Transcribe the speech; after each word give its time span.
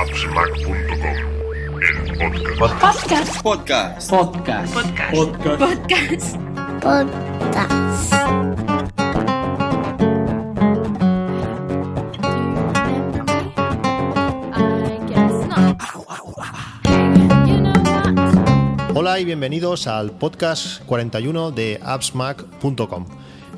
appsmac.com, 0.00 0.72
el 2.22 2.56
podcast. 2.58 3.42
Podcast. 3.42 4.10
Podcast. 4.10 4.10
Podcast. 4.10 4.74
Podcast. 5.12 6.36
Podcast. 6.80 8.14
Hola 18.94 19.20
y 19.20 19.26
bienvenidos 19.26 19.86
al 19.86 20.12
podcast 20.12 20.82
41 20.86 21.50
de 21.50 21.78
appsmac.com. 21.82 23.04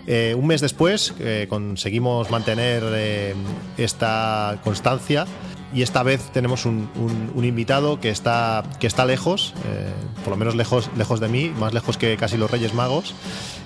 Eh, 0.08 0.34
un 0.36 0.48
mes 0.48 0.60
después 0.60 1.14
eh, 1.20 1.46
conseguimos 1.48 2.28
mantener 2.32 2.82
eh, 2.88 3.34
esta 3.76 4.58
constancia 4.64 5.24
y 5.72 5.82
esta 5.82 6.02
vez 6.02 6.30
tenemos 6.32 6.66
un, 6.66 6.88
un- 6.96 7.32
un 7.34 7.44
invitado 7.44 8.00
que 8.00 8.10
está, 8.10 8.62
que 8.80 8.86
está 8.86 9.04
lejos, 9.06 9.54
eh, 9.66 9.90
por 10.24 10.30
lo 10.32 10.36
menos 10.36 10.54
lejos, 10.54 10.90
lejos 10.96 11.20
de 11.20 11.28
mí, 11.28 11.52
más 11.58 11.72
lejos 11.74 11.96
que 11.98 12.16
casi 12.16 12.36
los 12.36 12.50
Reyes 12.50 12.74
Magos, 12.74 13.14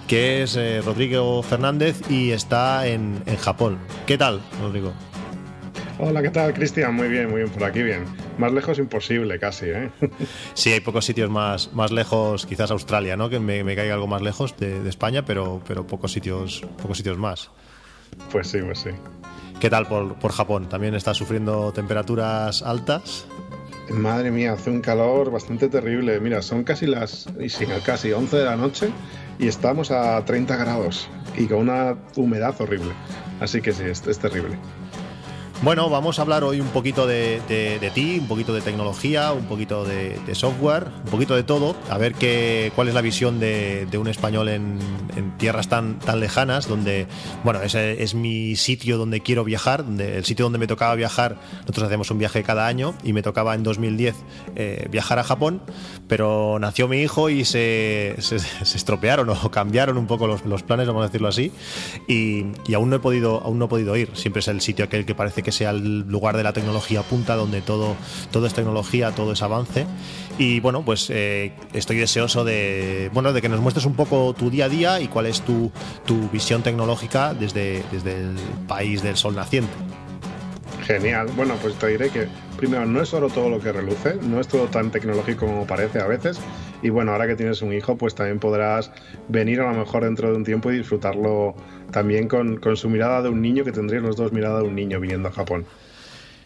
que 0.07 0.43
es 0.43 0.57
eh, 0.57 0.81
Rodrigo 0.85 1.43
Fernández 1.43 2.01
y 2.11 2.31
está 2.31 2.87
en, 2.87 3.23
en 3.27 3.37
Japón. 3.37 3.79
¿Qué 4.07 4.17
tal, 4.19 4.41
Rodrigo? 4.63 4.93
Hola, 5.99 6.21
¿qué 6.21 6.29
tal, 6.29 6.53
Cristian? 6.53 6.95
Muy 6.95 7.09
bien, 7.09 7.31
muy 7.31 7.41
bien, 7.41 7.51
por 7.51 7.65
aquí 7.65 7.83
bien. 7.83 8.05
Más 8.37 8.53
lejos 8.53 8.79
imposible, 8.79 9.39
casi, 9.39 9.67
¿eh? 9.71 9.91
Sí, 10.55 10.71
hay 10.71 10.81
pocos 10.81 11.07
sitios 11.07 11.31
más, 11.31 11.73
más 11.73 11.91
lejos, 11.91 12.45
quizás 12.45 12.71
Australia, 12.71 13.17
¿no? 13.17 13.31
Que 13.31 13.41
me, 13.41 13.65
me 13.65 13.75
caiga 13.75 13.95
algo 13.95 14.07
más 14.07 14.21
lejos 14.21 14.55
de, 14.59 14.83
de 14.83 14.89
España, 14.91 15.25
pero, 15.25 15.63
pero 15.67 15.87
pocos 15.87 16.13
sitios, 16.13 16.63
pocos 16.83 16.99
sitios 16.99 17.17
más. 17.17 17.51
Pues 18.31 18.49
sí, 18.49 18.59
pues 18.63 18.79
sí. 18.81 18.91
¿Qué 19.61 19.71
tal 19.71 19.87
por, 19.87 20.15
por 20.17 20.33
Japón? 20.33 20.69
¿También 20.69 20.95
está 20.95 21.15
sufriendo 21.15 21.73
temperaturas 21.73 22.63
altas? 22.63 23.27
Madre 23.89 24.31
mía, 24.31 24.53
hace 24.53 24.71
un 24.71 24.81
calor 24.81 25.31
bastante 25.31 25.69
terrible. 25.69 26.21
Mira, 26.21 26.43
son 26.43 26.65
casi 26.65 26.87
las, 26.87 27.27
casi 27.85 28.13
11 28.13 28.37
de 28.37 28.45
la 28.45 28.57
noche 28.57 28.91
y 29.39 29.49
estamos 29.49 29.91
a 29.91 30.23
30 30.25 30.57
grados 30.57 31.09
y 31.37 31.47
con 31.47 31.59
una 31.59 31.97
humedad 32.17 32.55
horrible. 32.61 32.93
Así 33.41 33.63
que 33.63 33.73
sí, 33.73 33.85
es 33.85 34.19
terrible. 34.19 34.59
Bueno, 35.63 35.89
vamos 35.89 36.19
a 36.19 36.23
hablar 36.23 36.45
hoy 36.45 36.61
un 36.61 36.69
poquito 36.69 37.07
de, 37.07 37.41
ti, 37.95 38.19
un 38.21 38.29
poquito 38.29 38.53
de 38.53 38.61
tecnología, 38.61 39.33
un 39.33 39.47
poquito 39.47 39.85
de, 39.85 40.17
software, 40.35 40.89
un 41.05 41.11
poquito 41.11 41.35
de 41.35 41.43
todo, 41.45 41.75
a 41.89 41.97
ver 41.97 42.13
qué, 42.15 42.71
cuál 42.77 42.89
es 42.89 42.95
la 42.95 43.01
visión 43.01 43.41
de, 43.41 43.89
un 43.99 44.07
español 44.07 44.49
en, 44.49 44.79
en 45.17 45.37
tierras 45.39 45.69
tan, 45.69 45.99
tan 45.99 46.21
lejanas, 46.21 46.69
donde, 46.69 47.07
bueno, 47.43 47.63
ese 47.63 48.03
es 48.03 48.15
mi 48.15 48.55
sitio 48.55 48.99
donde 48.99 49.23
quiero 49.23 49.45
viajar, 49.45 49.85
donde, 49.85 50.19
el 50.19 50.25
sitio 50.27 50.45
donde 50.45 50.59
me 50.59 50.67
tocaba 50.67 50.95
viajar, 50.95 51.37
nosotros 51.61 51.87
hacemos 51.87 52.11
un 52.11 52.19
viaje 52.19 52.43
cada 52.43 52.67
año 52.67 52.95
y 53.03 53.15
me 53.15 53.23
tocaba 53.23 53.55
en 53.55 53.63
2010 53.63 54.15
eh, 54.57 54.87
viajar 54.91 55.19
a 55.19 55.25
Japón, 55.25 55.63
pero 56.07 56.59
nació 56.61 56.87
mi 56.87 56.99
hijo 57.01 57.31
y 57.31 57.47
se, 57.47 58.15
se- 58.19 58.39
se 58.39 58.77
estropearon 58.77 59.31
o 59.31 59.51
cambiaron 59.51 59.97
un 59.97 60.07
poco 60.07 60.27
los, 60.27 60.45
los 60.45 60.63
planes, 60.63 60.87
vamos 60.87 61.03
a 61.03 61.07
decirlo 61.07 61.29
así, 61.29 61.51
y, 62.07 62.45
y 62.69 62.75
aún 62.75 62.91
no 62.91 62.97
he 62.97 63.01
podido 63.01 63.41
aún 63.43 63.59
no 63.59 63.65
he 63.65 63.69
podido 63.69 63.97
ir. 63.97 64.11
Siempre 64.13 64.41
es 64.41 64.49
el 64.49 64.61
sitio 64.61 64.85
aquel 64.85 65.07
que 65.07 65.15
parece 65.15 65.43
que 65.47 65.53
sea 65.53 65.71
el 65.71 66.01
lugar 66.09 66.37
de 66.37 66.43
la 66.43 66.53
tecnología 66.53 67.03
punta, 67.03 67.37
donde 67.37 67.63
todo, 67.63 67.95
todo 68.33 68.49
es 68.49 68.53
tecnología, 68.53 69.13
todo 69.13 69.31
es 69.31 69.43
avance. 69.43 69.87
Y 70.39 70.59
bueno, 70.59 70.85
pues 70.85 71.09
eh, 71.09 71.53
estoy 71.73 71.99
deseoso 71.99 72.45
de 72.45 73.13
bueno 73.15 73.33
de 73.33 73.41
que 73.41 73.49
nos 73.49 73.61
muestres 73.61 73.87
un 73.87 73.95
poco 73.95 74.35
tu 74.35 74.51
día 74.51 74.65
a 74.65 74.69
día 74.69 75.01
y 75.01 75.07
cuál 75.07 75.27
es 75.27 75.43
tu, 75.43 75.71
tu 76.05 76.29
visión 76.31 76.65
tecnológica 76.65 77.33
desde, 77.33 77.85
desde 77.93 78.23
el 78.23 78.35
país 78.67 79.05
del 79.05 79.17
sol 79.17 79.37
naciente. 79.37 79.73
Genial. 80.83 81.29
Bueno, 81.37 81.55
pues 81.63 81.77
te 81.77 81.87
diré 81.87 82.11
que 82.11 82.27
primero 82.57 82.85
no 82.87 83.01
es 83.01 83.09
solo 83.09 83.29
todo 83.29 83.49
lo 83.49 83.61
que 83.61 83.71
reluce, 83.71 84.17
no 84.23 84.41
es 84.41 84.49
todo 84.49 84.67
tan 84.67 84.91
tecnológico 84.91 85.47
como 85.47 85.65
parece 85.65 86.01
a 86.01 86.09
veces. 86.09 86.41
Y 86.83 86.91
bueno, 86.91 87.13
ahora 87.13 87.29
que 87.29 87.37
tienes 87.37 87.63
un 87.63 87.73
hijo, 87.73 87.97
pues 87.97 88.17
también 88.17 88.41
podrás 88.41 88.91
venir 89.29 89.61
a 89.61 89.73
lo 89.73 89.79
mejor 89.79 90.03
dentro 90.03 90.29
de 90.29 90.37
un 90.37 90.45
tiempo 90.45 90.73
y 90.73 90.79
disfrutarlo 90.79 91.55
también 91.91 92.29
con, 92.29 92.59
con 92.59 92.77
su 92.77 92.89
mirada 92.91 93.23
de 93.23 93.29
un 93.29 93.41
niño, 93.43 93.65
que 93.65 93.73
tendríais 93.73 94.05
los 94.05 94.17
dos 94.17 94.33
mirada 94.33 94.59
de 94.61 94.65
un 94.69 94.75
niño 94.75 95.01
viniendo 95.01 95.29
a 95.29 95.33
Japón. 95.33 95.69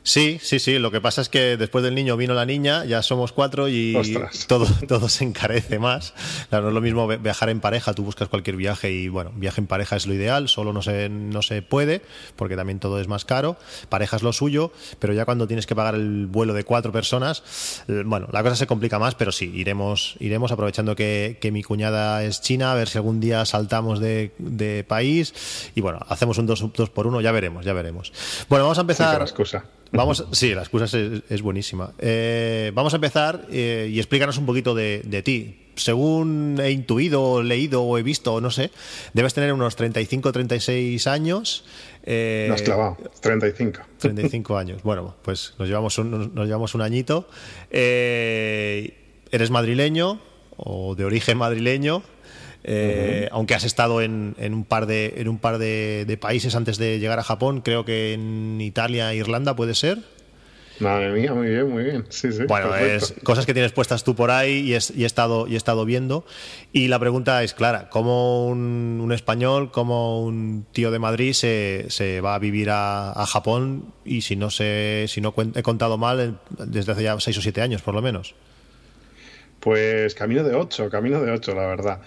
Sí, 0.03 0.39
sí, 0.43 0.59
sí. 0.59 0.79
Lo 0.79 0.91
que 0.91 1.01
pasa 1.01 1.21
es 1.21 1.29
que 1.29 1.57
después 1.59 1.85
del 1.85 1.95
niño 1.95 2.17
vino 2.17 2.33
la 2.35 2.47
niña, 2.47 2.85
ya 2.87 3.03
somos 3.03 3.33
cuatro 3.33 3.69
y 3.69 3.95
Ostras. 3.95 4.47
todo, 4.47 4.67
todo 4.89 5.09
se 5.09 5.25
encarece 5.25 5.79
más. 5.79 6.15
Claro, 6.49 6.65
no 6.65 6.69
es 6.71 6.75
lo 6.75 6.81
mismo 6.81 7.07
vi- 7.07 7.17
viajar 7.17 7.51
en 7.51 7.61
pareja, 7.61 7.93
tú 7.93 8.03
buscas 8.03 8.29
cualquier 8.29 8.57
viaje 8.57 8.91
y 8.91 9.09
bueno, 9.09 9.31
viaje 9.35 9.61
en 9.61 9.67
pareja 9.67 9.97
es 9.97 10.07
lo 10.07 10.15
ideal, 10.15 10.49
solo 10.49 10.73
no 10.73 10.81
se, 10.83 11.09
no 11.11 11.43
se 11.43 11.61
puede 11.63 12.01
porque 12.37 12.57
también 12.57 12.79
todo 12.81 12.99
es 13.01 13.09
más 13.09 13.25
caro. 13.27 13.57
Pareja 13.91 14.17
es 14.17 14.23
lo 14.23 14.33
suyo, 14.33 14.73
pero 14.99 15.13
ya 15.13 15.25
cuando 15.27 15.47
tienes 15.47 15.67
que 15.67 15.75
pagar 15.77 15.95
el 15.95 16.27
vuelo 16.27 16.55
de 16.55 16.65
cuatro 16.65 16.93
personas, 16.93 17.43
eh, 17.89 18.03
bueno, 18.07 18.27
la 18.33 18.43
cosa 18.43 18.57
se 18.57 18.67
complica 18.67 18.99
más, 18.99 19.15
pero 19.15 19.33
sí, 19.33 19.53
iremos, 19.55 20.17
iremos 20.19 20.51
aprovechando 20.51 20.97
que, 20.97 21.37
que 21.41 21.51
mi 21.53 21.63
cuñada 21.63 22.25
es 22.25 22.41
china, 22.41 22.73
a 22.73 22.75
ver 22.75 22.89
si 22.89 22.97
algún 22.99 23.21
día 23.21 23.45
saltamos 23.45 24.01
de, 24.01 24.33
de 24.39 24.83
país 24.83 25.71
y 25.75 25.81
bueno, 25.83 25.99
hacemos 26.09 26.39
un 26.39 26.47
dos, 26.47 26.65
dos 26.75 26.89
por 26.91 27.07
uno, 27.07 27.21
ya 27.21 27.33
veremos, 27.33 27.65
ya 27.67 27.75
veremos. 27.75 28.13
Bueno, 28.49 28.65
vamos 28.65 28.79
a 28.79 28.81
Sí, 28.81 28.83
empezar. 28.85 29.21
excusa. 29.21 29.65
Vamos, 29.93 30.25
sí, 30.33 30.55
la 30.55 30.61
excusa 30.63 30.85
es, 30.85 31.23
es 31.29 31.43
buenísima. 31.43 31.93
Eh, 31.99 32.71
vamos 32.75 32.93
a 32.93 32.97
empezar 32.97 33.47
eh, 33.51 33.89
y 33.93 33.99
explícanos 33.99 34.39
un 34.39 34.47
poquito 34.47 34.75
de, 34.75 35.03
de 35.05 35.23
ti. 35.23 35.57
Según 35.77 36.59
he 36.63 36.71
intuido, 36.73 37.43
leído 37.43 37.83
o 37.83 37.97
he 37.97 38.03
visto, 38.03 38.41
no 38.41 38.51
sé, 38.51 38.71
debes 39.15 39.33
tener 39.35 39.53
unos 39.53 39.77
35, 39.77 40.31
36 40.31 41.07
años. 41.07 41.65
Eh, 42.05 42.47
No 42.49 42.55
has 42.55 42.63
clavado. 42.63 42.99
35. 43.21 43.81
35 43.99 44.57
años. 44.59 44.83
Bueno, 44.83 45.17
pues 45.23 45.55
nos 45.59 45.69
llevamos 45.69 45.97
un, 45.99 46.35
nos 46.35 46.47
llevamos 46.47 46.75
un 46.75 46.83
añito. 46.83 47.29
Eh, 47.71 48.95
eres 49.31 49.51
madrileño 49.51 50.21
o 50.57 50.95
de 50.95 51.05
origen 51.05 51.39
madrileño. 51.39 52.03
Eh, 52.65 53.29
Aunque 53.33 53.55
has 53.55 53.65
estado 53.65 54.03
en, 54.03 54.35
en 54.39 54.55
un 54.55 54.65
par, 54.65 54.87
de, 54.87 55.15
en 55.17 55.29
un 55.29 55.39
par 55.39 55.59
de, 55.59 56.05
de 56.07 56.17
países 56.17 56.55
antes 56.55 56.79
de 56.79 56.99
llegar 56.99 57.19
a 57.19 57.23
Japón, 57.23 57.61
creo 57.63 57.85
que 57.85 58.13
en 58.13 58.61
Italia 58.61 59.13
e 59.13 59.17
Irlanda 59.17 59.57
puede 59.57 59.75
ser. 59.75 59.99
Madre 60.79 61.11
mía, 61.13 61.35
muy 61.35 61.49
bien, 61.49 61.69
muy 61.69 61.85
bien. 61.85 62.07
Sí, 62.09 62.33
sí. 62.33 62.45
Bueno, 62.49 62.75
es 62.75 63.13
cosas 63.23 63.45
que 63.45 63.53
tienes 63.53 63.71
puestas 63.73 64.03
tú 64.03 64.15
por 64.15 64.31
ahí 64.31 64.61
y, 64.61 64.73
es- 64.73 64.91
y 64.97 65.03
he, 65.03 65.07
estado, 65.07 65.47
y 65.47 65.53
he 65.53 65.57
estado 65.59 65.85
viendo. 65.85 66.25
Y 66.73 66.89
la 66.89 66.99
pregunta 66.99 67.43
es 67.43 67.53
clara: 67.53 67.91
¿cómo 67.91 68.47
un, 68.47 68.99
un 69.03 69.13
español, 69.13 69.71
como 69.73 70.25
un 70.25 70.65
tío 70.73 70.91
de 70.91 70.99
Madrid 70.99 71.35
se, 71.35 71.85
se 71.91 72.23
va 72.23 72.35
a 72.35 72.39
vivir 72.39 72.71
a, 72.71 73.13
a 73.13 73.27
Japón? 73.27 73.93
Y 74.07 74.23
si 74.23 74.37
no, 74.37 74.49
sé, 74.49 75.05
si 75.09 75.21
no 75.21 75.35
he 75.55 75.63
contado 75.63 75.99
mal, 75.99 76.19
eh, 76.19 76.33
desde 76.67 76.93
hace 76.93 77.03
ya 77.03 77.21
seis 77.21 77.37
o 77.37 77.43
siete 77.43 77.61
años, 77.61 77.83
por 77.83 77.93
lo 77.95 78.01
menos. 78.01 78.35
Pues 79.61 80.15
camino 80.15 80.43
de 80.43 80.55
ocho, 80.55 80.89
camino 80.89 81.21
de 81.21 81.31
ocho, 81.33 81.55
la 81.55 81.67
verdad. 81.67 82.01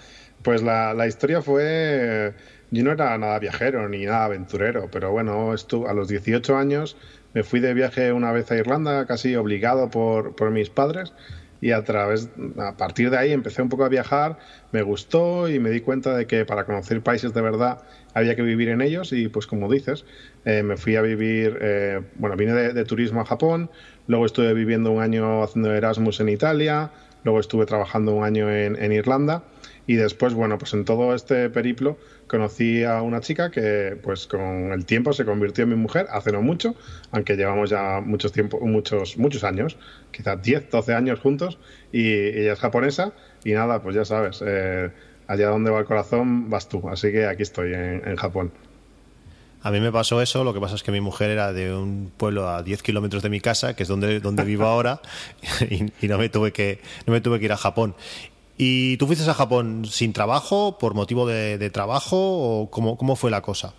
Pues 0.44 0.62
la, 0.62 0.94
la 0.94 1.08
historia 1.08 1.42
fue. 1.42 2.36
Yo 2.70 2.84
no 2.84 2.92
era 2.92 3.18
nada 3.18 3.40
viajero 3.40 3.88
ni 3.90 4.06
nada 4.06 4.26
aventurero, 4.26 4.90
pero 4.92 5.12
bueno, 5.12 5.54
estu- 5.54 5.88
a 5.90 5.94
los 5.94 6.08
18 6.10 6.58
años 6.58 6.98
me 7.34 7.44
fui 7.44 7.60
de 7.62 7.74
viaje 7.74 8.12
una 8.14 8.32
vez 8.34 8.52
a 8.52 8.58
Irlanda, 8.58 9.06
casi 9.06 9.36
obligado 9.36 9.90
por, 9.90 10.36
por 10.36 10.52
mis 10.52 10.70
padres, 10.70 11.16
y 11.62 11.72
a 11.72 11.84
través, 11.84 12.32
a 12.58 12.76
partir 12.78 13.10
de 13.10 13.18
ahí 13.18 13.32
empecé 13.32 13.62
un 13.62 13.70
poco 13.70 13.86
a 13.86 13.90
viajar, 13.90 14.38
me 14.72 14.82
gustó 14.82 15.48
y 15.50 15.60
me 15.60 15.70
di 15.70 15.82
cuenta 15.82 16.16
de 16.16 16.28
que 16.28 16.46
para 16.46 16.66
conocer 16.66 17.02
países 17.04 17.34
de 17.34 17.42
verdad 17.42 17.80
había 18.14 18.36
que 18.36 18.42
vivir 18.42 18.70
en 18.70 18.82
ellos 18.82 19.14
y 19.14 19.30
pues 19.30 19.48
como 19.48 19.72
dices, 19.72 20.06
eh, 20.44 20.64
me 20.64 20.78
fui 20.78 20.96
a 20.98 21.02
vivir, 21.02 21.58
eh, 21.62 22.02
bueno, 22.16 22.36
vine 22.36 22.54
de, 22.54 22.74
de 22.74 22.86
turismo 22.86 23.22
a 23.22 23.26
Japón, 23.26 23.72
luego 24.08 24.26
estuve 24.26 24.54
viviendo 24.54 24.92
un 24.92 25.02
año 25.02 25.44
haciendo 25.44 25.74
Erasmus 25.74 26.20
en 26.20 26.30
Italia, 26.30 26.92
luego 27.24 27.40
estuve 27.40 27.66
trabajando 27.66 28.14
un 28.14 28.24
año 28.26 28.52
en, 28.52 28.76
en 28.82 28.92
Irlanda 28.92 29.48
y 29.86 29.96
después, 29.96 30.34
bueno, 30.34 30.58
pues 30.58 30.74
en 30.74 30.86
todo 30.86 31.14
este 31.14 31.50
periplo 31.50 31.98
conocí 32.28 32.84
a 32.84 33.02
una 33.02 33.20
chica 33.20 33.52
que 33.52 33.98
pues 34.02 34.28
con 34.28 34.72
el 34.72 34.86
tiempo 34.86 35.12
se 35.14 35.26
convirtió 35.26 35.66
en 35.66 35.72
mi 35.72 35.76
mujer, 35.76 36.08
hace 36.10 36.32
no 36.32 36.42
mucho, 36.42 36.76
aunque 37.12 37.36
llevamos 37.36 37.70
ya 37.70 38.02
muchos 38.04 38.32
tiempo, 38.32 38.60
muchos, 38.62 39.18
muchos 39.18 39.44
años, 39.44 39.78
quizás 40.12 40.42
10, 40.42 40.70
12 40.70 40.94
años 40.94 41.20
juntos, 41.20 41.58
y 41.92 42.14
ella 42.14 42.54
es 42.54 42.60
japonesa, 42.60 43.14
y 43.44 43.52
nada, 43.52 43.82
pues 43.82 43.96
ya 43.96 44.06
sabes, 44.06 44.42
eh, 44.46 44.90
allá 45.28 45.50
donde 45.50 45.70
va 45.70 45.80
el 45.80 45.86
corazón 45.86 46.50
vas 46.50 46.70
tú, 46.70 46.88
así 46.90 47.12
que 47.12 47.26
aquí 47.26 47.44
estoy 47.44 47.74
en, 47.74 48.08
en 48.08 48.16
Japón. 48.16 48.52
A 49.64 49.72
mí 49.72 49.80
me 49.80 49.94
pasó 49.94 50.22
eso, 50.22 50.44
lo 50.44 50.54
que 50.54 50.60
pasa 50.60 50.76
es 50.76 50.84
que 50.84 50.92
mi 50.92 51.00
mujer 51.00 51.30
era 51.30 51.54
de 51.54 51.74
un 51.74 52.12
pueblo 52.18 52.50
a 52.50 52.64
10 52.64 52.84
kilómetros 52.84 53.24
de 53.24 53.30
mi 53.30 53.40
casa, 53.40 53.78
que 53.78 53.84
es 53.84 53.90
donde, 53.90 54.20
donde 54.20 54.44
vivo 54.44 54.66
ahora, 54.66 55.02
y, 55.70 55.86
y 56.02 56.08
no, 56.10 56.18
me 56.18 56.28
tuve 56.28 56.52
que, 56.52 56.80
no 57.06 57.14
me 57.14 57.22
tuve 57.22 57.40
que 57.40 57.46
ir 57.46 57.54
a 57.54 57.58
Japón. 57.58 57.96
¿Y 58.58 58.98
tú 58.98 59.08
fuiste 59.08 59.30
a 59.30 59.34
Japón 59.34 59.86
sin 59.86 60.14
trabajo, 60.14 60.78
por 60.78 60.94
motivo 60.94 61.28
de, 61.28 61.70
trabajo, 61.72 62.18
o 62.62 62.70
cómo, 62.72 62.98
cómo 62.98 63.16
fue 63.16 63.32
la 63.32 63.42
cosa? 63.42 63.76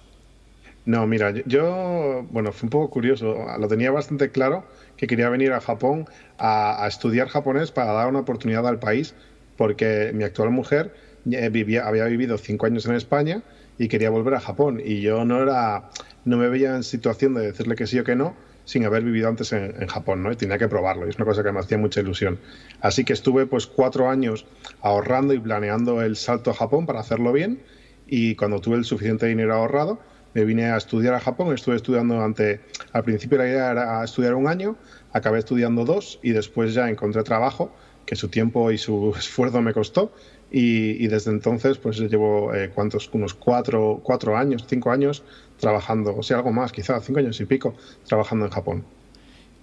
No, 0.85 1.07
mira, 1.07 1.31
yo- 1.31 1.43
yo, 1.47 2.27
bueno, 2.31 2.53
fue 2.53 2.67
un 2.67 2.71
poco 2.71 2.91
curioso. 2.91 3.35
Lo 3.59 3.69
tenía 3.69 3.91
bastante 3.91 4.31
claro 4.31 4.69
que 4.97 5.07
quería 5.07 5.29
venir 5.31 5.53
a 5.53 5.61
Japón 5.61 6.07
a, 6.37 6.85
a 6.85 6.89
estudiar 6.89 7.29
japonés 7.29 7.73
para 7.73 7.93
dar 7.93 8.09
una 8.09 8.21
oportunidad 8.21 8.67
al 8.67 8.79
país, 8.79 9.17
porque 9.57 10.13
mi 10.15 10.25
actual 10.25 10.51
mujer 10.51 10.95
eh, 11.31 11.49
vivía, 11.51 11.87
había 11.87 12.05
vivido 12.07 12.37
cinco 12.39 12.67
años 12.67 12.87
en 12.87 12.95
España 12.95 13.45
y 13.79 13.89
quería 13.89 14.11
volver 14.11 14.35
a 14.35 14.41
Japón. 14.41 14.81
Y 14.85 15.01
yo 15.01 15.25
no 15.25 15.43
era, 15.43 15.91
no 16.25 16.37
me 16.37 16.49
veía 16.49 16.77
en 16.77 16.83
situación 16.85 17.35
de 17.35 17.43
decirle 17.43 17.77
que 17.77 17.87
sí 17.87 17.99
o 17.99 18.05
que 18.05 18.17
no, 18.17 18.37
sin 18.65 18.85
haber 18.85 19.03
vivido 19.03 19.29
antes 19.29 19.53
en, 19.53 19.87
Japón, 19.87 20.23
¿no? 20.23 20.35
Tenía 20.37 20.59
que 20.59 20.69
probarlo, 20.69 21.07
y 21.07 21.11
es 21.11 21.17
una 21.17 21.25
cosa 21.25 21.43
que 21.43 21.53
me 21.53 21.61
hacía 21.61 21.79
mucha 21.79 22.01
ilusión. 22.01 22.39
Así 22.81 23.05
que 23.05 23.13
estuve 23.13 23.47
pues 23.47 23.67
cuatro 23.67 24.09
años 24.09 24.47
ahorrando 24.81 25.35
y 25.35 25.39
planeando 25.39 26.03
el 26.03 26.17
salto 26.17 26.51
a 26.51 26.55
Japón 26.55 26.87
para 26.87 27.01
hacerlo 27.01 27.33
bien, 27.33 27.63
y 28.07 28.35
cuando 28.37 28.61
tuve 28.61 28.77
el 28.77 28.85
suficiente 28.85 29.27
dinero 29.27 29.55
ahorrado, 29.55 30.01
me 30.35 30.45
vine 30.45 30.67
a 30.67 30.77
estudiar 30.77 31.15
a 31.15 31.21
Japón, 31.21 31.55
estuve 31.55 31.77
estudiando 31.77 32.21
ante, 32.21 32.61
al 32.93 33.05
principio 33.05 33.39
la 33.39 33.47
idea 33.47 33.71
era 33.71 34.05
estudiar 34.05 34.35
un 34.35 34.49
año, 34.49 34.77
acabé 35.13 35.39
estudiando 35.39 35.85
dos 35.85 36.19
y 36.23 36.33
después 36.33 36.75
ya 36.75 36.91
encontré 36.91 37.23
trabajo, 37.23 37.75
que 38.05 38.17
su 38.17 38.29
tiempo 38.29 38.71
y 38.71 38.79
su 38.79 39.15
esfuerzo 39.19 39.63
me 39.63 39.73
costó, 39.73 40.13
y, 40.57 41.09
desde 41.09 41.33
entonces 41.33 41.79
pues 41.79 41.99
llevo 41.99 42.55
eh, 42.55 42.71
cuántos 42.73 43.11
unos 43.13 43.35
cuatro, 43.35 44.01
cuatro 44.05 44.37
años 44.37 44.65
cinco 44.69 44.93
años 44.93 45.25
trabajando 45.59 46.17
o 46.17 46.23
sea 46.23 46.37
algo 46.37 46.53
más 46.53 46.71
quizás 46.71 47.05
cinco 47.05 47.19
años 47.19 47.41
y 47.41 47.45
pico 47.45 47.75
trabajando 48.07 48.45
en 48.47 48.53
Japón 48.53 48.85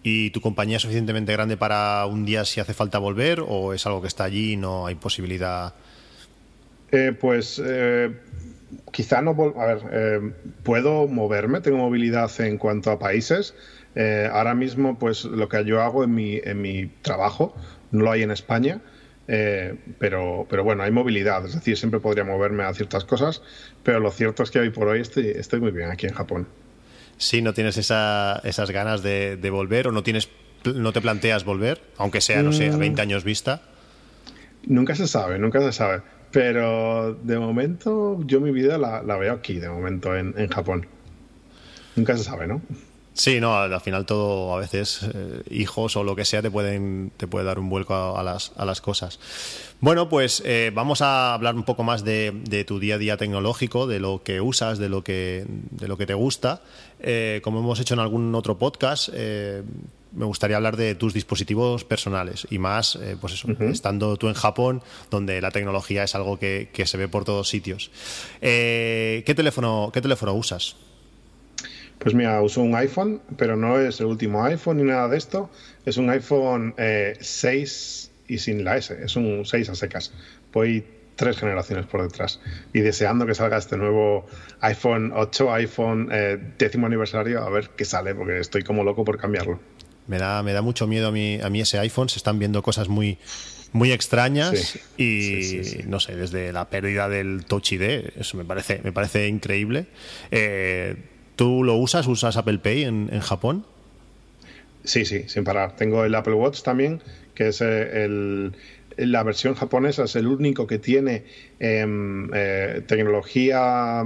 ¿Y 0.04 0.32
tu 0.32 0.42
compañía 0.42 0.78
es 0.78 0.82
suficientemente 0.82 1.32
grande 1.32 1.58
para 1.58 2.06
un 2.08 2.26
día 2.26 2.44
si 2.44 2.60
hace 2.60 2.74
falta 2.74 2.98
volver 2.98 3.40
o 3.48 3.74
es 3.74 3.86
algo 3.86 4.02
que 4.02 4.08
está 4.08 4.24
allí 4.24 4.54
y 4.54 4.58
no 4.58 4.88
hay 4.88 4.96
posibilidad? 4.96 5.76
Eh, 6.92 7.16
pues 7.20 7.62
eh, 7.64 8.12
quizá 8.92 9.22
no. 9.22 9.36
A 9.58 9.66
ver, 9.68 9.82
eh, 9.92 10.32
puedo 10.64 11.08
moverme, 11.08 11.62
tengo 11.62 11.78
movilidad 11.78 12.32
en 12.42 12.58
cuanto 12.58 12.90
a 12.90 12.98
países. 12.98 13.54
ahora 14.32 14.56
mismo, 14.56 14.98
pues 14.98 15.26
lo 15.26 15.48
que 15.50 15.64
yo 15.66 15.82
hago 15.82 16.04
en 16.04 16.16
mi, 16.16 16.42
en 16.44 16.62
mi 16.62 16.88
trabajo 17.04 17.54
no 17.92 18.06
lo 18.06 18.12
hay 18.12 18.24
en 18.24 18.32
España. 18.32 18.82
Eh, 19.34 19.76
pero, 19.98 20.46
pero 20.50 20.66
bueno, 20.66 20.84
hay 20.84 20.92
movilidad, 20.92 21.46
es 21.46 21.54
decir, 21.54 21.78
siempre 21.78 22.02
podría 22.02 22.26
moverme 22.26 22.64
a 22.64 22.74
ciertas 22.74 23.06
cosas, 23.06 23.42
pero 23.82 24.02
lo 24.02 24.12
cierto 24.12 24.44
es 24.44 24.52
que 24.52 24.60
hoy 24.60 24.72
por 24.72 24.90
hoy 24.90 25.00
estoy, 25.00 25.28
estoy 25.28 25.62
muy 25.62 25.72
bien 25.72 25.90
aquí 25.90 26.06
en 26.06 26.14
Japón. 26.14 26.50
Sí, 27.16 27.42
no 27.42 27.54
tienes 27.54 27.78
esa, 27.78 28.42
esas 28.44 28.72
ganas 28.72 29.04
de, 29.04 29.38
volver 29.50 29.88
o 29.88 29.94
no 29.94 30.04
tienes 30.04 30.28
no 30.66 30.92
te 30.92 31.00
planteas 31.00 31.46
volver, 31.46 31.82
aunque 31.98 32.20
sea, 32.20 32.44
no 32.44 32.52
sé, 32.52 32.72
a 32.72 32.76
20 32.76 33.02
mm. 33.02 33.02
años 33.02 33.24
vista. 33.24 33.62
Nunca 34.66 34.96
se 34.96 35.08
sabe, 35.08 35.40
nunca 35.40 35.62
se 35.62 35.72
sabe. 35.72 36.02
Pero 36.32 37.14
de 37.14 37.40
momento 37.40 38.20
yo 38.26 38.42
mi 38.42 38.52
vida 38.52 38.78
la, 38.78 39.18
veo 39.18 39.34
aquí, 39.34 39.60
de 39.60 39.70
momento, 39.70 40.14
en, 40.14 40.36
en 40.38 40.50
Japón. 40.50 40.88
Nunca 41.96 42.18
se 42.18 42.26
sabe, 42.26 42.48
¿no? 42.48 42.62
Sí, 43.14 43.42
no, 43.42 43.56
al 43.58 43.82
final 43.82 44.06
todo, 44.06 44.56
a 44.56 44.60
veces, 44.60 45.02
eh, 45.14 45.42
hijos 45.50 45.98
o 45.98 46.04
lo 46.04 46.16
que 46.16 46.24
sea, 46.24 46.42
te 46.42 46.50
pueden 46.50 47.12
te 47.18 47.28
puede 47.28 47.46
dar 47.46 47.60
un 47.60 47.70
vuelco 47.70 47.94
a, 47.94 48.24
las, 48.24 48.54
a 48.56 48.64
las 48.64 48.80
cosas. 48.80 49.20
Bueno, 49.82 50.08
pues 50.08 50.42
eh, 50.46 50.72
vamos 50.74 51.02
a 51.02 51.34
hablar 51.34 51.56
un 51.56 51.64
poco 51.64 51.84
más 51.84 52.06
de, 52.06 52.32
de, 52.34 52.64
tu 52.64 52.80
día 52.80 52.96
a 52.96 52.98
día 52.98 53.18
tecnológico, 53.18 53.86
de 53.86 54.00
lo 54.00 54.24
que 54.24 54.40
usas, 54.40 54.78
de 54.78 54.88
lo 54.88 55.04
que, 55.04 55.46
de 55.48 55.88
lo 55.90 55.98
que 55.98 56.06
te 56.06 56.14
gusta. 56.14 56.62
Eh, 57.02 57.42
como 57.44 57.60
hemos 57.60 57.80
hecho 57.82 57.96
en 57.96 58.00
algún 58.00 58.34
otro 58.34 58.58
podcast, 58.58 59.10
me 59.10 60.26
gustaría 60.26 60.56
hablar 60.58 60.78
de 60.78 60.96
tus 60.96 61.14
dispositivos 61.14 61.84
personales 61.84 62.48
y 62.50 62.60
más, 62.60 62.98
pues 63.20 63.34
eso, 63.34 63.50
estando 63.62 64.16
tú 64.18 64.30
en 64.30 64.36
Japón, 64.36 64.84
donde 65.10 65.42
la 65.42 65.52
tecnología 65.52 66.04
es 66.04 66.16
algo 66.16 66.40
que, 66.40 66.70
que 66.72 66.86
se 66.86 66.98
ve 66.98 67.10
por 67.10 67.26
todos 67.26 67.50
sitios. 67.50 67.92
¿qué, 68.40 69.34
teléfono, 69.36 69.90
¿Qué 69.94 70.02
teléfono 70.02 70.34
usas? 70.34 70.76
Pues 72.02 72.16
mira, 72.16 72.42
uso 72.42 72.64
un 72.64 72.74
iPhone, 72.74 73.22
pero 73.38 73.56
no 73.56 73.80
es 73.80 74.00
el 74.00 74.08
último 74.08 74.44
iPhone 74.44 74.78
ni 74.78 74.84
nada 74.84 75.08
de 75.08 75.18
esto. 75.18 75.52
Es 75.86 75.98
un 75.98 76.10
iPhone 76.10 76.74
6 76.76 76.80
eh, 76.80 78.34
y 78.34 78.40
sin 78.40 78.64
la 78.64 78.78
S. 78.78 78.98
Es 79.04 79.16
un 79.16 79.46
6 79.46 79.70
a 79.70 79.76
secas. 79.76 80.12
Voy 80.52 80.84
tres 81.16 81.38
generaciones 81.38 81.86
por 81.86 82.02
detrás. 82.02 82.40
Y 82.74 82.80
deseando 82.80 83.28
que 83.28 83.36
salga 83.36 83.58
este 83.58 83.78
nuevo 83.78 84.26
iPhone 84.62 85.12
8, 85.16 85.54
iPhone 85.54 86.10
eh, 86.12 86.40
décimo 86.58 86.88
aniversario, 86.88 87.44
a 87.44 87.50
ver 87.52 87.70
qué 87.78 87.86
sale, 87.86 88.16
porque 88.16 88.40
estoy 88.40 88.64
como 88.64 88.84
loco 88.84 89.06
por 89.06 89.20
cambiarlo. 89.20 89.60
Me 90.08 90.18
da, 90.18 90.42
me 90.42 90.54
da 90.54 90.64
mucho 90.64 90.88
miedo 90.88 91.10
a 91.10 91.12
mí, 91.12 91.40
a 91.40 91.52
mí 91.52 91.62
ese 91.62 91.78
iPhone. 91.78 92.10
Se 92.10 92.18
están 92.18 92.40
viendo 92.40 92.64
cosas 92.64 92.90
muy, 92.90 93.20
muy 93.74 93.92
extrañas 93.92 94.80
y 94.98 95.62
no 95.86 96.00
sé, 96.00 96.16
desde 96.16 96.52
la 96.52 96.68
pérdida 96.68 97.08
del 97.10 97.46
Touch 97.46 97.74
ID, 97.74 97.84
eso 98.18 98.38
me 98.38 98.44
parece, 98.44 98.82
me 98.84 98.92
parece 98.92 99.28
increíble. 99.28 99.86
Eh, 100.32 100.96
¿Tú 101.42 101.64
lo 101.64 101.74
usas? 101.74 102.06
¿Usas 102.06 102.38
Apple 102.38 102.60
Pay 102.60 102.84
en, 102.84 103.20
Japón? 103.20 103.66
Sí, 104.84 105.06
sí, 105.06 105.24
sin 105.28 105.44
parar. 105.44 105.76
Tengo 105.76 106.06
el 106.06 106.14
Apple 106.14 106.36
Watch 106.36 106.62
también, 106.62 107.02
que 107.34 107.48
es 107.48 107.62
eh, 107.62 108.04
el, 108.04 108.54
la 108.98 109.24
versión 109.24 109.56
japonesa, 109.56 110.04
es 110.04 110.16
el 110.16 110.28
único 110.28 110.68
que 110.68 110.78
tiene 110.78 111.24
em, 111.58 112.30
eh, 112.32 112.84
tecnología 112.86 114.04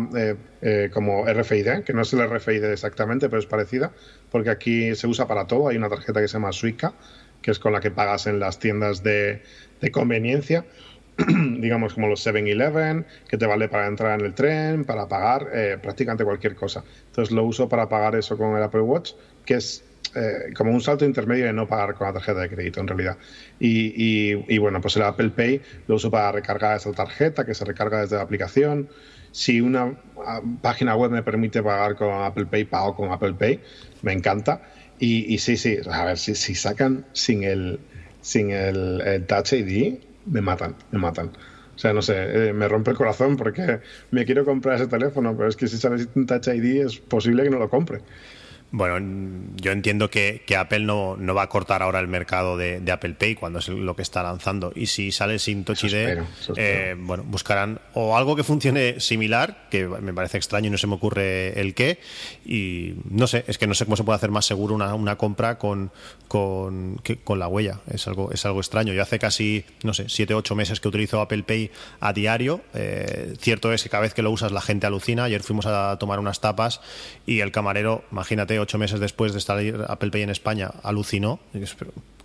eh, 0.62 0.90
como 0.94 1.26
RFID, 1.26 1.84
que 1.84 1.92
no 1.92 2.04
es 2.04 2.14
el 2.14 2.26
RFID 2.26 2.64
exactamente, 2.72 3.28
pero 3.28 3.42
es 3.42 3.48
parecida, 3.48 3.92
porque 4.32 4.50
aquí 4.50 4.96
se 4.96 5.06
usa 5.06 5.28
para 5.28 5.46
todo. 5.46 5.68
Hay 5.68 5.76
una 5.76 5.90
tarjeta 5.90 6.22
que 6.22 6.30
se 6.30 6.36
llama 6.36 6.54
Suica, 6.54 6.94
que 7.42 7.52
es 7.52 7.60
con 7.60 7.74
la 7.74 7.82
que 7.82 7.92
pagas 7.92 8.28
en 8.28 8.40
las 8.40 8.60
tiendas 8.60 9.04
de, 9.04 9.44
de 9.82 9.92
conveniencia. 9.92 10.64
digamos 11.60 11.94
como 11.94 12.08
los 12.08 12.26
7-Eleven, 12.26 13.06
que 13.28 13.38
te 13.38 13.46
vale 13.46 13.70
para 13.70 13.88
entrar 13.88 14.20
en 14.20 14.26
el 14.26 14.34
tren, 14.34 14.84
para 14.84 15.08
pagar 15.08 15.50
eh, 15.54 15.78
prácticamente 15.82 16.24
cualquier 16.24 16.56
cosa. 16.56 16.84
Entonces 17.08 17.34
lo 17.34 17.44
uso 17.44 17.70
para 17.70 17.88
pagar 17.88 18.16
eso 18.16 18.38
con 18.38 18.58
el 18.58 18.64
Apple 18.64 18.82
Watch, 18.82 19.14
que 19.46 19.56
es 19.56 19.84
eh, 20.14 20.54
como 20.56 20.72
un 20.72 20.82
salto 20.82 21.06
intermedio 21.06 21.46
de 21.46 21.54
no 21.54 21.68
pagar 21.68 21.96
con 21.96 22.08
la 22.08 22.14
tarjeta 22.14 22.42
de 22.42 22.50
crédito 22.50 22.82
en 22.82 22.88
realidad. 22.88 23.18
Y, 23.60 24.58
bueno, 24.58 24.82
pues 24.82 24.96
el 24.98 25.04
Apple 25.04 25.30
Pay 25.30 25.62
lo 25.88 25.96
uso 25.96 26.12
para 26.12 26.32
recargar 26.32 26.78
esa 26.78 26.92
tarjeta 26.92 27.46
que 27.46 27.54
se 27.54 27.66
recarga 27.66 28.02
desde 28.02 28.18
la 28.18 28.22
aplicación. 28.22 28.90
Si 29.32 29.60
una 29.60 29.98
ah, 30.26 30.42
página 30.62 30.96
web 30.96 31.12
me 31.12 31.24
permite 31.24 31.62
pagar 31.62 31.96
con 31.96 32.24
Apple 32.24 32.46
Pay, 32.46 32.66
pago 32.66 32.96
con 32.96 33.12
Apple 33.12 33.34
Pay. 33.34 33.60
Me 34.02 34.14
encanta. 34.14 34.62
Y, 34.98 35.38
sí, 35.40 35.58
sí, 35.58 35.78
a 35.92 36.06
ver, 36.06 36.18
si, 36.18 36.36
si 36.36 36.56
sacan 36.56 37.06
sin 37.12 37.44
el, 37.44 37.82
sin 38.22 38.52
el, 38.52 39.02
el 39.02 39.26
Touch 39.26 39.52
ID, 39.52 39.98
me 40.26 40.42
matan, 40.42 40.76
me 40.92 41.00
matan. 41.00 41.28
O 41.76 41.78
sea, 41.78 41.94
no 41.94 42.02
sé, 42.02 42.50
eh, 42.50 42.54
me 42.54 42.68
rompe 42.68 42.92
el 42.92 42.98
corazón 42.98 43.36
porque 43.38 43.82
me 44.12 44.26
quiero 44.26 44.46
comprar 44.46 44.76
ese 44.76 44.88
teléfono, 44.88 45.36
pero 45.36 45.50
es 45.50 45.58
que 45.58 45.68
si 45.68 45.78
sale 45.78 46.00
sin 46.00 46.26
Touch 46.26 46.48
ID 46.48 46.86
es 46.86 47.00
posible 47.00 47.44
que 47.44 47.50
no 47.50 47.60
lo 47.60 47.70
compre. 47.70 48.04
Bueno, 48.72 49.52
yo 49.56 49.72
entiendo 49.72 50.10
que, 50.10 50.44
Apple 50.58 50.82
no, 50.82 51.18
va 51.34 51.44
a 51.44 51.50
cortar 51.50 51.82
ahora 51.82 52.00
el 52.00 52.08
mercado 52.08 52.58
de, 52.58 52.84
Apple 52.92 53.14
Pay 53.14 53.36
cuando 53.36 53.60
es 53.60 53.70
lo 53.70 53.96
que 53.96 54.02
está 54.02 54.22
lanzando. 54.22 54.74
Y 54.76 54.88
si 54.88 55.12
sale 55.12 55.40
sin 55.40 55.64
Touch 55.64 55.86
ID, 55.86 56.24
eh, 56.58 56.96
bueno, 56.98 57.24
buscarán 57.24 57.80
o 57.94 58.18
algo 58.18 58.36
que 58.36 58.44
funcione 58.44 59.00
similar, 59.00 59.68
que 59.70 59.88
me 59.88 60.14
parece 60.14 60.38
extraño 60.38 60.68
y 60.68 60.72
no 60.72 60.78
se 60.78 60.88
me 60.88 60.96
ocurre 60.96 61.60
el 61.60 61.74
qué. 61.74 62.00
Y 62.46 62.96
no 63.10 63.28
sé, 63.28 63.46
es 63.48 63.58
que 63.58 63.68
no 63.68 63.74
sé 63.76 63.86
cómo 63.86 63.96
se 63.96 64.04
puede 64.04 64.18
hacer 64.18 64.32
más 64.32 64.46
seguro 64.46 64.76
una, 64.76 65.16
compra 65.16 65.58
con, 65.58 65.92
con, 66.28 67.02
con, 67.24 67.40
la 67.40 67.48
huella. 67.48 67.80
Es 67.90 68.08
algo, 68.08 68.32
es 68.32 68.46
algo 68.46 68.60
extraño. 68.60 68.94
Yo 68.94 69.02
hace 69.02 69.20
casi, 69.20 69.64
no 69.84 69.94
sé, 69.94 70.10
siete 70.10 70.34
o 70.34 70.38
ocho 70.38 70.56
meses 70.56 70.82
que 70.82 70.88
utilizo 70.90 71.22
Apple 71.22 71.44
Pay 71.44 71.72
a 72.02 72.12
diario. 72.12 72.62
Eh, 72.74 73.36
cierto 73.40 73.72
es 73.72 73.84
que 73.84 73.90
cada 73.90 74.02
vez 74.02 74.14
que 74.14 74.22
lo 74.22 74.32
usas 74.32 74.52
la 74.52 74.62
gente 74.62 74.86
alucina. 74.86 75.26
Ayer 75.26 75.44
fuimos 75.44 75.66
a 75.66 75.98
tomar 75.98 76.20
unas 76.20 76.42
tapas 76.42 76.82
y 77.26 77.40
el 77.40 77.52
camarero, 77.52 78.04
imagínate, 78.12 78.55
ocho 78.60 78.78
meses 78.78 79.00
después 79.00 79.34
de 79.34 79.40
estar 79.40 79.58
Apple 79.88 80.12
Pay 80.12 80.24
en 80.24 80.30
España, 80.30 80.72
alucinó. 80.84 81.40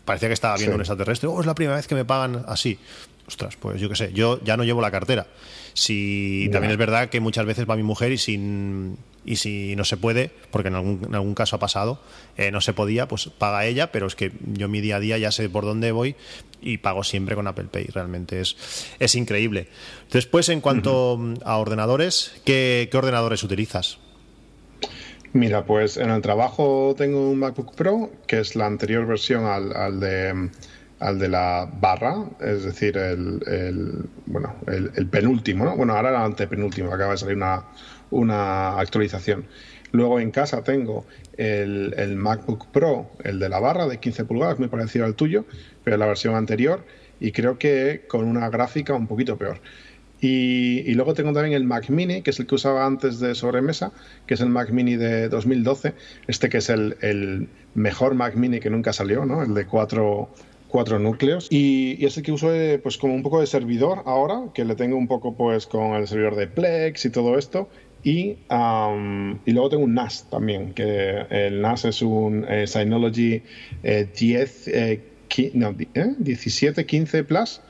Parecía 0.04 0.28
que 0.28 0.34
estaba 0.34 0.56
viendo 0.56 0.74
un 0.74 0.80
extraterrestre. 0.80 1.28
Oh, 1.28 1.40
es 1.40 1.46
la 1.46 1.54
primera 1.54 1.76
vez 1.76 1.86
que 1.86 1.94
me 1.94 2.04
pagan 2.04 2.44
así. 2.48 2.78
Ostras, 3.26 3.56
pues 3.56 3.80
yo 3.80 3.88
qué 3.88 3.94
sé, 3.94 4.12
yo 4.12 4.40
ya 4.42 4.56
no 4.56 4.64
llevo 4.64 4.80
la 4.80 4.90
cartera. 4.90 5.28
Si 5.72 6.48
también 6.50 6.72
es 6.72 6.78
verdad 6.78 7.10
que 7.10 7.20
muchas 7.20 7.46
veces 7.46 7.68
va 7.68 7.76
mi 7.76 7.84
mujer 7.84 8.10
y 8.10 8.18
sin 8.18 8.98
y 9.24 9.36
si 9.36 9.76
no 9.76 9.84
se 9.84 9.96
puede, 9.96 10.30
porque 10.50 10.68
en 10.68 10.74
algún, 10.74 11.04
en 11.06 11.14
algún 11.14 11.34
caso 11.34 11.56
ha 11.56 11.58
pasado, 11.58 12.00
eh, 12.36 12.50
no 12.50 12.60
se 12.60 12.72
podía, 12.72 13.06
pues 13.06 13.28
paga 13.28 13.66
ella, 13.66 13.92
pero 13.92 14.06
es 14.06 14.14
que 14.14 14.32
yo 14.54 14.68
mi 14.68 14.80
día 14.80 14.96
a 14.96 15.00
día 15.00 15.18
ya 15.18 15.30
sé 15.30 15.48
por 15.48 15.64
dónde 15.64 15.92
voy 15.92 16.16
y 16.60 16.78
pago 16.78 17.04
siempre 17.04 17.34
con 17.34 17.46
Apple 17.46 17.68
Pay. 17.70 17.86
Realmente 17.86 18.40
es, 18.40 18.56
es 18.98 19.14
increíble. 19.14 19.68
Después, 20.10 20.48
en 20.48 20.60
cuanto 20.60 21.18
a 21.44 21.56
ordenadores, 21.58 22.32
¿qué, 22.44 22.88
¿qué 22.90 22.96
ordenadores 22.96 23.42
utilizas? 23.42 23.98
Mira, 25.32 25.64
pues 25.64 25.96
en 25.96 26.10
el 26.10 26.22
trabajo 26.22 26.94
tengo 26.98 27.30
un 27.30 27.38
MacBook 27.38 27.76
Pro, 27.76 28.10
que 28.26 28.40
es 28.40 28.56
la 28.56 28.66
anterior 28.66 29.06
versión 29.06 29.44
al, 29.44 30.00
de 30.00 30.50
al 30.98 31.18
de 31.18 31.28
la 31.28 31.70
barra, 31.80 32.24
es 32.40 32.64
decir, 32.64 32.98
el, 32.98 34.04
bueno, 34.26 34.54
el, 34.66 35.06
penúltimo, 35.06 35.64
¿no? 35.64 35.76
Bueno, 35.76 35.94
ahora 35.94 36.10
el 36.10 36.16
antepenúltimo, 36.16 36.92
acaba 36.92 37.12
de 37.12 37.18
salir 37.18 37.36
una, 37.36 37.64
una 38.10 38.78
actualización. 38.78 39.46
Luego 39.92 40.20
en 40.20 40.30
casa 40.30 40.62
tengo 40.62 41.06
el, 41.36 41.94
el, 41.96 42.16
MacBook 42.16 42.66
Pro, 42.66 43.10
el 43.24 43.38
de 43.38 43.48
la 43.48 43.60
barra 43.60 43.86
de 43.86 43.98
15 43.98 44.24
pulgadas, 44.24 44.58
muy 44.58 44.68
parecido 44.68 45.04
al 45.04 45.14
tuyo, 45.14 45.46
pero 45.84 45.96
la 45.96 46.06
versión 46.06 46.34
anterior, 46.34 46.84
y 47.20 47.32
creo 47.32 47.56
que 47.58 48.04
con 48.08 48.26
una 48.26 48.50
gráfica 48.50 48.94
un 48.94 49.06
poquito 49.06 49.38
peor. 49.38 49.60
Y, 50.20 50.92
luego 50.94 51.14
tengo 51.14 51.32
también 51.32 51.54
el 51.54 51.64
Mac 51.64 51.88
Mini, 51.88 52.22
que 52.22 52.30
es 52.30 52.40
el 52.40 52.46
que 52.46 52.54
usaba 52.54 52.84
antes 52.84 53.20
de 53.20 53.34
sobremesa, 53.34 53.92
que 54.26 54.34
es 54.34 54.40
el 54.40 54.50
Mac 54.50 54.70
Mini 54.70 54.96
de 54.96 55.28
2012, 55.28 55.94
este 56.26 56.48
que 56.48 56.58
es 56.58 56.68
el, 56.68 57.48
mejor 57.74 58.14
Mac 58.14 58.34
Mini 58.34 58.60
que 58.60 58.70
nunca 58.70 58.92
salió, 58.92 59.24
¿no? 59.24 59.42
El 59.42 59.54
de 59.54 59.66
cuatro, 59.66 60.28
cuatro 60.68 60.98
núcleos. 60.98 61.46
Y, 61.50 61.96
y, 61.98 62.04
es 62.04 62.16
el 62.16 62.22
que 62.22 62.32
uso 62.32 62.54
eh, 62.54 62.78
pues 62.78 62.98
como 62.98 63.14
un 63.14 63.22
poco 63.22 63.40
de 63.40 63.46
servidor 63.46 64.02
ahora, 64.04 64.42
que 64.52 64.64
le 64.64 64.74
tengo 64.74 64.96
un 64.96 65.08
poco 65.08 65.34
pues 65.34 65.66
con 65.66 65.94
el 65.94 66.06
servidor 66.06 66.36
de 66.36 66.48
Plex 66.48 67.06
y 67.06 67.10
todo 67.10 67.38
esto. 67.38 67.68
Y, 68.02 68.38
y, 69.44 69.52
luego 69.52 69.68
tengo 69.68 69.84
un 69.84 69.94
NAS 69.94 70.28
también, 70.30 70.72
que 70.72 71.26
el 71.30 71.60
NAS 71.60 71.84
es 71.84 72.02
un 72.02 72.46
eh, 72.48 72.66
Synology 72.66 73.42
10, 73.82 74.68
eh, 74.68 75.02
no, 75.54 75.72
1715 75.72 77.18
eh, 77.18 77.24
Plus, 77.24 77.60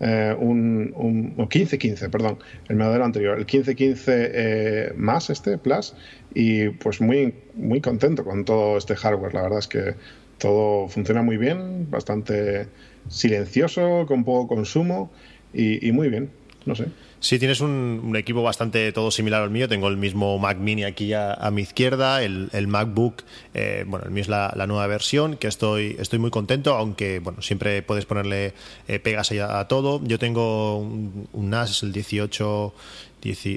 un, 0.00 0.92
un 0.96 1.34
1515, 1.36 2.08
perdón, 2.08 2.38
el 2.68 2.76
modelo 2.76 3.04
anterior, 3.04 3.38
el 3.38 3.44
1515 3.44 4.94
más 4.96 5.30
este 5.30 5.58
Plus, 5.58 5.94
y 6.34 6.70
pues 6.70 7.00
muy, 7.00 7.34
muy 7.54 7.80
contento 7.80 8.24
con 8.24 8.44
todo 8.44 8.78
este 8.78 8.96
hardware. 8.96 9.34
La 9.34 9.42
verdad 9.42 9.58
es 9.58 9.68
que 9.68 9.94
todo 10.38 10.88
funciona 10.88 11.22
muy 11.22 11.36
bien, 11.36 11.90
bastante 11.90 12.66
silencioso, 13.08 14.06
con 14.06 14.24
poco 14.24 14.48
consumo 14.48 15.10
y 15.52 15.92
muy 15.92 16.08
bien, 16.08 16.30
no 16.64 16.74
sé. 16.74 16.86
Sí, 17.20 17.38
tienes 17.38 17.60
un, 17.60 18.14
equipo 18.16 18.42
bastante 18.42 18.90
todo 18.92 19.10
similar 19.10 19.42
al 19.42 19.50
mío. 19.50 19.68
Tengo 19.68 19.88
el 19.88 19.98
mismo 19.98 20.38
Mac 20.38 20.56
Mini 20.56 20.84
aquí 20.84 21.12
a, 21.12 21.50
mi 21.52 21.60
izquierda, 21.60 22.22
el, 22.22 22.66
MacBook, 22.66 23.24
eh, 23.52 23.84
bueno, 23.86 24.06
el 24.06 24.10
mío 24.10 24.22
es 24.22 24.28
la, 24.28 24.64
nueva 24.66 24.86
versión, 24.86 25.36
que 25.36 25.46
estoy, 25.46 25.96
estoy 25.98 26.18
muy 26.18 26.30
contento, 26.30 26.74
aunque 26.74 27.18
bueno, 27.18 27.42
siempre 27.42 27.82
puedes 27.82 28.06
ponerle 28.06 28.54
eh, 28.88 28.98
pegas 29.00 29.32
a, 29.32 29.68
todo. 29.68 30.00
Yo 30.02 30.18
tengo 30.18 30.78
un, 30.78 31.28
NAS, 31.34 31.70
es 31.72 31.82
el 31.82 31.92
18, 31.92 32.74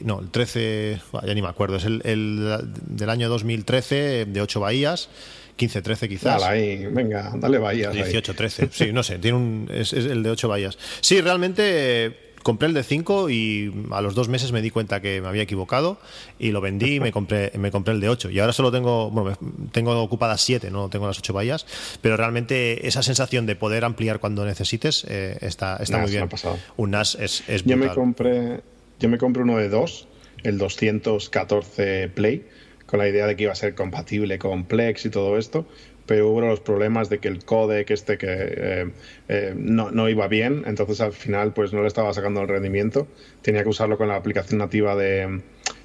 no, 0.04 0.20
el 0.20 0.30
13, 0.30 1.02
ya 1.26 1.34
ni 1.34 1.42
me 1.42 1.48
acuerdo, 1.48 1.78
es 1.78 1.86
el, 1.86 2.02
del 2.02 3.10
año 3.10 3.30
2013, 3.30 4.26
de 4.26 4.42
8 4.42 4.60
bahías. 4.60 5.10
15, 5.56 5.84
13 5.84 6.10
quizás. 6.10 6.42
Dale 6.42 6.46
ahí, 6.46 6.86
venga, 6.88 7.32
dale 7.36 7.60
bahías. 7.60 7.94
18, 7.94 8.34
13, 8.34 8.70
sí, 8.72 8.92
no 8.92 9.04
sé, 9.04 9.20
tiene 9.20 9.38
un, 9.38 9.70
es, 9.72 9.94
es 9.94 10.06
el 10.06 10.24
de 10.24 10.32
8 10.32 10.48
bahías. 10.50 10.78
Sí, 11.00 11.22
realmente 11.22 12.23
compré 12.44 12.68
el 12.68 12.74
de 12.74 12.84
5 12.84 13.30
y 13.30 13.74
a 13.92 14.02
los 14.02 14.14
dos 14.14 14.30
meses 14.30 14.52
me 14.52 14.62
di 14.62 14.70
cuenta 14.70 15.02
que 15.02 15.22
me 15.22 15.28
había 15.28 15.42
equivocado 15.42 15.98
y 16.38 16.52
lo 16.52 16.62
vendí 16.62 16.96
y 16.96 17.00
me 17.00 17.12
compré, 17.14 17.52
me 17.58 17.72
compré 17.72 17.94
el 17.94 18.00
de 18.00 18.10
8. 18.10 18.30
Y 18.30 18.40
ahora 18.40 18.54
solo 18.54 18.72
tengo, 18.72 19.10
bueno, 19.10 19.38
tengo 19.72 20.00
ocupadas 20.02 20.42
7, 20.42 20.70
no 20.70 20.90
tengo 20.90 21.08
las 21.08 21.18
8 21.18 21.34
vallas, 21.34 21.66
pero 22.02 22.18
realmente 22.18 22.88
esa 22.88 23.02
sensación 23.02 23.46
de 23.46 23.56
poder 23.56 23.86
ampliar 23.86 24.20
cuando 24.20 24.46
necesites 24.46 25.06
eh, 25.10 25.38
está, 25.42 25.78
está 25.78 25.98
muy 25.98 26.12
bien. 26.12 26.30
Un 26.78 26.92
NAS 26.92 27.16
es, 27.16 27.44
es 27.48 27.64
yo 27.64 27.78
me 27.78 27.90
compré 27.90 28.62
Yo 29.00 29.10
me 29.10 29.18
compré 29.18 29.44
uno 29.44 29.58
de 29.58 29.70
2, 29.70 30.08
el 30.44 30.58
214 30.58 32.10
Play, 32.10 32.46
con 32.86 33.00
la 33.00 33.08
idea 33.08 33.26
de 33.26 33.36
que 33.36 33.44
iba 33.44 33.52
a 33.54 33.56
ser 33.56 33.74
compatible 33.76 34.38
con 34.38 34.66
Plex 34.66 35.06
y 35.06 35.10
todo 35.10 35.38
esto, 35.38 35.66
pero 36.06 36.30
hubo 36.30 36.42
los 36.42 36.60
problemas 36.60 37.10
de 37.10 37.20
que 37.20 37.28
el 37.28 37.44
codec 37.46 37.90
este 37.92 38.18
que 38.18 38.28
eh, 38.30 38.92
eh, 39.30 39.54
no, 39.56 39.92
no, 39.92 40.10
iba 40.10 40.28
bien, 40.28 40.64
entonces 40.66 41.02
al 41.02 41.14
final 41.14 41.54
pues 41.54 41.74
no 41.74 41.82
le 41.82 41.88
estaba 41.88 42.14
sacando 42.14 42.42
el 42.42 42.48
rendimiento, 42.48 43.08
tenía 43.42 43.64
que 43.64 43.70
usarlo 43.70 43.98
con 43.98 44.08
la 44.08 44.16
aplicación 44.16 44.60
nativa 44.60 44.96
de, 44.96 45.42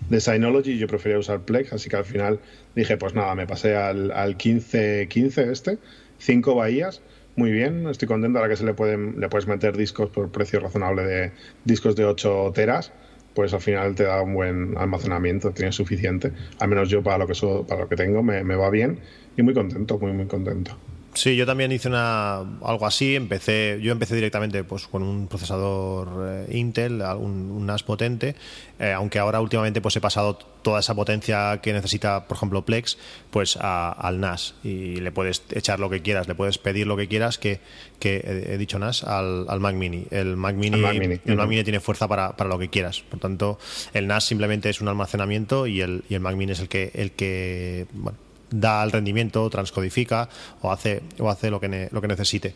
de 0.08 0.20
Synology 0.20 0.78
yo 0.78 0.86
prefería 0.86 1.18
usar 1.18 1.40
Plex, 1.42 1.72
así 1.72 1.88
que 1.88 1.96
al 1.96 2.04
final 2.04 2.40
dije 2.74 2.96
pues 2.96 3.14
nada, 3.14 3.34
me 3.34 3.46
pasé 3.46 3.76
al, 3.76 4.10
al 4.10 4.36
15-15 4.36 5.50
este, 5.50 5.78
5 6.18 6.54
bahías, 6.54 7.00
muy 7.36 7.52
bien, 7.52 7.86
estoy 7.88 8.08
contento 8.08 8.38
ahora 8.38 8.50
que 8.50 8.56
se 8.56 8.64
le 8.64 8.74
pueden 8.74 9.20
le 9.20 9.28
puedes 9.28 9.46
meter 9.46 9.76
discos 9.76 10.10
por 10.10 10.30
precio 10.30 10.58
razonable 10.58 11.04
de 11.04 11.32
discos 11.64 11.94
de 11.94 12.04
8 12.04 12.50
teras 12.54 12.92
pues 13.34 13.54
al 13.54 13.60
final 13.60 13.94
te 13.94 14.02
da 14.02 14.20
un 14.20 14.34
buen 14.34 14.76
almacenamiento, 14.76 15.52
tienes 15.52 15.76
suficiente. 15.76 16.32
Al 16.58 16.68
menos 16.68 16.88
yo 16.88 17.04
para 17.04 17.18
lo 17.18 17.28
que, 17.28 17.34
para 17.68 17.82
lo 17.82 17.88
que 17.88 17.94
tengo 17.94 18.20
me, 18.20 18.42
me 18.42 18.56
va 18.56 18.68
bien 18.68 18.98
y 19.38 19.42
muy 19.42 19.54
contento, 19.54 19.98
muy, 19.98 20.12
muy 20.12 20.26
contento. 20.26 20.76
Sí, 21.14 21.34
yo 21.34 21.46
también 21.46 21.72
hice 21.72 21.88
una, 21.88 22.38
algo 22.38 22.86
así. 22.86 23.16
Empecé, 23.16 23.78
yo 23.82 23.90
empecé 23.92 24.14
directamente 24.14 24.62
pues, 24.62 24.86
con 24.86 25.02
un 25.02 25.26
procesador 25.26 26.46
eh, 26.48 26.56
Intel, 26.56 27.02
un, 27.18 27.66
NAS 27.66 27.82
potente, 27.82 28.36
eh, 28.78 28.92
aunque 28.92 29.18
ahora 29.18 29.40
últimamente 29.40 29.80
pues, 29.80 29.96
he 29.96 30.00
pasado 30.00 30.38
toda 30.62 30.80
esa 30.80 30.94
potencia 30.94 31.60
que 31.60 31.72
necesita, 31.72 32.26
por 32.26 32.36
ejemplo, 32.36 32.64
Plex, 32.64 32.98
pues 33.30 33.56
al 33.60 34.20
NAS. 34.20 34.54
Y 34.62 34.96
le 34.96 35.10
puedes 35.10 35.42
echar 35.50 35.80
lo 35.80 35.90
que 35.90 36.02
quieras, 36.02 36.28
le 36.28 36.34
puedes 36.34 36.58
pedir 36.58 36.86
lo 36.86 36.96
que 36.96 37.08
quieras, 37.08 37.38
que, 37.38 37.60
que 37.98 38.22
he 38.24 38.58
dicho 38.58 38.78
NAS, 38.78 39.02
al, 39.02 39.60
Mac 39.60 39.74
Mini. 39.74 40.06
El 40.10 40.36
Mac 40.36 40.54
Mini, 40.54 40.76
el 40.76 41.36
Mac 41.36 41.48
Mini. 41.48 41.64
tiene 41.64 41.80
fuerza 41.80 42.06
para, 42.06 42.36
para, 42.36 42.48
lo 42.48 42.58
que 42.58 42.68
quieras. 42.68 43.00
Por 43.00 43.18
tanto, 43.18 43.58
el 43.92 44.06
NAS 44.06 44.24
simplemente 44.24 44.68
es 44.68 44.80
un 44.80 44.88
almacenamiento 44.88 45.66
y 45.66 45.80
el, 45.80 46.04
y 46.08 46.14
el 46.14 46.20
Mac 46.20 46.36
Mini 46.36 46.52
es 46.52 46.60
el 46.60 46.68
que, 46.68 46.92
el 46.94 47.12
que 47.12 47.86
bueno, 47.92 48.18
da 48.50 48.82
el 48.84 48.92
rendimiento, 48.92 49.48
transcodifica 49.50 50.28
o 50.62 50.70
hace, 50.70 51.02
o 51.18 51.28
hace 51.28 51.50
lo, 51.50 51.60
que 51.60 51.88
lo 51.90 52.00
que 52.00 52.08
necesite. 52.08 52.54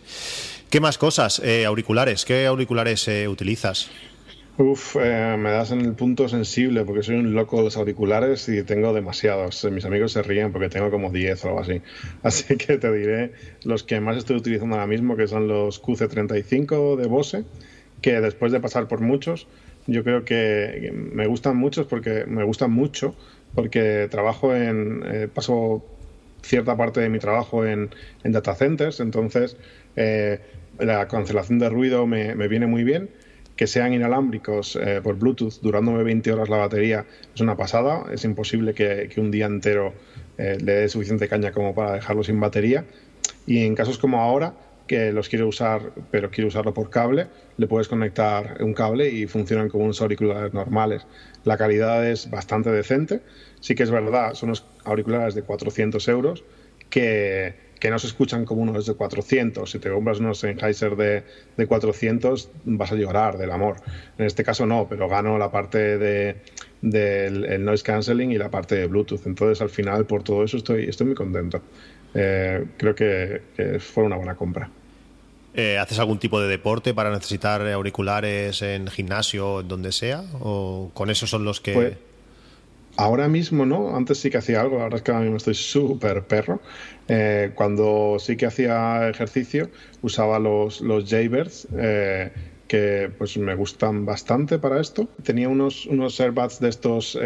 ¿Qué 0.70 0.80
más 0.80 0.98
cosas? 0.98 1.40
Eh, 1.44 1.66
auriculares. 1.66 2.24
¿Qué 2.24 2.46
auriculares 2.46 3.06
eh, 3.08 3.28
utilizas? 3.28 3.90
Uf, 4.58 4.96
eh, 5.00 5.36
me 5.38 5.50
das 5.50 5.70
en 5.70 5.80
el 5.80 5.94
punto 5.94 6.28
sensible 6.28 6.84
porque 6.84 7.02
soy 7.02 7.16
un 7.16 7.34
loco 7.34 7.56
de 7.56 7.64
los 7.64 7.76
auriculares 7.78 8.48
y 8.48 8.62
tengo 8.64 8.92
demasiados. 8.92 9.64
Mis 9.64 9.84
amigos 9.86 10.12
se 10.12 10.22
ríen 10.22 10.52
porque 10.52 10.68
tengo 10.68 10.90
como 10.90 11.10
10 11.10 11.44
o 11.44 11.48
algo 11.48 11.60
así. 11.60 11.80
Así 12.22 12.56
que 12.56 12.76
te 12.76 12.92
diré 12.92 13.32
los 13.64 13.82
que 13.82 14.00
más 14.00 14.16
estoy 14.18 14.36
utilizando 14.36 14.74
ahora 14.74 14.86
mismo, 14.86 15.16
que 15.16 15.26
son 15.26 15.48
los 15.48 15.82
QC35 15.82 16.96
de 16.96 17.06
Bose, 17.06 17.44
que 18.02 18.20
después 18.20 18.52
de 18.52 18.60
pasar 18.60 18.88
por 18.88 19.00
muchos, 19.00 19.46
yo 19.86 20.04
creo 20.04 20.24
que 20.24 20.92
me 20.94 21.26
gustan 21.26 21.56
muchos 21.56 21.86
porque 21.86 22.24
me 22.26 22.44
gustan 22.44 22.70
mucho 22.70 23.14
porque 23.54 24.08
trabajo 24.10 24.54
en, 24.54 25.02
eh, 25.06 25.28
paso 25.32 25.84
cierta 26.42 26.76
parte 26.76 27.00
de 27.00 27.08
mi 27.08 27.18
trabajo 27.18 27.64
en, 27.64 27.90
en 28.24 28.32
data 28.32 28.54
centers, 28.54 29.00
entonces 29.00 29.56
eh, 29.96 30.40
la 30.78 31.06
cancelación 31.08 31.58
de 31.58 31.68
ruido 31.68 32.06
me, 32.06 32.34
me, 32.34 32.48
viene 32.48 32.66
muy 32.66 32.84
bien. 32.84 33.10
Que 33.56 33.66
sean 33.66 33.92
inalámbricos 33.92 34.76
eh, 34.76 35.00
por 35.02 35.18
Bluetooth, 35.18 35.60
durándome 35.60 36.02
20 36.02 36.32
horas 36.32 36.48
la 36.48 36.56
batería, 36.56 37.04
es 37.34 37.40
una 37.42 37.54
pasada. 37.56 38.04
Es 38.10 38.24
imposible 38.24 38.72
que, 38.72 39.10
que 39.12 39.20
un 39.20 39.30
día 39.30 39.44
entero 39.46 39.92
le 40.38 40.56
dé 40.56 40.88
suficiente 40.88 41.28
caña 41.28 41.52
como 41.52 41.74
para 41.74 41.92
dejarlo 41.92 42.24
sin 42.24 42.40
batería. 42.40 42.86
Y 43.46 43.64
en 43.64 43.74
casos 43.74 43.98
como 43.98 44.20
ahora, 44.20 44.54
que 44.92 45.10
los 45.10 45.30
quiero 45.30 45.48
usar, 45.48 45.90
pero 46.10 46.30
quiero 46.30 46.48
usarlo 46.48 46.74
por 46.74 46.90
cable, 46.90 47.28
le 47.56 47.66
puedes 47.66 47.88
conectar 47.88 48.58
un 48.60 48.74
cable 48.74 49.08
y 49.08 49.26
funcionan 49.26 49.70
como 49.70 49.84
unos 49.84 50.02
auriculares 50.02 50.52
normales. 50.52 51.06
La 51.44 51.56
calidad 51.56 52.06
es 52.06 52.28
bastante 52.28 52.70
decente. 52.70 53.22
Sí 53.58 53.74
que 53.74 53.84
es 53.84 53.90
verdad, 53.90 54.34
son 54.34 54.50
unos 54.50 54.66
auriculares 54.84 55.34
de 55.34 55.44
400 55.44 56.06
euros 56.08 56.44
que, 56.90 57.54
que 57.80 57.88
no 57.88 57.98
se 57.98 58.06
escuchan 58.08 58.44
como 58.44 58.60
unos 58.60 58.84
de 58.84 58.92
400. 58.92 59.70
Si 59.70 59.78
te 59.78 59.90
compras 59.90 60.20
unos 60.20 60.40
Sennheiser 60.40 60.94
de, 60.94 61.24
de 61.56 61.66
400, 61.66 62.50
vas 62.64 62.92
a 62.92 62.94
llorar 62.94 63.38
del 63.38 63.50
amor. 63.50 63.76
En 64.18 64.26
este 64.26 64.44
caso 64.44 64.66
no, 64.66 64.88
pero 64.90 65.08
gano 65.08 65.38
la 65.38 65.50
parte 65.50 65.96
de, 65.96 66.36
del 66.82 67.64
noise 67.64 67.82
cancelling 67.82 68.30
y 68.30 68.36
la 68.36 68.50
parte 68.50 68.74
de 68.74 68.88
Bluetooth. 68.88 69.26
Entonces, 69.26 69.62
al 69.62 69.70
final, 69.70 70.04
por 70.04 70.22
todo 70.22 70.44
eso, 70.44 70.58
estoy, 70.58 70.84
estoy 70.84 71.06
muy 71.06 71.16
contento. 71.16 71.62
Eh, 72.14 72.66
creo 72.76 72.94
que, 72.94 73.78
fue 73.78 74.04
una 74.04 74.16
buena 74.16 74.34
compra. 74.34 74.70
Eh, 75.54 75.78
¿Haces 75.78 75.98
algún 75.98 76.18
tipo 76.18 76.40
de 76.40 76.48
deporte 76.48 76.94
para 76.94 77.10
necesitar 77.10 77.66
auriculares 77.68 78.62
en 78.62 78.86
gimnasio 78.88 79.60
en 79.60 79.68
donde 79.68 79.92
sea? 79.92 80.24
¿O 80.40 80.90
con 80.94 81.10
esos 81.10 81.28
son 81.28 81.44
los 81.44 81.60
que.? 81.60 81.74
Pues, 81.74 81.92
ahora 82.96 83.28
mismo 83.28 83.66
no, 83.66 83.94
antes 83.94 84.18
sí 84.18 84.30
que 84.30 84.38
hacía 84.38 84.62
algo, 84.62 84.80
ahora 84.80 84.96
es 84.96 85.02
que 85.02 85.10
ahora 85.10 85.22
mismo 85.22 85.36
estoy 85.36 85.54
súper 85.54 86.22
perro. 86.22 86.60
Eh, 87.08 87.52
cuando 87.54 88.16
sí 88.18 88.36
que 88.36 88.46
hacía 88.46 89.08
ejercicio, 89.08 89.68
usaba 90.00 90.38
los, 90.38 90.80
los 90.80 91.08
Jaybirds. 91.08 91.68
que 92.68 93.10
pues 93.18 93.36
me 93.36 93.54
gustan 93.54 94.06
bastante 94.06 94.58
para 94.58 94.80
esto. 94.80 95.06
Tenía 95.22 95.46
unos, 95.50 95.84
unos 95.84 96.16
de 96.16 96.68
estos 96.70 97.18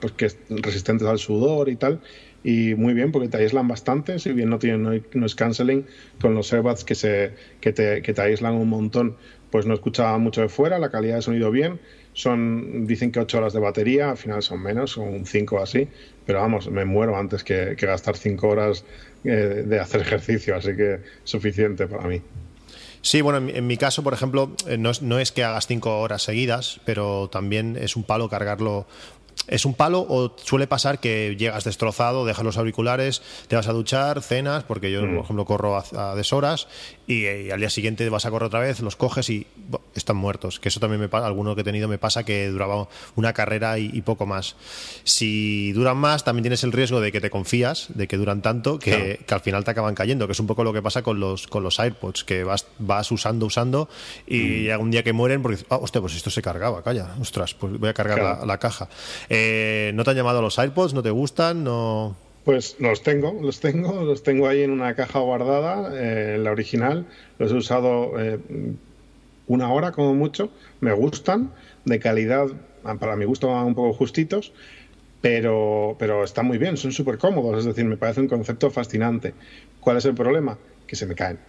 pues 0.00 0.12
que 0.14 0.32
resistentes 0.48 1.06
al 1.06 1.18
sudor 1.18 1.68
y 1.68 1.76
tal, 1.76 2.00
y 2.42 2.74
muy 2.74 2.94
bien 2.94 3.12
porque 3.12 3.28
te 3.28 3.36
aíslan 3.38 3.68
bastante, 3.68 4.18
si 4.18 4.32
bien 4.32 4.48
no 4.48 4.58
tienen 4.58 5.04
no 5.12 5.26
es 5.26 5.34
canceling, 5.34 5.86
con 6.20 6.34
los 6.34 6.52
airbags 6.52 6.84
que, 6.84 6.94
se, 6.94 7.32
que, 7.60 7.72
te, 7.72 8.02
que 8.02 8.14
te 8.14 8.22
aíslan 8.22 8.54
un 8.54 8.68
montón, 8.68 9.16
pues 9.50 9.66
no 9.66 9.74
escuchaba 9.74 10.16
mucho 10.18 10.40
de 10.40 10.48
fuera, 10.48 10.78
la 10.78 10.90
calidad 10.90 11.16
de 11.16 11.22
sonido 11.22 11.50
bien, 11.50 11.80
son 12.12 12.86
dicen 12.86 13.12
que 13.12 13.20
8 13.20 13.38
horas 13.38 13.52
de 13.52 13.60
batería, 13.60 14.10
al 14.10 14.16
final 14.16 14.42
son 14.42 14.62
menos, 14.62 14.92
son 14.92 15.26
5 15.26 15.60
así, 15.60 15.88
pero 16.26 16.40
vamos, 16.40 16.70
me 16.70 16.84
muero 16.84 17.16
antes 17.16 17.44
que, 17.44 17.74
gastar 17.74 18.16
5 18.16 18.48
horas 18.48 18.84
eh, 19.24 19.64
de 19.66 19.80
hacer 19.80 20.00
ejercicio, 20.02 20.56
así 20.56 20.74
que 20.76 21.00
suficiente 21.24 21.86
para 21.86 22.08
mí. 22.08 22.22
Sí, 23.02 23.22
bueno, 23.22 23.48
en, 23.48 23.66
mi 23.66 23.78
caso, 23.78 24.02
por 24.02 24.12
ejemplo, 24.12 24.54
eh, 24.66 24.76
no 24.76 24.90
es, 24.90 25.00
no 25.00 25.18
es 25.18 25.32
que 25.32 25.42
hagas 25.42 25.66
cinco 25.66 26.00
horas 26.00 26.22
seguidas, 26.22 26.80
pero 26.84 27.28
también 27.28 27.78
es 27.80 27.96
un 27.96 28.04
palo 28.04 28.28
cargarlo 28.28 28.86
¿Es 29.46 29.64
un 29.64 29.74
palo 29.74 30.06
o 30.08 30.36
suele 30.36 30.66
pasar 30.66 31.00
que 31.00 31.36
llegas 31.36 31.64
destrozado, 31.64 32.24
dejas 32.24 32.44
los 32.44 32.56
auriculares, 32.56 33.22
te 33.48 33.56
vas 33.56 33.68
a 33.68 33.72
duchar, 33.72 34.22
cenas, 34.22 34.64
porque 34.64 34.92
yo, 34.92 35.00
por 35.00 35.10
mm. 35.10 35.18
ejemplo, 35.18 35.44
corro 35.44 35.76
a, 35.76 36.14
deshoras 36.14 36.68
y, 37.10 37.50
al 37.50 37.60
día 37.60 37.70
siguiente 37.70 38.08
vas 38.08 38.26
a 38.26 38.30
correr 38.30 38.46
otra 38.46 38.60
vez, 38.60 38.80
los 38.80 38.96
coges 38.96 39.28
y 39.30 39.46
están 39.94 40.16
muertos? 40.16 40.60
Que 40.60 40.68
eso 40.68 40.80
también 40.80 41.00
me 41.00 41.08
pasa, 41.08 41.26
alguno 41.26 41.54
que 41.54 41.62
he 41.62 41.64
tenido 41.64 41.88
me 41.88 41.98
pasa 41.98 42.24
que 42.24 42.48
duraba 42.48 42.88
una 43.16 43.32
carrera 43.32 43.78
y, 43.78 44.00
poco 44.02 44.26
más. 44.26 44.56
Si 45.04 45.72
duran 45.72 45.96
más, 45.96 46.24
también 46.24 46.44
tienes 46.44 46.64
el 46.64 46.72
riesgo 46.72 47.00
de 47.00 47.12
que 47.12 47.20
te 47.20 47.30
confías, 47.30 47.88
de 47.94 48.08
que 48.08 48.16
duran 48.16 48.42
tanto, 48.42 48.78
que, 48.78 49.20
al 49.28 49.40
final 49.40 49.64
te 49.64 49.72
acaban 49.72 49.94
cayendo, 49.94 50.26
que 50.26 50.32
es 50.32 50.40
un 50.40 50.46
poco 50.46 50.64
lo 50.64 50.72
que 50.72 50.82
pasa 50.82 51.02
con 51.02 51.20
los, 51.20 51.46
con 51.46 51.62
los 51.62 51.78
AirPods, 51.78 52.24
que 52.24 52.44
vas, 52.44 52.66
vas 52.78 53.10
usando, 53.12 53.46
usando 53.46 53.88
y 54.26 54.68
mm. 54.68 54.80
un 54.80 54.90
día 54.90 55.02
que 55.02 55.12
mueren 55.12 55.42
porque, 55.42 55.62
oh, 55.68 55.80
hostia, 55.82 56.00
pues 56.00 56.14
esto 56.14 56.30
se 56.30 56.42
cargaba, 56.42 56.82
calla, 56.82 57.14
ostras, 57.20 57.54
pues 57.54 57.78
voy 57.78 57.88
a 57.88 57.94
cargar 57.94 58.22
la, 58.22 58.46
la 58.46 58.58
caja. 58.58 58.88
Eh, 59.28 59.92
¿No 59.94 60.04
te 60.04 60.10
han 60.10 60.16
llamado 60.16 60.40
los 60.42 60.58
AirPods? 60.58 60.94
¿No 60.94 61.02
te 61.02 61.10
gustan? 61.10 61.64
¿No...? 61.64 62.29
Pues 62.44 62.76
los 62.80 63.02
tengo, 63.02 63.38
los 63.42 63.60
tengo, 63.60 64.02
los 64.04 64.22
tengo 64.22 64.48
ahí 64.48 64.62
en 64.62 64.70
una 64.70 64.94
caja 64.94 65.20
guardada, 65.20 65.92
eh, 65.94 66.38
la 66.38 66.50
original. 66.52 67.06
Los 67.38 67.52
he 67.52 67.54
usado 67.56 68.18
eh, 68.18 68.38
una 69.46 69.72
hora 69.72 69.92
como 69.92 70.14
mucho. 70.14 70.50
Me 70.80 70.92
gustan, 70.92 71.54
de 71.84 71.98
calidad, 71.98 72.46
para 72.98 73.16
mi 73.16 73.24
gusto 73.26 73.48
un 73.48 73.74
poco 73.74 73.92
justitos, 73.92 74.54
pero, 75.20 75.96
pero 75.98 76.24
están 76.24 76.46
muy 76.46 76.58
bien, 76.58 76.76
son 76.76 76.92
súper 76.92 77.18
cómodos. 77.18 77.58
Es 77.60 77.64
decir, 77.66 77.84
me 77.84 77.96
parece 77.98 78.20
un 78.20 78.28
concepto 78.28 78.70
fascinante. 78.70 79.34
¿Cuál 79.80 79.98
es 79.98 80.04
el 80.06 80.14
problema? 80.14 80.58
Que 80.86 80.96
se 80.96 81.06
me 81.06 81.14
caen 81.14 81.40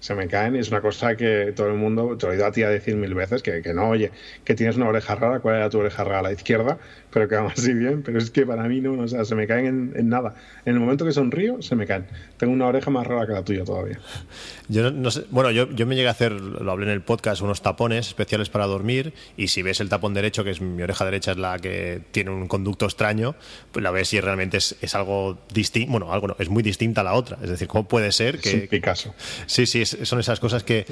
se 0.00 0.14
me 0.14 0.28
caen 0.28 0.54
y 0.54 0.60
es 0.60 0.70
una 0.70 0.80
cosa 0.80 1.16
que 1.16 1.52
todo 1.54 1.68
el 1.68 1.74
mundo, 1.74 2.16
te 2.16 2.26
lo 2.26 2.32
he 2.32 2.36
oído 2.36 2.46
a 2.46 2.52
ti 2.52 2.62
a 2.62 2.68
decir 2.68 2.94
mil 2.96 3.14
veces, 3.14 3.42
que, 3.42 3.62
que, 3.62 3.74
no, 3.74 3.88
oye, 3.88 4.12
que 4.44 4.54
tienes 4.54 4.76
una 4.76 4.88
oreja 4.88 5.14
rara, 5.16 5.40
¿cuál 5.40 5.56
era 5.56 5.70
tu 5.70 5.78
oreja 5.78 6.04
rara? 6.04 6.22
La 6.22 6.32
izquierda, 6.32 6.78
pero 7.10 7.28
que 7.28 7.34
vamos 7.34 7.54
así 7.56 7.72
bien, 7.72 8.02
pero 8.02 8.18
es 8.18 8.30
que 8.30 8.46
para 8.46 8.64
mí 8.64 8.80
no, 8.80 8.92
o 8.92 9.08
sea, 9.08 9.24
se 9.24 9.34
me 9.34 9.46
caen 9.46 9.92
en, 9.96 10.08
nada. 10.08 10.34
En 10.64 10.74
el 10.74 10.80
momento 10.80 11.04
que 11.04 11.12
sonrío, 11.12 11.62
se 11.62 11.74
me 11.74 11.86
caen. 11.86 12.06
Tengo 12.36 12.52
una 12.52 12.66
oreja 12.66 12.90
más 12.90 13.06
rara 13.06 13.26
que 13.26 13.32
la 13.32 13.42
tuya 13.42 13.64
todavía. 13.64 13.98
Yo 14.68 14.90
no, 14.90 15.10
sé, 15.10 15.24
bueno, 15.30 15.50
yo, 15.50 15.70
yo 15.70 15.86
me 15.86 15.96
llegué 15.96 16.08
a 16.08 16.10
hacer, 16.10 16.32
lo 16.32 16.70
hablé 16.70 16.84
en 16.84 16.92
el 16.92 17.00
podcast, 17.00 17.40
unos 17.40 17.62
tapones 17.62 18.08
especiales 18.08 18.50
para 18.50 18.66
dormir 18.66 19.14
y 19.34 19.48
si 19.48 19.62
ves 19.62 19.80
el 19.80 19.88
tapón 19.88 20.12
derecho, 20.12 20.44
que 20.44 20.50
es 20.50 20.60
mi 20.60 20.82
oreja 20.82 21.06
derecha 21.06 21.30
es 21.30 21.38
la 21.38 21.58
que 21.58 22.02
tiene 22.10 22.32
un 22.32 22.46
conducto 22.48 22.84
extraño, 22.84 23.34
pues 23.72 23.82
la 23.82 23.90
ves 23.90 24.12
y 24.12 24.20
realmente 24.20 24.58
es, 24.58 24.76
es 24.82 24.94
algo 24.94 25.38
distinto, 25.54 25.92
bueno, 25.92 26.12
algo 26.12 26.28
no, 26.28 26.36
es 26.38 26.50
muy 26.50 26.62
distinta 26.62 27.00
a 27.00 27.04
la 27.04 27.14
otra. 27.14 27.38
Es 27.42 27.48
decir, 27.48 27.66
¿cómo 27.66 27.88
puede 27.88 28.12
ser 28.12 28.40
que... 28.40 28.48
Es 28.50 28.54
un 28.56 28.68
Picasso. 28.68 29.14
Sí, 29.46 29.64
sí, 29.64 29.80
son 30.02 30.20
esas 30.20 30.40
cosas 30.40 30.64
que... 30.64 30.86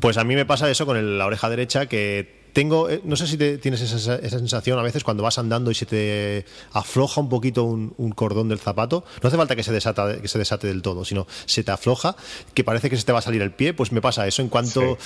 Pues 0.00 0.16
a 0.16 0.24
mí 0.24 0.36
me 0.36 0.46
pasa 0.46 0.70
eso 0.70 0.86
con 0.86 1.18
la 1.18 1.26
oreja 1.26 1.50
derecha, 1.50 1.86
que 1.86 2.37
tengo, 2.52 2.88
eh, 2.88 3.00
no 3.04 3.16
sé 3.16 3.26
si 3.26 3.36
tienes 3.36 3.80
esa, 3.80 4.18
sensación 4.28 4.78
a 4.78 4.82
veces 4.82 5.04
cuando 5.04 5.22
vas 5.22 5.38
andando 5.38 5.70
y 5.70 5.74
se 5.74 5.86
te 5.86 6.44
afloja 6.72 7.20
un 7.20 7.28
poquito 7.28 7.64
un, 7.64 8.12
cordón 8.14 8.48
del 8.48 8.58
zapato. 8.58 9.04
No 9.22 9.28
hace 9.28 9.36
falta 9.36 9.54
que 9.54 9.62
se, 9.62 9.72
desata, 9.72 10.20
que 10.20 10.28
se 10.28 10.38
desate 10.38 10.66
del 10.66 10.82
todo, 10.82 11.04
sino 11.04 11.26
se 11.46 11.62
te 11.62 11.70
afloja, 11.70 12.16
que 12.54 12.64
parece 12.64 12.90
que 12.90 12.96
se 12.96 13.04
te 13.04 13.12
va 13.12 13.20
a 13.20 13.22
salir 13.22 13.42
el 13.42 13.52
pie. 13.52 13.74
Pues 13.74 13.92
me 13.92 14.00
pasa 14.00 14.26
eso. 14.26 14.42
En 14.42 14.48
cuanto 14.48 14.98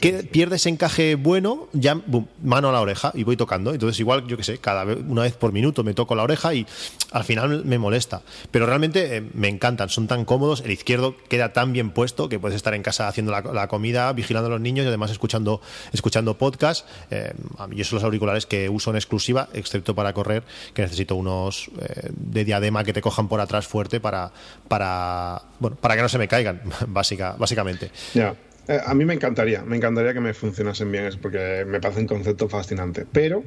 que 0.00 0.24
pierdes 0.24 0.66
encaje 0.66 1.14
bueno, 1.14 1.68
ya 1.72 2.00
mano 2.42 2.70
a 2.70 2.72
la 2.72 2.80
oreja 2.80 3.12
y 3.14 3.24
voy 3.24 3.36
tocando. 3.36 3.72
Entonces, 3.72 4.00
igual, 4.00 4.26
yo 4.26 4.36
que 4.36 4.44
sé, 4.44 4.58
cada 4.58 4.84
vez, 4.84 4.98
una 5.06 5.22
vez 5.22 5.34
por 5.34 5.52
minuto 5.52 5.84
me 5.84 5.94
toco 5.94 6.14
la 6.14 6.22
oreja 6.22 6.54
y 6.54 6.66
al 7.12 7.24
final 7.24 7.64
me 7.64 7.78
molesta. 7.78 8.22
Pero 8.50 8.66
realmente 8.66 9.16
eh, 9.16 9.22
me 9.34 9.48
encantan, 9.48 9.88
son 9.88 10.06
tan 10.06 10.24
cómodos. 10.24 10.62
El 10.64 10.70
izquierdo 10.70 11.14
queda 11.28 11.52
tan 11.52 11.72
bien 11.72 11.90
puesto 11.90 12.28
que 12.28 12.38
puedes 12.38 12.56
estar 12.56 12.74
en 12.74 12.82
casa 12.82 13.08
haciendo 13.08 13.32
la, 13.32 13.42
la 13.42 13.68
comida, 13.68 14.12
vigilando 14.12 14.46
a 14.46 14.50
los 14.50 14.60
niños 14.60 14.84
y 14.84 14.88
además 14.88 15.10
escuchando, 15.10 15.60
escuchando 15.92 16.38
podcast 16.38 16.69
eh, 17.10 17.32
yo 17.70 17.84
son 17.84 17.96
los 17.96 18.04
auriculares 18.04 18.46
que 18.46 18.68
uso 18.68 18.90
en 18.90 18.96
exclusiva, 18.96 19.48
excepto 19.52 19.94
para 19.94 20.12
correr, 20.12 20.42
que 20.74 20.82
necesito 20.82 21.16
unos 21.16 21.70
eh, 21.80 22.10
de 22.10 22.44
diadema 22.44 22.84
que 22.84 22.92
te 22.92 23.00
cojan 23.00 23.28
por 23.28 23.40
atrás 23.40 23.66
fuerte 23.66 24.00
para, 24.00 24.32
para, 24.68 25.42
bueno, 25.58 25.76
para 25.76 25.96
que 25.96 26.02
no 26.02 26.08
se 26.08 26.18
me 26.18 26.28
caigan, 26.28 26.62
básica, 26.88 27.36
básicamente. 27.38 27.90
Ya. 28.14 28.34
Eh, 28.68 28.80
a 28.84 28.94
mí 28.94 29.04
me 29.04 29.14
encantaría, 29.14 29.62
me 29.62 29.76
encantaría 29.76 30.12
que 30.12 30.20
me 30.20 30.34
funcionasen 30.34 30.90
bien, 30.92 31.10
porque 31.20 31.64
me 31.66 31.80
parece 31.80 32.00
un 32.00 32.06
concepto 32.06 32.48
fascinante, 32.48 33.06
pero 33.10 33.42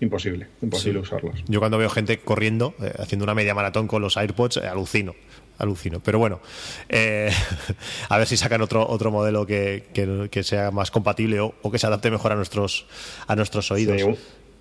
imposible, 0.00 0.48
imposible 0.60 0.98
usarlos. 0.98 1.44
Yo 1.46 1.60
cuando 1.60 1.78
veo 1.78 1.88
gente 1.88 2.18
corriendo, 2.18 2.74
haciendo 2.98 3.24
una 3.24 3.34
media 3.34 3.54
maratón 3.54 3.86
con 3.86 4.02
los 4.02 4.16
AirPods, 4.16 4.58
alucino 4.58 5.14
alucino. 5.58 6.00
Pero 6.00 6.18
bueno, 6.18 6.40
eh, 6.88 7.30
a 8.08 8.18
ver 8.18 8.26
si 8.26 8.36
sacan 8.36 8.60
otro, 8.60 8.86
otro 8.88 9.10
modelo 9.10 9.46
que, 9.46 9.84
que, 10.30 10.42
sea 10.42 10.70
más 10.70 10.90
compatible 10.90 11.40
o, 11.40 11.54
que 11.70 11.78
se 11.78 11.86
adapte 11.86 12.10
mejor 12.10 12.32
a 12.32 12.36
nuestros, 12.36 12.86
a 13.26 13.36
nuestros 13.36 13.70
oídos. 13.70 14.02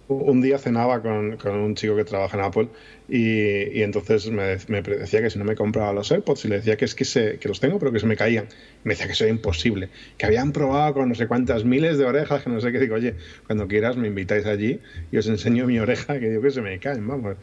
un, 0.07 0.41
día 0.41 0.57
cenaba 0.57 1.01
con, 1.01 1.37
con, 1.37 1.55
un 1.55 1.75
chico 1.75 1.95
que 1.95 2.03
trabaja 2.03 2.37
en 2.37 2.43
Apple 2.43 2.67
y, 3.09 3.77
y 3.77 3.83
entonces 3.83 4.29
me, 4.29 4.57
me, 4.67 4.81
decía 4.81 5.21
que 5.21 5.29
si 5.29 5.39
no 5.39 5.45
me 5.45 5.55
compraba 5.55 5.91
los 5.93 6.11
AirPods 6.11 6.45
y 6.45 6.47
le 6.49 6.55
decía 6.57 6.77
que 6.77 6.85
es 6.85 6.95
que, 6.95 7.05
se, 7.05 7.37
que 7.37 7.47
los 7.47 7.59
tengo 7.59 7.79
pero 7.79 7.91
que 7.91 7.99
se 7.99 8.05
me 8.05 8.15
caían. 8.15 8.47
Me 8.83 8.93
decía 8.93 9.07
que 9.07 9.13
eso 9.13 9.23
era 9.23 9.33
imposible, 9.33 9.89
que 10.17 10.25
habían 10.25 10.51
probado 10.51 10.93
con 10.93 11.09
no 11.09 11.15
sé 11.15 11.27
cuántas 11.27 11.63
miles 11.65 11.97
de 11.97 12.05
orejas, 12.05 12.43
que 12.43 12.49
no 12.49 12.61
sé 12.61 12.71
qué. 12.71 12.79
Digo, 12.79 12.95
oye, 12.95 13.15
cuando 13.45 13.67
quieras 13.67 13.97
me 13.97 14.07
invitáis 14.07 14.45
allí 14.45 14.79
y 15.11 15.17
os 15.17 15.27
enseño 15.27 15.65
mi 15.65 15.79
oreja, 15.79 16.19
que 16.19 16.29
digo 16.29 16.41
que 16.41 16.51
se 16.51 16.61
me 16.61 16.79
caen, 16.79 17.07
vamos 17.07 17.35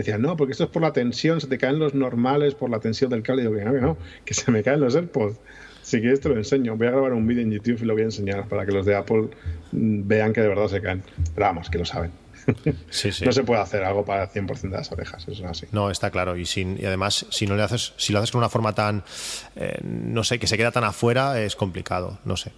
decía, 0.00 0.18
no, 0.18 0.36
porque 0.36 0.52
esto 0.52 0.64
es 0.64 0.70
por 0.70 0.82
la 0.82 0.92
tensión, 0.92 1.40
se 1.40 1.46
te 1.46 1.58
caen 1.58 1.78
los 1.78 1.94
normales 1.94 2.54
por 2.54 2.70
la 2.70 2.78
tensión 2.78 3.10
del 3.10 3.22
cable. 3.22 3.42
Y 3.42 3.46
digo, 3.46 3.58
que 3.58 3.64
no, 3.64 3.72
que 3.72 3.80
no, 3.80 3.98
que 4.24 4.34
se 4.34 4.50
me 4.50 4.62
caen 4.62 4.80
los 4.80 4.94
AirPods. 4.94 5.38
Si 5.82 6.00
quieres 6.00 6.20
te 6.20 6.28
lo 6.28 6.36
enseño. 6.36 6.76
Voy 6.76 6.88
a 6.88 6.90
grabar 6.90 7.12
un 7.12 7.26
vídeo 7.26 7.42
en 7.42 7.52
YouTube 7.52 7.78
y 7.80 7.84
lo 7.84 7.94
voy 7.94 8.02
a 8.02 8.06
enseñar 8.06 8.48
para 8.48 8.66
que 8.66 8.72
los 8.72 8.84
de 8.84 8.96
Apple 8.96 9.28
mm, 9.72 10.06
vean 10.06 10.32
que 10.32 10.40
de 10.40 10.48
verdad 10.48 10.66
se 10.66 10.80
caen. 10.80 11.02
Pero 11.34 11.46
vamos, 11.46 11.70
que 11.70 11.78
lo 11.78 11.84
saben. 11.84 12.10
Sí, 12.90 13.10
sí. 13.10 13.24
No 13.24 13.32
se 13.32 13.42
puede 13.42 13.60
hacer 13.60 13.82
algo 13.82 14.04
para 14.04 14.24
el 14.24 14.28
100% 14.30 14.60
de 14.60 14.68
las 14.68 14.92
orejas, 14.92 15.26
eso 15.26 15.44
es 15.44 15.50
así. 15.50 15.66
No, 15.72 15.90
está 15.90 16.10
claro. 16.10 16.36
Y, 16.36 16.46
sin, 16.46 16.80
y 16.80 16.86
además, 16.86 17.26
si 17.30 17.46
no 17.46 17.56
le 17.56 17.62
haces, 17.62 17.92
si 17.96 18.12
lo 18.12 18.20
haces 18.20 18.30
con 18.30 18.38
una 18.38 18.48
forma 18.48 18.72
tan, 18.72 19.02
eh, 19.56 19.78
no 19.82 20.22
sé, 20.22 20.38
que 20.38 20.46
se 20.46 20.56
queda 20.56 20.70
tan 20.70 20.84
afuera, 20.84 21.40
es 21.40 21.56
complicado. 21.56 22.18
No 22.24 22.36
sé. 22.36 22.52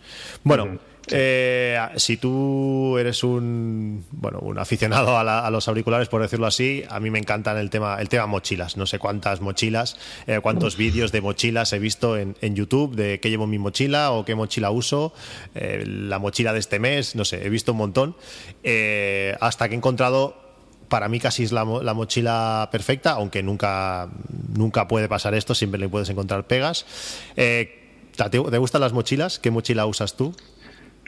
Bueno. 0.45 0.79
Eh, 1.11 1.79
si 1.97 2.17
tú 2.17 2.99
eres 2.99 3.25
un 3.25 4.05
bueno 4.11 4.39
un 4.41 4.59
aficionado 4.59 5.17
a, 5.17 5.51
los 5.51 5.69
auriculares, 5.69 6.09
por 6.09 6.23
decirlo 6.23 6.47
así, 6.47 6.85
a 6.89 7.01
mí 7.01 7.11
me 7.11 7.19
encantan 7.19 7.57
el 7.57 7.71
tema 7.71 7.97
el 8.01 8.09
tema 8.09 8.27
mochilas. 8.27 8.77
No 8.77 8.87
sé 8.87 8.99
cuántas 8.99 9.41
mochilas, 9.41 9.97
eh, 10.27 10.41
cuántos 10.43 10.77
vídeos 10.77 11.13
de 11.13 11.21
mochilas 11.21 11.73
he 11.73 11.79
visto 11.79 12.17
en, 12.17 12.35
YouTube 12.41 12.97
de 12.97 13.21
qué 13.21 13.31
llevo 13.31 13.45
en 13.45 13.51
mi 13.51 13.59
mochila 13.59 14.11
o 14.13 14.25
qué 14.25 14.35
mochila 14.35 14.71
uso, 14.71 15.13
eh, 15.55 15.85
la 15.87 16.19
mochila 16.19 16.53
de 16.53 16.59
este 16.59 16.79
mes, 16.79 17.15
no 17.15 17.25
sé, 17.25 17.45
he 17.45 17.51
visto 17.51 17.73
un 17.73 17.79
montón. 17.79 18.17
hasta 19.41 19.69
que 19.69 19.75
he 19.75 19.77
encontrado 19.77 20.37
para 20.89 21.09
mí 21.09 21.21
casi 21.21 21.45
es 21.45 21.53
la, 21.53 21.65
mochila 21.65 22.69
perfecta, 22.73 23.13
aunque 23.13 23.43
nunca, 23.43 24.09
nunca 24.55 24.89
puede 24.89 25.09
pasar 25.09 25.35
esto, 25.35 25.55
siempre 25.55 25.79
le 25.79 25.89
puedes 25.89 26.09
encontrar 26.09 26.47
pegas. 26.47 26.87
¿Te 27.35 28.59
gustan 28.59 28.81
las 28.81 28.93
mochilas? 28.93 29.39
¿Qué 29.39 29.51
mochila 29.51 29.87
usas 29.87 30.17
tú? 30.17 30.35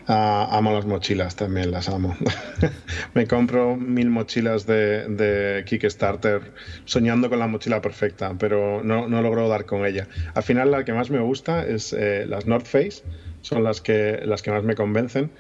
Amo 0.07 0.73
las 0.73 0.87
mochilas 0.87 1.37
también, 1.37 1.71
las 1.71 1.89
amo. 1.89 2.17
me 3.15 3.27
compro 3.27 3.77
mil 3.77 4.11
mochilas 4.11 4.67
de, 4.67 5.63
Kickstarter 5.67 6.53
soñando 6.85 7.29
con 7.29 7.39
la 7.39 7.47
mochila 7.47 7.81
perfecta, 7.81 8.35
pero 8.39 8.83
no, 8.83 9.09
no, 9.09 9.23
logro 9.23 9.49
dar 9.49 9.67
con 9.67 9.87
ella. 9.87 10.09
Al 10.35 10.43
final 10.43 10.71
la 10.71 10.85
que 10.85 10.93
más 10.93 11.11
me 11.11 11.21
gusta 11.21 11.67
es 11.67 11.93
eh, 11.93 12.25
las 12.27 12.47
North 12.47 12.67
Face, 12.67 13.03
son 13.43 13.65
las 13.65 13.81
que, 13.81 14.21
las 14.25 14.43
que 14.43 14.51
más 14.51 14.65
me 14.65 14.75
convencen. 14.75 15.31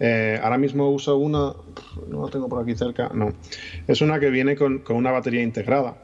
Eh, 0.00 0.38
ahora 0.42 0.58
mismo 0.58 0.90
uso 0.90 1.16
una, 1.16 1.54
no 2.06 2.24
la 2.24 2.30
tengo 2.30 2.48
por 2.48 2.62
aquí 2.62 2.74
cerca, 2.74 3.10
no. 3.12 3.32
Es 3.86 4.00
una 4.00 4.20
que 4.20 4.30
viene 4.30 4.56
con, 4.56 4.82
una 4.88 5.10
batería 5.10 5.42
integrada, 5.42 5.96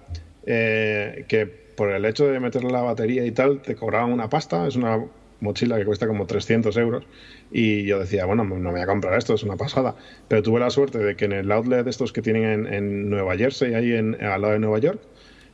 eh, 0.46 1.24
que 1.28 1.46
por 1.46 1.90
el 1.90 2.04
hecho 2.04 2.26
de 2.26 2.40
meterle 2.40 2.70
la 2.70 2.82
batería 2.82 3.24
y 3.24 3.30
tal, 3.30 3.62
te 3.62 3.74
cobraban 3.74 4.12
una 4.12 4.28
pasta, 4.28 4.66
es 4.66 4.76
una 4.76 5.04
mochila 5.40 5.76
que 5.76 5.84
cuesta 5.84 6.06
como 6.06 6.26
300 6.26 6.76
euros 6.76 7.04
y 7.50 7.84
yo 7.84 7.98
decía, 7.98 8.24
bueno, 8.24 8.44
no 8.44 8.54
me 8.54 8.70
voy 8.70 8.80
a 8.80 8.86
comprar 8.86 9.18
esto, 9.18 9.34
es 9.34 9.42
una 9.42 9.56
pasada. 9.56 9.94
Pero 10.28 10.42
tuve 10.42 10.60
la 10.60 10.70
suerte 10.70 10.98
de 10.98 11.16
que 11.16 11.26
en 11.26 11.32
el 11.32 11.52
outlet 11.52 11.84
de 11.84 11.90
estos 11.90 12.12
que 12.12 12.22
tienen 12.22 12.66
en, 12.72 13.10
Nueva 13.10 13.36
Jersey, 13.36 13.74
ahí 13.74 13.92
en, 13.92 14.22
al 14.22 14.40
lado 14.40 14.54
de 14.54 14.58
Nueva 14.58 14.78
York, 14.78 15.00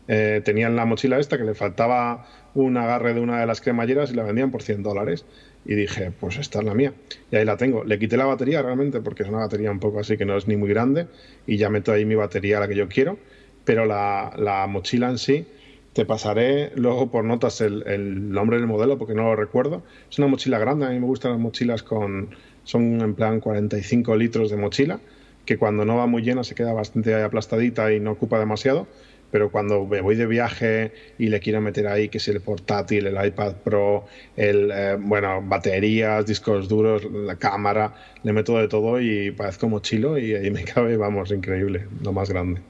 eh, 0.08 0.40
tenían 0.44 0.76
la 0.76 0.84
mochila 0.86 1.18
esta 1.18 1.38
que 1.38 1.44
le 1.44 1.54
faltaba 1.54 2.26
un 2.54 2.76
agarre 2.76 3.14
de 3.14 3.20
una 3.20 3.40
de 3.40 3.46
las 3.46 3.60
cremalleras 3.60 4.10
y 4.10 4.14
la 4.14 4.24
vendían 4.24 4.50
por 4.50 4.62
100 4.62 4.82
dólares. 4.82 5.24
Y 5.64 5.74
dije, 5.74 6.10
pues 6.18 6.38
esta 6.38 6.60
es 6.60 6.64
la 6.64 6.74
mía. 6.74 6.94
Y 7.30 7.36
ahí 7.36 7.44
la 7.44 7.56
tengo. 7.56 7.84
Le 7.84 7.98
quité 7.98 8.16
la 8.16 8.24
batería 8.24 8.62
realmente 8.62 9.00
porque 9.00 9.24
es 9.24 9.28
una 9.28 9.38
batería 9.38 9.70
un 9.70 9.78
poco 9.78 10.00
así 10.00 10.16
que 10.16 10.24
no 10.24 10.36
es 10.36 10.48
ni 10.48 10.56
muy 10.56 10.70
grande 10.70 11.06
y 11.46 11.58
ya 11.58 11.68
meto 11.68 11.92
ahí 11.92 12.06
mi 12.06 12.14
batería 12.14 12.60
la 12.60 12.66
que 12.66 12.74
yo 12.74 12.88
quiero. 12.88 13.18
Pero 13.64 13.84
la, 13.84 14.32
la 14.36 14.66
mochila 14.66 15.10
en 15.10 15.18
sí 15.18 15.46
te 15.92 16.04
pasaré 16.04 16.72
luego 16.76 17.10
por 17.10 17.24
notas 17.24 17.60
el, 17.60 18.30
nombre 18.30 18.58
del 18.58 18.66
modelo 18.66 18.98
porque 18.98 19.14
no 19.14 19.24
lo 19.24 19.36
recuerdo. 19.36 19.82
Es 20.10 20.18
una 20.18 20.28
mochila 20.28 20.58
grande, 20.58 20.86
a 20.86 20.90
mí 20.90 21.00
me 21.00 21.06
gustan 21.06 21.32
las 21.32 21.40
mochilas 21.40 21.82
con... 21.82 22.30
Son 22.62 23.00
en 23.00 23.14
plan 23.14 23.40
45 23.40 24.16
litros 24.16 24.50
de 24.50 24.56
mochila, 24.56 25.00
que 25.46 25.56
cuando 25.56 25.84
no 25.84 25.96
va 25.96 26.06
muy 26.06 26.22
llena 26.22 26.44
se 26.44 26.54
queda 26.54 26.72
bastante 26.72 27.14
aplastadita 27.20 27.92
y 27.92 28.00
no 28.00 28.12
ocupa 28.12 28.38
demasiado. 28.38 28.86
Pero 29.32 29.50
cuando 29.50 29.86
me 29.86 30.00
voy 30.00 30.16
de 30.16 30.26
viaje 30.26 30.92
y 31.18 31.28
le 31.28 31.40
quiero 31.40 31.60
meter 31.60 31.86
ahí 31.86 32.08
que 32.08 32.18
es 32.18 32.28
el 32.28 32.40
portátil, 32.40 33.06
el 33.06 33.26
iPad 33.26 33.54
Pro, 33.64 34.04
el 34.36 34.70
eh, 34.72 34.96
bueno, 35.00 35.40
baterías, 35.42 36.26
discos 36.26 36.68
duros, 36.68 37.04
la 37.10 37.36
cámara, 37.36 37.94
le 38.24 38.32
meto 38.32 38.58
de 38.58 38.68
todo 38.68 39.00
y 39.00 39.30
parezco 39.30 39.68
mochilo 39.68 40.18
y 40.18 40.34
ahí 40.34 40.50
me 40.50 40.64
cabe, 40.74 40.96
vamos, 40.96 41.30
increíble, 41.30 41.86
lo 42.02 42.12
más 42.12 42.28
grande. 42.28 42.60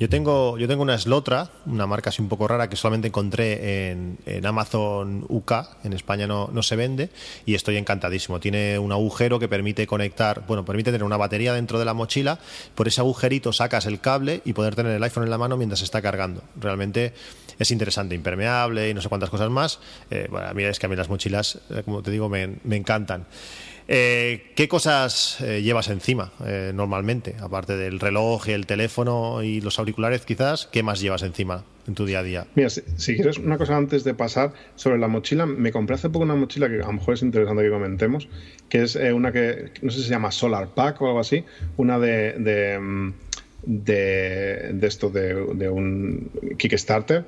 Yo 0.00 0.08
tengo, 0.08 0.56
yo 0.56 0.66
tengo 0.66 0.82
una 0.82 0.96
Slotra, 0.96 1.50
una 1.66 1.86
marca 1.86 2.08
así 2.08 2.22
un 2.22 2.30
poco 2.30 2.48
rara 2.48 2.70
que 2.70 2.76
solamente 2.76 3.08
encontré 3.08 3.90
en, 3.90 4.46
Amazon 4.46 5.26
UK, 5.28 5.52
en 5.84 5.92
España 5.92 6.26
no, 6.26 6.48
no, 6.50 6.62
se 6.62 6.74
vende, 6.74 7.10
y 7.44 7.54
estoy 7.54 7.76
encantadísimo. 7.76 8.40
Tiene 8.40 8.78
un 8.78 8.92
agujero 8.92 9.38
que 9.38 9.46
permite 9.46 9.86
conectar, 9.86 10.46
bueno, 10.46 10.64
permite 10.64 10.90
tener 10.90 11.04
una 11.04 11.18
batería 11.18 11.52
dentro 11.52 11.78
de 11.78 11.84
la 11.84 11.92
mochila, 11.92 12.38
por 12.74 12.88
ese 12.88 13.02
agujerito 13.02 13.52
sacas 13.52 13.84
el 13.84 14.00
cable 14.00 14.40
y 14.46 14.54
poder 14.54 14.74
tener 14.74 14.92
el 14.92 15.02
iPhone 15.02 15.24
en 15.24 15.30
la 15.30 15.36
mano 15.36 15.58
mientras 15.58 15.82
está 15.82 16.00
cargando. 16.00 16.42
Realmente 16.58 17.12
es 17.58 17.70
interesante, 17.70 18.14
impermeable 18.14 18.88
y 18.88 18.94
no 18.94 19.02
sé 19.02 19.10
cuántas 19.10 19.28
cosas 19.28 19.50
más. 19.50 19.80
Eh, 20.10 20.28
bueno, 20.30 20.46
a 20.46 20.54
mí 20.54 20.62
es 20.62 20.78
que 20.78 20.86
a 20.86 20.88
mí 20.88 20.96
las 20.96 21.10
mochilas, 21.10 21.58
eh, 21.68 21.82
como 21.84 22.02
te 22.02 22.10
digo, 22.10 22.30
me, 22.30 22.56
me 22.64 22.76
encantan. 22.76 23.26
Eh, 23.92 24.52
¿Qué 24.54 24.68
cosas 24.68 25.40
eh, 25.40 25.62
llevas 25.62 25.88
encima 25.88 26.30
eh, 26.46 26.70
normalmente? 26.72 27.34
Aparte 27.40 27.76
del 27.76 27.98
reloj, 27.98 28.48
y 28.48 28.52
el 28.52 28.64
teléfono 28.64 29.42
y 29.42 29.60
los 29.60 29.80
auriculares, 29.80 30.24
quizás, 30.24 30.68
¿qué 30.70 30.84
más 30.84 31.00
llevas 31.00 31.24
encima 31.24 31.64
en 31.88 31.96
tu 31.96 32.06
día 32.06 32.20
a 32.20 32.22
día? 32.22 32.46
Mira, 32.54 32.70
si, 32.70 32.82
quieres 33.16 33.38
una 33.38 33.58
cosa 33.58 33.76
antes 33.76 34.04
de 34.04 34.14
pasar 34.14 34.52
sobre 34.76 34.96
la 34.98 35.08
mochila, 35.08 35.44
me 35.44 35.72
compré 35.72 35.96
hace 35.96 36.08
poco 36.08 36.24
una 36.24 36.36
mochila 36.36 36.68
que 36.68 36.76
a 36.76 36.86
lo 36.86 36.92
mejor 36.92 37.14
es 37.14 37.22
interesante 37.22 37.64
que 37.64 37.70
comentemos, 37.70 38.28
que 38.68 38.82
es 38.82 38.94
una 38.94 39.32
que 39.32 39.72
no 39.82 39.90
sé 39.90 39.98
si 39.98 40.04
se 40.04 40.10
llama 40.10 40.30
Solar 40.30 40.68
Pack 40.68 41.02
o 41.02 41.08
algo 41.08 41.18
así, 41.18 41.42
una 41.76 41.98
de, 41.98 42.34
de, 42.34 42.78
mm, 42.78 43.12
esto 44.82 45.10
de, 45.10 45.34
de 45.54 45.68
un 45.68 46.30
Kickstarter 46.58 47.24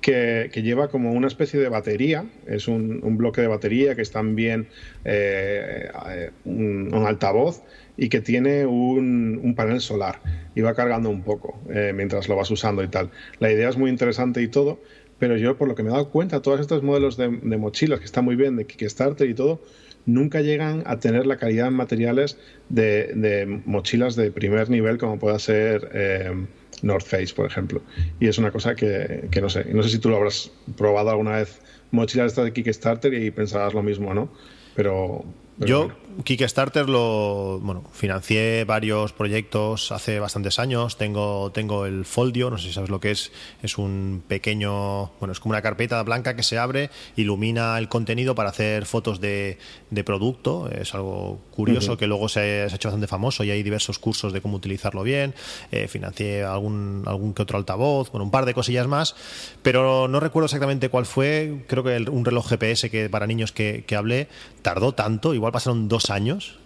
que, 0.00 0.50
lleva 0.62 0.88
como 0.88 1.12
una 1.12 1.26
especie 1.26 1.60
de 1.60 1.68
batería, 1.68 2.24
es 2.46 2.68
un, 2.68 3.00
bloque 3.16 3.40
de 3.40 3.48
batería 3.48 3.94
que 3.94 4.02
es 4.02 4.10
también 4.10 4.68
eh, 5.04 6.30
un, 6.44 6.92
altavoz 7.06 7.62
y 7.96 8.08
que 8.08 8.20
tiene 8.20 8.66
un, 8.66 9.54
panel 9.56 9.80
solar 9.80 10.20
y 10.54 10.60
va 10.60 10.74
cargando 10.74 11.08
un 11.08 11.22
poco 11.22 11.58
eh, 11.70 11.92
mientras 11.94 12.28
lo 12.28 12.36
vas 12.36 12.50
usando 12.50 12.82
y 12.82 12.88
tal. 12.88 13.10
La 13.38 13.50
idea 13.50 13.68
es 13.68 13.76
muy 13.76 13.90
interesante 13.90 14.42
y 14.42 14.48
todo, 14.48 14.80
pero 15.18 15.36
yo 15.36 15.56
por 15.56 15.68
lo 15.68 15.74
que 15.74 15.82
me 15.82 15.88
he 15.88 15.92
dado 15.92 16.10
cuenta, 16.10 16.42
todos 16.42 16.60
estos 16.60 16.82
modelos 16.82 17.16
de, 17.16 17.28
mochilas 17.28 17.98
que 17.98 18.04
están 18.04 18.24
muy 18.24 18.36
bien, 18.36 18.56
de 18.56 18.66
Kickstarter 18.66 19.28
y 19.28 19.34
todo, 19.34 19.62
nunca 20.04 20.40
llegan 20.40 20.82
a 20.86 21.00
tener 21.00 21.26
la 21.26 21.36
calidad 21.36 21.68
en 21.68 21.74
materiales 21.74 22.38
de, 22.68 23.60
mochilas 23.64 24.14
de 24.14 24.30
primer 24.30 24.70
nivel 24.70 24.98
como 24.98 25.18
pueda 25.18 25.38
ser... 25.38 25.90
Eh, 25.94 26.46
North 26.82 27.06
Face, 27.06 27.34
por 27.34 27.46
ejemplo. 27.46 27.80
Y 28.20 28.28
es 28.28 28.38
una 28.38 28.50
cosa 28.50 28.74
que, 28.74 29.28
que 29.30 29.40
no 29.40 29.48
sé. 29.48 29.64
No 29.72 29.82
sé 29.82 29.90
si 29.90 29.98
tú 29.98 30.08
lo 30.08 30.16
habrás 30.16 30.50
probado 30.76 31.10
alguna 31.10 31.36
vez, 31.36 31.60
mochilas 31.90 32.32
esta 32.32 32.44
de 32.44 32.52
Kickstarter 32.52 33.12
y 33.14 33.30
pensarás 33.30 33.74
lo 33.74 33.82
mismo, 33.82 34.14
¿no? 34.14 34.28
Pero, 34.74 35.24
yo, 35.58 35.90
Kickstarter 36.24 36.88
lo 36.88 37.60
bueno, 37.60 37.84
financié 37.92 38.64
varios 38.64 39.12
proyectos 39.12 39.92
hace 39.92 40.18
bastantes 40.18 40.58
años. 40.58 40.96
Tengo, 40.96 41.52
tengo 41.52 41.86
el 41.86 42.04
Foldio, 42.04 42.50
no 42.50 42.58
sé 42.58 42.68
si 42.68 42.72
sabes 42.72 42.90
lo 42.90 43.00
que 43.00 43.10
es. 43.10 43.32
Es 43.62 43.78
un 43.78 44.22
pequeño, 44.26 45.12
bueno, 45.20 45.32
es 45.32 45.40
como 45.40 45.50
una 45.50 45.62
carpeta 45.62 46.02
blanca 46.02 46.34
que 46.34 46.42
se 46.42 46.58
abre, 46.58 46.90
ilumina 47.16 47.78
el 47.78 47.88
contenido 47.88 48.34
para 48.34 48.50
hacer 48.50 48.86
fotos 48.86 49.20
de, 49.20 49.58
de 49.90 50.04
producto. 50.04 50.70
Es 50.70 50.94
algo 50.94 51.40
curioso 51.50 51.96
que 51.96 52.06
luego 52.06 52.28
se, 52.28 52.62
ha 52.62 52.66
hecho 52.66 52.88
bastante 52.88 53.06
famoso 53.06 53.44
y 53.44 53.50
hay 53.50 53.62
diversos 53.62 53.98
cursos 53.98 54.32
de 54.32 54.40
cómo 54.40 54.56
utilizarlo 54.56 55.02
bien. 55.02 55.34
Eh, 55.70 55.88
financié 55.88 56.44
algún, 56.44 57.02
algún 57.06 57.34
que 57.34 57.42
otro 57.42 57.58
altavoz, 57.58 58.10
bueno, 58.10 58.24
un 58.24 58.30
par 58.30 58.46
de 58.46 58.54
cosillas 58.54 58.86
más, 58.86 59.14
pero 59.62 60.08
no 60.08 60.20
recuerdo 60.20 60.46
exactamente 60.46 60.88
cuál 60.88 61.06
fue. 61.06 61.64
Creo 61.66 61.84
que 61.84 61.96
un 62.10 62.24
reloj 62.24 62.48
GPS 62.48 62.90
que 62.90 63.08
para 63.10 63.26
niños 63.26 63.52
que, 63.52 63.84
que 63.86 63.96
hablé 63.96 64.28
tardó 64.62 64.94
tanto, 64.94 65.34
igual 65.34 65.52
pasaron 65.52 65.88
dos 65.88 66.05
años, 66.10 66.58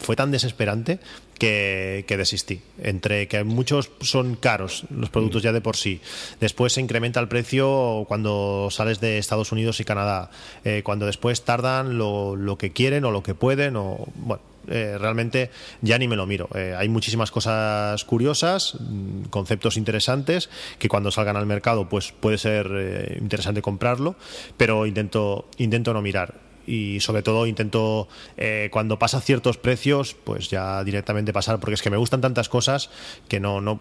fue 0.00 0.16
tan 0.16 0.30
desesperante 0.30 1.00
que, 1.38 2.04
desistí. 2.08 2.60
Entre 2.78 3.28
que 3.28 3.42
muchos 3.44 3.90
son 4.00 4.36
caros 4.36 4.84
los 4.90 5.10
productos 5.10 5.42
ya 5.42 5.52
de 5.52 5.60
por 5.60 5.76
sí. 5.76 6.00
Después 6.40 6.72
se 6.72 6.80
incrementa 6.80 7.20
el 7.20 7.28
precio 7.28 8.04
cuando 8.06 8.68
sales 8.70 9.00
de 9.00 9.18
Estados 9.18 9.52
Unidos 9.52 9.80
y 9.80 9.84
Canadá. 9.84 10.30
Eh, 10.64 10.82
cuando 10.84 11.06
después 11.06 11.42
tardan 11.42 11.98
lo, 11.98 12.36
lo, 12.36 12.56
que 12.56 12.72
quieren 12.72 13.04
o 13.04 13.10
lo 13.10 13.22
que 13.22 13.34
pueden. 13.34 13.76
o 13.76 14.06
Bueno, 14.14 14.42
eh, 14.68 14.96
realmente 14.98 15.50
ya 15.82 15.98
ni 15.98 16.06
me 16.06 16.16
lo 16.16 16.24
miro. 16.24 16.48
Eh, 16.54 16.74
hay 16.78 16.88
muchísimas 16.88 17.30
cosas 17.30 18.04
curiosas, 18.04 18.76
mm, 18.78 19.24
conceptos 19.24 19.76
interesantes, 19.76 20.48
que 20.78 20.88
cuando 20.88 21.10
salgan 21.10 21.36
al 21.36 21.46
mercado 21.46 21.88
pues 21.88 22.12
puede 22.12 22.38
ser 22.38 23.18
interesante 23.20 23.60
comprarlo, 23.60 24.14
pero 24.56 24.86
intento, 24.86 25.46
intento 25.58 25.92
no 25.92 26.00
mirar 26.00 26.53
y 26.66 27.00
sobre 27.00 27.22
todo 27.22 27.46
intento 27.46 28.08
eh, 28.36 28.68
cuando 28.70 28.98
pasa 28.98 29.20
ciertos 29.20 29.58
precios 29.58 30.14
pues 30.14 30.50
ya 30.50 30.82
directamente 30.84 31.32
pasar 31.32 31.60
porque 31.60 31.74
es 31.74 31.82
que 31.82 31.90
me 31.90 31.96
gustan 31.96 32.20
tantas 32.20 32.48
cosas 32.48 32.90
que 33.28 33.40
no 33.40 33.60
no 33.60 33.80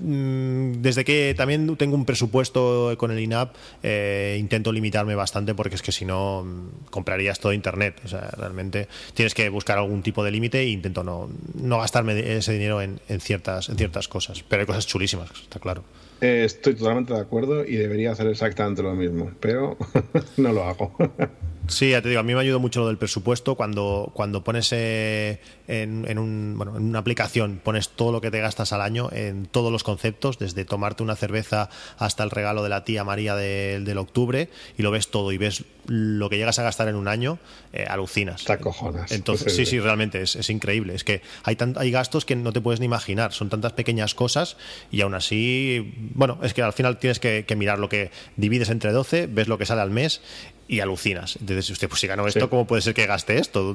mm, 0.00 0.80
desde 0.80 1.04
que 1.04 1.34
también 1.36 1.76
tengo 1.76 1.94
un 1.94 2.04
presupuesto 2.04 2.94
con 2.98 3.10
el 3.10 3.18
INAP 3.18 3.54
eh, 3.82 4.36
intento 4.38 4.72
limitarme 4.72 5.14
bastante 5.14 5.54
porque 5.54 5.74
es 5.74 5.82
que 5.82 5.92
si 5.92 6.04
no 6.04 6.44
mm, 6.44 6.90
comprarías 6.90 7.40
todo 7.40 7.52
internet. 7.52 8.00
O 8.04 8.08
sea 8.08 8.30
realmente 8.36 8.88
tienes 9.14 9.34
que 9.34 9.48
buscar 9.48 9.78
algún 9.78 10.02
tipo 10.02 10.24
de 10.24 10.30
límite 10.30 10.60
e 10.60 10.68
intento 10.68 11.04
no, 11.04 11.28
no 11.54 11.78
gastarme 11.78 12.36
ese 12.36 12.52
dinero 12.52 12.80
en, 12.80 13.00
en, 13.08 13.20
ciertas 13.20 13.68
en 13.68 13.76
ciertas 13.76 14.08
cosas. 14.08 14.44
Pero 14.48 14.60
hay 14.60 14.66
cosas 14.66 14.86
chulísimas 14.86 15.30
está 15.42 15.58
claro. 15.58 15.84
Eh, 16.20 16.42
estoy 16.44 16.74
totalmente 16.74 17.14
de 17.14 17.20
acuerdo 17.20 17.64
y 17.64 17.76
debería 17.76 18.10
hacer 18.10 18.26
exactamente 18.26 18.82
lo 18.82 18.92
mismo 18.94 19.30
pero 19.38 19.76
no 20.36 20.52
lo 20.52 20.64
hago 20.64 20.92
Sí, 21.68 21.90
ya 21.90 22.02
te 22.02 22.08
digo, 22.08 22.20
a 22.20 22.24
mí 22.24 22.34
me 22.34 22.40
ayudó 22.40 22.60
mucho 22.60 22.80
lo 22.80 22.86
del 22.88 22.98
presupuesto 22.98 23.54
cuando, 23.54 24.10
cuando 24.14 24.42
pones 24.42 24.72
eh, 24.72 25.40
en, 25.66 26.18
un, 26.18 26.54
bueno, 26.56 26.76
en 26.76 26.84
una 26.84 26.98
aplicación, 26.98 27.60
pones 27.62 27.90
todo 27.90 28.10
lo 28.10 28.20
que 28.20 28.30
te 28.30 28.40
gastas 28.40 28.72
al 28.72 28.80
año 28.80 29.10
en 29.12 29.46
todos 29.46 29.70
los 29.70 29.84
conceptos, 29.84 30.38
desde 30.38 30.64
tomarte 30.64 31.02
una 31.02 31.14
cerveza 31.14 31.68
hasta 31.98 32.24
el 32.24 32.30
regalo 32.30 32.62
de 32.62 32.70
la 32.70 32.84
tía 32.84 33.04
María 33.04 33.36
del 33.36 33.98
octubre, 33.98 34.48
y 34.76 34.82
lo 34.82 34.90
ves 34.90 35.10
todo 35.10 35.30
y 35.32 35.38
ves 35.38 35.64
lo 35.86 36.28
que 36.28 36.36
llegas 36.36 36.58
a 36.58 36.62
gastar 36.62 36.88
en 36.88 36.96
un 36.96 37.08
año, 37.08 37.38
eh, 37.72 37.86
alucinas. 37.88 38.44
Te 38.44 38.58
cojonas. 38.58 39.10
Entonces, 39.12 39.54
sí, 39.54 39.64
sí, 39.64 39.80
realmente 39.80 40.22
es, 40.22 40.36
es 40.36 40.50
increíble. 40.50 40.94
Es 40.94 41.04
que 41.04 41.22
hay, 41.44 41.56
hay 41.76 41.90
gastos 41.90 42.24
que 42.24 42.36
no 42.36 42.52
te 42.52 42.60
puedes 42.60 42.80
ni 42.80 42.86
imaginar, 42.86 43.32
son 43.32 43.48
tantas 43.48 43.72
pequeñas 43.72 44.14
cosas 44.14 44.56
y 44.90 45.00
aún 45.00 45.14
así, 45.14 45.94
bueno, 46.14 46.38
es 46.42 46.54
que 46.54 46.62
al 46.62 46.72
final 46.72 46.98
tienes 46.98 47.20
que, 47.20 47.44
que 47.46 47.56
mirar 47.56 47.78
lo 47.78 47.88
que 47.88 48.10
divides 48.36 48.70
entre 48.70 48.92
12, 48.92 49.26
ves 49.26 49.48
lo 49.48 49.58
que 49.58 49.66
sale 49.66 49.80
al 49.80 49.90
mes 49.90 50.20
y 50.68 50.80
alucinas. 50.80 51.36
Entonces, 51.40 51.70
usted, 51.70 51.88
pues 51.88 52.00
si 52.00 52.06
ganó 52.06 52.26
esto, 52.26 52.50
¿cómo 52.50 52.66
puede 52.66 52.82
ser 52.82 52.92
que 52.92 53.06
gaste 53.06 53.38
esto? 53.38 53.74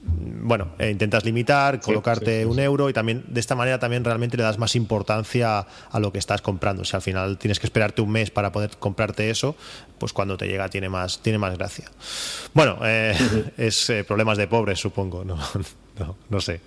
Bueno, 0.00 0.72
eh, 0.78 0.90
intentas 0.90 1.22
limitar, 1.24 1.80
colocarte 1.80 2.46
un 2.46 2.58
euro 2.58 2.88
y 2.88 2.94
también 2.94 3.24
de 3.28 3.38
esta 3.38 3.54
manera 3.54 3.78
también 3.78 4.02
realmente 4.02 4.38
le 4.38 4.42
das 4.42 4.58
más 4.58 4.74
importancia 4.74 5.66
a 5.90 6.00
lo 6.00 6.10
que 6.10 6.18
estás 6.18 6.40
comprando. 6.40 6.84
Si 6.84 6.96
al 6.96 7.02
final 7.02 7.36
tienes 7.36 7.60
que 7.60 7.66
esperarte 7.66 8.00
un 8.00 8.10
mes 8.10 8.30
para 8.30 8.50
poder 8.52 8.70
comprarte 8.78 9.28
eso, 9.28 9.54
pues 9.98 10.14
cuando 10.14 10.38
te 10.38 10.48
llega 10.48 10.66
tiene 10.70 10.88
más, 10.88 11.20
tiene 11.20 11.38
más 11.38 11.56
gracia. 11.58 11.90
Bueno, 12.54 12.78
eh, 12.84 13.14
es 13.58 13.90
eh, 13.90 14.02
problemas 14.02 14.38
de 14.38 14.46
pobres, 14.46 14.80
supongo. 14.80 15.24
No, 15.24 15.36
no, 15.98 16.16
no 16.30 16.40
sé. 16.40 16.60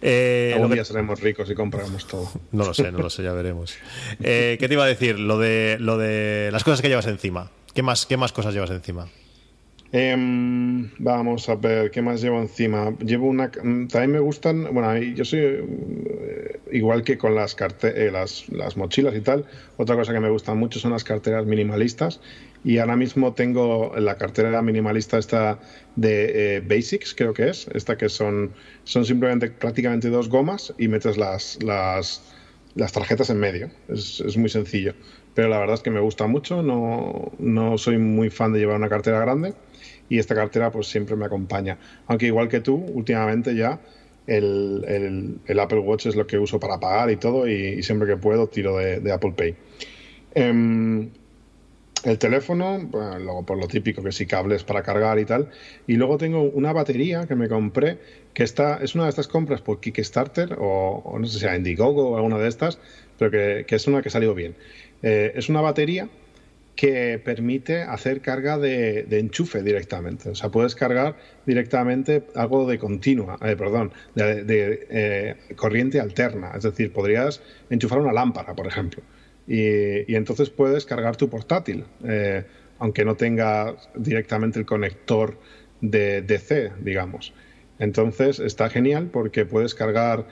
Eh, 0.00 0.52
Algún 0.54 0.70
día 0.70 0.84
seremos 0.84 1.20
ricos 1.20 1.50
y 1.50 1.54
compramos 1.54 2.06
todo. 2.06 2.30
No 2.52 2.64
lo 2.64 2.74
sé, 2.74 2.92
no 2.92 2.98
lo 2.98 3.10
sé, 3.10 3.24
ya 3.24 3.32
veremos. 3.32 3.74
¿Qué 4.20 4.56
te 4.56 4.72
iba 4.72 4.84
a 4.84 4.86
decir? 4.86 5.18
Lo 5.18 5.36
de, 5.36 5.78
lo 5.80 5.98
de 5.98 6.50
las 6.52 6.62
cosas 6.62 6.80
que 6.80 6.88
llevas 6.88 7.06
encima. 7.06 7.50
¿Qué 7.76 7.82
más, 7.82 8.06
qué 8.06 8.16
más 8.16 8.32
cosas 8.32 8.54
llevas 8.54 8.70
encima? 8.70 9.06
Em, 9.92 10.90
vamos 10.98 11.46
a 11.50 11.56
ver, 11.56 11.90
¿qué 11.90 12.00
más 12.00 12.22
llevo 12.22 12.40
encima? 12.40 12.96
Llevo 13.04 13.26
una. 13.26 13.48
Mm, 13.48 13.88
también 13.88 14.12
me 14.12 14.18
gustan. 14.18 14.72
Bueno, 14.72 14.96
yo 14.96 15.26
soy 15.26 15.40
eh, 15.40 16.60
igual 16.72 17.04
que 17.04 17.18
con 17.18 17.34
las, 17.34 17.54
eh, 17.82 18.08
las, 18.10 18.48
las, 18.48 18.78
mochilas 18.78 19.14
y 19.14 19.20
tal. 19.20 19.44
Otra 19.76 19.94
cosa 19.94 20.14
que 20.14 20.20
me 20.20 20.30
gusta 20.30 20.54
mucho 20.54 20.78
son 20.80 20.92
las 20.92 21.04
carteras 21.04 21.44
minimalistas. 21.44 22.22
Y 22.64 22.78
ahora 22.78 22.96
mismo 22.96 23.34
tengo 23.34 23.92
la 23.98 24.16
cartera 24.16 24.62
minimalista 24.62 25.18
esta 25.18 25.58
de 25.96 26.56
eh, 26.56 26.60
Basics, 26.60 27.14
creo 27.14 27.34
que 27.34 27.50
es. 27.50 27.68
Esta 27.74 27.98
que 27.98 28.08
son, 28.08 28.54
son 28.84 29.04
simplemente 29.04 29.50
prácticamente 29.50 30.08
dos 30.08 30.30
gomas 30.30 30.72
y 30.78 30.88
metes 30.88 31.18
las, 31.18 31.62
las, 31.62 32.22
las 32.76 32.92
tarjetas 32.92 33.30
en 33.30 33.40
medio. 33.40 33.70
Es, 33.88 34.20
es 34.20 34.36
muy 34.36 34.48
sencillo 34.48 34.94
pero 35.36 35.48
la 35.48 35.58
verdad 35.58 35.74
es 35.74 35.82
que 35.82 35.90
me 35.90 36.00
gusta 36.00 36.26
mucho, 36.26 36.62
no, 36.62 37.30
no 37.38 37.76
soy 37.76 37.98
muy 37.98 38.30
fan 38.30 38.54
de 38.54 38.58
llevar 38.58 38.76
una 38.76 38.88
cartera 38.88 39.20
grande 39.20 39.52
y 40.08 40.18
esta 40.18 40.34
cartera 40.34 40.72
pues 40.72 40.86
siempre 40.86 41.14
me 41.14 41.26
acompaña. 41.26 41.76
Aunque 42.06 42.24
igual 42.24 42.48
que 42.48 42.60
tú, 42.60 42.76
últimamente 42.76 43.54
ya 43.54 43.78
el, 44.26 45.38
el, 45.46 45.60
Apple 45.60 45.80
Watch 45.80 46.06
es 46.06 46.16
lo 46.16 46.26
que 46.26 46.38
uso 46.38 46.58
para 46.58 46.80
pagar 46.80 47.10
y 47.10 47.16
todo 47.16 47.46
y, 47.46 47.82
siempre 47.82 48.08
que 48.08 48.16
puedo 48.16 48.46
tiro 48.46 48.78
de, 48.78 49.12
Apple 49.12 49.34
Pay. 49.36 49.54
Em, 50.34 51.10
el 52.04 52.18
teléfono, 52.18 52.88
luego 52.90 53.44
por 53.44 53.58
lo 53.58 53.68
típico 53.68 54.02
que 54.02 54.12
sí 54.12 54.24
cables 54.24 54.64
para 54.64 54.82
cargar 54.82 55.18
y 55.18 55.26
tal. 55.26 55.50
Y 55.86 55.96
luego 55.96 56.16
tengo 56.16 56.44
una 56.44 56.72
batería 56.72 57.26
que 57.26 57.34
me 57.34 57.46
compré, 57.46 57.98
que 58.36 58.42
está, 58.42 58.80
es 58.82 58.94
una 58.94 59.04
de 59.04 59.08
estas 59.08 59.28
compras 59.28 59.62
por 59.62 59.80
Kickstarter 59.80 60.56
o, 60.58 61.16
no 61.18 61.26
sé 61.26 61.32
si 61.32 61.38
sea 61.40 61.56
Indiegogo 61.56 62.10
o 62.10 62.16
alguna 62.16 62.36
de 62.36 62.48
estas, 62.48 62.78
pero 63.18 63.30
que, 63.30 63.64
que 63.66 63.76
es 63.76 63.86
una 63.86 64.02
que 64.02 64.10
salió 64.10 64.34
bien. 64.34 64.54
Eh, 65.02 65.32
es 65.34 65.48
una 65.48 65.62
batería 65.62 66.10
que 66.74 67.18
permite 67.18 67.80
hacer 67.80 68.20
carga 68.20 68.58
de, 68.58 69.06
enchufe 69.10 69.62
directamente. 69.62 70.28
O 70.28 70.34
sea, 70.34 70.50
puedes 70.50 70.74
cargar 70.74 71.16
directamente 71.46 72.24
algo 72.34 72.68
de 72.68 72.78
continua, 72.78 73.38
eh, 73.40 73.56
perdón, 73.56 73.90
de, 74.14 74.86
eh, 74.90 75.36
corriente 75.56 75.98
alterna. 75.98 76.52
Es 76.54 76.64
decir, 76.64 76.92
podrías 76.92 77.40
enchufar 77.70 78.00
una 78.00 78.12
lámpara, 78.12 78.54
por 78.54 78.66
ejemplo. 78.66 79.02
Y, 79.48 80.14
entonces 80.14 80.50
puedes 80.50 80.84
cargar 80.84 81.16
tu 81.16 81.30
portátil, 81.30 81.84
aunque 82.78 83.02
no 83.06 83.14
tenga 83.16 83.76
directamente 83.94 84.58
el 84.58 84.66
conector 84.66 85.38
de 85.80 86.20
DC, 86.20 86.72
digamos. 86.82 87.32
Entonces 87.78 88.38
está 88.40 88.70
genial 88.70 89.10
porque 89.12 89.44
puedes 89.44 89.74
cargar 89.74 90.26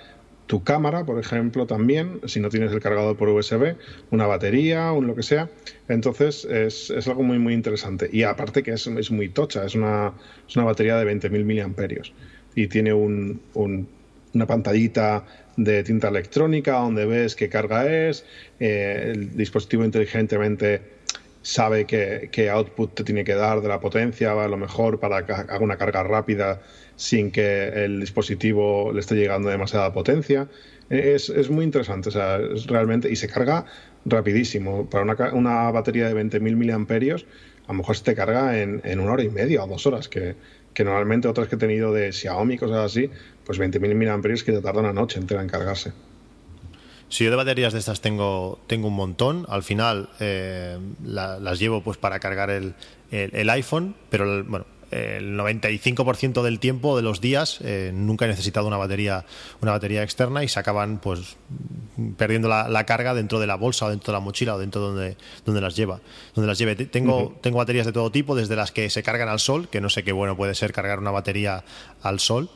tu 0.46 0.62
cámara, 0.62 1.04
por 1.04 1.18
ejemplo, 1.18 1.66
también, 1.66 2.20
si 2.26 2.38
no 2.38 2.50
tienes 2.50 2.70
el 2.72 2.80
cargador 2.80 3.16
por 3.16 3.28
USB, 3.30 3.76
una 4.10 4.26
batería, 4.26 4.92
un 4.92 5.06
lo 5.06 5.14
que 5.14 5.22
sea. 5.22 5.48
Entonces 5.88 6.44
es, 6.44 6.90
algo 7.08 7.22
muy, 7.22 7.38
muy 7.38 7.54
interesante. 7.54 8.08
Y 8.12 8.24
aparte 8.24 8.62
que 8.62 8.72
es, 8.72 8.86
es 8.86 9.10
muy 9.10 9.30
tocha, 9.30 9.64
es 9.64 9.74
una, 9.74 10.12
es 10.46 10.56
una 10.56 10.66
batería 10.66 10.96
de 10.96 11.10
20.000 11.10 11.44
miliamperios 11.44 12.12
y 12.54 12.68
tiene 12.68 12.92
un, 12.92 13.40
una 13.54 14.46
pantallita 14.46 15.24
de 15.56 15.82
tinta 15.84 16.08
electrónica 16.08 16.74
donde 16.74 17.06
ves 17.06 17.36
qué 17.36 17.48
carga 17.48 17.86
es, 17.86 18.24
eh, 18.60 19.12
el 19.12 19.36
dispositivo 19.36 19.84
inteligentemente 19.84 20.82
sabe 21.42 21.84
qué, 21.84 22.50
output 22.50 22.94
te 22.94 23.04
tiene 23.04 23.22
que 23.22 23.34
dar 23.34 23.60
de 23.60 23.68
la 23.68 23.78
potencia, 23.78 24.32
a 24.32 24.48
lo 24.48 24.56
mejor 24.56 24.98
para 24.98 25.26
que 25.26 25.32
haga 25.32 25.58
una 25.58 25.76
carga 25.76 26.02
rápida 26.02 26.62
sin 26.96 27.30
que 27.30 27.68
el 27.84 28.00
dispositivo 28.00 28.92
le 28.92 29.00
esté 29.00 29.14
llegando 29.14 29.48
demasiada 29.48 29.92
potencia. 29.92 30.48
Es, 30.90 31.30
es 31.30 31.50
muy 31.50 31.64
interesante, 31.64 32.10
o 32.10 32.12
sea, 32.12 32.36
es 32.36 32.66
realmente, 32.66 33.10
y 33.10 33.16
se 33.16 33.28
carga 33.28 33.64
rapidísimo. 34.04 34.88
Para 34.88 35.04
una, 35.04 35.32
una 35.32 35.70
batería 35.70 36.08
de 36.08 36.14
20.000 36.14 36.56
miliamperios, 36.56 37.26
a 37.66 37.72
lo 37.72 37.78
mejor 37.78 37.96
se 37.96 38.04
te 38.04 38.14
carga 38.14 38.60
en, 38.60 38.82
en, 38.84 39.00
una 39.00 39.12
hora 39.12 39.22
y 39.22 39.30
media 39.30 39.64
o 39.64 39.66
dos 39.66 39.86
horas, 39.86 40.08
que, 40.08 40.36
que 40.74 40.84
normalmente 40.84 41.28
otras 41.28 41.48
que 41.48 41.54
he 41.54 41.58
tenido 41.58 41.92
de 41.92 42.12
Xiaomi, 42.12 42.58
cosas 42.58 42.78
así, 42.78 43.10
pues 43.44 43.58
20.000 43.58 43.94
miliamperios 43.94 44.44
que 44.44 44.52
te 44.52 44.60
tardan 44.60 44.84
una 44.84 44.92
noche 44.92 45.18
entera 45.18 45.40
en 45.40 45.48
cargarse. 45.48 45.92
Si 47.08 47.22
yo 47.24 47.30
de 47.30 47.36
baterías 47.36 47.72
de 47.72 47.78
estas 47.78 48.00
tengo, 48.00 48.58
tengo 48.66 48.88
un 48.88 48.94
montón, 48.94 49.46
al 49.48 49.62
final 49.62 50.08
eh, 50.20 50.78
las 51.04 51.58
llevo 51.58 51.82
pues 51.82 51.96
para 51.96 52.18
cargar 52.18 52.50
el, 52.50 52.74
el, 53.10 53.50
iPhone, 53.50 53.94
pero 54.10 54.42
bueno, 54.44 54.66
el 54.94 55.36
95% 55.36 56.42
del 56.42 56.60
tiempo 56.60 56.96
de 56.96 57.02
los 57.02 57.20
días 57.20 57.58
eh, 57.62 57.90
nunca 57.92 58.24
he 58.24 58.28
necesitado 58.28 58.66
una 58.66 58.76
batería 58.76 59.24
una 59.60 59.72
batería 59.72 60.02
externa 60.02 60.44
y 60.44 60.48
se 60.48 60.60
acaban 60.60 60.98
pues 60.98 61.36
perdiendo 62.16 62.48
la, 62.48 62.86
carga 62.86 63.14
dentro 63.14 63.40
de 63.40 63.46
la 63.46 63.56
bolsa 63.56 63.86
o 63.86 63.90
dentro 63.90 64.12
de 64.12 64.18
la 64.18 64.24
mochila 64.24 64.54
o 64.54 64.58
dentro 64.58 64.80
donde 64.80 65.16
donde 65.44 65.60
las 65.60 65.74
lleva 65.74 66.00
donde 66.34 66.46
las 66.48 66.58
lleve. 66.58 66.76
Tengo 66.76 67.34
tengo 67.40 67.58
baterías 67.58 67.86
de 67.86 67.92
todo 67.92 68.10
tipo 68.10 68.36
desde 68.36 68.56
las 68.56 68.70
que 68.70 68.88
se 68.90 69.02
cargan 69.02 69.28
al 69.28 69.40
sol 69.40 69.68
que 69.68 69.80
no 69.80 69.90
sé 69.90 70.04
qué 70.04 70.12
bueno 70.12 70.36
puede 70.36 70.54
ser 70.54 70.72
cargar 70.72 70.98
una 70.98 71.10
batería 71.10 71.64
al 72.02 72.20
sol 72.20 72.50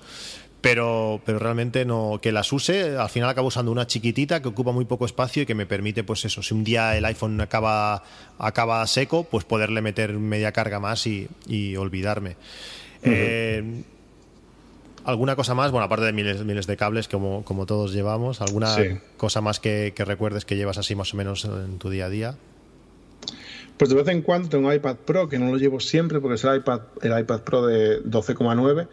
pero, 0.61 1.21
pero 1.25 1.39
realmente 1.39 1.85
no 1.85 2.19
que 2.21 2.33
las 2.33 2.53
use, 2.53 2.97
al 2.97 3.09
final 3.09 3.29
acabo 3.29 3.49
usando 3.49 3.71
una 3.71 3.87
chiquitita 3.87 4.43
que 4.43 4.49
ocupa 4.49 4.73
muy 4.73 4.85
poco 4.85 5.07
espacio 5.07 5.43
y 5.43 5.47
que 5.47 5.55
me 5.55 5.67
permite, 5.67 6.03
pues 6.03 6.25
eso, 6.25 6.43
si 6.43 6.55
un 6.55 6.65
día 6.65 6.97
el 6.97 7.05
iPhone 7.05 7.41
acaba, 7.41 8.03
acaba 8.39 8.87
seco, 8.87 9.25
pues 9.25 9.45
poderle 9.45 9.83
meter 9.83 10.15
media 10.15 10.53
carga 10.53 10.81
más 10.81 11.07
y, 11.07 11.29
olvidarme. 11.77 12.37
Eh, 13.03 13.83
¿Alguna 15.05 15.37
cosa 15.37 15.55
más? 15.55 15.71
Bueno, 15.71 15.85
aparte 15.87 16.07
de 16.07 16.13
miles, 16.13 16.45
miles 16.45 16.67
de 16.67 16.77
cables 16.77 17.09
como, 17.09 17.45
como 17.45 17.65
todos 17.65 17.93
llevamos, 17.93 18.41
¿alguna 18.41 18.77
cosa 19.17 19.41
más 19.41 19.61
que, 19.61 19.93
que 19.95 20.05
recuerdes 20.05 20.45
que 20.45 20.57
llevas 20.57 20.77
así 20.77 20.95
más 20.95 21.15
o 21.15 21.17
menos 21.17 21.45
en 21.45 21.79
tu 21.79 21.89
día 21.89 22.07
a 22.07 22.09
día? 22.11 22.37
Pues 23.79 23.91
de 23.91 23.97
vez 23.97 24.09
en 24.09 24.23
cuando 24.23 24.49
tengo 24.49 24.69
un 24.69 24.75
iPad 24.75 24.97
Pro, 24.97 25.29
que 25.29 25.39
no 25.39 25.53
lo 25.53 25.57
llevo 25.57 25.79
siempre 25.79 26.21
porque 26.21 26.35
es 26.35 26.45
el 26.45 26.57
iPad, 26.57 26.81
el 27.01 27.17
iPad 27.17 27.41
Pro 27.43 27.65
de 27.65 28.03
12,9 28.03 28.89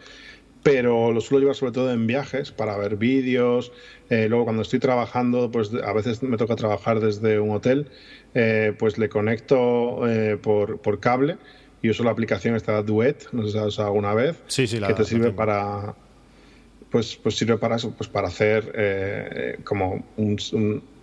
pero 0.66 1.12
lo 1.12 1.20
suelo 1.20 1.42
llevar 1.42 1.54
sobre 1.54 1.70
todo 1.70 1.92
en 1.92 2.08
viajes 2.08 2.50
para 2.50 2.76
ver 2.76 2.96
vídeos. 2.96 3.70
Eh, 4.10 4.26
luego 4.28 4.42
cuando 4.46 4.62
estoy 4.62 4.80
trabajando, 4.80 5.48
pues 5.48 5.70
a 5.72 5.92
veces 5.92 6.24
me 6.24 6.36
toca 6.36 6.56
trabajar 6.56 6.98
desde 6.98 7.38
un 7.38 7.52
hotel, 7.52 7.88
eh, 8.34 8.74
pues 8.76 8.98
le 8.98 9.08
conecto 9.08 10.08
eh, 10.08 10.36
por, 10.36 10.80
por, 10.80 10.98
cable 10.98 11.36
y 11.82 11.90
uso 11.90 12.02
la 12.02 12.10
aplicación 12.10 12.56
esta 12.56 12.82
Duet, 12.82 13.28
no 13.30 13.44
sé 13.44 13.52
si 13.52 13.58
has 13.58 13.66
usado 13.66 13.86
alguna 13.86 14.12
vez, 14.12 14.42
sí, 14.48 14.66
sí, 14.66 14.80
que 14.80 14.92
te 14.92 15.04
sirve 15.04 15.30
para 15.30 15.94
pues, 16.90 17.14
pues 17.14 17.36
sirve 17.36 17.58
para 17.58 17.76
eso, 17.76 17.94
pues 17.96 18.08
para 18.08 18.26
hacer 18.26 19.60
como 19.62 20.04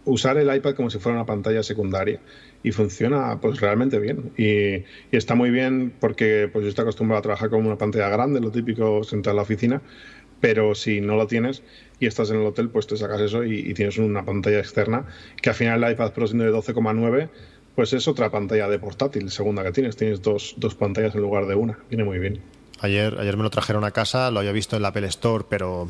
usar 0.06 0.38
el 0.38 0.54
iPad 0.54 0.76
como 0.76 0.90
si 0.90 1.00
fuera 1.00 1.18
una 1.18 1.26
pantalla 1.26 1.64
secundaria 1.64 2.20
y 2.64 2.72
funciona 2.72 3.40
pues 3.42 3.60
realmente 3.60 4.00
bien. 4.00 4.32
Y, 4.38 4.84
está 5.16 5.36
muy 5.36 5.50
bien 5.50 5.94
porque 6.00 6.50
pues 6.52 6.64
yo 6.64 6.70
estoy 6.70 6.84
acostumbrado 6.84 7.20
a 7.20 7.22
trabajar 7.22 7.50
con 7.50 7.66
una 7.66 7.78
pantalla 7.78 8.10
grande, 8.10 8.40
lo 8.40 8.52
típico 8.52 9.04
sentado 9.04 9.34
en 9.34 9.36
la 9.38 9.42
oficina, 9.44 9.82
pero 10.40 10.76
si 10.76 11.02
no 11.02 11.16
lo 11.16 11.28
tienes 11.28 11.64
y 12.00 12.08
estás 12.08 12.30
en 12.32 12.38
el 12.42 12.46
hotel, 12.46 12.70
pues 12.70 12.88
te 12.88 12.98
sacas 12.98 13.22
eso 13.22 13.44
y, 13.44 13.74
tienes 13.74 13.98
una 13.98 14.26
pantalla 14.26 14.60
externa 14.60 15.06
que 15.42 15.50
al 15.50 15.56
final 15.56 15.84
el 15.84 15.92
iPad 15.92 16.14
Pro 16.14 16.28
siendo 16.28 16.46
de 16.46 16.52
12,9 16.52 17.30
pues 17.76 17.92
es 17.94 18.08
otra 18.08 18.30
pantalla 18.30 18.68
de 18.68 18.78
portátil, 18.78 19.32
segunda 19.32 19.64
que 19.64 19.72
tienes. 19.72 19.96
Tienes 19.96 20.22
dos, 20.22 20.54
dos 20.58 20.76
pantallas 20.76 21.16
en 21.16 21.22
lugar 21.22 21.48
de 21.48 21.56
una. 21.56 21.80
Viene 21.90 22.04
muy 22.04 22.20
bien. 22.20 22.40
Ayer, 22.84 23.18
ayer 23.18 23.38
me 23.38 23.44
lo 23.44 23.50
trajeron 23.50 23.84
a 23.86 23.92
casa, 23.92 24.30
lo 24.30 24.40
había 24.40 24.52
visto 24.52 24.76
en 24.76 24.82
la 24.82 24.90
Apple 24.90 25.08
Store, 25.08 25.46
pero 25.50 25.90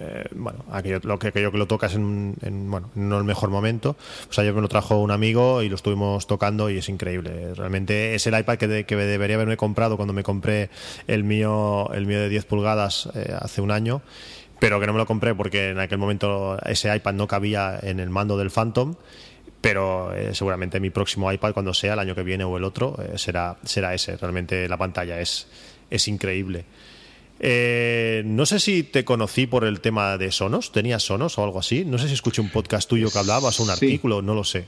eh, 0.00 0.24
bueno, 0.32 0.64
aquello, 0.70 1.00
lo 1.02 1.18
que 1.18 1.28
aquello 1.28 1.50
que 1.50 1.58
lo 1.58 1.66
tocas 1.66 1.94
en, 1.94 2.36
bueno, 2.70 2.90
no 2.94 3.18
el 3.18 3.24
mejor 3.24 3.50
momento. 3.50 3.96
Pues 4.26 4.38
ayer 4.38 4.54
me 4.54 4.60
lo 4.60 4.68
trajo 4.68 4.98
un 4.98 5.10
amigo 5.10 5.62
y 5.62 5.68
lo 5.68 5.74
estuvimos 5.74 6.26
tocando 6.26 6.70
y 6.70 6.78
es 6.78 6.88
increíble. 6.88 7.54
Realmente 7.54 8.14
es 8.14 8.26
el 8.26 8.38
iPad 8.38 8.58
que, 8.58 8.84
que 8.84 8.96
debería 8.96 9.34
haberme 9.34 9.56
comprado 9.56 9.96
cuando 9.96 10.12
me 10.12 10.22
compré 10.22 10.70
el 11.08 11.24
mío, 11.24 11.90
el 11.92 12.06
mío 12.06 12.20
de 12.20 12.28
10 12.28 12.44
pulgadas 12.44 13.08
eh, 13.14 13.34
hace 13.40 13.60
un 13.60 13.72
año, 13.72 14.00
pero 14.60 14.78
que 14.78 14.86
no 14.86 14.92
me 14.92 14.98
lo 14.98 15.06
compré 15.06 15.34
porque 15.34 15.70
en 15.70 15.80
aquel 15.80 15.98
momento 15.98 16.58
ese 16.64 16.94
iPad 16.94 17.14
no 17.14 17.26
cabía 17.26 17.78
en 17.82 17.98
el 17.98 18.10
mando 18.10 18.36
del 18.38 18.50
Phantom 18.50 18.94
pero 19.60 20.14
eh, 20.14 20.36
seguramente 20.36 20.78
mi 20.78 20.90
próximo 20.90 21.32
iPad 21.32 21.52
cuando 21.52 21.74
sea 21.74 21.94
el 21.94 21.98
año 21.98 22.14
que 22.14 22.22
viene 22.22 22.44
o 22.44 22.56
el 22.56 22.62
otro 22.62 22.96
será 23.16 23.56
será 23.64 23.92
ese 23.92 24.16
realmente 24.16 24.68
la 24.68 24.76
pantalla 24.76 25.20
es 25.20 25.48
es 25.90 26.06
increíble 26.06 26.64
eh, 27.40 28.22
no 28.24 28.46
sé 28.46 28.60
si 28.60 28.82
te 28.82 29.04
conocí 29.04 29.46
por 29.46 29.64
el 29.64 29.80
tema 29.80 30.18
de 30.18 30.32
Sonos, 30.32 30.72
¿tenías 30.72 31.02
Sonos 31.02 31.38
o 31.38 31.44
algo 31.44 31.58
así? 31.58 31.84
No 31.84 31.98
sé 31.98 32.08
si 32.08 32.14
escuché 32.14 32.40
un 32.40 32.50
podcast 32.50 32.88
tuyo 32.88 33.10
que 33.10 33.18
hablabas 33.18 33.60
o 33.60 33.64
un 33.64 33.70
artículo, 33.70 34.22
no 34.22 34.34
lo 34.34 34.44
sé. 34.44 34.66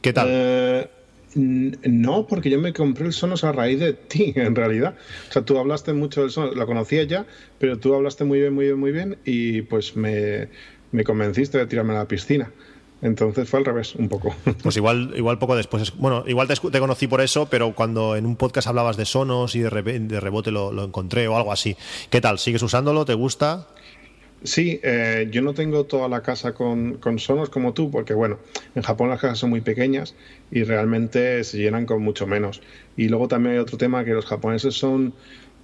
¿Qué 0.00 0.12
tal? 0.12 0.28
Eh, 0.30 0.88
no, 1.34 2.26
porque 2.26 2.50
yo 2.50 2.60
me 2.60 2.72
compré 2.72 3.06
el 3.06 3.12
Sonos 3.12 3.44
a 3.44 3.52
raíz 3.52 3.80
de 3.80 3.92
ti, 3.92 4.32
en 4.36 4.54
realidad. 4.54 4.96
O 5.28 5.32
sea, 5.32 5.42
tú 5.42 5.58
hablaste 5.58 5.92
mucho 5.92 6.22
del 6.22 6.30
Sonos, 6.30 6.56
lo 6.56 6.66
conocía 6.66 7.04
ya, 7.04 7.26
pero 7.58 7.78
tú 7.78 7.94
hablaste 7.94 8.24
muy 8.24 8.40
bien, 8.40 8.54
muy 8.54 8.66
bien, 8.66 8.78
muy 8.78 8.92
bien 8.92 9.18
y 9.24 9.62
pues 9.62 9.96
me, 9.96 10.48
me 10.92 11.04
convenciste 11.04 11.58
de 11.58 11.66
tirarme 11.66 11.94
a 11.94 11.98
la 11.98 12.08
piscina. 12.08 12.50
Entonces 13.04 13.50
fue 13.50 13.58
al 13.58 13.66
revés, 13.66 13.94
un 13.96 14.08
poco. 14.08 14.34
Pues 14.62 14.78
igual, 14.78 15.12
igual 15.14 15.38
poco 15.38 15.54
después. 15.54 15.94
Bueno, 15.96 16.24
igual 16.26 16.48
te, 16.48 16.80
conocí 16.80 17.06
por 17.06 17.20
eso, 17.20 17.46
pero 17.50 17.74
cuando 17.74 18.16
en 18.16 18.24
un 18.24 18.34
podcast 18.34 18.66
hablabas 18.66 18.96
de 18.96 19.04
Sonos 19.04 19.54
y 19.54 19.60
de, 19.60 19.70
de 19.70 20.20
rebote 20.20 20.50
lo, 20.50 20.82
encontré 20.82 21.28
o 21.28 21.36
algo 21.36 21.52
así. 21.52 21.76
¿Qué 22.08 22.22
tal? 22.22 22.38
¿Sigues 22.38 22.62
usándolo? 22.62 23.04
¿Te 23.04 23.12
gusta? 23.12 23.68
Sí, 24.42 24.80
eh, 24.82 25.28
yo 25.30 25.42
no 25.42 25.52
tengo 25.52 25.84
toda 25.84 26.08
la 26.08 26.22
casa 26.22 26.54
con, 26.54 26.94
con, 26.94 27.18
Sonos 27.18 27.50
como 27.50 27.74
tú, 27.74 27.90
porque 27.90 28.14
bueno, 28.14 28.38
en 28.74 28.82
Japón 28.82 29.10
las 29.10 29.20
casas 29.20 29.38
son 29.38 29.50
muy 29.50 29.60
pequeñas 29.60 30.14
y 30.50 30.62
realmente 30.62 31.44
se 31.44 31.58
llenan 31.58 31.84
con 31.84 32.02
mucho 32.02 32.26
menos. 32.26 32.62
Y 32.96 33.08
luego 33.08 33.28
también 33.28 33.56
hay 33.56 33.60
otro 33.60 33.76
tema 33.76 34.04
que 34.04 34.12
los 34.12 34.24
japoneses 34.24 34.74
son 34.74 35.12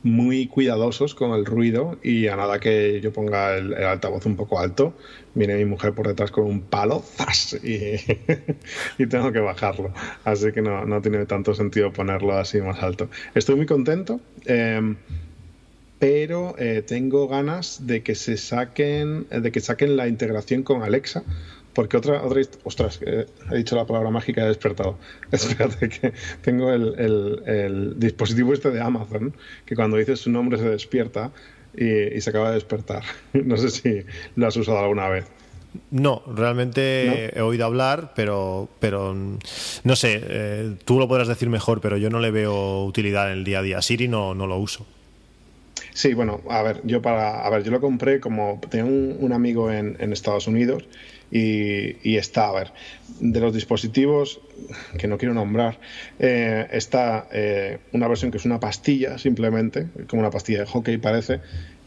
muy 0.02 0.46
cuidadosos 0.46 1.14
con 1.14 1.32
el 1.32 1.44
ruido 1.44 1.98
y 2.02 2.28
a 2.28 2.36
nada 2.36 2.58
que 2.58 3.00
yo 3.02 3.12
ponga 3.12 3.56
el, 3.56 3.74
altavoz 3.74 4.24
un 4.26 4.36
poco 4.36 4.58
alto, 4.58 4.94
viene 5.34 5.56
mi 5.56 5.66
mujer 5.66 5.92
por 5.92 6.08
detrás 6.08 6.30
con 6.30 6.46
un 6.46 6.62
palo 6.62 7.00
¡zas! 7.00 7.58
Y, 8.98 9.06
tengo 9.06 9.32
que 9.32 9.40
bajarlo. 9.40 9.92
Así 10.24 10.52
que 10.52 10.62
no, 10.62 10.84
no, 10.86 11.02
tiene 11.02 11.26
tanto 11.26 11.54
sentido 11.54 11.92
ponerlo 11.92 12.36
así 12.36 12.60
más 12.60 12.82
alto. 12.82 13.08
Estoy 13.34 13.56
muy 13.56 13.66
contento, 13.66 14.20
em, 14.46 14.96
pero 15.98 16.54
eh, 16.58 16.82
tengo 16.86 17.28
ganas 17.28 17.86
de 17.86 18.02
que 18.02 18.14
se 18.14 18.36
saquen, 18.36 19.26
de 19.28 19.52
que 19.52 19.60
saquen 19.60 19.96
la 19.96 20.08
integración 20.08 20.62
con 20.62 20.82
Alexa 20.82 21.22
porque 21.74 21.96
otra, 21.96 22.22
otra 22.22 22.40
ostras, 22.64 23.00
he 23.02 23.56
dicho 23.56 23.76
la 23.76 23.86
palabra 23.86 24.10
mágica 24.10 24.42
y 24.42 24.44
he 24.44 24.48
despertado. 24.48 24.98
Espérate 25.32 25.88
que 25.88 26.12
tengo 26.42 26.72
el, 26.72 27.94
dispositivo 27.96 28.52
este 28.52 28.70
de 28.70 28.80
Amazon, 28.80 29.34
que 29.64 29.76
cuando 29.76 29.96
dices 29.96 30.20
su 30.20 30.30
nombre 30.30 30.58
se 30.58 30.68
despierta 30.68 31.30
y, 31.76 32.20
se 32.20 32.30
acaba 32.30 32.48
de 32.48 32.54
despertar. 32.54 33.02
No 33.32 33.56
sé 33.56 33.70
si 33.70 34.02
lo 34.36 34.46
has 34.46 34.56
usado 34.56 34.78
alguna 34.78 35.08
vez. 35.08 35.26
No, 35.92 36.22
realmente 36.26 37.38
he 37.38 37.40
oído 37.42 37.64
hablar, 37.64 38.12
pero, 38.16 38.68
pero 38.80 39.14
no 39.14 39.96
sé, 39.96 40.20
eh, 40.20 40.74
tú 40.84 40.98
lo 40.98 41.06
podrás 41.06 41.28
decir 41.28 41.48
mejor, 41.48 41.80
pero 41.80 41.96
yo 41.96 42.10
no 42.10 42.18
le 42.18 42.32
veo 42.32 42.84
utilidad 42.84 43.30
en 43.30 43.38
el 43.38 43.44
día 43.44 43.60
a 43.60 43.62
día. 43.62 43.82
Siri 43.82 44.08
no, 44.08 44.34
no 44.34 44.48
lo 44.48 44.56
uso. 44.56 44.84
Sí, 45.92 46.14
bueno, 46.14 46.40
a 46.48 46.62
ver, 46.62 46.80
yo 46.84 47.02
para, 47.02 47.44
a 47.44 47.50
ver, 47.50 47.62
yo 47.62 47.70
lo 47.70 47.80
compré 47.80 48.20
como 48.20 48.60
tengo 48.70 48.88
un, 48.88 49.32
amigo 49.32 49.70
en, 49.70 49.96
en, 49.98 50.12
Estados 50.12 50.46
Unidos 50.46 50.84
y, 51.30 52.16
está, 52.16 52.48
a 52.48 52.52
ver, 52.52 52.72
de 53.20 53.40
los 53.40 53.54
dispositivos 53.54 54.40
que 54.98 55.08
no 55.08 55.18
quiero 55.18 55.34
nombrar, 55.34 55.78
eh, 56.18 56.66
está 56.72 57.28
eh, 57.32 57.78
una 57.92 58.08
versión 58.08 58.30
que 58.30 58.38
es 58.38 58.44
una 58.44 58.60
pastilla 58.60 59.18
simplemente, 59.18 59.88
como 60.08 60.20
una 60.20 60.30
pastilla 60.30 60.60
de 60.60 60.66
hockey 60.66 60.98
parece, 60.98 61.40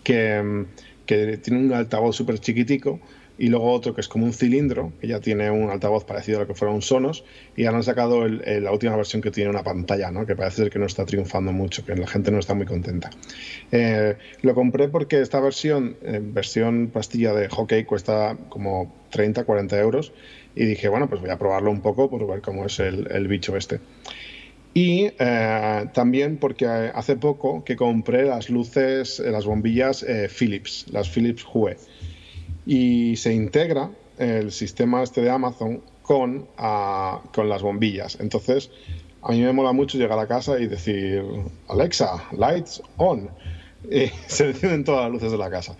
que, 0.04 0.65
que 1.06 1.38
tiene 1.38 1.60
un 1.60 1.74
altavoz 1.74 2.15
súper 2.15 2.39
chiquitico, 2.39 3.00
y 3.38 3.48
luego 3.48 3.72
otro 3.72 3.96
que 3.96 4.02
es 4.02 4.08
como 4.08 4.26
un 4.26 4.34
cilindro, 4.34 4.93
que 5.02 5.08
ya 5.08 5.19
tiene 5.19 5.50
un 5.50 5.69
altavoz 5.69 6.06
parecido 6.06 6.38
a 6.38 6.41
lo 6.41 6.48
que 6.48 6.54
fuera 6.54 6.74
un 6.74 6.82
Sonos, 6.82 7.24
y 7.56 7.65
ahora 7.65 7.78
han 7.78 7.84
sacado 7.84 8.28
la 8.28 8.72
última 8.72 8.96
versión 8.96 9.22
que 9.22 9.32
tiene 9.32 9.50
una 9.50 9.63
pantalla, 9.63 10.12
¿no? 10.12 10.26
que 10.26 10.36
parece 10.36 10.58
ser 10.58 10.69
que 10.69 10.80
no 10.80 10.86
está 10.86 11.06
triunfando 11.06 11.52
mucho, 11.52 11.86
que 11.86 11.96
la 11.96 12.08
gente 12.08 12.32
no 12.32 12.39
está 12.39 12.54
muy 12.54 12.65
contenta. 12.65 13.10
Eh, 13.72 14.15
lo 14.41 14.54
compré 14.54 14.88
porque 14.89 15.22
esta 15.22 15.39
versión, 15.39 15.98
versión 16.02 16.89
pastilla 16.93 17.34
de 17.34 17.50
hockey, 17.50 17.86
cuesta 17.86 18.38
como 18.50 18.93
30, 19.12 19.43
40 19.46 19.80
euros, 19.80 20.13
y 20.56 20.65
dije, 20.65 20.88
bueno, 20.88 21.10
pues 21.10 21.22
voy 21.22 21.32
a 21.32 21.38
probarlo 21.38 21.72
un 21.72 21.82
poco 21.82 22.10
por 22.10 22.28
ver 22.28 22.41
cómo 22.41 22.65
es 22.65 22.80
el, 22.80 23.08
el 23.12 23.28
bicho 23.28 23.58
este. 23.58 23.80
Y 24.74 25.12
eh, 25.19 25.86
también 25.93 26.38
porque 26.38 26.65
hace 26.65 27.15
poco 27.15 27.63
que 27.63 27.76
compré 27.76 28.26
las 28.26 28.50
luces, 28.50 29.19
las 29.19 29.46
bombillas 29.46 30.04
eh, 30.04 30.30
Philips, 30.30 30.88
las 30.91 31.10
Philips 31.10 31.46
Hue 31.54 31.78
y 32.65 33.15
se 33.15 33.34
integra 33.34 33.89
el 34.17 34.52
sistema 34.52 35.04
este 35.04 35.21
de 35.21 35.30
Amazon 35.30 35.82
con, 36.02 36.47
con 37.34 37.49
las 37.49 37.62
bombillas. 37.62 38.17
Entonces, 38.19 38.69
a 39.21 39.32
mí 39.32 39.41
me 39.41 39.54
mola 39.54 39.71
mucho 39.71 39.97
llegar 39.97 40.19
a 40.19 40.28
casa 40.28 40.60
y 40.60 40.67
decir, 40.67 41.23
Alexa, 41.67 42.23
lights 42.32 42.82
on. 42.97 43.30
Y 43.84 44.10
se 44.28 44.45
encienden 44.45 44.86
todas 44.86 45.04
las 45.04 45.12
luces 45.12 45.30
de 45.30 45.38
la 45.38 45.49
casa. 45.49 45.76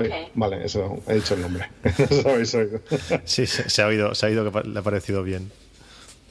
Eh, 0.00 0.28
vale, 0.34 0.64
eso, 0.64 1.02
he 1.08 1.14
dicho 1.16 1.34
el 1.34 1.40
nombre. 1.42 1.68
Sí, 3.24 3.46
se, 3.46 3.82
ha 3.82 3.88
oído, 3.88 4.14
se 4.14 4.26
ha 4.26 4.28
oído 4.28 4.52
que 4.52 4.68
le 4.68 4.78
ha 4.78 4.82
parecido 4.82 5.24
bien. 5.24 5.50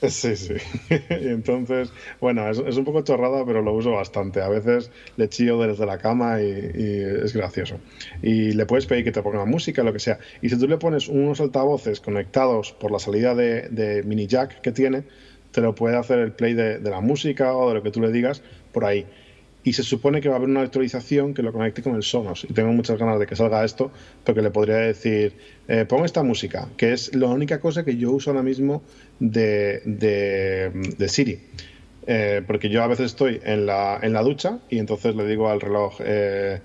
Sí, 0.02 0.36
sí. 0.36 0.54
entonces, 1.10 1.92
bueno, 2.22 2.48
es, 2.50 2.60
un 2.60 2.86
poco 2.86 3.02
chorrada, 3.02 3.44
pero 3.46 3.62
lo 3.62 3.74
uso 3.74 3.92
bastante. 3.92 4.42
A 4.42 4.50
veces 4.50 4.92
le 5.16 5.28
chillo 5.28 5.60
desde 5.60 5.86
la 5.86 5.98
cama 5.98 6.42
y, 6.42 6.50
es 7.24 7.34
gracioso. 7.34 7.80
Y 8.22 8.52
le 8.52 8.66
puedes 8.66 8.86
pedir 8.86 9.04
que 9.04 9.12
te 9.12 9.24
ponga 9.24 9.46
música, 9.46 9.84
lo 9.84 9.94
que 9.94 10.00
sea. 10.00 10.20
Y 10.42 10.50
si 10.50 10.60
tú 10.60 10.68
le 10.68 10.78
pones 10.78 11.08
unos 11.08 11.42
altavoces 11.42 12.00
conectados 12.00 12.74
por 12.74 12.92
la 12.92 13.00
salida 13.00 13.34
de, 13.34 14.04
mini 14.06 14.28
jack 14.28 14.62
que 14.62 14.72
tiene, 14.72 15.04
te 15.52 15.62
lo 15.62 15.74
puede 15.74 15.98
hacer 15.98 16.20
el 16.20 16.32
play 16.32 16.54
de, 16.54 16.78
de 16.78 16.90
la 16.90 17.02
música 17.02 17.56
o 17.56 17.70
de 17.70 17.76
lo 17.76 17.84
que 17.84 17.90
tú 17.90 18.00
le 18.02 18.12
digas 18.12 18.44
por 18.72 18.86
ahí 18.86 19.08
y 19.68 19.74
se 19.74 19.84
supone 19.84 20.22
que 20.22 20.30
va 20.30 20.36
a 20.36 20.38
haber 20.38 20.50
una 20.50 20.62
actualización 20.62 21.34
que 21.34 21.42
lo 21.42 21.52
conecte 21.52 21.84
con 21.84 21.94
el 21.98 22.04
Sonos. 22.04 22.48
Y 22.50 22.54
tengo 22.54 22.72
muchas 22.72 22.98
ganas 22.98 23.20
de 23.20 23.28
que 23.28 23.36
salga 23.36 23.66
esto, 23.66 23.92
porque 24.24 24.42
le 24.42 24.50
podría 24.50 24.78
decir, 24.78 25.34
eh, 25.68 25.84
pon 25.84 26.06
esta 26.06 26.24
música, 26.24 26.70
que 26.78 26.94
es 26.94 27.14
la 27.14 27.28
única 27.28 27.60
cosa 27.60 27.84
que 27.84 27.98
yo 27.98 28.12
uso 28.12 28.30
ahora 28.30 28.44
mismo 28.44 28.82
de, 29.20 29.82
de, 29.84 31.10
Siri. 31.10 31.42
Eh, 32.06 32.44
porque 32.48 32.70
yo 32.70 32.82
a 32.82 32.88
veces 32.88 33.08
estoy 33.08 33.42
en 33.44 33.66
la, 33.66 34.00
en 34.02 34.14
la 34.14 34.22
ducha 34.22 34.60
y 34.70 34.80
entonces 34.80 35.18
le 35.18 35.28
digo 35.28 35.50
al 35.50 35.60
reloj, 35.60 35.96
eh, 36.00 36.62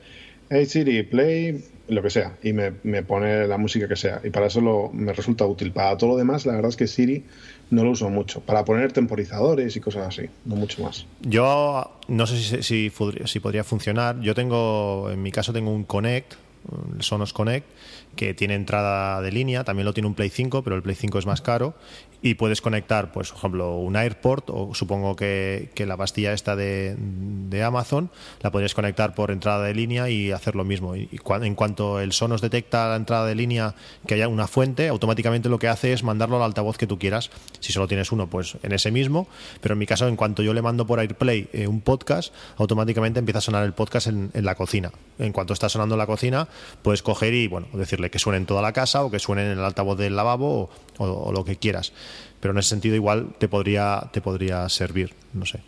hey 0.49 0.67
Siri, 0.67 1.03
play 1.03 1.65
lo 1.89 2.03
que 2.03 2.11
sea, 2.11 2.37
y 2.41 2.53
me, 2.53 2.75
me, 2.85 3.03
pone 3.03 3.49
la 3.49 3.59
música 3.59 3.89
que 3.89 3.97
sea. 3.97 4.21
Y 4.23 4.31
para 4.31 4.47
eso 4.47 4.61
lo, 4.61 4.91
me 4.93 5.13
resulta 5.13 5.45
útil. 5.45 5.73
Para 5.73 5.97
todo 5.97 6.11
lo 6.11 6.17
demás, 6.17 6.47
la 6.47 6.53
verdad 6.53 6.69
es 6.69 6.77
que 6.77 6.87
Siri 6.87 7.25
no 7.73 7.85
lo 7.85 7.91
uso 7.91 8.09
mucho. 8.11 8.41
Para 8.41 8.65
poner 8.65 8.93
temporizadores 8.93 9.75
y 9.77 9.81
cosas 9.81 10.07
así, 10.07 10.29
no 10.45 10.57
mucho 10.57 10.83
más. 10.83 11.07
Yo 11.23 11.91
no 12.09 12.27
sé 12.27 12.39
si, 12.39 12.63
si, 12.63 12.93
si 13.25 13.41
podría 13.41 13.65
funcionar. 13.65 14.21
Yo 14.21 14.35
tengo, 14.35 15.11
en 15.11 15.23
mi 15.23 15.33
caso, 15.33 15.53
tengo 15.53 15.73
un 15.73 15.85
Connect, 15.85 16.35
el 16.95 17.03
Sonos 17.03 17.33
Connect, 17.33 17.67
que 18.15 18.35
tiene 18.35 18.55
entrada 18.55 19.23
de 19.23 19.33
línea, 19.33 19.65
también 19.65 19.87
lo 19.87 19.95
tiene 19.95 20.07
un 20.07 20.15
Play 20.15 20.29
5, 20.29 20.63
pero 20.63 20.77
el 20.77 20.83
Play 20.83 20.97
5 20.97 21.19
es 21.19 21.27
más 21.27 21.41
caro 21.41 21.75
y 22.25 22.35
puedes 22.35 22.61
conectar, 22.61 23.11
pues, 23.11 23.31
por 23.31 23.39
ejemplo, 23.39 23.77
un 23.79 23.97
AirPort 23.97 24.49
o 24.51 24.75
supongo 24.75 25.17
que, 25.17 25.71
la 25.83 25.97
pastilla 25.97 26.33
esta 26.33 26.55
de, 26.55 26.97
Amazon 27.65 28.11
la 28.41 28.53
podrías 28.53 28.75
conectar 28.75 29.15
por 29.15 29.33
entrada 29.33 29.65
de 29.65 29.75
línea 29.75 30.09
y 30.09 30.31
hacer 30.31 30.55
lo 30.55 30.65
mismo. 30.65 30.95
Y, 30.95 31.09
en 31.43 31.55
cuanto 31.57 32.01
el 32.01 32.13
Sonos 32.13 32.41
detecta 32.41 32.89
la 32.89 32.97
entrada 32.97 33.27
de 33.27 33.35
línea 33.35 33.75
que 34.07 34.15
haya 34.15 34.29
una 34.29 34.47
fuente, 34.47 34.89
automáticamente 34.89 35.49
lo 35.49 35.59
que 35.59 35.67
hace 35.67 35.93
es 35.93 36.05
mandarlo 36.05 36.37
al 36.37 36.45
altavoz 36.45 36.79
que 36.79 36.87
tú 36.87 36.99
quieras. 36.99 37.31
Si 37.59 37.73
solo 37.73 37.89
tienes 37.89 38.13
uno, 38.13 38.31
pues 38.31 38.57
en 38.63 38.71
ese 38.71 38.93
mismo. 38.93 39.27
Pero 39.61 39.73
en 39.73 39.81
mi 39.81 39.87
caso, 39.87 40.07
en 40.07 40.15
cuanto 40.15 40.43
yo 40.43 40.55
le 40.55 40.63
mando 40.63 40.87
por 40.87 41.01
AirPlay 41.01 41.49
eh, 41.53 41.67
un 41.67 41.81
podcast, 41.81 42.33
automáticamente 42.57 43.19
empieza 43.19 43.39
a 43.39 43.43
sonar 43.43 43.65
el 43.65 43.73
podcast 43.73 44.07
en, 44.07 44.31
la 44.35 44.55
cocina. 44.55 44.93
En 45.19 45.33
cuanto 45.33 45.53
está 45.53 45.69
sonando 45.69 45.97
en 45.97 45.99
la 45.99 46.07
cocina, 46.07 46.47
puedes 46.83 47.03
coger 47.03 47.35
y 47.35 47.49
bueno, 47.49 47.67
decirle 47.73 48.11
que 48.11 48.21
suene 48.21 48.39
en 48.39 48.47
toda 48.47 48.63
la 48.63 48.73
casa 48.73 49.05
o 49.05 49.11
que 49.11 49.19
suene 49.19 49.45
en 49.45 49.59
el 49.59 49.65
altavoz 49.65 49.99
del 49.99 50.15
lavabo 50.15 50.71
o 50.99 51.33
lo 51.33 51.45
que 51.45 51.57
quieras 51.57 51.93
pero 52.41 52.53
en 52.53 52.59
ese 52.59 52.71
sentido 52.71 52.95
igual 52.95 53.35
te 53.39 53.49
podría, 53.49 54.11
te 54.13 54.21
podría 54.21 54.69
servir, 54.69 55.15
no 55.33 55.47
sé. 55.47 55.61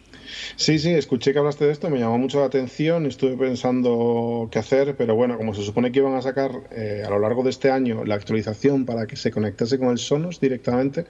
Sí, 0.57 0.79
sí, 0.79 0.91
escuché 0.91 1.33
que 1.33 1.39
hablaste 1.39 1.67
de 1.67 1.73
esto, 1.73 1.91
me 1.91 1.99
llamó 1.99 2.19
mucho 2.19 2.41
la 2.41 2.47
atención, 2.47 3.07
estuve 3.07 3.37
pensando 3.37 4.49
qué 4.51 4.59
hacer, 4.59 4.97
pero 4.97 5.15
bueno, 5.15 5.37
como 5.37 5.55
se 5.55 5.63
supone 5.63 5.93
que 5.93 6.01
iban 6.01 6.15
a 6.15 6.23
sacar 6.23 6.51
eh, 6.73 7.03
a 7.07 7.11
lo 7.11 7.19
largo 7.19 7.43
de 7.43 7.51
este 7.51 7.71
año 7.71 8.05
la 8.05 8.15
actualización 8.15 8.85
para 8.85 9.07
que 9.07 9.17
se 9.17 9.31
conectase 9.31 9.79
con 9.79 9.89
el 9.89 9.99
Sonos 9.99 10.41
directamente, 10.41 11.07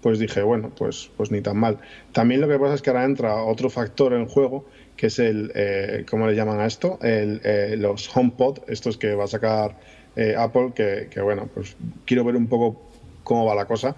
pues 0.00 0.18
dije, 0.18 0.42
bueno, 0.42 0.72
pues, 0.76 1.10
pues 1.16 1.30
ni 1.30 1.40
tan 1.40 1.58
mal. 1.58 1.78
También 2.12 2.40
lo 2.40 2.48
que 2.48 2.58
pasa 2.58 2.74
es 2.74 2.82
que 2.82 2.90
ahora 2.90 3.04
entra 3.04 3.42
otro 3.42 3.70
factor 3.70 4.12
en 4.14 4.26
juego, 4.26 4.66
que 4.96 5.06
es 5.06 5.18
el, 5.18 5.52
eh, 5.54 6.04
¿cómo 6.08 6.26
le 6.26 6.34
llaman 6.34 6.60
a 6.60 6.66
esto? 6.66 6.98
El, 7.02 7.40
eh, 7.44 7.74
los 7.76 8.14
HomePod, 8.14 8.60
estos 8.68 8.96
que 8.96 9.14
va 9.14 9.24
a 9.24 9.28
sacar 9.28 9.78
eh, 10.16 10.34
Apple, 10.36 10.72
que, 10.74 11.08
que 11.10 11.20
bueno, 11.20 11.48
pues 11.52 11.76
quiero 12.06 12.24
ver 12.24 12.36
un 12.36 12.46
poco 12.46 12.90
cómo 13.22 13.44
va 13.44 13.54
la 13.54 13.66
cosa 13.66 13.96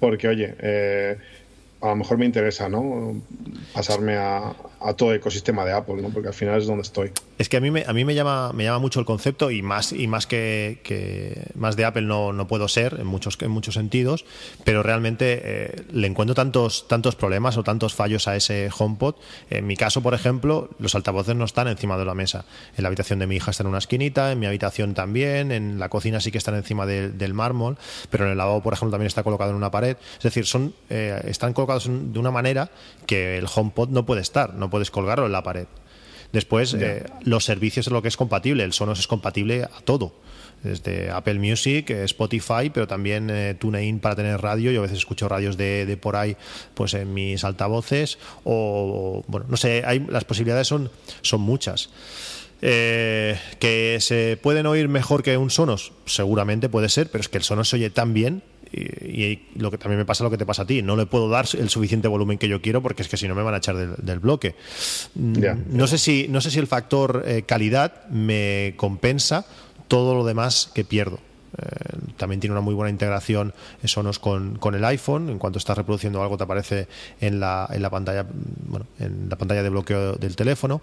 porque, 0.00 0.28
oye, 0.28 0.54
eh, 0.58 1.16
a 1.82 1.88
lo 1.88 1.96
mejor 1.96 2.18
me 2.18 2.26
interesa, 2.26 2.68
¿no? 2.68 3.20
Pasarme 3.72 4.16
a, 4.16 4.52
a 4.80 4.94
todo 4.94 5.14
ecosistema 5.14 5.64
de 5.64 5.72
Apple, 5.72 6.00
¿no? 6.00 6.10
Porque 6.10 6.28
al 6.28 6.34
final 6.34 6.58
es 6.58 6.66
donde 6.66 6.82
estoy. 6.82 7.12
Es 7.38 7.48
que 7.48 7.56
a 7.56 7.60
mí 7.60 7.70
me, 7.70 7.84
a 7.86 7.92
mí 7.92 8.04
me 8.04 8.14
llama 8.14 8.52
me 8.52 8.64
llama 8.64 8.78
mucho 8.78 9.00
el 9.00 9.06
concepto 9.06 9.50
y 9.50 9.62
más 9.62 9.92
y 9.92 10.06
más 10.06 10.26
que, 10.26 11.46
más 11.54 11.76
de 11.76 11.84
Apple 11.84 12.02
no, 12.02 12.32
no, 12.32 12.46
puedo 12.46 12.68
ser 12.68 12.98
en 13.00 13.06
muchos 13.06 13.38
en 13.40 13.50
muchos 13.50 13.74
sentidos, 13.74 14.24
pero 14.64 14.82
realmente 14.82 15.40
eh, 15.42 15.82
le 15.92 16.06
encuentro 16.06 16.34
tantos 16.34 16.86
tantos 16.88 17.16
problemas 17.16 17.56
o 17.56 17.62
tantos 17.62 17.94
fallos 17.94 18.28
a 18.28 18.36
ese 18.36 18.70
HomePod. 18.76 19.14
En 19.48 19.66
mi 19.66 19.76
caso, 19.76 20.02
por 20.02 20.14
ejemplo, 20.14 20.70
los 20.78 20.94
altavoces 20.94 21.34
no 21.34 21.44
están 21.44 21.68
encima 21.68 21.96
de 21.96 22.04
la 22.04 22.14
mesa. 22.14 22.44
En 22.76 22.82
la 22.82 22.88
habitación 22.88 23.18
de 23.18 23.26
mi 23.26 23.36
hija 23.36 23.50
están 23.50 23.66
en 23.66 23.70
una 23.70 23.78
esquinita, 23.78 24.32
en 24.32 24.38
mi 24.38 24.46
habitación 24.46 24.94
también, 24.94 25.52
en 25.52 25.78
la 25.78 25.88
cocina 25.88 26.20
sí 26.20 26.30
que 26.30 26.38
están 26.38 26.54
encima 26.54 26.86
del 26.86 27.34
mármol, 27.34 27.78
pero 28.10 28.24
en 28.24 28.32
el 28.32 28.38
lavabo, 28.38 28.62
por 28.62 28.74
ejemplo, 28.74 28.92
también 28.92 29.06
está 29.06 29.22
colocado 29.22 29.50
en 29.50 29.56
una 29.56 29.70
pared. 29.70 29.96
Es 30.18 30.22
decir, 30.22 30.46
son 30.46 30.74
eh, 30.88 31.20
están 31.24 31.52
colocados 31.52 31.88
de 31.88 32.18
una 32.18 32.30
manera 32.30 32.70
que 33.06 33.38
el 33.38 33.46
HomePod 33.52 33.88
no 33.88 34.06
puede 34.06 34.20
estar, 34.20 34.54
puedes 34.70 34.90
colgarlo 34.90 35.26
en 35.26 35.32
la 35.32 35.42
pared. 35.42 35.66
Después, 36.32 36.74
eh, 36.74 37.04
los 37.22 37.44
servicios 37.44 37.86
es 37.86 37.92
lo 37.92 38.02
que 38.02 38.08
es 38.08 38.16
compatible. 38.16 38.62
El 38.62 38.72
Sonos 38.72 39.00
es 39.00 39.06
compatible 39.06 39.64
a 39.64 39.80
todo. 39.84 40.12
Desde 40.62 41.10
Apple 41.10 41.38
Music, 41.38 41.90
eh, 41.90 42.04
Spotify, 42.04 42.70
pero 42.72 42.86
también 42.86 43.30
eh, 43.30 43.56
TuneIn 43.58 43.98
para 43.98 44.14
tener 44.14 44.40
radio. 44.40 44.70
Yo 44.70 44.80
a 44.80 44.82
veces 44.82 44.98
escucho 44.98 45.28
radios 45.28 45.56
de, 45.56 45.98
por 46.00 46.16
ahí 46.16 46.36
pues 46.74 46.94
en 46.94 47.12
mis 47.12 47.42
altavoces. 47.44 48.18
O, 48.44 49.24
bueno, 49.26 49.46
no 49.48 49.56
sé, 49.56 49.82
hay, 49.84 50.00
las 50.08 50.24
posibilidades 50.24 50.68
son, 50.68 50.90
son 51.22 51.40
muchas. 51.40 51.90
que 52.60 53.96
se 54.00 54.38
pueden 54.40 54.66
oír 54.66 54.88
mejor 54.88 55.22
que 55.22 55.36
un 55.36 55.50
Sonos, 55.50 55.92
seguramente 56.04 56.68
puede 56.68 56.90
ser, 56.90 57.10
pero 57.10 57.22
es 57.22 57.28
que 57.28 57.38
el 57.38 57.44
Sonos 57.44 57.70
se 57.70 57.76
oye 57.76 57.90
tan 57.90 58.12
bien 58.12 58.42
y, 58.72 59.40
lo 59.56 59.70
que 59.70 59.78
también 59.78 59.98
me 59.98 60.04
pasa 60.04 60.24
lo 60.24 60.30
que 60.30 60.38
te 60.38 60.46
pasa 60.46 60.62
a 60.62 60.66
ti. 60.66 60.82
No 60.82 60.96
le 60.96 61.06
puedo 61.06 61.28
dar 61.28 61.46
el 61.58 61.68
suficiente 61.68 62.08
volumen 62.08 62.38
que 62.38 62.48
yo 62.48 62.60
quiero 62.60 62.82
porque 62.82 63.02
es 63.02 63.08
que 63.08 63.16
si 63.16 63.28
no 63.28 63.34
me 63.34 63.42
van 63.42 63.54
a 63.54 63.58
echar 63.58 63.76
del, 63.76 64.18
bloque. 64.18 64.54
Mm, 65.14 65.42
no, 65.70 65.86
sé 65.86 65.98
si, 65.98 66.28
no 66.28 66.40
sé 66.40 66.50
si 66.50 66.58
el 66.58 66.66
factor 66.66 67.24
eh, 67.26 67.42
calidad 67.42 68.06
me 68.08 68.74
compensa 68.76 69.46
todo 69.88 70.14
lo 70.14 70.24
demás 70.24 70.70
que 70.74 70.84
pierdo. 70.84 71.18
Eh, 71.58 71.98
también 72.16 72.40
tiene 72.40 72.52
una 72.52 72.60
muy 72.60 72.74
buena 72.74 72.90
integración 72.90 73.52
Sonos 73.84 74.18
con, 74.18 74.56
con, 74.56 74.74
el 74.74 74.84
iPhone. 74.84 75.28
En 75.30 75.38
cuanto 75.38 75.58
estás 75.58 75.76
reproduciendo 75.76 76.22
algo, 76.22 76.36
te 76.36 76.44
aparece 76.44 76.86
en 77.20 77.40
la, 77.40 77.68
en 77.72 77.82
la 77.82 77.90
pantalla, 77.90 78.24
bueno, 78.68 78.86
en 78.98 79.28
la 79.28 79.36
pantalla 79.36 79.62
de 79.62 79.68
bloqueo 79.68 80.14
del 80.14 80.36
teléfono. 80.36 80.80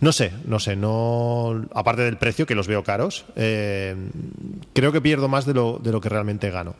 No 0.00 0.12
sé, 0.12 0.32
no 0.44 0.60
sé, 0.60 0.76
no. 0.76 1.66
Aparte 1.74 2.02
del 2.02 2.16
precio, 2.16 2.46
que 2.46 2.54
los 2.54 2.68
veo 2.68 2.84
caros, 2.84 3.24
eh, 3.36 3.96
creo 4.72 4.92
que 4.92 5.00
pierdo 5.00 5.28
más 5.28 5.46
de 5.46 5.54
lo, 5.54 5.80
de 5.82 5.92
lo 5.92 6.00
que 6.00 6.08
realmente 6.08 6.50
gano. 6.50 6.74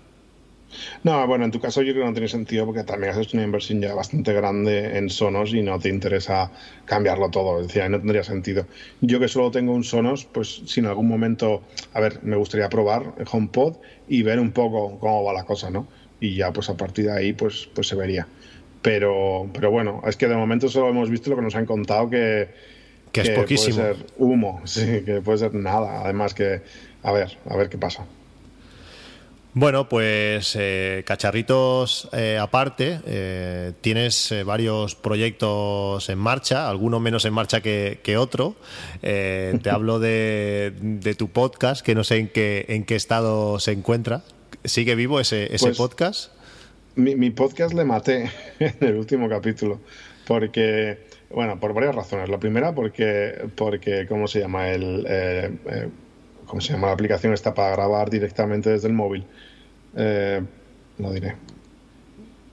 No, 1.03 1.27
bueno, 1.27 1.45
en 1.45 1.51
tu 1.51 1.61
caso 1.61 1.83
yo 1.83 1.93
creo 1.93 2.05
que 2.05 2.09
no 2.09 2.15
tiene 2.15 2.29
sentido 2.29 2.67
porque 2.67 2.85
también 2.85 3.13
has 3.13 3.19
hecho 3.19 3.37
una 3.37 3.45
inversión 3.45 3.81
ya 3.81 3.95
bastante 3.95 4.33
grande 4.33 4.97
en 4.99 5.11
Sonos 5.11 5.53
y 5.55 5.63
no 5.63 5.79
te 5.79 5.89
interesa 5.89 6.51
cambiarlo 6.85 7.31
todo. 7.31 7.61
Es 7.61 7.69
decir, 7.69 7.89
no 7.91 7.99
tendría 7.99 8.25
sentido. 8.25 8.67
Yo 9.01 9.21
que 9.21 9.29
solo 9.29 9.51
tengo 9.51 9.73
un 9.73 9.85
Sonos, 9.85 10.25
pues 10.25 10.63
si 10.67 10.81
en 10.81 10.87
algún 10.87 11.09
momento, 11.09 11.63
a 11.93 12.01
ver, 12.01 12.21
me 12.23 12.37
gustaría 12.37 12.69
probar 12.69 13.15
el 13.19 13.27
HomePod 13.31 13.77
y 14.09 14.23
ver 14.23 14.39
un 14.41 14.53
poco 14.53 14.99
cómo 14.99 15.25
va 15.25 15.33
la 15.33 15.45
cosa, 15.45 15.71
¿no? 15.71 15.87
Y 16.21 16.37
ya 16.37 16.53
pues 16.53 16.69
a 16.71 16.77
partir 16.77 17.07
de 17.07 17.13
ahí 17.13 17.33
pues, 17.33 17.69
pues 17.75 17.89
se 17.89 17.97
vería. 17.97 18.27
Pero, 18.83 19.49
pero 19.53 19.71
bueno, 19.71 20.03
es 20.07 20.17
que 20.17 20.29
de 20.29 20.37
momento 20.37 20.69
solo 20.69 20.91
hemos 20.91 21.09
visto 21.09 21.31
lo 21.31 21.37
que 21.37 21.43
nos 21.43 21.55
han 21.55 21.65
contado 21.65 22.11
que, 22.11 22.49
que, 23.13 23.23
es 23.23 23.31
poquísimo. 23.31 23.77
Puede 23.79 23.95
ser 23.95 24.07
humo, 24.19 24.61
sí, 24.65 25.03
que 25.05 25.21
puede 25.23 25.39
ser 25.39 25.55
nada. 25.55 26.03
Además 26.03 26.35
que, 26.35 26.61
a 27.03 27.13
ver, 27.13 27.39
a 27.49 27.57
ver 27.57 27.69
qué 27.69 27.79
pasa. 27.79 28.05
Bueno, 29.57 29.89
pues 29.89 30.57
eh, 30.59 31.05
cacharritos 31.07 32.09
eh, 32.13 32.39
aparte, 32.41 32.99
eh, 33.07 33.73
tienes 33.81 34.35
varios 34.45 34.97
proyectos 34.97 36.09
en 36.09 36.19
marcha, 36.19 36.69
algunos 36.69 37.01
menos 37.01 37.25
en 37.25 37.35
marcha 37.35 37.61
que, 37.61 38.17
otro. 38.19 38.57
te 39.01 39.61
hablo 39.71 40.01
de, 40.01 41.15
tu 41.17 41.29
podcast, 41.29 41.87
que 41.87 41.95
no 41.95 42.03
sé 42.03 42.17
en 42.17 42.29
qué, 42.29 42.67
en 42.69 42.85
qué 42.85 42.97
estado 42.97 43.61
se 43.61 43.71
encuentra. 43.71 44.25
¿Sigue 44.65 44.97
vivo 44.97 45.21
ese, 45.21 45.55
ese 45.55 45.67
pues, 45.67 45.79
podcast? 45.79 46.33
Mi, 46.97 47.31
podcast 47.31 47.75
le 47.75 47.85
maté 47.85 48.31
en 48.59 48.75
el 48.81 48.97
último 48.97 49.29
capítulo, 49.29 49.81
porque, 50.27 51.07
bueno, 51.31 51.61
por 51.61 51.75
varias 51.75 51.95
razones. 51.95 52.29
La 52.29 52.41
primera, 52.41 52.75
porque, 52.75 53.49
porque 53.55 54.07
¿cómo 54.09 54.27
se 54.27 54.41
llama? 54.41 54.71
El, 54.71 55.07
¿Cómo 56.55 56.61
se 56.61 56.73
llama? 56.73 56.87
La 56.87 56.93
aplicación 56.93 57.33
está 57.33 57.53
para 57.53 57.75
grabar 57.75 58.09
directamente 58.09 58.71
desde 58.71 58.87
el 58.87 58.95
móvil. 58.95 59.25
Eh, 59.97 60.41
lo 60.99 61.13
diré. 61.13 61.35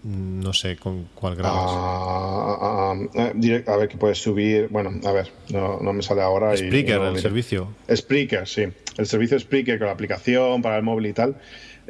No 0.02 0.54
sé 0.54 0.76
con 0.78 1.08
cuál 1.14 1.36
grabas. 1.36 1.62
Ah, 1.68 2.58
ah, 2.60 2.96
ah, 3.16 3.32
eh, 3.40 3.64
a 3.68 3.78
ver, 3.78 3.88
que 3.88 3.98
puedes 3.98 4.18
subir. 4.18 4.70
Bueno, 4.70 4.90
a 5.08 5.12
ver, 5.12 5.32
no, 5.52 5.94
me 5.94 6.02
sale 6.02 6.24
ahora. 6.24 6.58
Spreaker, 6.58 7.00
el 7.00 7.20
servicio. 7.20 7.68
Spreaker, 7.96 8.48
sí. 8.48 8.64
El 8.98 9.06
servicio 9.06 9.40
Spreaker 9.40 9.78
con 9.78 9.86
la 9.86 9.94
aplicación 9.94 10.64
para 10.64 10.78
el 10.78 10.84
móvil 10.84 11.06
y 11.06 11.14
tal. 11.14 11.36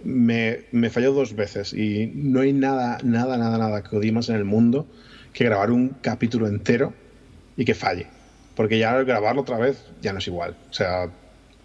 Me, 0.04 0.66
me 0.74 0.90
falló 0.90 1.14
dos 1.14 1.34
veces 1.34 1.72
y 1.72 2.12
no 2.14 2.42
hay 2.42 2.52
nada, 2.52 2.98
nada, 3.06 3.38
nada, 3.38 3.58
nada 3.58 3.84
que 3.84 3.96
odie 3.96 4.12
más 4.12 4.28
en 4.28 4.36
el 4.36 4.44
mundo 4.44 4.86
que 5.32 5.46
grabar 5.46 5.72
un 5.72 5.96
capítulo 6.02 6.50
entero 6.50 6.92
y 7.56 7.64
que 7.64 7.74
falle. 7.74 8.08
Porque 8.54 8.78
ya 8.78 8.92
al 8.92 9.06
grabarlo 9.06 9.44
otra 9.44 9.58
vez 9.58 9.86
ya 10.02 10.12
no 10.12 10.20
es 10.20 10.28
igual. 10.28 10.58
O 10.70 10.74
sea, 10.74 11.10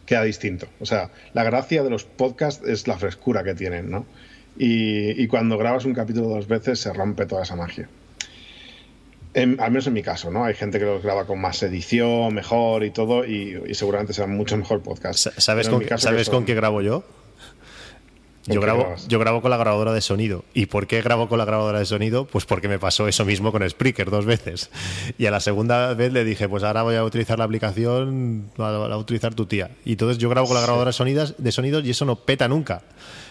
queda 0.07 0.23
distinto. 0.23 0.69
O 0.81 0.87
sea, 0.87 1.11
la 1.35 1.45
gracia 1.45 1.83
de 1.83 1.91
los 1.91 2.05
podcasts 2.05 2.67
es 2.67 2.89
la 2.89 2.97
frescura 2.97 3.45
que 3.45 3.55
tienen, 3.55 3.91
¿no? 3.91 4.07
Y, 4.59 5.27
cuando 5.27 5.59
grabas 5.59 5.85
un 5.85 5.93
capítulo 5.93 6.29
dos 6.29 6.49
veces 6.49 6.81
se 6.81 6.91
rompe 6.93 7.27
toda 7.27 7.43
esa 7.43 7.57
magia. 7.57 7.89
al 9.35 9.71
menos 9.71 9.87
en 9.87 9.93
mi 9.93 10.03
caso, 10.03 10.31
¿no? 10.31 10.45
Hay 10.45 10.55
gente 10.55 10.79
que 10.79 10.87
los 10.87 11.03
graba 11.03 11.27
con 11.27 11.39
más 11.39 11.63
edición, 11.63 12.33
mejor 12.33 12.83
y 12.85 12.91
todo, 12.91 13.27
y, 13.27 13.75
seguramente 13.75 14.15
será 14.15 14.29
mucho 14.29 14.57
mejor 14.57 14.81
podcast. 14.81 15.29
¿Sabes, 15.37 15.69
con, 15.69 15.85
¿sabes 15.99 16.31
con 16.31 16.47
qué 16.47 16.55
grabo 16.55 16.81
yo? 16.81 17.05
Yo 18.47 18.61
grabo, 18.61 18.95
yo 19.09 19.19
grabo 19.19 19.43
con 19.43 19.51
la 19.51 19.57
grabadora 19.57 19.93
de 19.93 20.01
sonido. 20.01 20.45
¿Y 20.55 20.67
por 20.67 20.87
qué 20.87 21.03
grabo 21.03 21.29
con 21.29 21.39
la 21.39 21.45
grabadora 21.45 21.79
de 21.79 21.85
sonido? 21.85 22.27
Pues 22.27 22.45
porque 22.45 22.69
me 22.69 22.79
pasó 22.79 23.09
eso 23.09 23.25
mismo 23.25 23.53
con 23.53 23.69
Spreaker 23.69 24.11
dos 24.11 24.25
veces. 24.25 24.71
Y 25.19 25.27
a 25.27 25.31
la 25.31 25.41
segunda 25.41 25.95
vez 25.95 26.13
le 26.13 26.25
dije, 26.25 26.49
pues 26.49 26.63
ahora 26.63 26.83
voy 26.83 26.95
a 26.97 27.05
utilizar 27.05 27.39
la 27.39 27.45
aplicación, 27.45 28.51
a, 28.59 28.69
a 28.69 28.97
utilizar 28.97 29.35
tu 29.35 29.47
tía. 29.47 29.71
Y 29.85 29.93
entonces 29.93 30.19
yo 30.19 30.29
grabo 30.29 30.47
con 30.47 30.55
la 30.55 30.63
grabadora 30.63 30.91
de 30.91 30.95
sonidos, 30.95 31.35
de 31.39 31.53
sonidos 31.53 31.85
y 31.85 31.91
eso 31.91 32.05
no 32.05 32.17
peta 32.17 32.49
nunca. 32.49 32.83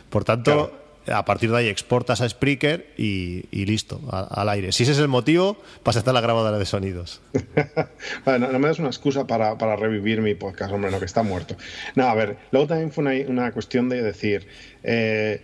Por 0.09 0.24
tanto, 0.24 0.72
a 1.12 1.26
partir 1.26 1.51
de 1.51 1.58
ahí 1.58 1.68
exportas 1.68 2.22
a 2.22 2.30
Spreaker 2.30 2.93
y, 2.97 3.66
listo, 3.66 4.01
al 4.12 4.49
aire. 4.49 4.72
Si 4.72 4.84
ese 4.84 4.93
es 4.93 4.99
el 4.99 5.08
motivo, 5.08 5.58
pasa 5.84 5.99
a 5.99 6.01
estar 6.01 6.14
la 6.14 6.22
grabadora 6.22 6.58
de 6.58 6.66
sonidos. 6.66 7.22
no, 8.26 8.60
me 8.60 8.68
das 8.68 8.80
una 8.80 8.89
excusa 8.89 9.28
para, 9.28 9.76
revivir 9.76 10.22
mi 10.22 10.36
podcast, 10.36 10.74
hombre, 10.74 10.91
no, 10.91 10.99
que 10.99 11.06
está 11.06 11.24
muerto. 11.24 11.56
No, 11.95 12.06
a 12.08 12.16
ver, 12.16 12.38
luego 12.51 12.68
también 12.68 12.91
fue 12.91 13.03
una, 13.03 13.30
una 13.30 13.51
cuestión 13.51 13.89
de 13.89 14.01
decir... 14.01 14.47
Eh, 14.84 15.41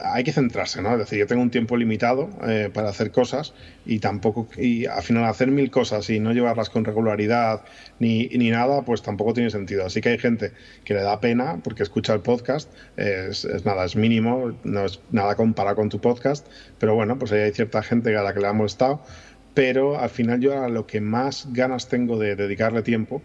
hay 0.00 0.24
que 0.24 0.32
centrarse, 0.32 0.80
¿no? 0.80 0.92
Es 0.92 0.98
decir, 0.98 1.18
yo 1.18 1.26
tengo 1.26 1.42
un 1.42 1.50
tiempo 1.50 1.76
limitado 1.76 2.30
eh, 2.46 2.70
para 2.72 2.88
hacer 2.88 3.10
cosas 3.10 3.52
y 3.84 3.98
tampoco, 3.98 4.48
y 4.56 4.86
al 4.86 5.02
final 5.02 5.24
hacer 5.24 5.50
mil 5.50 5.70
cosas 5.70 6.08
y 6.10 6.20
no 6.20 6.32
llevarlas 6.32 6.70
con 6.70 6.84
regularidad 6.84 7.62
ni, 7.98 8.26
ni 8.28 8.50
nada, 8.50 8.82
pues 8.82 9.02
tampoco 9.02 9.34
tiene 9.34 9.50
sentido. 9.50 9.84
Así 9.84 10.00
que 10.00 10.10
hay 10.10 10.18
gente 10.18 10.52
que 10.84 10.94
le 10.94 11.02
da 11.02 11.20
pena 11.20 11.60
porque 11.62 11.82
escucha 11.82 12.14
el 12.14 12.20
podcast, 12.20 12.72
es, 12.96 13.46
nada, 13.64 13.84
es 13.84 13.96
mínimo, 13.96 14.52
no 14.64 14.84
es 14.84 15.00
nada 15.10 15.34
comparado 15.34 15.76
con 15.76 15.88
tu 15.88 16.00
podcast, 16.00 16.46
pero 16.78 16.94
bueno, 16.94 17.18
pues 17.18 17.32
hay 17.32 17.52
cierta 17.52 17.82
gente 17.82 18.16
a 18.16 18.22
la 18.22 18.32
que 18.32 18.40
le 18.40 18.46
ha 18.46 18.52
molestado, 18.52 19.02
pero 19.54 19.98
al 19.98 20.10
final 20.10 20.40
yo 20.40 20.62
a 20.62 20.68
lo 20.68 20.86
que 20.86 21.00
más 21.00 21.48
ganas 21.52 21.88
tengo 21.88 22.18
de 22.18 22.36
dedicarle 22.36 22.82
tiempo 22.82 23.22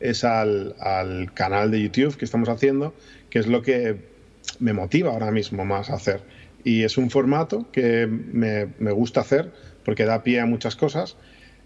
es 0.00 0.24
al, 0.24 0.74
al 0.80 1.32
canal 1.34 1.70
de 1.70 1.82
YouTube 1.82 2.16
que 2.16 2.24
estamos 2.24 2.48
haciendo, 2.48 2.94
que 3.28 3.38
es 3.38 3.46
lo 3.46 3.62
que 3.62 4.09
me 4.58 4.72
motiva 4.72 5.12
ahora 5.12 5.30
mismo 5.30 5.64
más 5.64 5.90
a 5.90 5.94
hacer. 5.94 6.22
Y 6.64 6.82
es 6.82 6.98
un 6.98 7.10
formato 7.10 7.70
que 7.72 8.06
me, 8.06 8.64
gusta 8.92 9.20
hacer 9.20 9.52
porque 9.84 10.04
da 10.04 10.22
pie 10.22 10.40
a 10.40 10.46
muchas 10.46 10.76
cosas 10.76 11.16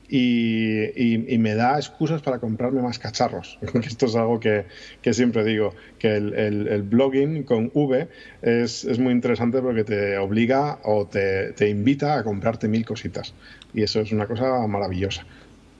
y, 0.08 1.36
me 1.38 1.54
da 1.54 1.76
excusas 1.76 2.22
para 2.22 2.38
comprarme 2.38 2.80
más 2.80 2.98
cacharros. 2.98 3.58
Esto 3.86 4.06
es 4.06 4.14
algo 4.14 4.38
que, 4.38 4.66
siempre 5.12 5.42
digo, 5.44 5.74
que 5.98 6.14
el, 6.16 6.82
blogging 6.82 7.42
con 7.42 7.70
V 7.74 8.08
es, 8.42 8.98
muy 8.98 9.12
interesante 9.12 9.60
porque 9.60 9.84
te 9.84 10.16
obliga 10.18 10.78
o 10.84 11.06
te, 11.06 11.52
te 11.52 11.68
invita 11.68 12.18
a 12.18 12.22
comprarte 12.22 12.68
mil 12.68 12.84
cositas. 12.84 13.34
Y 13.72 13.82
eso 13.82 14.00
es 14.00 14.12
una 14.12 14.26
cosa 14.26 14.64
maravillosa. 14.68 15.26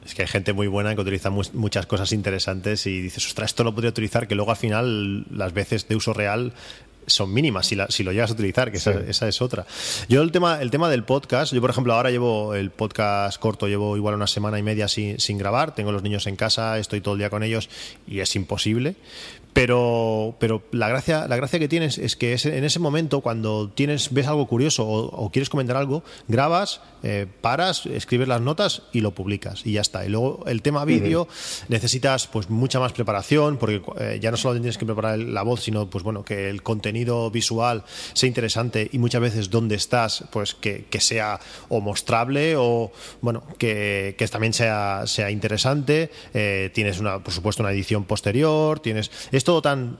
Es 0.05 0.14
que 0.14 0.22
hay 0.22 0.28
gente 0.28 0.52
muy 0.52 0.66
buena 0.66 0.94
que 0.94 1.00
utiliza 1.00 1.30
muchas 1.30 1.86
cosas 1.86 2.12
interesantes 2.12 2.86
y 2.86 3.00
dices, 3.00 3.26
ostras, 3.26 3.50
esto 3.50 3.64
lo 3.64 3.72
podría 3.72 3.88
utilizar, 3.88 4.28
que 4.28 4.34
luego 4.34 4.50
al 4.50 4.59
final 4.59 5.24
las 5.30 5.55
veces 5.55 5.88
de 5.88 5.96
uso 5.96 6.12
real 6.12 6.52
son 7.07 7.32
mínimas 7.32 7.66
si, 7.66 7.76
si 7.88 8.02
lo 8.02 8.12
llegas 8.12 8.30
a 8.30 8.34
utilizar, 8.34 8.70
que 8.70 8.78
esa, 8.78 9.28
es 9.28 9.42
otra. 9.42 9.66
Yo 10.09 10.22
el 10.22 10.32
tema, 10.32 10.61
el 10.61 10.70
tema 10.70 10.88
del 10.88 11.05
podcast, 11.05 11.52
yo 11.52 11.61
por 11.61 11.70
ejemplo 11.70 11.94
ahora 11.94 12.11
llevo 12.11 12.55
el 12.55 12.70
podcast 12.70 13.38
corto, 13.38 13.68
llevo 13.68 13.96
igual 13.96 14.14
una 14.14 14.26
semana 14.26 14.59
y 14.59 14.62
media 14.62 14.88
sin, 14.88 15.18
sin 15.20 15.38
grabar, 15.38 15.74
tengo 15.74 15.92
los 15.92 16.02
niños 16.02 16.26
en 16.26 16.36
casa, 16.36 16.78
estoy 16.78 17.00
todo 17.00 17.14
el 17.14 17.18
día 17.18 17.30
con 17.30 17.42
ellos 17.42 17.68
y 18.07 18.20
es 18.20 18.34
imposible, 18.36 18.96
pero, 19.55 20.34
pero 20.40 20.64
la, 20.72 20.88
gracia, 20.88 21.28
la 21.28 21.36
gracia 21.36 21.61
que 21.61 21.68
tienes 21.68 21.96
es 21.96 22.16
que 22.16 22.34
en 22.34 22.64
ese 22.64 22.80
momento, 22.80 23.20
cuando 23.20 23.70
tienes, 23.70 24.12
ves 24.12 24.26
algo 24.26 24.48
curioso 24.48 24.86
o, 24.86 25.30
quieres 25.30 25.48
comentar 25.48 25.76
algo, 25.76 26.02
grabas, 26.26 26.80
eh, 27.05 27.26
paras, 27.40 27.86
escribes 27.86 28.26
las 28.26 28.40
notas 28.40 28.82
y 28.92 29.00
lo 29.00 29.12
publicas 29.12 29.64
y 29.64 29.72
ya 29.72 29.80
está. 29.80 30.05
Y 30.05 30.09
luego 30.09 30.42
el 30.48 30.61
tema 30.61 30.84
vídeo 30.84 31.28
necesitas 31.68 32.26
pues 32.26 32.50
mucha 32.50 32.80
más 32.80 32.92
preparación, 32.92 33.57
porque 33.57 33.80
eh, 34.00 34.18
ya 34.20 34.32
no 34.32 34.36
solo 34.36 34.55
tienes 34.55 34.76
que 34.76 34.86
preparar 34.86 35.20
la 35.20 35.42
voz, 35.42 35.62
sino 35.62 35.88
pues 35.88 36.02
bueno, 36.02 36.24
que 36.24 36.50
el 36.50 36.64
contenido 36.64 37.30
visual 37.30 37.84
sea 38.12 38.26
interesante 38.26 38.90
y 38.90 38.98
muchas 38.98 39.20
veces 39.20 39.50
donde 39.50 39.76
estás, 39.76 40.24
pues 40.32 40.55
que, 40.55 40.84
sea 40.98 41.38
o 41.68 41.80
mostrable 41.80 42.57
o 42.57 42.90
bueno, 43.20 43.44
que, 43.59 44.16
también 44.32 44.52
sea, 44.52 45.05
sea 45.07 45.30
interesante. 45.30 46.11
Eh, 46.32 46.70
tienes 46.74 46.98
una, 46.98 47.22
por 47.22 47.32
supuesto, 47.32 47.62
una 47.62 47.70
edición 47.70 48.05
posterior, 48.05 48.80
tienes 48.80 49.12
todo 49.45 49.62
tan 49.62 49.97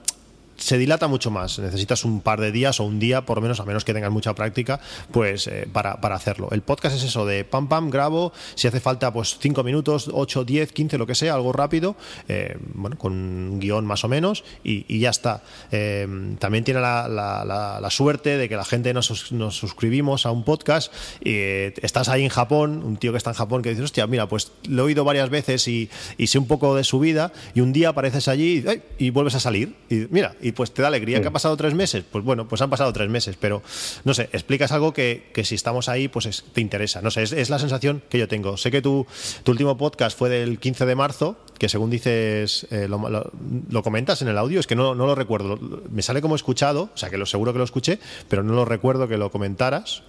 se 0.57 0.77
dilata 0.77 1.07
mucho 1.07 1.31
más. 1.31 1.59
Necesitas 1.59 2.05
un 2.05 2.21
par 2.21 2.39
de 2.39 2.51
días 2.51 2.79
o 2.79 2.83
un 2.83 2.99
día, 2.99 3.25
por 3.25 3.41
menos, 3.41 3.59
a 3.59 3.65
menos 3.65 3.85
que 3.85 3.93
tengas 3.93 4.11
mucha 4.11 4.33
práctica, 4.33 4.79
pues 5.11 5.47
eh, 5.47 5.67
para, 5.71 5.93
hacerlo. 6.15 6.49
El 6.51 6.61
podcast 6.61 6.95
es 6.95 7.03
eso 7.03 7.25
de 7.25 7.43
pam, 7.43 7.67
pam, 7.67 7.89
grabo, 7.89 8.31
si 8.55 8.67
hace 8.67 8.79
falta, 8.79 9.11
pues 9.11 9.37
5 9.39 9.63
minutos, 9.63 10.09
8, 10.11 10.45
10, 10.45 10.71
15, 10.71 10.97
lo 10.97 11.07
que 11.07 11.15
sea, 11.15 11.33
algo 11.33 11.51
rápido, 11.51 11.95
eh, 12.27 12.57
bueno, 12.73 12.97
con 12.97 13.13
un 13.13 13.59
guion 13.59 13.85
más 13.85 14.03
o 14.03 14.07
menos, 14.07 14.43
y, 14.63 14.99
ya 14.99 15.09
está. 15.09 15.43
Eh, 15.71 16.07
también 16.39 16.63
tiene 16.63 16.79
la, 16.79 17.87
suerte 17.89 18.37
de 18.37 18.49
que 18.49 18.55
la 18.55 18.65
gente 18.65 18.93
nos, 18.93 19.07
suscribimos 19.07 20.25
a 20.25 20.31
un 20.31 20.43
podcast, 20.43 20.91
y 21.23 21.33
estás 21.81 22.09
ahí 22.09 22.23
en 22.23 22.29
Japón, 22.29 22.81
un 22.83 22.97
tío 22.97 23.11
que 23.11 23.17
está 23.17 23.31
en 23.31 23.35
Japón 23.35 23.61
que 23.61 23.69
dice, 23.69 23.83
hostia, 23.83 24.07
mira, 24.07 24.27
pues 24.27 24.51
lo 24.67 24.83
he 24.83 24.85
oído 24.85 25.03
varias 25.03 25.29
veces 25.29 25.67
y, 25.67 25.89
sé 26.25 26.39
un 26.39 26.47
poco 26.47 26.75
de 26.75 26.83
su 26.83 26.99
vida, 26.99 27.31
y 27.53 27.61
un 27.61 27.73
día 27.73 27.89
apareces 27.89 28.27
allí 28.27 28.63
y, 28.97 29.05
y 29.05 29.09
vuelves 29.09 29.35
a 29.35 29.39
salir, 29.39 29.75
y 29.89 30.07
mira, 30.09 30.35
y 30.45 30.51
pues 30.51 30.71
te 30.71 30.83
da 30.83 30.89
alegría. 30.89 31.21
¿Que 31.21 31.27
ha 31.27 31.31
pasado 31.31 31.57
tres 31.57 31.73
meses? 31.73 32.03
Pues 32.09 32.23
bueno, 32.23 32.47
pues 32.47 32.61
han 32.61 32.69
pasado 32.69 32.93
tres 32.93 33.09
meses, 33.09 33.35
pero 33.35 33.63
no 34.03 34.13
sé, 34.13 34.29
explicas 34.31 34.71
algo 34.71 34.93
que, 34.93 35.31
si 35.43 35.55
estamos 35.55 35.89
ahí, 35.89 36.07
pues 36.07 36.43
te 36.53 36.61
interesa. 36.61 37.01
No 37.01 37.09
sé, 37.09 37.23
es, 37.23 37.49
la 37.49 37.57
sensación 37.57 38.03
que 38.09 38.19
yo 38.19 38.27
tengo. 38.27 38.55
Sé 38.55 38.69
que 38.69 38.79
tu, 38.79 39.07
tu 39.41 39.51
último 39.51 39.75
podcast 39.75 40.15
fue 40.15 40.29
del 40.29 40.59
15 40.59 40.85
de 40.85 40.93
marzo, 40.93 41.35
que 41.57 41.67
según 41.67 41.89
dices, 41.89 42.67
eh, 42.69 42.87
lo, 42.87 43.81
comentas 43.81 44.21
en 44.21 44.27
el 44.27 44.37
audio, 44.37 44.59
es 44.59 44.67
que 44.67 44.75
no, 44.75 44.93
no 44.93 45.07
lo 45.07 45.15
recuerdo. 45.15 45.57
Me 45.89 46.03
sale 46.03 46.21
como 46.21 46.35
escuchado, 46.35 46.91
o 46.93 46.97
sea 46.97 47.09
que 47.09 47.17
lo 47.17 47.25
seguro 47.25 47.51
que 47.51 47.57
lo 47.57 47.65
escuché, 47.65 47.97
pero 48.29 48.43
no 48.43 48.53
lo 48.53 48.65
recuerdo 48.65 49.07
que 49.07 49.17
lo 49.17 49.31
comentaras. 49.31 50.03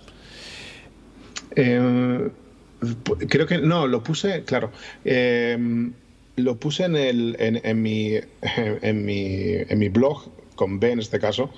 Eh, 1.52 2.28
creo 3.26 3.46
que 3.46 3.56
no, 3.56 3.86
lo 3.86 4.02
puse, 4.02 4.44
claro. 4.44 4.70
Eh, 5.02 5.92
lo 6.36 6.58
puse 6.58 6.84
en, 6.84 6.96
el, 6.96 7.36
en, 7.38 7.82
mi, 7.82 8.12
en, 8.82 9.04
mi, 9.04 9.54
en 9.68 9.78
mi 9.78 9.88
blog, 9.88 10.30
con 10.54 10.80
B 10.80 10.92
en 10.92 11.00
este 11.00 11.18
caso, 11.18 11.50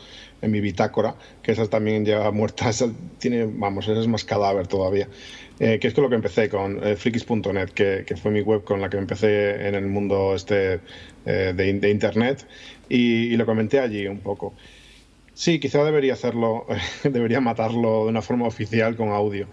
en 0.43 0.51
mi 0.51 0.61
bitácora, 0.61 1.15
que 1.43 1.53
esa 1.53 1.67
también 1.69 2.05
lleva 2.05 2.31
muerta, 2.31 2.69
esa 2.71 2.91
tiene, 3.19 3.45
vamos, 3.47 3.89
esa 3.89 4.01
es 4.01 4.09
más 4.09 4.25
cadáver 4.25 4.67
todavía. 4.67 5.09
Eh, 5.61 5.81
que 5.81 5.89
es 5.89 5.95
con 5.95 6.05
lo 6.05 6.11
que 6.11 6.15
empecé, 6.15 6.49
con 6.49 6.87
eh, 6.87 6.95
frikis.net, 6.95 7.71
que, 7.71 8.05
que, 8.07 8.17
fue 8.17 8.31
mi 8.31 8.43
web 8.43 8.63
con 8.63 8.81
la 8.81 8.89
que 8.89 8.97
empecé 8.97 9.67
en 9.67 9.75
el 9.75 9.87
mundo 9.87 10.37
este 10.37 10.79
eh, 11.27 11.53
de, 11.55 11.91
Internet, 11.91 12.47
y, 12.89 13.37
lo 13.37 13.45
comenté 13.45 13.81
allí 13.81 14.07
un 14.07 14.21
poco. 14.21 14.55
Sí, 15.35 15.59
quizá 15.59 15.85
debería 15.85 16.13
hacerlo, 16.13 16.67
debería 17.03 17.41
matarlo 17.41 18.05
de 18.05 18.11
una 18.11 18.23
forma 18.23 18.47
oficial 18.47 18.95
con 18.97 19.09
audio. 19.09 19.49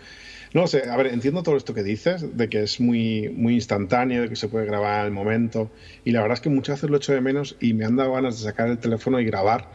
No 0.56 0.68
sé, 0.68 0.90
a 0.90 0.96
ver, 0.96 1.08
entiendo 1.08 1.44
todo 1.44 1.58
esto 1.58 1.74
que 1.74 1.84
dices, 1.84 2.38
de 2.38 2.48
que 2.48 2.64
es 2.64 2.80
muy, 2.80 3.28
muy 3.28 3.56
instantáneo, 3.56 4.22
de 4.22 4.30
que 4.30 4.38
se 4.38 4.48
puede 4.48 4.66
grabar 4.66 5.02
al 5.02 5.12
momento. 5.12 5.70
Y 6.06 6.12
la 6.12 6.22
verdad 6.22 6.36
es 6.36 6.42
que 6.42 6.50
muchas 6.50 6.78
veces 6.78 6.90
lo 6.90 6.96
echo 6.96 7.12
de 7.12 7.20
menos 7.20 7.58
y 7.60 7.74
me 7.74 7.84
han 7.84 7.98
dado 7.98 8.14
ganas 8.14 8.40
de 8.40 8.46
sacar 8.46 8.70
el 8.70 8.78
teléfono 8.78 9.20
y 9.20 9.26
grabar. 9.26 9.70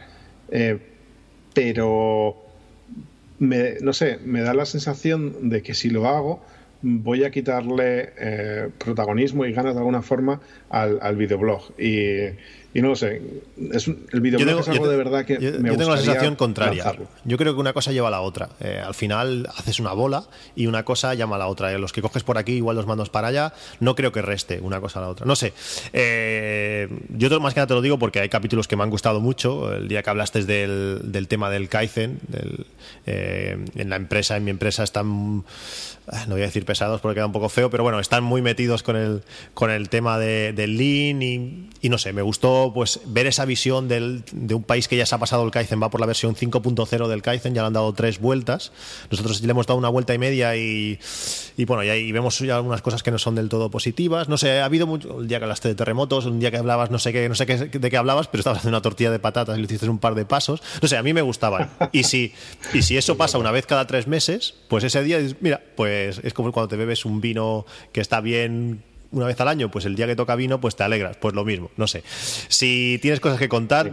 Eh, 0.49 0.79
pero 1.53 2.35
me, 3.37 3.75
no 3.79 3.93
sé, 3.93 4.17
me 4.25 4.41
da 4.41 4.55
la 4.55 4.65
sensación 4.65 5.49
de 5.49 5.61
que 5.61 5.75
si 5.75 5.91
lo 5.91 6.07
hago 6.07 6.43
voy 6.81 7.25
a 7.25 7.29
quitarle 7.29 8.13
eh, 8.17 8.69
protagonismo 8.79 9.45
y 9.45 9.53
ganas 9.53 9.75
de 9.75 9.81
alguna 9.81 10.01
forma 10.01 10.41
al, 10.71 10.97
al 11.01 11.15
videoblog. 11.15 11.61
Y, 11.79 12.25
y 12.73 12.81
no 12.81 12.87
lo 12.87 12.95
sé, 12.95 13.21
es 13.73 13.85
el 13.87 14.21
videoblog 14.21 14.61
es 14.61 14.69
algo 14.69 14.87
de 14.87 14.95
verdad 14.95 15.25
que 15.25 15.33
yo, 15.41 15.51
me 15.59 15.71
yo 15.71 15.77
tengo 15.77 15.91
la 15.91 15.97
sensación 15.97 16.35
contraria. 16.37 16.85
lanzarlo. 16.85 17.07
Yo 17.25 17.37
creo 17.37 17.53
que 17.53 17.59
una 17.59 17.73
cosa 17.73 17.91
lleva 17.91 18.07
a 18.07 18.11
la 18.11 18.21
otra. 18.21 18.47
Eh, 18.61 18.81
al 18.81 18.93
final 18.93 19.49
haces 19.57 19.81
una 19.81 19.91
bola 19.91 20.23
y 20.55 20.67
una 20.67 20.83
cosa 20.85 21.13
llama 21.13 21.35
a 21.35 21.39
la 21.39 21.47
otra. 21.47 21.73
Eh, 21.73 21.77
los 21.79 21.91
que 21.91 22.01
coges 22.01 22.23
por 22.23 22.37
aquí, 22.37 22.53
igual 22.53 22.77
los 22.77 22.87
mandos 22.87 23.09
para 23.09 23.27
allá, 23.27 23.53
no 23.81 23.93
creo 23.95 24.13
que 24.13 24.21
reste 24.21 24.61
una 24.61 24.79
cosa 24.79 24.99
a 24.99 25.01
la 25.01 25.09
otra. 25.09 25.25
No 25.25 25.35
sé. 25.35 25.51
Eh, 25.91 26.87
yo 27.09 27.29
te- 27.29 27.39
más 27.39 27.53
que 27.53 27.59
nada 27.59 27.67
te 27.67 27.73
lo 27.73 27.81
digo 27.81 27.99
porque 27.99 28.21
hay 28.21 28.29
capítulos 28.29 28.67
que 28.69 28.77
me 28.77 28.83
han 28.83 28.89
gustado 28.89 29.19
mucho. 29.19 29.73
El 29.73 29.89
día 29.89 30.01
que 30.03 30.09
hablaste 30.09 30.45
del, 30.45 30.99
del 31.11 31.27
tema 31.27 31.49
del 31.49 31.67
Kaizen, 31.67 32.19
del, 32.29 32.65
eh, 33.05 33.57
en 33.75 33.89
la 33.89 33.97
empresa, 33.97 34.37
en 34.37 34.45
mi 34.45 34.51
empresa 34.51 34.83
están, 34.83 35.43
ah, 36.07 36.25
no 36.27 36.35
voy 36.35 36.43
a 36.43 36.45
decir 36.45 36.63
pesados 36.63 37.01
porque 37.01 37.15
queda 37.15 37.25
un 37.25 37.31
poco 37.33 37.49
feo, 37.49 37.69
pero 37.69 37.83
bueno, 37.83 37.99
están 37.99 38.23
muy 38.23 38.41
metidos 38.41 38.81
con 38.81 38.95
el, 38.95 39.23
con 39.53 39.71
el 39.71 39.89
tema 39.89 40.17
de- 40.17 40.53
del 40.61 40.77
Lean 40.77 41.21
y, 41.21 41.69
y 41.81 41.89
no 41.89 41.97
sé, 41.97 42.13
me 42.13 42.21
gustó 42.21 42.71
pues 42.73 42.99
ver 43.07 43.27
esa 43.27 43.45
visión 43.45 43.87
del- 43.87 44.23
de 44.31 44.53
un 44.53 44.63
país 44.63 44.87
que 44.87 44.95
ya 44.97 45.05
se 45.05 45.15
ha 45.15 45.17
pasado 45.17 45.43
el 45.43 45.51
Kaizen, 45.51 45.81
va 45.81 45.89
por 45.89 45.99
la 45.99 46.05
versión 46.05 46.35
5.0 46.35 47.07
del 47.07 47.21
Kaizen, 47.21 47.53
ya 47.53 47.61
le 47.61 47.67
han 47.67 47.73
dado 47.73 47.91
tres 47.93 48.19
vueltas. 48.19 48.71
Nosotros 49.09 49.41
le 49.41 49.51
hemos 49.51 49.67
dado 49.67 49.77
una 49.77 49.89
vuelta 49.89 50.13
y 50.13 50.17
media 50.17 50.55
y, 50.55 50.99
y 51.57 51.65
bueno, 51.65 51.83
y 51.83 51.89
ahí 51.89 52.11
vemos 52.11 52.37
ya 52.39 52.55
algunas 52.57 52.81
cosas 52.81 53.03
que 53.03 53.11
no 53.11 53.17
son 53.17 53.35
del 53.35 53.49
todo 53.49 53.69
positivas. 53.71 54.29
No 54.29 54.37
sé, 54.37 54.59
ha 54.59 54.65
habido 54.65 54.87
mucho, 54.87 55.19
el 55.21 55.27
día 55.27 55.39
que 55.39 55.45
hablaste 55.45 55.67
de 55.69 55.75
terremotos, 55.75 56.25
un 56.25 56.39
día 56.39 56.51
que 56.51 56.57
hablabas, 56.57 56.91
no 56.91 56.99
sé 56.99 57.11
qué, 57.11 57.27
no 57.27 57.35
sé 57.35 57.45
qué, 57.45 57.57
de 57.57 57.89
qué 57.89 57.97
hablabas, 57.97 58.27
pero 58.27 58.41
estabas 58.41 58.59
haciendo 58.59 58.77
una 58.77 58.81
tortilla 58.83 59.11
de 59.11 59.19
patatas 59.19 59.57
y 59.57 59.61
le 59.61 59.65
hiciste 59.65 59.89
un 59.89 59.99
par 59.99 60.15
de 60.15 60.25
pasos. 60.25 60.61
No 60.81 60.87
sé, 60.87 60.97
a 60.97 61.03
mí 61.03 61.13
me 61.13 61.21
gustaban. 61.21 61.69
Y 61.91 62.03
si, 62.03 62.33
y 62.73 62.83
si 62.83 62.95
eso 62.97 63.17
pasa 63.17 63.37
una 63.37 63.51
vez 63.51 63.65
cada 63.65 63.87
tres 63.87 64.07
meses, 64.07 64.53
pues 64.69 64.83
ese 64.83 65.03
día, 65.03 65.19
mira, 65.41 65.61
pues 65.75 66.19
es 66.23 66.33
como 66.33 66.51
cuando 66.51 66.67
te 66.69 66.75
bebes 66.77 67.05
un 67.05 67.21
vino 67.21 67.65
que 67.91 68.01
está 68.01 68.21
bien 68.21 68.83
una 69.11 69.25
vez 69.25 69.39
al 69.41 69.47
año, 69.47 69.69
pues 69.69 69.85
el 69.85 69.95
día 69.95 70.07
que 70.07 70.15
toca 70.15 70.35
vino, 70.35 70.59
pues 70.59 70.75
te 70.75 70.83
alegras. 70.83 71.17
Pues 71.17 71.33
lo 71.35 71.43
mismo, 71.43 71.71
no 71.77 71.87
sé. 71.87 72.03
Si 72.47 72.99
tienes 73.01 73.19
cosas 73.19 73.39
que 73.39 73.49
contar, 73.49 73.91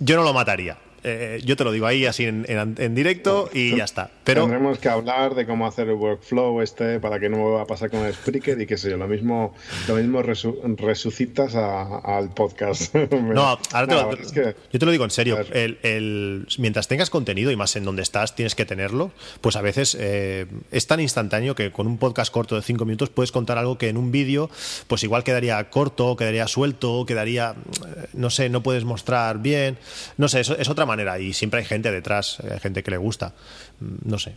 yo 0.00 0.16
no 0.16 0.22
lo 0.22 0.32
mataría. 0.32 0.78
Eh, 1.08 1.40
yo 1.44 1.54
te 1.54 1.62
lo 1.62 1.70
digo 1.70 1.86
ahí 1.86 2.04
así 2.04 2.24
en, 2.24 2.44
en- 2.48 2.74
en 2.78 2.94
directo 2.96 3.48
y 3.52 3.76
ya 3.76 3.84
está. 3.84 4.10
Pero 4.24 4.40
Tendremos 4.42 4.78
que 4.80 4.88
hablar 4.88 5.36
de 5.36 5.46
cómo 5.46 5.64
hacer 5.66 5.86
el 5.88 5.94
workflow 5.94 6.60
este 6.62 6.98
para 6.98 7.20
que 7.20 7.28
no 7.28 7.52
va 7.52 7.62
a 7.62 7.66
pasar 7.66 7.90
con 7.90 8.00
el 8.04 8.12
Spreaker 8.12 8.60
y 8.60 8.66
que 8.66 8.76
sé 8.76 8.90
yo, 8.90 8.96
lo 8.96 9.06
mismo, 9.06 9.54
lo 9.86 9.94
mismo 9.94 10.20
resu- 10.20 10.58
resucitas 10.76 11.54
a- 11.54 11.98
al 11.98 12.30
podcast. 12.34 12.92
No, 13.36 13.56
ahora 13.72 13.86
te 13.86 13.94
lo- 13.94 14.12
es 14.14 14.32
que- 14.32 14.56
yo 14.72 14.78
te 14.80 14.84
lo 14.84 14.90
digo 14.90 15.04
en 15.04 15.10
serio. 15.10 15.38
El, 15.52 15.78
el- 15.84 16.48
mientras 16.58 16.88
tengas 16.88 17.08
contenido 17.08 17.52
y 17.52 17.56
más 17.56 17.76
en 17.76 17.84
donde 17.84 18.02
estás, 18.02 18.34
tienes 18.34 18.56
que 18.56 18.64
tenerlo. 18.64 19.12
Pues 19.40 19.54
a 19.54 19.62
veces 19.62 19.96
eh, 20.00 20.46
es 20.72 20.88
tan 20.88 20.98
instantáneo 21.00 21.54
que 21.54 21.70
con 21.70 21.86
un 21.86 21.98
podcast 21.98 22.32
corto 22.32 22.56
de 22.56 22.62
cinco 22.62 22.84
minutos 22.84 23.10
puedes 23.10 23.30
contar 23.30 23.58
algo 23.58 23.78
que 23.78 23.88
en 23.90 23.96
un 23.96 24.10
vídeo, 24.10 24.50
pues 24.88 25.04
igual 25.04 25.22
quedaría 25.22 25.70
corto, 25.70 26.16
quedaría 26.16 26.48
suelto, 26.48 27.04
quedaría, 27.06 27.54
eh, 27.86 28.06
no 28.14 28.30
sé, 28.30 28.48
no 28.48 28.64
puedes 28.64 28.84
mostrar 28.84 29.38
bien. 29.38 29.78
No 30.16 30.26
sé, 30.28 30.40
eso 30.40 30.56
es 30.58 30.68
otra 30.68 30.84
manera 30.84 30.95
y 31.20 31.32
siempre 31.32 31.60
hay 31.60 31.66
gente 31.66 31.90
detrás, 31.90 32.38
eh, 32.42 32.50
hay 32.54 32.60
gente 32.60 32.82
que 32.82 32.90
le 32.90 32.96
gusta. 32.96 33.34
Mm, 33.80 34.08
No 34.10 34.18
sé. 34.18 34.36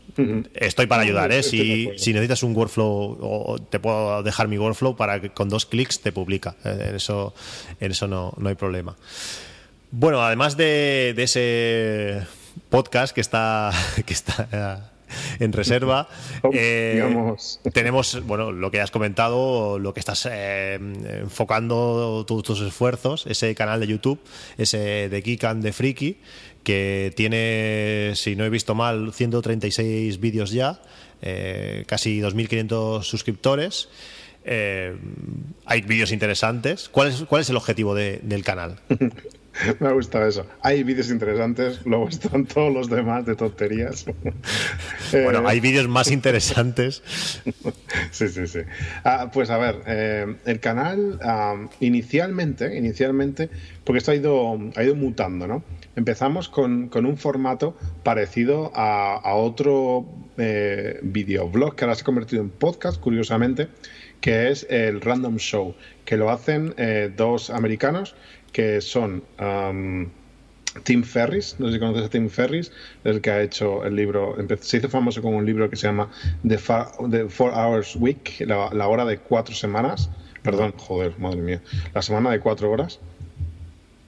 Estoy 0.54 0.88
para 0.88 1.04
ayudar, 1.04 1.32
¿eh? 1.32 1.44
Si, 1.44 1.88
necesitas 2.14 2.44
un 2.44 2.56
workflow, 2.56 3.18
o 3.22 3.60
te 3.60 3.80
puedo 3.80 4.22
dejar 4.24 4.48
mi 4.48 4.58
workflow 4.58 4.96
para 4.96 5.20
que 5.22 5.30
con 5.30 5.50
dos 5.50 5.66
clics 5.66 6.02
te 6.02 6.12
publica. 6.12 6.56
Eh, 6.66 6.88
En 6.90 6.96
eso, 6.96 7.34
en 7.80 7.92
eso 7.92 8.08
no, 8.08 8.34
no 8.38 8.50
hay 8.50 8.56
problema. 8.56 8.96
Bueno, 9.92 10.22
además 10.22 10.56
de, 10.58 11.14
de 11.16 11.24
ese 11.24 12.28
podcast 12.70 13.14
que 13.14 13.22
está, 13.22 13.72
que 14.06 14.14
está 14.14 14.89
en 15.40 15.54
reserva, 15.54 16.08
eh, 16.54 17.34
tenemos 17.74 18.26
bueno 18.26 18.52
lo 18.52 18.72
que 18.72 18.82
has 18.82 18.92
comentado, 18.92 19.80
lo 19.80 19.94
que 19.94 20.00
estás 20.00 20.28
eh, 20.32 20.76
enfocando 21.22 22.26
tu- 22.28 22.42
tus 22.42 22.62
esfuerzos, 22.62 23.26
ese 23.28 23.54
canal 23.56 23.80
de 23.80 23.88
YouTube, 23.88 24.20
ese 24.58 25.10
de 25.10 25.22
Geek 25.22 25.44
and 25.46 25.64
the 25.64 25.74
Freaky, 25.74 26.18
que 26.64 27.14
tiene, 27.16 28.12
si 28.16 28.36
no 28.36 28.46
he 28.46 28.50
visto 28.50 28.76
mal, 28.76 29.14
136 29.14 30.20
vídeos 30.20 30.52
ya, 30.52 30.82
eh, 31.22 31.84
casi 31.88 32.20
2.500 32.22 33.04
suscriptores. 33.04 33.90
Hay 34.46 35.82
vídeos 35.82 36.12
interesantes. 36.12 36.90
¿Cuál 36.90 37.10
es, 37.10 37.24
cuál 37.28 37.42
es 37.42 37.50
el 37.50 37.58
objetivo 37.58 37.94
de- 37.94 38.20
del 38.24 38.44
canal? 38.44 38.80
Me 39.80 39.88
ha 39.88 39.92
gustado 39.92 40.28
eso. 40.28 40.46
Hay 40.62 40.84
vídeos 40.84 41.10
interesantes, 41.10 41.86
luego 41.86 42.10
están 42.10 42.46
todos 42.46 42.74
los 42.74 42.90
demás 42.90 43.26
de 43.26 43.36
tonterías. 43.36 44.06
Bueno, 45.12 45.48
hay 45.48 45.60
vídeos 45.60 45.88
más 45.88 46.12
interesantes. 46.12 47.02
Sí, 48.12 48.28
sí, 48.28 48.48
sí. 48.48 48.60
Ah, 49.04 49.30
pues 49.34 49.50
a 49.50 49.58
ver, 49.58 49.82
eh, 49.88 50.36
el 50.46 50.60
canal 50.60 51.20
ah, 51.24 51.68
inicialmente, 51.80 52.78
inicialmente, 52.78 53.50
porque 53.84 54.00
esto 54.00 54.12
ha 54.12 54.16
ido, 54.16 54.60
ha 54.76 54.84
ido 54.84 54.96
mutando, 54.96 55.48
¿no? 55.48 55.64
Empezamos 56.00 56.48
con, 56.48 56.88
con 56.88 57.06
un 57.06 57.18
formato 57.18 57.76
parecido 58.04 58.72
a, 58.74 59.18
a 59.18 59.34
otro 59.34 60.06
eh, 60.38 60.98
videoblog 61.04 61.76
que 61.76 61.84
ahora 61.84 61.94
se 61.96 62.04
ha 62.04 62.06
convertido 62.06 62.42
en 62.42 62.50
podcast, 62.52 63.02
curiosamente, 63.02 63.68
que 64.22 64.48
es 64.48 64.66
el 64.70 65.02
Random 65.02 65.36
Show, 65.36 65.76
que 66.06 66.16
lo 66.16 66.30
hacen 66.30 66.74
eh, 66.78 67.12
dos 67.14 67.50
americanos 67.50 68.16
que 68.54 68.80
son 68.80 69.24
Tim 70.84 71.04
Ferris, 71.04 71.58
no 71.60 71.68
sé 71.68 71.74
si 71.74 71.80
conoces 71.80 72.06
a 72.06 72.10
Tim 72.10 72.30
Ferris, 72.30 72.72
el 73.04 73.20
que 73.20 73.32
ha 73.32 73.42
hecho 73.42 73.84
el 73.84 73.98
libro, 73.98 74.38
se 74.62 74.78
hizo 74.78 74.88
famoso 74.88 75.22
con 75.22 75.34
un 75.34 75.46
libro 75.46 75.70
que 75.70 75.76
se 75.76 75.88
llama 75.88 76.10
The, 76.48 76.60
The 77.12 77.28
Four 77.28 77.52
Hours 77.54 77.98
Week, 77.98 78.46
la, 78.48 78.70
la 78.72 78.88
hora 78.88 79.04
de 79.04 79.18
cuatro 79.18 79.54
semanas. 79.54 80.10
Perdón, 80.44 80.74
joder, 80.78 81.20
madre 81.20 81.42
mía. 81.42 81.62
La 81.94 82.02
semana 82.02 82.32
de 82.32 82.40
cuatro 82.40 82.72
horas. 82.72 83.02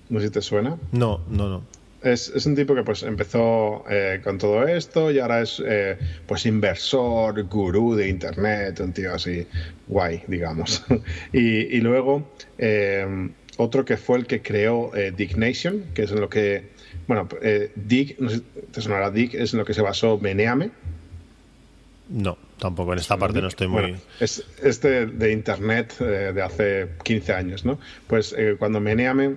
No 0.08 0.22
sé 0.22 0.28
si 0.28 0.32
te 0.32 0.42
suena. 0.42 0.78
No, 0.94 1.20
no, 1.28 1.50
no. 1.50 1.80
Es, 2.02 2.30
es 2.30 2.47
un 2.47 2.56
tipo 2.56 2.74
que 2.74 2.84
pues 2.84 3.04
empezó 3.04 3.84
eh, 3.88 4.22
con 4.24 4.39
todo 4.39 4.68
esto 4.68 5.12
y 5.12 5.20
ahora 5.20 5.41
es 5.41 5.62
eh, 5.64 5.97
pues 6.26 6.47
inversor, 6.47 7.43
gurú 7.43 7.93
de 7.93 8.10
internet, 8.10 8.80
un 8.80 8.91
tío 8.91 9.14
así 9.14 9.45
guay, 9.88 10.24
digamos. 10.28 10.84
y, 11.34 11.78
y 11.78 11.82
luego 11.82 12.32
eh, 12.58 13.30
otro 13.58 13.86
que 13.86 13.97
fue 13.97 14.18
el 14.18 14.26
que 14.26 14.41
creó 14.41 14.91
Dignation, 15.16 15.84
que 15.93 16.04
es 16.04 16.12
en 16.12 16.22
lo 16.22 16.30
que, 16.30 16.70
bueno, 17.06 17.28
Dig, 17.76 18.16
no 18.20 18.30
sé 18.32 18.38
si 18.38 18.43
te 18.72 18.82
sonará 18.82 19.12
Dig, 19.12 19.36
es 19.36 19.54
en 19.54 19.60
lo 19.60 19.66
que 19.66 19.76
se 19.76 19.82
basó 19.82 20.18
Meneame. 20.18 20.72
No, 22.10 22.36
tampoco. 22.58 22.93
En 22.93 22.99
esta 22.99 23.18
parte 23.18 23.41
no 23.41 23.49
estoy 23.49 23.68
muy. 23.68 23.82
Bueno, 23.82 23.97
es 24.20 24.43
este 24.64 25.06
de 25.06 25.32
internet 25.32 25.99
de 25.99 26.41
hace 26.41 26.88
15 27.04 27.34
años, 27.34 27.64
¿no? 27.64 27.80
Pues 28.08 28.36
cuando 28.58 28.80
Meneame 28.80 29.36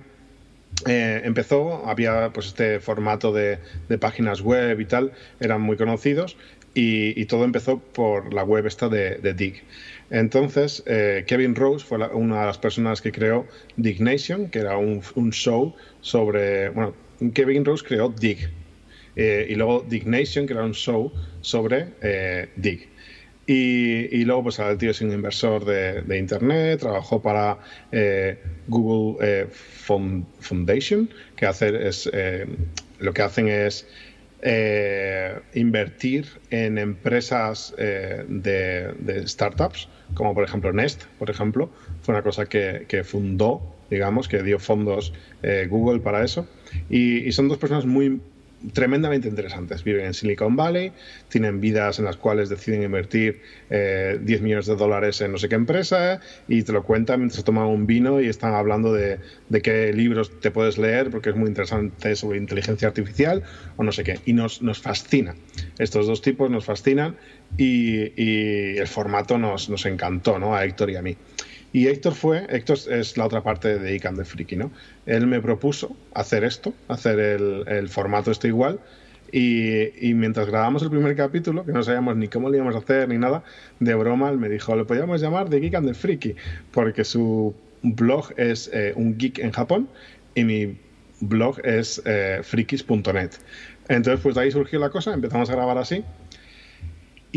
eh, 0.87 1.21
empezó, 1.23 1.87
había 1.87 2.31
pues 2.33 2.47
este 2.47 2.79
formato 2.79 3.31
de, 3.31 3.59
páginas 3.99 4.41
web 4.41 4.79
y 4.79 4.85
tal, 4.85 5.13
eran 5.39 5.61
muy 5.61 5.77
conocidos 5.77 6.37
y, 6.73 7.25
todo 7.25 7.45
empezó 7.45 7.79
por 7.79 8.33
la 8.33 8.43
web 8.43 8.65
esta 8.65 8.89
de, 8.89 9.33
Dig. 9.33 9.63
Entonces, 10.09 10.83
eh, 10.85 11.23
Kevin 11.25 11.55
Rose 11.55 11.85
fue 11.85 11.97
una 12.09 12.41
de 12.41 12.45
las 12.47 12.57
personas 12.57 13.01
que 13.01 13.11
creó 13.11 13.47
Dignation, 13.77 14.49
que 14.49 14.59
era 14.59 14.77
un, 14.77 15.01
show 15.31 15.73
sobre, 16.01 16.69
bueno, 16.69 16.93
Kevin 17.33 17.63
Rose 17.63 17.83
creó 17.87 18.09
Dig, 18.09 18.49
eh, 19.15 19.47
y 19.49 19.55
luego 19.55 19.85
Dignation, 19.87 20.45
que 20.45 20.53
era 20.53 20.63
un 20.63 20.73
show 20.73 21.11
sobre 21.41 21.87
Dig. 22.57 22.89
Y, 23.47 24.25
luego, 24.25 24.43
pues 24.43 24.57
el 24.57 24.77
tío 24.77 24.89
es 24.89 25.01
un 25.01 25.11
inversor 25.11 25.65
de, 25.65 26.17
Internet, 26.17 26.79
trabajó 26.79 27.21
para 27.21 27.59
eh, 27.91 28.39
Google 28.67 29.17
eh, 29.21 29.47
Foundation, 29.51 31.09
que 31.35 31.45
hacer 31.45 31.75
es, 31.75 32.09
eh, 32.11 32.47
lo 32.97 33.13
que 33.13 33.21
hacen 33.21 33.47
es 33.47 33.87
eh, 34.41 35.39
invertir 35.53 36.25
en 36.49 36.79
empresas 36.79 37.75
de, 37.77 39.23
startups, 39.27 39.89
como 40.15 40.33
por 40.33 40.43
ejemplo 40.43 40.73
Nest, 40.73 41.03
por 41.19 41.29
ejemplo, 41.29 41.69
fue 42.01 42.15
una 42.15 42.23
cosa 42.23 42.47
que, 42.47 43.03
fundó, 43.03 43.61
digamos, 43.91 44.27
que 44.27 44.41
dio 44.41 44.57
fondos 44.57 45.13
Google 45.69 45.99
para 45.99 46.23
eso. 46.23 46.47
Y, 46.89 47.27
y 47.27 47.31
son 47.31 47.47
dos 47.47 47.59
personas 47.59 47.85
muy 47.85 48.19
tremendamente 48.73 49.27
interesantes. 49.27 49.83
Viven 49.83 50.05
en 50.05 50.13
Silicon 50.13 50.55
Valley, 50.55 50.91
tienen 51.29 51.61
vidas 51.61 51.99
en 51.99 52.05
las 52.05 52.17
cuales 52.17 52.49
deciden 52.49 52.83
invertir 52.83 53.41
eh, 53.69 54.19
10 54.21 54.41
millones 54.41 54.65
de 54.65 54.75
dólares 54.75 55.21
en 55.21 55.31
no 55.31 55.37
sé 55.37 55.49
qué 55.49 55.55
empresa 55.55 56.19
y 56.47 56.63
te 56.63 56.71
lo 56.71 56.83
cuentan 56.83 57.19
mientras 57.19 57.43
toman 57.43 57.67
un 57.67 57.85
vino 57.85 58.21
y 58.21 58.27
están 58.27 58.53
hablando 58.53 58.93
de, 58.93 59.19
de 59.49 59.61
qué 59.61 59.93
libros 59.93 60.39
te 60.39 60.51
puedes 60.51 60.77
leer 60.77 61.09
porque 61.11 61.29
es 61.29 61.35
muy 61.35 61.47
interesante 61.47 62.15
sobre 62.15 62.37
inteligencia 62.37 62.87
artificial 62.87 63.43
o 63.77 63.83
no 63.83 63.91
sé 63.91 64.03
qué. 64.03 64.19
Y 64.25 64.33
nos, 64.33 64.61
nos 64.61 64.79
fascina. 64.79 65.35
Estos 65.77 66.07
dos 66.07 66.21
tipos 66.21 66.49
nos 66.49 66.65
fascinan 66.65 67.15
y, 67.57 68.21
y 68.21 68.77
el 68.77 68.87
formato 68.87 69.37
nos, 69.37 69.69
nos 69.69 69.85
encantó, 69.85 70.39
¿no? 70.39 70.55
A 70.55 70.65
Héctor 70.65 70.89
y 70.89 70.95
a 70.95 71.01
mí. 71.01 71.17
Y 71.73 71.87
Héctor 71.87 72.13
fue, 72.13 72.45
Héctor 72.49 72.77
es 72.89 73.17
la 73.17 73.25
otra 73.25 73.41
parte 73.43 73.77
de 73.79 73.95
Icam 73.95 74.15
de 74.15 74.23
Friki, 74.25 74.55
¿no? 74.55 74.71
Él 75.05 75.27
me 75.27 75.41
propuso 75.41 75.95
hacer 76.13 76.43
esto, 76.43 76.73
hacer 76.87 77.19
el, 77.19 77.63
el 77.67 77.89
formato 77.89 78.31
este 78.31 78.47
igual, 78.47 78.79
Y, 79.31 80.13
mientras 80.13 80.47
grabamos 80.47 80.81
el 80.83 80.89
primer 80.89 81.15
capítulo, 81.15 81.65
que 81.65 81.73
no 81.73 81.83
sabíamos 81.83 82.15
ni 82.15 82.29
cómo 82.29 82.49
lo 82.49 82.55
íbamos 82.55 82.75
a 82.75 82.77
hacer 82.77 83.09
ni 83.09 83.17
nada, 83.17 83.43
de 83.79 83.93
broma 83.95 84.29
él 84.29 84.37
me 84.37 84.47
dijo, 84.47 84.75
lo 84.75 84.87
podíamos 84.87 85.19
llamar 85.19 85.49
The 85.49 85.59
Geek 85.59 85.75
and 85.75 85.87
the 85.87 85.93
Freaky, 85.93 86.35
porque 86.71 87.03
su 87.03 87.53
blog 87.81 88.33
es 88.37 88.69
eh, 88.73 88.93
un 88.95 89.17
geek 89.17 89.39
en 89.39 89.51
Japón 89.51 89.89
y 90.35 90.43
mi 90.43 90.77
blog 91.19 91.59
es 91.65 92.01
eh, 92.05 92.39
frikis.net. 92.43 93.31
Entonces, 93.87 94.21
pues 94.21 94.35
de 94.35 94.41
ahí 94.41 94.51
surgió 94.51 94.79
la 94.79 94.89
cosa, 94.89 95.13
empezamos 95.13 95.49
a 95.49 95.53
grabar 95.53 95.77
así. 95.77 96.03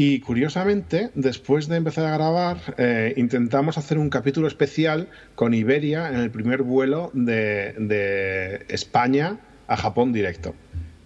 Y 0.00 0.20
curiosamente, 0.20 1.10
después 1.16 1.66
de 1.66 1.74
empezar 1.74 2.04
a 2.04 2.12
grabar, 2.12 2.58
eh, 2.78 3.14
intentamos 3.16 3.78
hacer 3.78 3.98
un 3.98 4.10
capítulo 4.10 4.46
especial 4.46 5.08
con 5.34 5.54
Iberia 5.54 6.08
en 6.08 6.20
el 6.20 6.30
primer 6.30 6.62
vuelo 6.62 7.10
de, 7.14 7.74
de 7.76 8.64
España 8.68 9.40
a 9.66 9.76
Japón 9.76 10.12
directo 10.12 10.54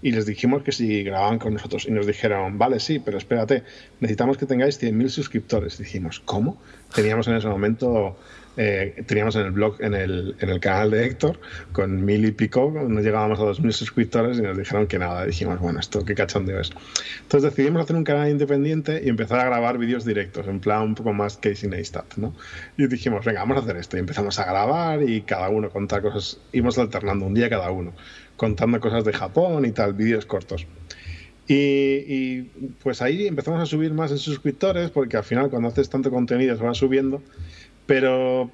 y 0.03 0.11
les 0.11 0.26
dijimos 0.26 0.62
que 0.64 0.72
si 0.72 1.05
grababan 1.05 1.38
con 1.38 1.55
nosotros 1.55 1.86
y 1.86 1.92
nos 1.92 2.07
dijeron, 2.07 2.59
vale, 2.59 2.80
sí, 2.80 2.98
pero 2.98 3.18
espérate, 3.18 3.62
necesitamos 4.00 4.36
que 4.36 4.46
tengáis 4.46 4.82
100.000 4.82 5.09
suscriptores. 5.09 5.78
Dijimos, 5.78 6.20
¿cómo? 6.24 6.61
Teníamos 6.92 7.28
en 7.28 7.36
ese 7.36 7.46
momento, 7.46 8.18
eh, 8.57 9.05
teníamos 9.07 9.36
en 9.36 9.42
el 9.42 9.53
blog, 9.53 9.80
en 9.80 9.94
el, 9.94 10.34
en 10.40 10.48
el 10.48 10.59
canal 10.59 10.90
de 10.90 11.07
Héctor, 11.07 11.38
con 11.70 12.05
mil 12.05 12.24
y 12.24 12.32
pico, 12.32 12.70
no 12.70 13.00
llegábamos 13.00 13.38
a 13.38 13.44
2.000 13.44 13.70
suscriptores 13.70 14.38
y 14.38 14.42
nos 14.42 14.59
dijeron 14.59 14.88
que 14.88 14.98
nada. 14.98 15.24
Dijimos, 15.24 15.61
bueno, 15.61 15.78
esto 15.78 16.05
qué 16.05 16.16
cachondeo 16.16 16.61
es. 16.61 16.72
Entonces 17.22 17.55
decidimos 17.55 17.84
hacer 17.84 17.94
un 17.94 18.05
canal 18.05 18.28
independiente 18.28 19.00
y 19.05 19.09
empezar 19.09 19.38
a 19.38 19.44
grabar 19.44 19.78
vídeos 19.78 20.05
directos, 20.05 20.48
en 20.48 20.59
plan 20.59 20.82
un 20.82 20.94
poco 20.96 21.12
más 21.12 21.36
Casey 21.36 21.70
Neistat, 21.70 22.16
¿no? 22.16 22.34
Y 22.76 22.88
dijimos, 22.88 23.24
venga, 23.24 23.40
vamos 23.40 23.59
a 23.59 23.61
hacer 23.61 23.76
esto. 23.76 23.96
Y 23.96 24.00
empezamos 24.00 24.36
a 24.40 24.44
grabar 24.44 25.00
y 25.00 25.22
cada 25.22 25.48
uno 25.48 25.70
contar 25.70 26.03
cosas, 26.03 26.40
íbamos 26.53 26.76
alternando 26.76 27.24
un 27.24 27.34
día 27.34 27.48
cada 27.48 27.70
uno 27.70 27.92
contando 28.43 28.80
cosas 28.80 29.05
de 29.05 29.12
Japón 29.12 29.64
y 29.66 29.70
tal, 29.70 29.93
vídeos 29.93 30.26
cortos. 30.26 30.66
Y, 31.47 32.43
pues 32.82 33.01
ahí 33.01 33.28
empezamos 33.28 33.61
a 33.61 33.66
subir 33.66 33.95
más 33.95 34.11
en 34.11 34.18
suscriptores, 34.18 34.90
porque 34.90 35.16
al 35.16 35.22
final 35.22 35.49
cuando 35.49 35.68
haces 35.68 35.88
tanto 35.88 36.11
contenido 36.11 36.57
se 36.57 36.64
va 36.64 36.74
subiendo, 36.74 37.22
pero 37.86 38.51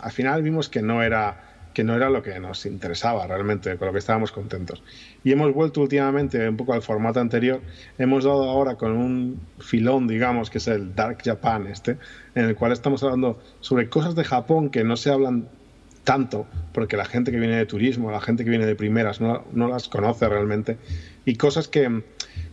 al 0.00 0.12
final 0.12 0.42
vimos 0.42 0.68
que 0.68 0.82
no 0.82 1.02
era 1.02 1.42
que 1.72 1.82
no 1.82 1.94
era 1.94 2.10
lo 2.10 2.22
que 2.22 2.38
nos 2.40 2.66
interesaba 2.66 3.26
realmente, 3.26 3.76
con 3.78 3.86
lo 3.86 3.92
que 3.92 4.00
estábamos 4.00 4.32
contentos. 4.32 4.82
Y 5.24 5.32
hemos 5.32 5.54
vuelto 5.54 5.80
últimamente 5.80 6.46
un 6.46 6.56
poco 6.58 6.74
al 6.74 6.82
formato 6.82 7.20
anterior. 7.20 7.60
Hemos 7.98 8.24
dado 8.24 8.44
ahora 8.44 8.76
con 8.76 8.92
un 8.92 9.40
filón, 9.58 10.08
digamos, 10.08 10.50
que 10.50 10.58
es 10.58 10.68
el 10.68 10.94
Dark 10.94 11.18
Japan 11.24 11.66
este, 11.66 11.98
en 12.34 12.46
el 12.46 12.54
cual 12.54 12.72
estamos 12.72 13.02
hablando 13.02 13.38
sobre 13.60 13.88
cosas 13.88 14.14
de 14.14 14.24
Japón 14.24 14.70
que 14.70 14.84
no 14.84 14.96
se 14.96 15.10
hablan 15.10 15.48
tanto, 16.06 16.46
porque 16.72 16.96
la 16.96 17.04
gente 17.04 17.32
que 17.32 17.38
viene 17.38 17.56
de 17.56 17.66
turismo, 17.66 18.12
la 18.12 18.20
gente 18.20 18.44
que 18.44 18.50
viene 18.50 18.64
de 18.64 18.76
primeras, 18.76 19.20
no, 19.20 19.42
las 19.52 19.88
conoce 19.88 20.28
realmente, 20.28 20.78
y 21.24 21.34
cosas 21.34 21.66
que, 21.66 22.04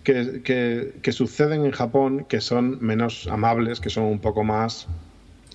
que, 0.03 1.11
suceden 1.11 1.63
en 1.63 1.71
Japón 1.71 2.25
que 2.27 2.41
son 2.41 2.83
menos 2.83 3.27
amables, 3.27 3.79
que 3.79 3.91
son 3.91 4.05
un 4.05 4.17
poco 4.17 4.43
más 4.43 4.87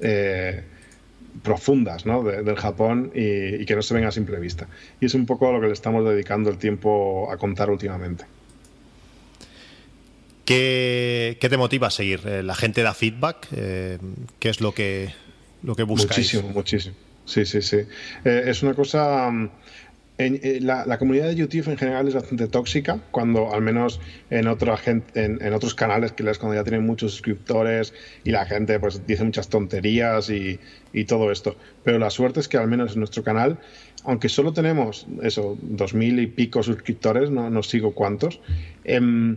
eh, 0.00 0.62
profundas 1.42 2.06
¿no? 2.06 2.22
del 2.22 2.54
Japón 2.54 3.10
y, 3.16 3.66
que 3.66 3.74
no 3.74 3.82
se 3.82 3.94
ven 3.94 4.04
a 4.04 4.12
simple 4.12 4.38
vista. 4.38 4.68
Y 5.00 5.06
es 5.06 5.14
un 5.14 5.26
poco 5.26 5.48
a 5.48 5.52
lo 5.52 5.60
que 5.60 5.66
le 5.66 5.72
estamos 5.72 6.08
dedicando 6.08 6.50
el 6.50 6.58
tiempo 6.58 7.28
a 7.32 7.36
contar 7.36 7.68
últimamente. 7.68 8.26
¿Qué, 10.44 11.36
te 11.40 11.56
motiva 11.56 11.88
a 11.88 11.90
seguir? 11.90 12.20
Eh, 12.26 12.44
¿La 12.44 12.54
gente 12.54 12.82
da 12.82 12.94
feedback? 12.94 13.48
Eh, 13.50 13.98
¿Qué 14.38 14.50
es 14.50 14.60
lo 14.60 14.72
que, 14.72 15.12
lo 15.64 15.74
que 15.74 15.82
buscáis? 15.82 16.32
Muchísimo, 16.32 16.48
muchísimo. 16.50 17.07
Sí, 17.28 17.44
sí, 17.44 17.60
sí. 17.60 17.76
Eh, 18.24 18.44
es 18.46 18.62
una 18.62 18.74
cosa... 18.74 19.30
Mm, 19.30 19.50
en, 20.16 20.40
eh, 20.42 20.58
la, 20.60 20.98
comunidad 20.98 21.28
de 21.28 21.36
YouTube 21.36 21.68
en 21.68 21.76
general 21.76 22.08
es 22.08 22.14
bastante 22.14 22.48
tóxica, 22.48 22.98
cuando 23.12 23.54
al 23.54 23.62
menos 23.62 24.00
en, 24.30 24.48
otra 24.48 24.76
gente, 24.76 25.24
en, 25.24 25.52
otros 25.52 25.76
canales 25.76 26.10
que 26.10 26.24
les 26.24 26.38
cuando 26.38 26.56
ya 26.56 26.64
tienen 26.64 26.84
muchos 26.84 27.12
suscriptores 27.12 27.94
y 28.24 28.32
la 28.32 28.44
gente 28.44 28.80
pues 28.80 29.06
dice 29.06 29.22
muchas 29.22 29.48
tonterías 29.48 30.28
y, 30.28 30.58
todo 31.06 31.30
esto. 31.30 31.54
Pero 31.84 32.00
la 32.00 32.10
suerte 32.10 32.40
es 32.40 32.48
que 32.48 32.56
al 32.56 32.66
menos 32.66 32.94
en 32.94 32.98
nuestro 32.98 33.22
canal, 33.22 33.58
aunque 34.02 34.28
solo 34.28 34.52
tenemos 34.52 35.06
eso, 35.22 35.56
dos 35.62 35.94
mil 35.94 36.18
y 36.18 36.26
pico 36.26 36.64
suscriptores, 36.64 37.30
no, 37.30 37.48
no 37.50 37.62
sigo 37.62 37.94
cuántos, 37.94 38.40
em, 38.82 39.36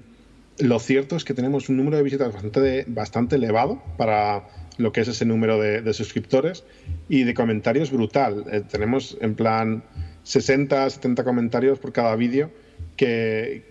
lo 0.57 0.79
cierto 0.79 1.15
es 1.15 1.23
que 1.23 1.35
tenemos 1.35 1.69
un 1.69 1.77
número 1.77 1.97
de 1.97 2.03
visitas 2.03 2.33
bastante, 2.33 2.85
bastante 2.87 3.35
elevado 3.35 3.83
para 3.97 4.43
lo 4.77 4.91
que 4.91 5.01
es 5.01 5.07
ese 5.07 5.25
número 5.25 5.59
de, 5.59 5.93
suscriptores 5.93 6.63
y 7.09 7.23
de 7.23 7.33
comentarios 7.33 7.91
brutal. 7.91 8.45
Eh, 8.51 8.61
tenemos 8.69 9.17
en 9.21 9.35
plan 9.35 9.83
60, 10.23 10.89
70 10.89 11.23
comentarios 11.23 11.79
por 11.79 11.91
cada 11.91 12.15
vídeo, 12.15 12.51
que, 12.95 13.63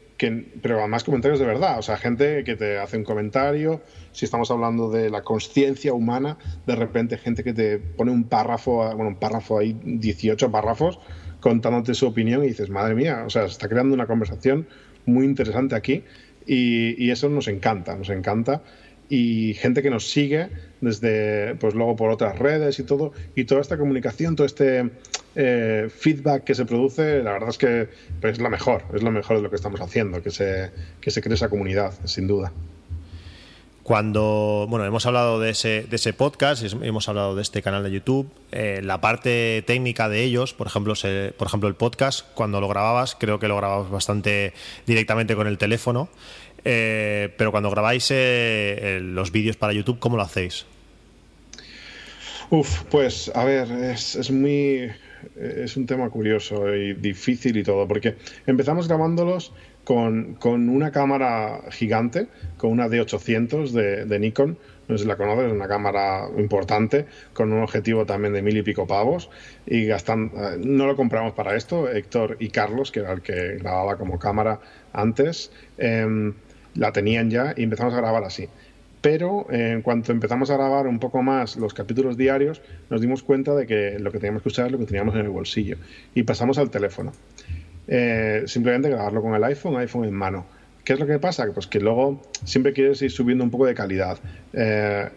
pero 0.63 0.81
además 0.81 1.05
comentarios 1.05 1.41
de 1.41 1.47
verdad, 1.47 1.79
o 1.79 1.83
sea, 1.83 1.97
gente 1.97 2.45
que 2.45 2.57
te 2.57 2.79
hace 2.79 2.99
un 2.99 3.05
comentario, 3.05 3.81
si 4.13 4.27
estamos 4.27 4.51
hablando 4.51 4.91
de 4.91 5.09
la 5.09 5.23
conciencia 5.23 5.95
humana, 5.95 6.37
de 6.67 6.77
repente 6.77 7.17
gente 7.17 7.43
que 7.43 7.55
te 7.55 7.79
pone 7.79 8.11
un 8.11 8.25
párrafo, 8.25 8.85
bueno, 8.95 9.09
un 9.09 9.17
párrafo 9.17 9.59
ahí, 9.59 9.79
18 9.83 10.51
párrafos, 10.51 10.99
contándote 11.41 11.95
su 11.95 12.07
opinión 12.07 12.45
y 12.45 12.49
dices, 12.49 12.69
madre 12.69 12.95
mía, 12.95 13.25
o 13.27 13.31
sea, 13.31 13.43
se 13.47 13.53
está 13.53 13.69
creando 13.69 13.95
una 13.95 14.07
conversación 14.07 14.67
muy 15.07 15.25
interesante 15.25 15.75
aquí 15.75 16.05
y 16.47 17.11
eso 17.11 17.29
nos 17.29 17.47
encanta, 17.47 17.95
nos 17.95 18.11
encanta 18.11 18.63
y 19.11 19.55
gente 19.55 19.83
que 19.83 19.91
nos 19.91 20.09
sigue 20.09 20.49
desde, 20.81 21.57
pues 21.57 21.75
luego 21.75 21.97
por 21.97 22.11
otras 22.11 22.39
redes 22.39 22.79
y 22.79 22.85
todo, 22.85 23.13
y 23.35 23.45
toda 23.45 23.61
esta 23.61 23.77
comunicación, 23.77 24.37
todo 24.37 24.47
este 24.47 24.89
eh, 25.35 25.89
feedback 25.91 26.45
que 26.45 26.55
se 26.55 26.65
produce, 26.65 27.23
la 27.23 27.33
verdad 27.33 27.51
es 27.51 27.59
que 27.59 27.89
pues, 28.21 28.35
es 28.35 28.41
la 28.41 28.49
mejor, 28.49 28.85
es 28.95 29.03
lo 29.03 29.11
mejor 29.11 29.37
de 29.37 29.43
lo 29.43 29.51
que 29.51 29.57
estamos 29.57 29.81
haciendo, 29.81 30.23
que 30.23 30.31
se, 30.31 30.71
que 31.01 31.11
se 31.11 31.21
cree 31.21 31.35
esa 31.35 31.51
comunidad, 31.51 31.93
sin 32.05 32.29
duda. 32.29 32.53
Cuando, 33.83 34.67
bueno, 34.69 34.85
hemos 34.85 35.05
hablado 35.07 35.41
de 35.41 35.51
ese, 35.51 35.85
de 35.91 35.97
ese 35.97 36.13
podcast, 36.13 36.63
hemos 36.63 37.09
hablado 37.09 37.35
de 37.35 37.43
este 37.43 37.61
canal 37.61 37.83
de 37.83 37.91
YouTube, 37.91 38.31
eh, 38.53 38.81
la 38.85 39.01
parte 39.01 39.65
técnica 39.67 40.09
de 40.09 40.23
ellos, 40.23 40.55
por 40.55 40.69
ejemplo, 40.69 40.95
por 41.37 41.49
ejemplo, 41.49 41.69
el 41.69 41.75
podcast, 41.75 42.25
cuando 42.35 42.61
lo 42.61 42.69
grababas, 42.69 43.17
creo 43.19 43.41
que 43.41 43.49
lo 43.49 43.57
grababas 43.57 43.91
bastante 43.91 44.53
directamente 44.87 45.35
con 45.35 45.49
el 45.49 45.59
teléfono. 45.59 46.09
Eh, 46.65 47.33
pero 47.37 47.51
cuando 47.51 47.71
grabáis 47.71 48.09
eh, 48.11 49.01
los 49.03 49.33
vídeos 49.33 49.57
para 49.57 49.73
YouTube, 49.73 49.99
¿cómo 49.99 50.17
lo 50.17 50.23
hacéis? 50.23 50.67
Uf, 52.51 52.83
pues 52.91 53.31
a 53.35 53.45
ver, 53.45 53.71
es, 53.71 54.17
es 54.17 54.31
muy. 54.31 54.91
Es 55.37 55.77
un 55.77 55.85
tema 55.87 56.09
curioso 56.09 56.75
y 56.75 56.95
difícil 56.95 57.57
y 57.59 57.63
todo, 57.63 57.87
porque 57.87 58.17
empezamos 58.47 58.89
grabándolos 58.89 59.53
con, 59.85 60.35
con 60.35 60.69
una 60.69 60.91
cámara 60.93 61.63
gigante, 61.71 62.29
con 62.57 62.71
una 62.71 62.89
D800 62.89 63.71
de, 64.07 64.19
Nikon, 64.19 64.59
no 64.89 64.97
sé 64.97 65.03
si 65.03 65.09
la 65.09 65.17
conoces, 65.17 65.47
es 65.47 65.53
una 65.53 65.69
cámara 65.69 66.29
importante, 66.39 67.07
con 67.33 67.53
un 67.53 67.63
objetivo 67.63 68.07
también 68.07 68.33
de 68.33 68.43
mil 68.43 68.57
y 68.57 68.63
pico 68.63 68.87
pavos, 68.87 69.31
y 69.67 69.87
gastan, 69.87 70.31
eh, 70.35 70.57
no 70.59 70.87
lo 70.87 70.97
compramos 70.97 71.33
para 71.33 71.57
esto, 71.57 71.89
Héctor 71.89 72.37
y 72.41 72.49
Carlos, 72.51 72.91
que 72.91 73.01
era 73.01 73.13
el 73.13 73.21
que 73.21 73.57
grababa 73.59 73.97
como 73.97 74.19
cámara 74.19 74.61
antes, 74.93 75.53
eh, 75.79 76.33
la 76.75 76.93
tenían 76.93 77.31
ya 77.31 77.55
y 77.57 77.63
empezamos 77.63 77.95
a 77.95 77.99
grabar 77.99 78.25
así. 78.25 78.49
Pero 79.01 79.47
eh, 79.51 79.73
en 79.73 79.83
cuanto 79.83 80.13
empezamos 80.13 80.51
a 80.51 80.55
grabar 80.55 80.87
un 80.87 80.99
poco 80.99 81.23
más 81.23 81.57
los 81.57 81.73
capítulos 81.73 82.17
diarios, 82.17 82.61
nos 82.91 83.01
dimos 83.01 83.23
cuenta 83.23 83.55
de 83.55 83.67
que 83.67 83.99
lo 83.99 84.13
que 84.13 84.19
teníamos 84.19 84.43
que 84.43 84.49
usar 84.49 84.67
es 84.67 84.73
lo 84.73 84.79
que 84.79 84.85
teníamos 84.85 85.15
en 85.15 85.23
el 85.23 85.31
bolsillo 85.31 85.77
y 86.15 86.23
pasamos 86.23 86.59
al 86.59 86.71
teléfono. 86.71 87.13
Eh, 87.89 88.43
simplemente 88.47 88.91
grabarlo 88.91 89.23
con 89.23 89.35
el 89.35 89.43
iPhone, 89.45 89.77
iPhone 89.79 90.05
en 90.05 90.15
mano. 90.15 90.47
¿Qué 90.85 90.93
es 90.95 91.01
lo 91.01 91.07
que 91.07 91.19
pasa? 91.19 91.47
Pues 91.53 91.67
que 91.67 91.81
luego 91.81 92.21
siempre 92.45 92.73
quieres 92.73 93.01
ir 93.03 93.11
subiendo 93.11 93.43
un 93.43 93.51
poco 93.51 93.67
de 93.67 93.75
calidad. 93.75 94.19
Eh, 94.53 95.09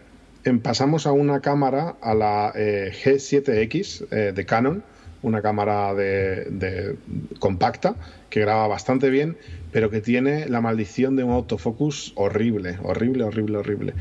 pasamos 0.62 1.06
a 1.06 1.12
una 1.12 1.40
cámara, 1.40 1.96
a 2.00 2.14
la 2.14 2.52
G7X 2.52 4.32
de 4.32 4.46
Canon, 4.46 4.82
una 5.24 5.40
cámara 5.40 5.94
de, 5.94 6.96
compacta 7.38 7.96
que 8.30 8.40
graba 8.40 8.68
bastante 8.68 9.10
bien, 9.10 9.36
pero 9.72 9.90
que 9.90 10.00
tiene 10.00 10.48
la 10.48 10.60
maldición 10.60 11.16
de 11.16 11.24
un 11.24 11.32
autofocus 11.32 12.12
horrible, 12.14 12.78
horrible, 12.82 13.24
horrible, 13.24 13.58
horrible. 13.58 13.94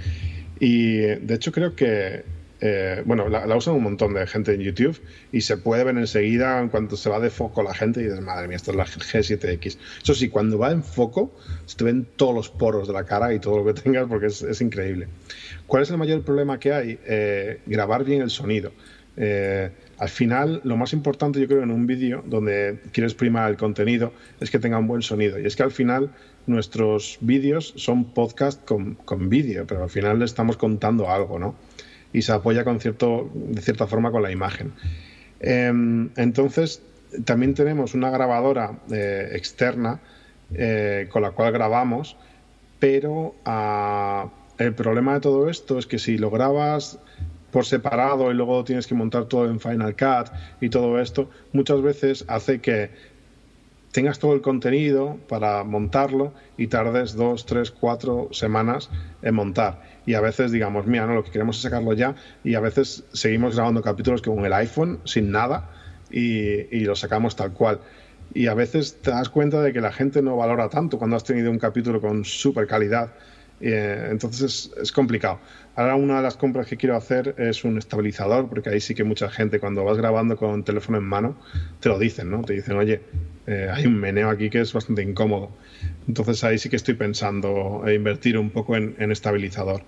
Y 0.60 0.98
de 0.98 1.34
hecho 1.34 1.54
creo 1.54 1.76
que, 1.76 2.26
eh, 2.60 3.02
bueno, 3.06 3.30
la, 3.30 3.56
usan 3.56 3.76
un 3.76 3.84
montón 3.84 4.14
de 4.14 4.28
gente 4.28 4.54
en 4.54 4.62
YouTube 4.62 5.00
y 5.32 5.42
se 5.42 5.56
puede 5.56 5.86
ver 5.86 5.98
enseguida 5.98 6.60
en 6.60 6.68
cuanto 6.68 6.98
se 6.98 7.10
va 7.10 7.22
de 7.22 7.30
foco 7.30 7.64
la 7.64 7.74
gente 7.74 8.02
y 8.02 8.04
dices, 8.04 8.20
madre 8.20 8.50
mía, 8.50 8.58
esto 8.58 8.72
es 8.72 8.78
la 8.78 8.86
G7X. 8.86 9.78
Eso 10.04 10.14
sí, 10.14 10.28
cuando 10.28 10.58
va 10.58 10.72
en 10.72 10.84
foco, 10.84 11.34
se 11.66 11.78
te 11.78 11.86
ven 11.86 12.06
todos 12.18 12.36
los 12.36 12.50
poros 12.50 12.86
de 12.86 12.94
la 12.94 13.06
cara 13.06 13.34
y 13.34 13.40
todo 13.40 13.64
lo 13.64 13.74
que 13.74 13.82
tengas 13.82 14.08
porque 14.10 14.26
es, 14.28 14.62
increíble. 14.62 15.08
¿Cuál 15.68 15.84
es 15.84 15.90
el 15.90 15.98
mayor 15.98 16.22
problema 16.24 16.60
que 16.60 16.74
hay? 16.74 17.00
Eh, 17.06 17.62
grabar 17.66 18.04
bien 18.04 18.22
el 18.22 18.30
sonido. 18.30 18.74
Eh, 19.16 19.70
al 20.04 20.10
final, 20.10 20.60
lo 20.66 20.76
más 20.76 20.92
importante, 20.92 21.40
yo 21.40 21.48
creo, 21.48 21.64
en 21.64 21.72
un 21.72 21.88
vídeo 21.88 22.26
donde 22.26 22.82
quieres 22.92 23.14
primar 23.14 23.50
el 23.50 23.56
contenido 23.56 24.12
es 24.42 24.52
que 24.52 24.60
tenga 24.60 24.78
un 24.78 24.86
buen 24.86 25.02
sonido. 25.02 25.40
Y 25.40 25.46
es 25.46 25.56
que 25.56 25.64
al 25.64 25.72
final 25.72 26.10
nuestros 26.46 27.20
vídeos 27.22 27.74
son 27.78 28.04
podcast 28.12 28.66
con, 28.66 28.98
vídeo, 29.30 29.66
pero 29.66 29.84
al 29.84 29.90
final 29.90 30.20
le 30.20 30.26
estamos 30.26 30.58
contando 30.58 31.10
algo, 31.10 31.40
¿no? 31.40 31.56
Y 32.12 32.24
se 32.24 32.34
apoya 32.34 32.66
con 32.66 32.82
cierto, 32.82 33.32
de 33.34 33.62
cierta 33.62 33.88
forma 33.88 34.12
con 34.12 34.24
la 34.24 34.30
imagen. 34.30 34.74
Em, 35.40 36.10
entonces, 36.18 36.82
también 37.24 37.54
tenemos 37.54 37.94
una 37.94 38.10
grabadora 38.10 38.80
eh, 38.92 39.30
externa 39.32 40.02
eh, 40.54 41.08
con 41.10 41.22
la 41.22 41.32
cual 41.32 41.54
grabamos, 41.54 42.18
pero 42.78 43.36
ah, 43.46 44.30
el 44.58 44.74
problema 44.74 45.14
de 45.14 45.22
todo 45.22 45.50
esto 45.50 45.80
es 45.80 45.86
que 45.86 45.98
si 45.98 46.18
lo 46.18 46.30
grabas 46.30 47.00
por 47.54 47.66
separado 47.66 48.32
y 48.32 48.34
luego 48.34 48.64
tienes 48.64 48.88
que 48.88 48.96
montar 48.96 49.26
todo 49.26 49.46
en 49.46 49.60
Final 49.60 49.96
Cut 49.96 50.34
y 50.60 50.70
todo 50.70 51.00
esto, 51.00 51.30
muchas 51.54 51.82
veces 51.84 52.26
hace 52.28 52.60
que 52.60 52.90
tengas 53.92 54.18
todo 54.18 54.34
el 54.34 54.42
contenido 54.42 55.20
para 55.30 55.64
montarlo 55.64 56.34
y 56.58 56.66
tardes 56.66 57.14
dos, 57.14 57.46
tres, 57.46 57.70
cuatro 57.70 58.30
semanas 58.32 58.90
en 59.22 59.36
montar. 59.36 59.84
Y 60.08 60.16
a 60.16 60.22
veces 60.22 60.52
digamos, 60.52 60.88
mira, 60.88 61.06
no, 61.06 61.14
lo 61.14 61.24
que 61.24 61.30
queremos 61.30 61.58
es 61.58 61.62
sacarlo 61.62 61.94
ya 61.94 62.16
y 62.44 62.56
a 62.56 62.60
veces 62.60 63.06
seguimos 63.14 63.56
grabando 63.56 63.84
capítulos 63.84 64.24
con 64.24 64.44
el 64.44 64.54
iPhone 64.54 65.00
sin 65.06 65.32
nada 65.32 65.70
y, 66.10 66.76
y 66.76 66.80
lo 66.82 66.96
sacamos 66.96 67.36
tal 67.36 67.54
cual. 67.54 67.80
Y 68.34 68.48
a 68.48 68.56
veces 68.56 69.00
te 69.00 69.12
das 69.12 69.30
cuenta 69.30 69.62
de 69.62 69.72
que 69.72 69.80
la 69.80 69.92
gente 69.92 70.24
no 70.24 70.36
valora 70.36 70.70
tanto 70.70 70.98
cuando 70.98 71.16
has 71.16 71.24
tenido 71.24 71.52
un 71.52 71.60
capítulo 71.60 72.02
con 72.02 72.26
super 72.26 72.66
calidad 72.66 73.12
eh, 73.66 74.08
entonces 74.12 74.72
es, 74.82 74.92
complicado. 74.92 75.40
Ahora 75.76 75.96
una 75.96 76.18
de 76.18 76.24
las 76.24 76.36
compras 76.36 76.68
que 76.68 76.76
quiero 76.76 76.98
hacer 76.98 77.34
es 77.38 77.64
un 77.64 77.78
estabilizador, 77.78 78.50
porque 78.50 78.70
ahí 78.70 78.82
sí 78.82 78.94
que 78.94 79.06
mucha 79.06 79.30
gente 79.30 79.60
cuando 79.60 79.84
vas 79.86 79.98
grabando 79.98 80.36
con 80.36 80.64
teléfono 80.64 80.98
en 80.98 81.06
mano 81.06 81.38
te 81.80 81.88
lo 81.88 81.98
dicen, 81.98 82.30
¿no? 82.30 82.42
Te 82.44 82.54
dicen, 82.54 82.76
oye, 82.76 83.02
eh, 83.48 83.70
hay 83.72 83.86
un 83.86 83.98
meneo 83.98 84.30
aquí 84.30 84.50
que 84.50 84.60
es 84.60 84.74
bastante 84.74 85.02
incómodo. 85.02 85.50
Entonces 86.08 86.44
ahí 86.44 86.58
sí 86.58 86.70
que 86.70 86.76
estoy 86.76 86.96
pensando 86.96 87.84
invertir 87.90 88.38
un 88.38 88.50
poco 88.50 88.76
en, 88.76 89.12
estabilizador. 89.12 89.82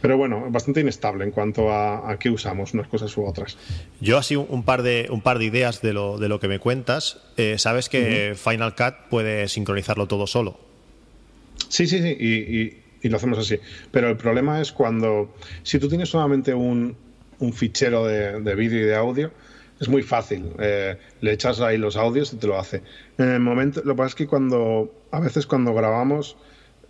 Pero 0.00 0.16
bueno, 0.16 0.46
bastante 0.48 0.80
inestable 0.80 1.24
en 1.24 1.30
cuanto 1.30 1.74
a, 1.74 2.16
qué 2.18 2.30
usamos, 2.30 2.72
unas 2.72 2.88
cosas 2.88 3.14
u 3.18 3.26
otras. 3.26 3.58
Yo 4.00 4.16
así 4.16 4.34
un 4.34 4.64
par 4.64 4.82
de, 4.82 5.08
un 5.10 5.20
par 5.20 5.38
de 5.38 5.44
ideas 5.44 5.82
de 5.82 5.92
lo, 5.92 6.16
de 6.16 6.30
lo 6.30 6.40
que 6.40 6.48
me 6.48 6.58
cuentas. 6.58 7.20
Eh, 7.36 7.58
Sabes 7.58 7.90
que 7.90 8.34
Final 8.34 8.74
Cut 8.74 8.94
puede 9.10 9.46
sincronizarlo 9.48 10.08
todo 10.08 10.26
solo. 10.26 10.58
Sí, 11.68 11.86
sí, 11.86 12.00
sí. 12.00 12.16
y, 12.18 12.60
y 12.60 12.79
lo 13.08 13.16
hacemos 13.16 13.38
así. 13.38 13.58
Pero 13.90 14.08
el 14.08 14.16
problema 14.16 14.60
es 14.60 14.72
cuando, 14.72 15.34
si 15.62 15.78
tú 15.78 15.88
tienes 15.88 16.08
solamente 16.08 16.54
un, 16.54 16.96
un 17.38 17.52
fichero 17.52 18.06
de, 18.06 18.40
de 18.40 18.54
vídeo 18.54 18.80
y 18.80 18.84
de 18.84 18.96
audio, 18.96 19.30
es 19.80 19.88
muy 19.88 20.02
fácil. 20.02 20.52
Eh, 20.58 20.96
le 21.22 21.32
echas 21.32 21.60
ahí 21.60 21.78
los 21.78 21.96
audios 21.96 22.32
y 22.32 22.36
te 22.36 22.46
lo 22.46 22.58
hace. 22.58 22.82
En 23.18 23.30
el 23.30 23.40
momento, 23.40 23.80
lo 23.84 23.94
que 23.94 23.96
pasa 23.96 24.08
es 24.08 24.14
que 24.14 24.26
cuando, 24.26 24.94
a 25.10 25.20
veces 25.20 25.46
cuando 25.46 25.72
grabamos 25.72 26.36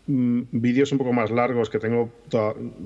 mm, 0.08 0.42
vídeos 0.50 0.90
un 0.90 0.98
poco 0.98 1.12
más 1.12 1.30
largos, 1.30 1.70
que 1.70 1.78
tengo, 1.78 2.11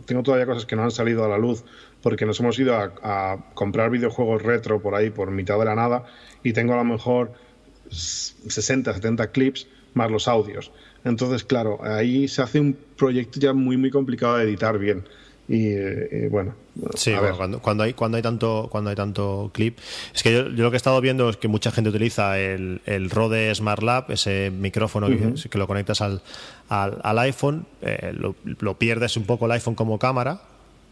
tengo 0.04 0.22
todavía 0.22 0.46
cosas 0.46 0.66
que 0.66 0.76
no 0.76 0.84
han 0.84 0.90
salido 0.90 1.24
a 1.24 1.28
la 1.28 1.38
luz, 1.38 1.64
porque 2.02 2.26
nos 2.26 2.38
hemos 2.40 2.58
ido 2.58 2.76
a, 2.76 2.92
a, 3.02 3.54
comprar 3.54 3.90
videojuegos 3.90 4.42
retro 4.42 4.80
por 4.82 4.94
ahí, 4.94 5.08
por 5.08 5.30
mitad 5.30 5.58
de 5.58 5.64
la 5.64 5.74
nada, 5.74 6.04
y 6.42 6.52
tengo 6.52 6.74
a 6.74 6.76
lo 6.76 6.84
mejor 6.84 7.32
60, 7.90 8.92
70 8.92 9.32
clips 9.32 9.66
más 9.94 10.10
los 10.10 10.28
audios. 10.28 10.70
Entonces, 11.04 11.44
claro, 11.44 11.78
ahí 11.82 12.28
se 12.28 12.42
hace 12.42 12.60
un 12.60 12.76
proyecto 12.96 13.38
ya 13.38 13.52
muy, 13.52 13.76
muy 13.76 13.90
complicado 13.90 14.38
de 14.38 14.44
editar 14.44 14.78
bien. 14.78 15.04
Y, 15.46 15.68
eh, 15.68 16.28
bueno 16.30 16.54
sí 16.94 17.12
cuando, 17.60 17.82
hay 17.82 17.92
cuando 17.92 18.16
hay 18.16 18.22
tanto 18.22 18.68
cuando 18.70 18.90
hay 18.90 18.96
tanto 18.96 19.50
clip. 19.52 19.78
Es 20.14 20.22
que 20.22 20.32
yo, 20.32 20.42
lo 20.44 20.70
que 20.70 20.76
he 20.76 20.78
estado 20.78 21.00
viendo 21.00 21.28
es 21.28 21.36
que 21.36 21.48
mucha 21.48 21.70
gente 21.70 21.90
utiliza 21.90 22.38
el, 22.38 22.80
el 22.86 23.10
Rode 23.10 23.54
Smart 23.54 23.82
Lab 23.82 24.10
ese 24.10 24.50
micrófono 24.50 25.08
que, 25.08 25.58
lo 25.58 25.66
conectas 25.66 26.00
al, 26.00 26.22
al, 26.68 27.18
iPhone 27.18 27.66
eh, 27.82 28.12
lo, 28.14 28.78
pierdes 28.78 29.16
un 29.16 29.24
poco 29.24 29.46
el 29.46 29.52
iPhone 29.52 29.74
como 29.74 29.98
cámara 29.98 30.40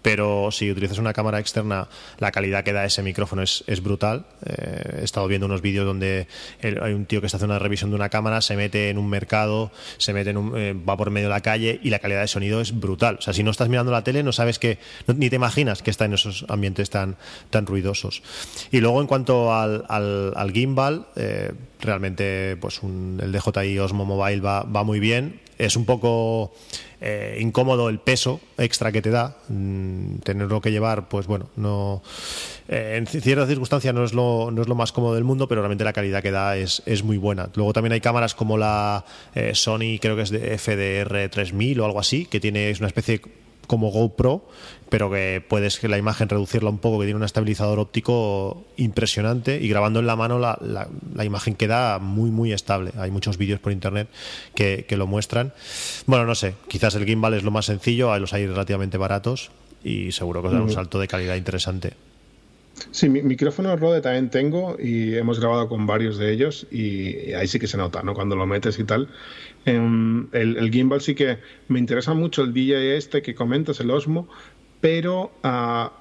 pero 0.02 0.50
si 0.50 0.70
utilizas 0.70 0.98
una 0.98 1.12
cámara 1.12 1.38
externa, 1.38 1.88
la 2.18 2.32
calidad 2.32 2.64
que 2.64 2.72
da 2.72 2.84
ese 2.84 3.02
micrófono 3.02 3.42
es, 3.42 3.82
brutal. 3.82 4.26
Eh, 4.44 4.98
he 5.00 5.04
estado 5.04 5.26
viendo 5.28 5.46
unos 5.46 5.62
vídeos 5.62 5.86
donde 5.86 6.26
hay 6.62 6.92
un 6.92 7.06
tío 7.06 7.20
que 7.20 7.26
está 7.26 7.36
haciendo 7.38 7.54
una 7.54 7.60
revisión 7.60 7.90
de 7.90 7.96
una 7.96 8.08
cámara, 8.08 8.40
se 8.40 8.56
mete 8.56 8.90
en 8.90 8.98
un 8.98 9.08
mercado, 9.08 9.70
se 9.98 10.12
mete 10.12 10.30
en 10.30 10.36
un, 10.36 10.56
eh, 10.56 10.72
va 10.74 10.96
por 10.96 11.10
medio 11.10 11.28
de 11.28 11.34
la 11.34 11.40
calle 11.40 11.80
y 11.82 11.90
la 11.90 12.00
calidad 12.00 12.20
de 12.20 12.28
sonido 12.28 12.60
es 12.60 12.78
brutal. 12.78 13.16
O 13.18 13.22
sea, 13.22 13.32
si 13.32 13.42
no 13.42 13.50
estás 13.50 13.68
mirando 13.68 13.92
la 13.92 14.04
tele, 14.04 14.22
no 14.22 14.32
sabes 14.32 14.58
que, 14.58 14.78
ni 15.06 15.30
te 15.30 15.36
imaginas 15.36 15.82
que 15.82 15.90
está 15.90 16.04
en 16.04 16.14
esos 16.14 16.44
ambientes 16.48 16.90
tan, 16.90 17.16
tan 17.50 17.66
ruidosos. 17.66 18.22
Y 18.70 18.80
luego, 18.80 19.00
en 19.00 19.06
cuanto 19.06 19.54
al, 19.54 19.84
al, 19.88 20.52
gimbal, 20.52 21.06
eh, 21.16 21.52
realmente 21.80 22.56
pues 22.60 22.80
el 22.82 23.32
DJI 23.32 23.78
Osmo 23.78 24.04
Mobile 24.04 24.40
va, 24.40 24.62
va 24.62 24.84
muy 24.84 25.00
bien. 25.00 25.40
Es 25.62 25.76
un 25.76 25.84
poco 25.84 26.52
eh, 27.00 27.38
incómodo 27.40 27.88
el 27.88 28.00
peso 28.00 28.40
extra 28.58 28.90
que 28.90 29.00
te 29.00 29.10
da, 29.10 29.36
mm, 29.48 30.16
tenerlo 30.24 30.60
que 30.60 30.72
llevar, 30.72 31.08
pues 31.08 31.28
bueno, 31.28 31.50
no 31.54 32.02
eh, 32.68 32.96
en 32.96 33.06
ciertas 33.06 33.48
circunstancias 33.48 33.94
no 33.94 34.02
es, 34.02 34.12
lo, 34.12 34.50
no 34.50 34.62
es 34.62 34.68
lo 34.68 34.74
más 34.74 34.90
cómodo 34.90 35.14
del 35.14 35.22
mundo, 35.22 35.46
pero 35.46 35.60
realmente 35.60 35.84
la 35.84 35.92
calidad 35.92 36.20
que 36.20 36.32
da 36.32 36.56
es, 36.56 36.82
es 36.84 37.04
muy 37.04 37.16
buena. 37.16 37.48
Luego 37.54 37.72
también 37.72 37.92
hay 37.92 38.00
cámaras 38.00 38.34
como 38.34 38.58
la 38.58 39.04
eh, 39.36 39.52
Sony, 39.54 39.98
creo 40.00 40.16
que 40.16 40.22
es 40.22 40.30
de 40.30 40.58
FDR 40.58 41.28
3000 41.28 41.78
o 41.80 41.84
algo 41.84 42.00
así, 42.00 42.26
que 42.26 42.40
tiene 42.40 42.70
es 42.70 42.80
una 42.80 42.88
especie 42.88 43.20
como 43.66 43.90
GoPro, 43.90 44.44
pero 44.88 45.10
que 45.10 45.42
puedes 45.46 45.82
la 45.82 45.96
imagen 45.96 46.28
reducirla 46.28 46.70
un 46.70 46.78
poco, 46.78 46.98
que 46.98 47.06
tiene 47.06 47.16
un 47.16 47.24
estabilizador 47.24 47.78
óptico 47.78 48.64
impresionante 48.76 49.58
y 49.60 49.68
grabando 49.68 50.00
en 50.00 50.06
la 50.06 50.16
mano 50.16 50.38
la, 50.38 50.58
la, 50.60 51.24
imagen 51.24 51.54
queda 51.54 51.98
muy, 51.98 52.30
muy 52.30 52.52
estable. 52.52 52.92
Hay 52.98 53.10
muchos 53.10 53.38
vídeos 53.38 53.60
por 53.60 53.72
internet 53.72 54.08
que, 54.54 54.86
lo 54.90 55.06
muestran. 55.06 55.54
Bueno, 56.06 56.26
no 56.26 56.34
sé, 56.34 56.54
quizás 56.68 56.94
el 56.94 57.06
gimbal 57.06 57.32
es 57.34 57.42
lo 57.42 57.50
más 57.50 57.66
sencillo, 57.66 58.16
los 58.18 58.34
hay 58.34 58.46
relativamente 58.46 58.98
baratos 58.98 59.50
y 59.82 60.12
seguro 60.12 60.42
que 60.42 60.48
os 60.48 60.54
da 60.54 60.60
un 60.60 60.70
salto 60.70 61.00
de 61.00 61.08
calidad 61.08 61.36
interesante. 61.36 61.94
Sí, 62.90 63.08
mi 63.08 63.22
micrófono 63.22 63.76
Rode 63.76 64.00
también 64.00 64.30
tengo 64.30 64.76
y 64.78 65.14
hemos 65.14 65.38
grabado 65.38 65.68
con 65.68 65.86
varios 65.86 66.18
de 66.18 66.32
ellos 66.32 66.66
y 66.70 67.32
ahí 67.34 67.46
sí 67.46 67.58
que 67.58 67.66
se 67.66 67.76
nota, 67.76 68.02
¿no? 68.02 68.14
Cuando 68.14 68.36
lo 68.36 68.46
metes 68.46 68.78
y 68.78 68.84
tal. 68.84 69.08
Em, 69.64 70.28
el, 70.32 70.70
gimbal 70.70 71.00
sí 71.00 71.14
que 71.14 71.38
me 71.68 71.78
interesa 71.78 72.14
mucho 72.14 72.42
el 72.42 72.52
DJ 72.52 72.96
este 72.96 73.22
que 73.22 73.34
comentas, 73.34 73.80
el 73.80 73.90
Osmo, 73.90 74.28
pero 74.80 75.32
ah, 75.42 75.92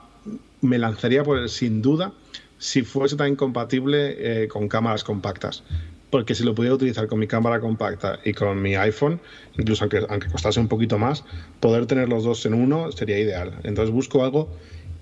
me 0.61 0.77
lanzaría 0.77 1.23
por 1.23 1.37
él 1.37 1.49
sin 1.49 1.81
duda 1.81 2.13
si 2.57 2.83
fuese 2.83 3.15
tan 3.15 3.29
incompatible 3.29 4.43
eh, 4.43 4.47
con 4.47 4.67
cámaras 4.67 5.03
compactas. 5.03 5.63
Porque 6.09 6.35
si 6.35 6.43
lo 6.43 6.53
pudiera 6.53 6.75
utilizar 6.75 7.07
con 7.07 7.19
mi 7.19 7.27
cámara 7.27 7.61
compacta 7.61 8.19
y 8.25 8.33
con 8.33 8.61
mi 8.61 8.75
iPhone, 8.75 9.21
incluso 9.57 9.85
aunque, 9.85 10.05
aunque 10.09 10.27
costase 10.29 10.59
un 10.59 10.67
poquito 10.67 10.97
más, 10.97 11.23
poder 11.59 11.85
tener 11.85 12.09
los 12.09 12.23
dos 12.23 12.45
en 12.45 12.53
uno 12.53 12.91
sería 12.91 13.17
ideal. 13.17 13.53
Entonces 13.63 13.93
busco 13.93 14.23
algo 14.23 14.49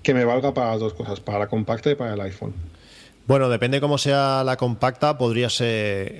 que 0.02 0.14
me 0.14 0.24
valga 0.24 0.54
para 0.54 0.70
las 0.70 0.80
dos 0.80 0.94
cosas, 0.94 1.20
para 1.20 1.38
la 1.40 1.46
compacta 1.48 1.90
y 1.90 1.94
para 1.94 2.14
el 2.14 2.20
iPhone. 2.20 2.54
Bueno, 3.26 3.48
depende 3.48 3.80
cómo 3.80 3.98
sea 3.98 4.42
la 4.44 4.56
compacta, 4.56 5.16
podrías 5.16 5.62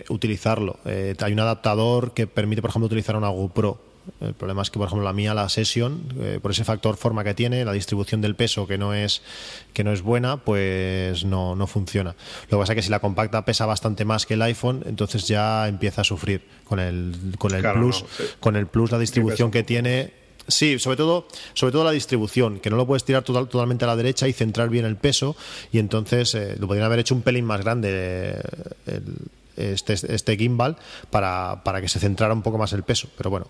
utilizarlo. 0.08 0.78
Eh, 0.84 1.16
hay 1.20 1.32
un 1.32 1.40
adaptador 1.40 2.14
que 2.14 2.26
permite, 2.26 2.62
por 2.62 2.70
ejemplo, 2.70 2.86
utilizar 2.86 3.16
una 3.16 3.28
GoPro. 3.28 3.80
El 4.20 4.34
problema 4.34 4.62
es 4.62 4.70
que, 4.70 4.78
por 4.78 4.86
ejemplo, 4.86 5.04
la 5.04 5.12
mía, 5.12 5.34
la 5.34 5.48
Session, 5.48 6.02
eh, 6.20 6.38
por 6.40 6.52
ese 6.52 6.64
factor 6.64 6.96
forma 6.96 7.24
que 7.24 7.34
tiene, 7.34 7.64
la 7.64 7.72
distribución 7.72 8.20
del 8.20 8.34
peso 8.34 8.66
que 8.66 8.78
no 8.78 8.94
es, 8.94 9.22
que 9.72 9.84
no 9.84 9.92
es 9.92 10.02
buena, 10.02 10.38
pues 10.38 11.24
no, 11.24 11.54
no 11.56 11.66
funciona. 11.66 12.14
Lo 12.48 12.58
que 12.58 12.60
pasa 12.62 12.72
es 12.72 12.76
que 12.76 12.82
si 12.82 12.90
la 12.90 13.00
compacta 13.00 13.44
pesa 13.44 13.66
bastante 13.66 14.04
más 14.04 14.26
que 14.26 14.34
el 14.34 14.42
iPhone, 14.42 14.82
entonces 14.86 15.26
ya 15.26 15.68
empieza 15.68 16.02
a 16.02 16.04
sufrir 16.04 16.42
con 16.64 16.78
el, 16.78 17.34
con 17.38 17.54
el 17.54 17.62
plus. 17.62 18.04
Con 18.40 18.56
el 18.56 18.66
plus, 18.66 18.90
la 18.90 18.98
distribución 18.98 19.50
que 19.50 19.62
tiene 19.62 20.19
Sí, 20.50 20.78
sobre 20.78 20.96
todo, 20.96 21.26
sobre 21.54 21.72
todo 21.72 21.84
la 21.84 21.92
distribución, 21.92 22.60
que 22.60 22.70
no 22.70 22.76
lo 22.76 22.86
puedes 22.86 23.04
tirar 23.04 23.22
totalmente 23.22 23.84
a 23.84 23.88
la 23.88 23.96
derecha 23.96 24.28
y 24.28 24.32
centrar 24.32 24.68
bien 24.68 24.84
el 24.84 24.96
peso, 24.96 25.36
y 25.72 25.78
entonces 25.78 26.34
eh, 26.34 26.56
lo 26.58 26.66
podrían 26.66 26.86
haber 26.86 27.00
hecho 27.00 27.14
un 27.14 27.22
pelín 27.22 27.44
más 27.44 27.60
grande 27.60 28.36
eh, 28.86 29.00
este, 29.56 29.92
este, 29.92 30.36
gimbal 30.36 30.76
para, 31.10 31.62
para, 31.64 31.80
que 31.80 31.88
se 31.88 31.98
centrara 31.98 32.32
un 32.32 32.42
poco 32.42 32.58
más 32.58 32.72
el 32.72 32.82
peso. 32.82 33.08
Pero 33.16 33.30
bueno, 33.30 33.46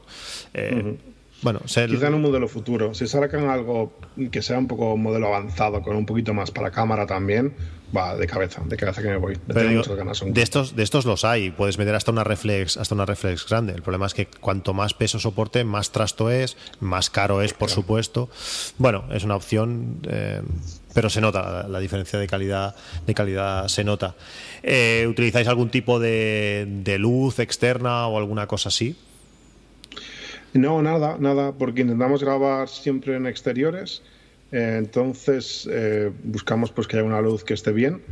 eh, 0.54 0.96
bueno, 1.42 1.60
Quizá 1.64 2.08
en 2.08 2.14
un 2.14 2.22
modelo 2.22 2.48
futuro. 2.48 2.92
Si 2.92 3.06
sacan 3.06 3.48
algo 3.48 3.92
que 4.30 4.42
sea 4.42 4.58
un 4.58 4.68
poco 4.68 4.96
modelo 4.96 5.28
avanzado, 5.28 5.80
con 5.82 5.96
un 5.96 6.04
poquito 6.04 6.34
más 6.34 6.50
para 6.50 6.70
cámara 6.70 7.06
también, 7.06 7.54
va 7.96 8.14
de 8.14 8.26
cabeza, 8.26 8.62
de 8.66 8.76
cabeza 8.76 9.00
que 9.00 9.08
me 9.08 9.16
voy. 9.16 9.38
de 9.46 10.42
estos, 10.42 10.76
de 10.76 10.82
estos 10.82 11.04
los 11.06 11.24
hay. 11.24 11.50
Puedes 11.50 11.78
meter 11.78 11.94
hasta 11.94 12.10
una 12.10 12.24
reflex, 12.24 12.76
hasta 12.76 12.94
una 12.94 13.06
reflex 13.06 13.48
grande. 13.48 13.72
El 13.72 13.82
problema 13.82 14.06
es 14.06 14.12
que 14.14 14.26
cuanto 14.26 14.74
más 14.74 14.92
peso 14.92 15.18
soporte, 15.18 15.64
más 15.64 15.92
trasto 15.92 16.30
es, 16.30 16.58
más 16.78 17.08
caro 17.08 17.40
es, 17.40 17.54
por 17.54 17.70
supuesto. 17.70 18.28
Bueno, 18.76 19.04
es 19.10 19.24
una 19.24 19.36
opción. 19.36 20.00
Eh, 20.08 20.42
pero 20.92 21.08
se 21.08 21.20
nota 21.20 21.66
la, 21.68 21.78
diferencia 21.78 22.18
de 22.18 22.26
calidad 22.26 22.74
de 23.06 23.14
calidad 23.14 23.68
se 23.68 23.84
nota 23.84 24.16
eh, 24.64 25.06
utilizáis 25.08 25.46
algún 25.46 25.70
tipo 25.70 26.00
de, 26.00 26.66
de 26.68 26.98
luz 26.98 27.38
externa 27.38 28.08
o 28.08 28.18
alguna 28.18 28.48
cosa 28.48 28.70
así 28.70 28.96
no, 30.52 30.82
nada, 30.82 31.16
nada, 31.18 31.52
porque 31.52 31.82
intentamos 31.82 32.22
grabar 32.22 32.68
siempre 32.68 33.16
en 33.16 33.26
exteriores, 33.26 34.02
eh, 34.52 34.76
entonces 34.78 35.68
eh, 35.70 36.10
buscamos 36.24 36.72
pues 36.72 36.86
que 36.86 36.96
haya 36.96 37.06
una 37.06 37.20
luz 37.20 37.44
que 37.44 37.54
esté 37.54 37.72
bien 37.72 38.02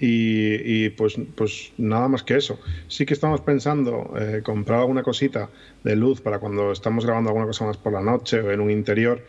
y, 0.00 0.90
pues, 0.90 1.16
pues 1.34 1.72
nada 1.76 2.08
más 2.08 2.22
que 2.22 2.36
eso. 2.36 2.58
Sí 2.86 3.04
que 3.04 3.14
estamos 3.14 3.40
pensando 3.40 4.14
eh, 4.18 4.42
comprar 4.44 4.80
alguna 4.80 5.02
cosita 5.02 5.50
de 5.82 5.96
luz 5.96 6.20
para 6.20 6.38
cuando 6.38 6.70
estamos 6.70 7.04
grabando 7.04 7.30
alguna 7.30 7.46
cosa 7.46 7.64
más 7.64 7.76
por 7.76 7.92
la 7.92 8.00
noche 8.00 8.40
o 8.40 8.52
en 8.52 8.60
un 8.60 8.70
interior, 8.70 9.24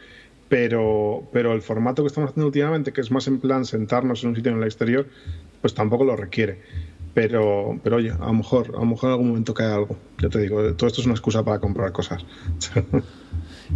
pero, 0.48 1.28
pero 1.32 1.54
el 1.54 1.62
formato 1.62 2.04
que 2.04 2.08
estamos 2.08 2.32
haciendo 2.32 2.48
últimamente, 2.48 2.94
que 2.94 3.02
es 3.02 3.10
más 3.12 3.28
en 3.28 3.40
plan 3.40 3.66
sentarnos 3.66 4.24
en 4.24 4.30
un 4.30 4.36
sitio 4.36 4.52
en 4.52 4.60
el 4.60 4.64
exterior, 4.64 5.08
pues 5.62 5.74
tampoco 5.74 6.04
lo 6.04 6.16
requiere. 6.16 6.60
Pero, 7.14 7.80
pero 7.84 7.98
oye, 7.98 8.12
a 8.12 8.26
lo 8.26 8.34
mejor, 8.34 8.72
a 8.76 8.80
lo 8.80 8.86
mejor 8.86 9.08
en 9.10 9.12
algún 9.12 9.28
momento 9.30 9.54
cae 9.54 9.72
algo. 9.72 9.98
Ya 10.20 10.30
te 10.30 10.40
digo, 10.40 10.74
todo 10.74 10.88
esto 10.88 11.02
es 11.02 11.06
una 11.06 11.16
excusa 11.16 11.44
para 11.44 11.60
comprar 11.60 11.92
cosas. 11.92 12.24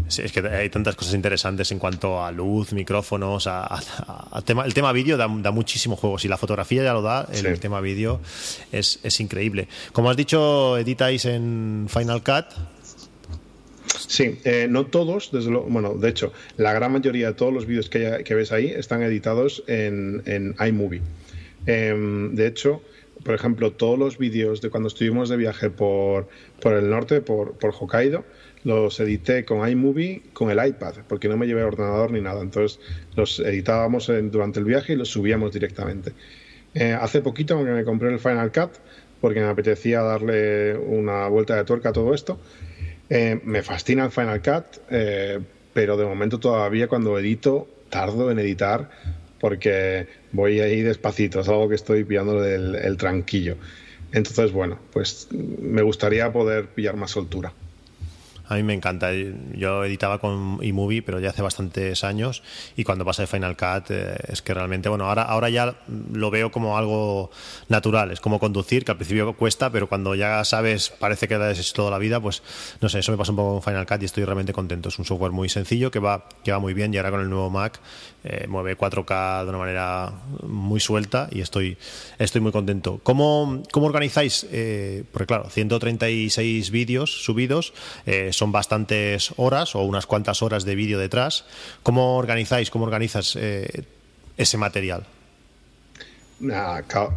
Sí, 0.08 0.24
es 0.24 0.32
que 0.32 0.40
hay 0.40 0.70
tantas 0.70 0.96
cosas 0.96 1.14
interesantes 1.14 1.72
en 1.72 1.80
cuanto 1.80 2.24
a 2.24 2.32
luz, 2.32 2.74
micrófonos, 2.74 3.46
a, 3.48 3.80
tema, 4.44 4.66
el 4.66 4.74
tema 4.74 4.92
vídeo 4.92 5.18
da, 5.18 5.28
muchísimo 5.28 5.96
juego. 5.96 6.18
Si 6.18 6.28
la 6.28 6.38
fotografía 6.38 6.84
ya 6.84 6.94
lo 6.94 7.02
da, 7.02 7.28
el, 7.32 7.60
tema 7.60 7.80
vídeo 7.80 8.20
es, 8.72 9.00
es, 9.04 9.20
increíble. 9.20 9.68
Como 9.92 10.10
has 10.10 10.18
dicho, 10.18 10.78
editáis 10.78 11.26
en 11.26 11.88
Final 11.90 12.24
Cut. 12.24 12.46
Sí, 13.86 14.40
eh, 14.44 14.68
no 14.70 14.88
todos, 14.88 15.32
desde 15.32 15.52
lo, 15.52 15.62
bueno, 15.64 15.94
de 15.94 16.10
hecho, 16.10 16.34
la 16.58 16.74
gran 16.74 16.92
mayoría 16.92 17.28
de 17.28 17.34
todos 17.34 17.54
los 17.54 17.66
vídeos 17.66 17.90
que, 17.90 18.24
que 18.26 18.36
ves 18.36 18.52
ahí 18.52 18.68
están 18.68 19.04
editados 19.04 19.64
en, 19.68 20.24
en 20.26 20.56
iMovie. 20.66 21.02
Em, 21.66 22.36
de 22.36 22.48
hecho, 22.48 22.82
por 23.24 23.34
ejemplo, 23.36 23.72
todos 23.72 23.98
los 23.98 24.18
vídeos 24.18 24.62
de 24.62 24.70
cuando 24.70 24.88
estuvimos 24.88 25.30
de 25.30 25.38
viaje 25.38 25.70
por, 25.70 26.28
por 26.62 26.74
el 26.74 26.90
norte, 26.90 27.22
por, 27.22 27.54
por 27.54 27.74
Hokkaido, 27.74 28.24
los 28.64 29.00
edité 29.00 29.46
con 29.46 29.68
iMovie 29.68 30.24
con 30.34 30.50
el 30.50 30.66
iPad, 30.66 30.96
porque 31.08 31.28
no 31.28 31.38
me 31.38 31.48
llevé 31.48 31.64
ordenador 31.64 32.12
ni 32.12 32.22
nada. 32.22 32.42
Entonces 32.42 32.80
los 33.16 33.40
editábamos 33.40 34.12
durante 34.32 34.60
el 34.60 34.66
viaje 34.66 34.94
y 34.94 34.96
los 34.96 35.10
subíamos 35.10 35.52
directamente. 35.52 36.14
Eh, 36.74 36.94
hace 36.94 37.22
poquito 37.22 37.58
me 37.62 37.84
compré 37.84 38.12
el 38.12 38.20
Final 38.20 38.52
Cut 38.52 38.72
porque 39.22 39.40
me 39.40 39.48
apetecía 39.48 40.02
darle 40.02 40.76
una 40.76 41.28
vuelta 41.28 41.56
de 41.56 41.64
tuerca 41.64 41.90
a 41.90 41.94
todo 41.94 42.14
esto. 42.14 42.40
Eh, 43.10 43.40
me 43.44 43.62
fascina 43.62 44.06
el 44.06 44.12
Final 44.12 44.42
Cut, 44.42 44.82
eh, 44.90 45.40
pero 45.74 45.98
de 45.98 46.06
momento 46.06 46.40
todavía 46.40 46.88
cuando 46.88 47.18
edito 47.18 47.68
tardo 47.90 48.32
en 48.32 48.40
editar 48.40 48.90
porque 49.44 50.08
voy 50.32 50.62
ahí 50.62 50.84
despacito, 50.84 51.42
es 51.42 51.50
algo 51.50 51.68
que 51.68 51.76
estoy 51.76 52.06
pillando 52.06 52.40
del 52.40 52.76
el 52.76 52.96
tranquillo. 52.96 53.58
Entonces, 54.14 54.54
bueno, 54.54 54.80
pues 54.94 55.28
me 55.34 55.82
gustaría 55.82 56.32
poder 56.32 56.70
pillar 56.70 56.96
más 56.96 57.12
soltura. 57.12 57.54
A 58.48 58.56
mí 58.56 58.64
me 58.64 58.74
encanta. 58.74 59.10
Yo 59.54 59.86
editaba 59.86 60.20
con 60.20 60.60
eMovie, 60.62 61.02
pero 61.02 61.20
ya 61.20 61.30
hace 61.30 61.42
bastantes 61.42 62.04
años. 62.04 62.44
Y 62.76 62.84
cuando 62.84 63.06
pasa 63.06 63.24
de 63.24 63.28
Final 63.28 63.56
Cut, 63.56 63.90
eh, 63.90 64.16
es 64.28 64.42
que 64.42 64.54
realmente, 64.54 64.90
bueno, 64.90 65.06
ahora, 65.06 65.24
ahora 65.24 65.50
ya 65.50 65.76
lo 66.12 66.30
veo 66.30 66.52
como 66.52 66.78
algo 66.78 67.32
natural. 67.70 68.12
Es 68.12 68.20
como 68.20 68.40
conducir, 68.40 68.84
que 68.84 68.92
al 68.92 68.98
principio 68.98 69.34
cuesta, 69.34 69.72
pero 69.72 69.88
cuando 69.88 70.16
ya 70.16 70.44
sabes, 70.44 70.90
parece 70.90 71.28
que 71.28 71.52
es 71.52 71.74
toda 71.74 71.90
la 71.90 71.98
vida, 71.98 72.20
pues 72.20 72.44
no 72.82 72.90
sé, 72.90 73.00
eso 73.00 73.12
me 73.12 73.18
pasa 73.18 73.32
un 73.32 73.38
poco 73.38 73.54
con 73.54 73.64
Final 73.64 73.86
Cut 73.86 74.02
y 74.02 74.06
estoy 74.06 74.26
realmente 74.26 74.54
contento. 74.54 74.90
Es 74.90 75.00
un 75.00 75.06
software 75.06 75.32
muy 75.32 75.50
sencillo 75.50 75.90
que 75.90 76.00
va, 76.00 76.28
que 76.44 76.52
va 76.52 76.60
muy 76.60 76.74
bien 76.74 76.94
y 76.94 76.98
ahora 76.98 77.12
con 77.12 77.22
el 77.22 77.30
nuevo 77.30 77.50
Mac 77.50 77.80
eh, 78.26 78.46
mueve 78.48 78.78
4K 78.78 79.44
de 79.44 79.50
una 79.50 79.58
manera 79.58 80.14
muy 80.44 80.80
suelta 80.80 81.28
y 81.32 81.42
estoy, 81.42 81.78
estoy 82.20 82.42
muy 82.42 82.52
contento. 82.52 83.00
¿Cómo, 83.04 83.64
cómo 83.72 83.88
organizáis? 83.88 84.46
Eh, 84.52 85.04
porque 85.12 85.28
claro, 85.28 85.50
136 85.50 86.72
vídeos 86.72 87.24
subidos. 87.24 87.74
Eh, 88.06 88.32
son 88.34 88.52
bastantes 88.52 89.34
horas 89.38 89.76
o 89.76 89.82
unas 89.84 90.06
cuantas 90.06 90.42
horas 90.42 90.66
de 90.66 90.76
vídeo 90.76 91.00
detrás. 91.00 91.46
¿Cómo 91.84 92.18
organizáis, 92.18 92.70
cómo 92.70 92.86
organizas 92.86 93.36
eh, 93.40 93.84
ese 94.38 94.58
material? 94.58 95.06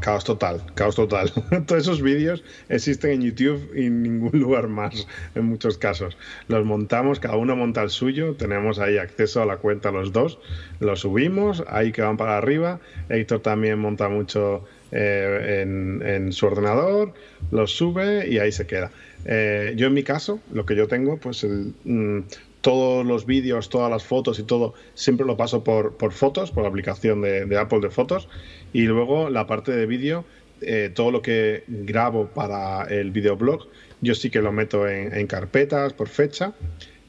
caos 0.00 0.24
total, 0.24 0.62
caos 0.74 0.94
total. 0.94 1.32
Todos 1.66 1.82
esos 1.82 2.02
vídeos 2.02 2.44
existen 2.68 3.10
en 3.12 3.22
YouTube 3.22 3.72
y 3.74 3.86
en 3.86 4.02
ningún 4.02 4.38
lugar 4.38 4.68
más, 4.68 5.06
en 5.34 5.44
muchos 5.46 5.78
casos. 5.78 6.16
Los 6.48 6.64
montamos, 6.64 7.20
cada 7.20 7.36
uno 7.36 7.56
monta 7.56 7.82
el 7.82 7.90
suyo, 7.90 8.34
tenemos 8.34 8.78
ahí 8.78 8.98
acceso 8.98 9.42
a 9.42 9.46
la 9.46 9.56
cuenta 9.56 9.90
los 9.90 10.12
dos, 10.12 10.38
los 10.80 11.00
subimos, 11.00 11.64
ahí 11.68 11.92
que 11.92 12.02
van 12.02 12.16
para 12.16 12.36
arriba. 12.36 12.80
Héctor 13.08 13.40
también 13.40 13.78
monta 13.78 14.08
mucho 14.08 14.64
eh, 14.92 15.62
en, 15.62 16.32
su 16.32 16.46
ordenador, 16.46 17.12
los 17.50 17.72
sube 17.72 18.28
y 18.28 18.38
ahí 18.38 18.52
se 18.52 18.66
queda. 18.66 18.90
Eh, 19.26 19.74
yo 19.76 19.88
en 19.88 19.94
mi 19.94 20.02
caso, 20.02 20.40
lo 20.52 20.64
que 20.64 20.76
yo 20.76 20.86
tengo, 20.86 21.18
pues 21.18 21.44
mm, 21.84 22.20
todos 22.60 23.04
los 23.04 23.26
vídeos, 23.26 23.68
todas 23.68 23.90
las 23.90 24.04
fotos 24.04 24.38
y 24.38 24.44
todo, 24.44 24.74
siempre 24.94 25.26
lo 25.26 25.36
paso 25.36 25.64
por, 25.64 25.96
por 25.96 26.12
fotos, 26.12 26.50
por 26.50 26.62
la 26.62 26.68
aplicación 26.68 27.22
de, 27.22 27.58
Apple 27.58 27.80
de 27.80 27.90
fotos. 27.90 28.28
Y 28.72 28.82
luego 28.82 29.28
la 29.28 29.46
parte 29.46 29.72
de 29.72 29.86
vídeo, 29.86 30.24
eh, 30.60 30.90
todo 30.94 31.10
lo 31.10 31.22
que 31.22 31.64
grabo 31.66 32.28
para 32.28 32.84
el 32.84 33.10
videoblog, 33.10 33.66
yo 34.00 34.14
sí 34.14 34.30
que 34.30 34.40
lo 34.40 34.52
meto 34.52 34.88
en 34.88 35.26
carpetas 35.26 35.92
por 35.92 36.08
fecha 36.08 36.54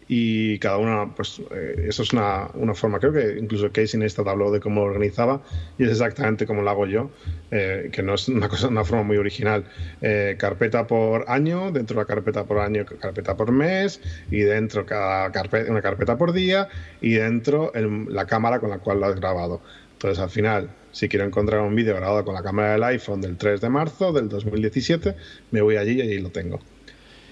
y 0.07 0.57
cada 0.59 0.77
una, 0.77 1.13
pues 1.13 1.41
eh, 1.51 1.85
eso 1.89 2.03
es 2.03 2.13
una, 2.13 2.49
una, 2.53 2.73
forma, 2.73 2.99
creo 2.99 3.11
que 3.11 3.37
incluso 3.39 3.71
Casey 3.71 3.99
Neistat 3.99 4.27
habló 4.27 4.51
de 4.51 4.61
cómo 4.61 4.81
lo 4.81 4.87
organizaba 4.87 5.41
y 5.77 5.83
es 5.83 5.89
exactamente 5.89 6.45
como 6.45 6.61
lo 6.61 6.69
hago 6.69 6.85
yo, 6.85 7.11
eh, 7.51 7.89
que 7.91 8.03
no 8.03 8.13
es 8.13 8.29
una, 8.29 8.47
cosa, 8.49 8.69
una 8.69 8.85
forma 8.85 9.03
muy 9.03 9.17
original. 9.17 9.65
Eh, 10.01 10.35
carpeta 10.39 10.87
por 10.87 11.25
año, 11.27 11.71
dentro 11.71 11.95
de 11.95 12.03
la 12.03 12.05
carpeta 12.05 12.45
por 12.45 12.59
año, 12.59 12.85
carpeta 12.85 13.35
por 13.35 13.51
mes 13.51 13.99
y 14.31 14.39
dentro 14.39 14.85
cada 14.85 15.31
carpeta, 15.31 15.69
una 15.69 15.81
carpeta 15.81 16.17
por 16.17 16.31
día 16.31 16.69
y 17.01 17.13
dentro 17.13 17.71
la 17.73 18.25
cámara 18.25 18.59
con 18.59 18.69
la 18.69 18.79
cual 18.79 19.01
lo 19.01 19.07
has 19.07 19.15
grabado. 19.15 19.61
Entonces 19.93 20.19
al 20.19 20.29
final, 20.29 20.69
si 20.91 21.09
quiero 21.09 21.25
encontrar 21.25 21.61
un 21.61 21.75
vídeo 21.75 21.95
grabado 21.95 22.23
con 22.23 22.33
la 22.33 22.43
cámara 22.43 22.73
del 22.73 22.83
iPhone 22.83 23.19
del 23.19 23.35
3 23.35 23.59
de 23.59 23.69
marzo 23.69 24.13
del 24.13 24.29
2017, 24.29 25.15
me 25.51 25.61
voy 25.61 25.75
allí 25.75 25.93
y 25.93 26.01
allí 26.01 26.19
lo 26.19 26.29
tengo 26.29 26.59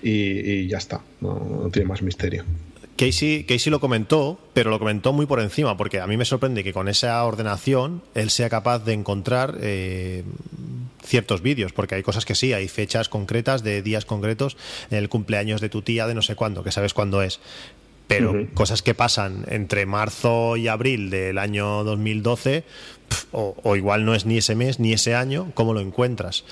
y, 0.07 0.67
ya 0.67 0.77
está, 0.77 1.01
no, 1.19 1.69
tiene 1.71 1.87
más 1.87 2.03
misterio. 2.03 2.43
Casey, 2.95 3.43
Casey, 3.43 3.71
lo 3.71 3.79
comentó, 3.81 4.39
pero 4.53 4.69
lo 4.69 4.79
comentó 4.79 5.11
muy 5.11 5.25
por 5.25 5.41
encima, 5.41 5.75
porque 5.75 5.99
a 5.99 6.07
mí 6.07 6.15
me 6.15 6.23
sorprende 6.23 6.63
que 6.63 6.71
con 6.71 6.87
esa 6.87 7.21
ordenación 7.25 8.03
él 8.13 8.29
sea 8.29 8.49
capaz 8.49 8.85
de 8.85 8.93
encontrar 8.93 9.57
eh, 9.59 10.23
ciertos 11.03 11.41
vídeos, 11.41 11.73
porque 11.73 11.95
hay 11.95 12.03
cosas 12.03 12.23
que 12.23 12.35
sí, 12.35 12.53
hay 12.53 12.67
fechas 12.67 13.09
concretas 13.09 13.63
de 13.63 13.81
días 13.81 14.05
concretos, 14.05 14.55
el 14.91 15.09
cumpleaños 15.09 15.59
de 15.59 15.69
tu 15.69 15.81
tía 15.81 16.07
de 16.07 16.13
no 16.13 16.21
sé 16.21 16.35
cuándo, 16.35 16.63
que 16.63 16.71
sabes 16.71 16.93
cuándo 16.93 17.21
es. 17.21 17.39
Pero 18.07 18.47
cosas 18.53 18.83
que 18.83 18.93
pasan 18.93 19.45
entre 19.47 19.87
marzo 19.87 20.57
y 20.57 20.67
abril 20.67 21.09
del 21.09 21.39
año 21.39 21.83
2012, 21.83 22.63
o, 23.31 23.75
igual 23.75 24.05
no 24.05 24.15
es 24.15 24.25
ni 24.25 24.37
ese 24.37 24.55
mes 24.55 24.79
ni 24.79 24.93
ese 24.93 25.13
año, 25.13 25.51
¿cómo 25.53 25.73
lo 25.73 25.81
encuentras? 25.81 26.45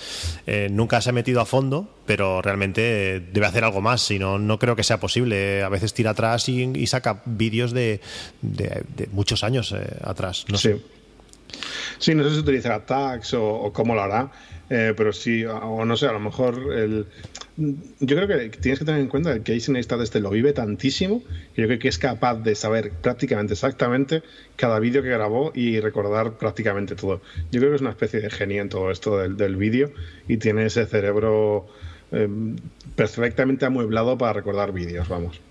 Eh, 0.48 0.68
nunca 0.70 1.00
se 1.02 1.10
ha 1.10 1.14
metido 1.14 1.40
a 1.40 1.46
fondo, 1.46 1.88
pero 2.06 2.42
realmente 2.42 3.22
debe 3.32 3.46
hacer 3.46 3.64
algo 3.64 3.80
más, 3.82 4.02
si 4.02 4.20
no, 4.20 4.38
no 4.38 4.60
creo 4.60 4.76
que 4.76 4.84
sea 4.84 5.00
posible. 5.00 5.64
A 5.64 5.70
veces 5.70 5.94
tira 5.94 6.12
atrás 6.12 6.50
y, 6.50 6.88
saca 6.88 7.22
vídeos 7.26 7.72
de, 7.72 8.02
muchos 9.12 9.44
años 9.44 9.72
eh, 9.72 9.98
atrás. 10.04 10.46
No 10.50 10.58
sí. 10.58 10.70
Sé. 10.70 10.82
Sí, 12.00 12.16
no 12.16 12.24
sé 12.24 12.32
si 12.32 12.40
utiliza 12.40 12.80
tags 12.86 13.34
o, 13.34 13.72
cómo 13.74 13.96
lo 13.96 14.02
hará, 14.02 14.32
eh, 14.76 14.96
pero 14.98 15.14
sí, 15.14 15.46
o 15.46 15.86
no 15.86 15.96
sé, 15.96 16.08
a 16.08 16.14
lo 16.14 16.20
mejor 16.20 16.74
el, 16.74 17.06
yo 17.58 18.16
creo 18.16 18.28
que 18.28 18.50
tienes 18.58 18.80
que 18.80 18.86
tener 18.86 19.02
en 19.02 19.08
cuenta 19.08 19.32
que 19.36 19.54
Casey 19.54 19.72
Neistat 19.72 20.02
este 20.02 20.20
lo 20.20 20.32
vive 20.32 20.52
tantísimo 20.52 21.22
que 21.54 21.62
yo 21.62 21.68
creo 21.68 21.78
que 21.78 21.90
es 21.90 22.00
capaz 22.00 22.38
de 22.42 22.56
saber 22.56 22.92
prácticamente 22.92 23.54
exactamente 23.54 24.24
cada 24.56 24.80
vídeo 24.80 25.04
que 25.04 25.10
grabó 25.10 25.52
y 25.54 25.80
recordar 25.80 26.40
prácticamente 26.40 26.96
todo. 26.96 27.22
Yo 27.52 27.60
creo 27.60 27.70
que 27.70 27.76
es 27.76 27.82
una 27.82 27.92
especie 27.92 28.20
de 28.20 28.32
genio 28.32 28.64
en 28.64 28.70
todo 28.70 28.90
esto 28.90 29.20
del 29.20 29.56
vídeo 29.58 29.92
y 30.28 30.38
tiene 30.38 30.66
ese 30.66 30.88
cerebro 30.88 31.68
Em, 32.14 32.56
perfectamente 32.96 33.66
amueblado 33.66 34.20
para 34.20 34.34
recordar 34.34 34.72
vídeos, 34.72 35.08
vamos. 35.08 35.42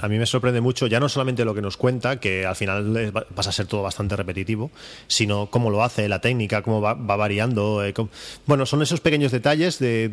a 0.00 0.08
mí 0.08 0.16
me 0.16 0.26
sorprende 0.26 0.60
mucho, 0.60 0.86
ya 0.86 1.00
no 1.00 1.08
solamente 1.08 1.44
lo 1.44 1.56
que 1.56 1.60
nos 1.60 1.76
cuenta, 1.76 2.20
que 2.20 2.46
al 2.46 2.54
final 2.54 3.12
pasa 3.34 3.50
a 3.50 3.52
ser 3.52 3.66
todo 3.66 3.82
bastante 3.82 4.14
repetitivo, 4.14 4.70
sino 5.08 5.50
cómo 5.50 5.70
lo 5.70 5.82
hace, 5.82 6.08
la 6.08 6.20
técnica, 6.20 6.62
cómo 6.62 6.80
va, 6.80 6.94
variando. 6.94 7.84
Eh, 7.84 7.92
bueno, 8.46 8.64
son 8.64 8.80
esos 8.82 9.00
pequeños 9.00 9.32
detalles 9.32 9.80
de, 9.80 10.08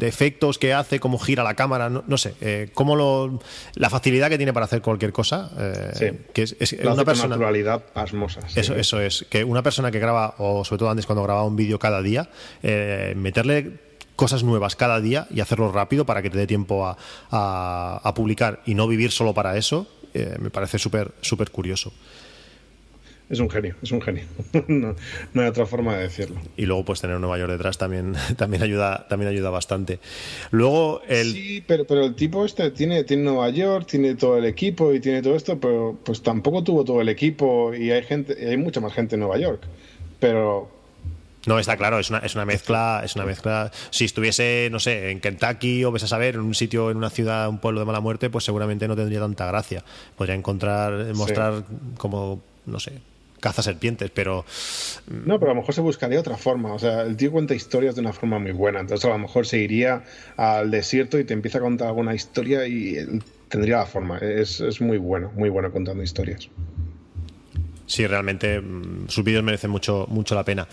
efectos 0.00 0.56
que 0.56 0.72
hace, 0.72 1.00
cómo 1.00 1.18
gira 1.18 1.42
la 1.42 1.54
cámara, 1.54 1.88
no, 1.88 2.16
sé, 2.16 2.34
eh, 2.40 2.70
cómo 2.72 2.94
lo, 2.94 3.40
la 3.74 3.90
facilidad 3.90 4.28
que 4.28 4.36
tiene 4.36 4.52
para 4.52 4.66
hacer 4.66 4.82
cualquier 4.82 5.12
cosa. 5.12 5.50
Eh, 5.58 6.26
que 6.32 6.42
es, 6.42 6.76
una 6.84 7.04
persona, 7.04 7.30
naturalidad 7.30 7.82
pasmosa. 7.92 8.42
Eso, 8.54 8.76
eso 8.76 9.00
es, 9.00 9.26
que 9.28 9.42
una 9.42 9.64
persona 9.64 9.90
que 9.90 9.98
graba, 9.98 10.36
o 10.38 10.64
sobre 10.64 10.78
todo 10.78 10.90
antes 10.90 11.06
cuando 11.06 11.24
grababa 11.24 11.44
un 11.44 11.56
vídeo 11.56 11.80
cada 11.80 12.00
día, 12.02 12.28
meterle 13.16 13.89
cosas 14.20 14.44
nuevas 14.44 14.76
cada 14.76 15.00
día 15.00 15.26
y 15.30 15.40
hacerlo 15.40 15.72
rápido 15.72 16.04
para 16.04 16.20
que 16.20 16.28
te 16.28 16.36
dé 16.36 16.46
tiempo 16.46 16.86
a, 16.86 16.98
a, 17.30 18.14
publicar 18.14 18.60
y 18.66 18.74
no 18.74 18.86
vivir 18.86 19.12
solo 19.12 19.32
para 19.32 19.56
eso, 19.56 19.86
eh, 20.12 20.36
me 20.38 20.50
parece 20.50 20.78
súper 20.78 21.12
súper 21.22 21.50
curioso. 21.50 21.90
Es 23.30 23.40
un 23.40 23.48
genio, 23.48 23.76
es 23.82 23.90
un 23.92 24.02
genio. 24.02 24.24
no, 24.68 24.94
hay 25.36 25.48
otra 25.48 25.64
forma 25.64 25.96
de 25.96 26.02
decirlo. 26.02 26.36
Y 26.54 26.66
luego, 26.66 26.84
pues 26.84 27.00
tener 27.00 27.18
Nueva 27.18 27.38
York 27.38 27.50
detrás 27.50 27.78
también, 27.78 28.12
también 28.36 28.62
ayuda, 28.62 29.06
también 29.08 29.30
ayuda 29.30 29.48
bastante. 29.48 30.00
Luego 30.50 31.00
el. 31.08 31.32
Sí, 31.32 31.64
pero, 31.66 31.86
pero 31.86 32.04
el 32.04 32.14
tipo 32.14 32.44
este 32.44 32.72
tiene, 32.72 33.04
tiene 33.04 33.22
Nueva 33.22 33.48
York, 33.48 33.86
tiene 33.88 34.16
todo 34.16 34.36
el 34.36 34.44
equipo 34.44 34.92
y 34.92 35.00
tiene 35.00 35.22
todo 35.22 35.34
esto, 35.34 35.58
pero 35.58 35.98
pues 36.04 36.20
tampoco 36.22 36.62
tuvo 36.62 36.84
todo 36.84 37.00
el 37.00 37.08
equipo 37.08 37.72
y 37.72 37.90
hay 37.90 38.02
gente, 38.02 38.36
hay 38.46 38.58
mucha 38.58 38.80
más 38.80 38.92
gente 38.92 39.14
en 39.14 39.20
Nueva 39.20 39.38
York. 39.38 39.62
Pero 40.18 40.79
no, 41.46 41.58
está 41.58 41.76
claro, 41.76 41.98
es 41.98 42.10
una, 42.10 42.18
es 42.18 42.34
una 42.34 42.44
mezcla, 42.44 43.00
es 43.04 43.16
una 43.16 43.24
mezcla. 43.24 43.70
Si 43.90 44.04
estuviese, 44.04 44.68
no 44.70 44.78
sé, 44.78 45.10
en 45.10 45.20
Kentucky 45.20 45.84
o 45.84 45.92
ves 45.92 46.02
a 46.02 46.06
saber, 46.06 46.34
en 46.34 46.42
un 46.42 46.54
sitio, 46.54 46.90
en 46.90 46.98
una 46.98 47.10
ciudad, 47.10 47.48
un 47.48 47.58
pueblo 47.58 47.80
de 47.80 47.86
mala 47.86 48.00
muerte, 48.00 48.28
pues 48.28 48.44
seguramente 48.44 48.86
no 48.88 48.96
tendría 48.96 49.20
tanta 49.20 49.46
gracia. 49.46 49.82
Podría 50.16 50.34
encontrar, 50.34 51.14
mostrar 51.14 51.64
como, 51.96 52.42
no 52.66 52.78
sé, 52.78 52.92
caza 53.40 53.62
serpientes, 53.62 54.10
pero... 54.10 54.44
No, 55.08 55.38
pero 55.38 55.52
a 55.52 55.54
lo 55.54 55.60
mejor 55.60 55.74
se 55.74 55.80
buscaría 55.80 56.20
otra 56.20 56.36
forma. 56.36 56.74
O 56.74 56.78
sea, 56.78 57.02
el 57.02 57.16
tío 57.16 57.32
cuenta 57.32 57.54
historias 57.54 57.94
de 57.94 58.02
una 58.02 58.12
forma 58.12 58.38
muy 58.38 58.52
buena. 58.52 58.80
Entonces 58.80 59.06
a 59.06 59.12
lo 59.12 59.18
mejor 59.18 59.46
se 59.46 59.58
iría 59.58 60.04
al 60.36 60.70
desierto 60.70 61.18
y 61.18 61.24
te 61.24 61.32
empieza 61.32 61.56
a 61.56 61.62
contar 61.62 61.88
alguna 61.88 62.14
historia 62.14 62.66
y 62.66 62.96
tendría 63.48 63.78
la 63.78 63.86
forma. 63.86 64.18
Es, 64.18 64.60
es 64.60 64.82
muy 64.82 64.98
bueno, 64.98 65.32
muy 65.34 65.48
bueno 65.48 65.72
contando 65.72 66.02
historias 66.02 66.50
sí, 67.90 68.06
realmente 68.06 68.60
mm, 68.60 69.08
sus 69.08 69.24
vídeos 69.24 69.42
merecen 69.42 69.70
mucho, 69.70 70.06
mucho 70.08 70.34
la 70.34 70.44
pena. 70.44 70.68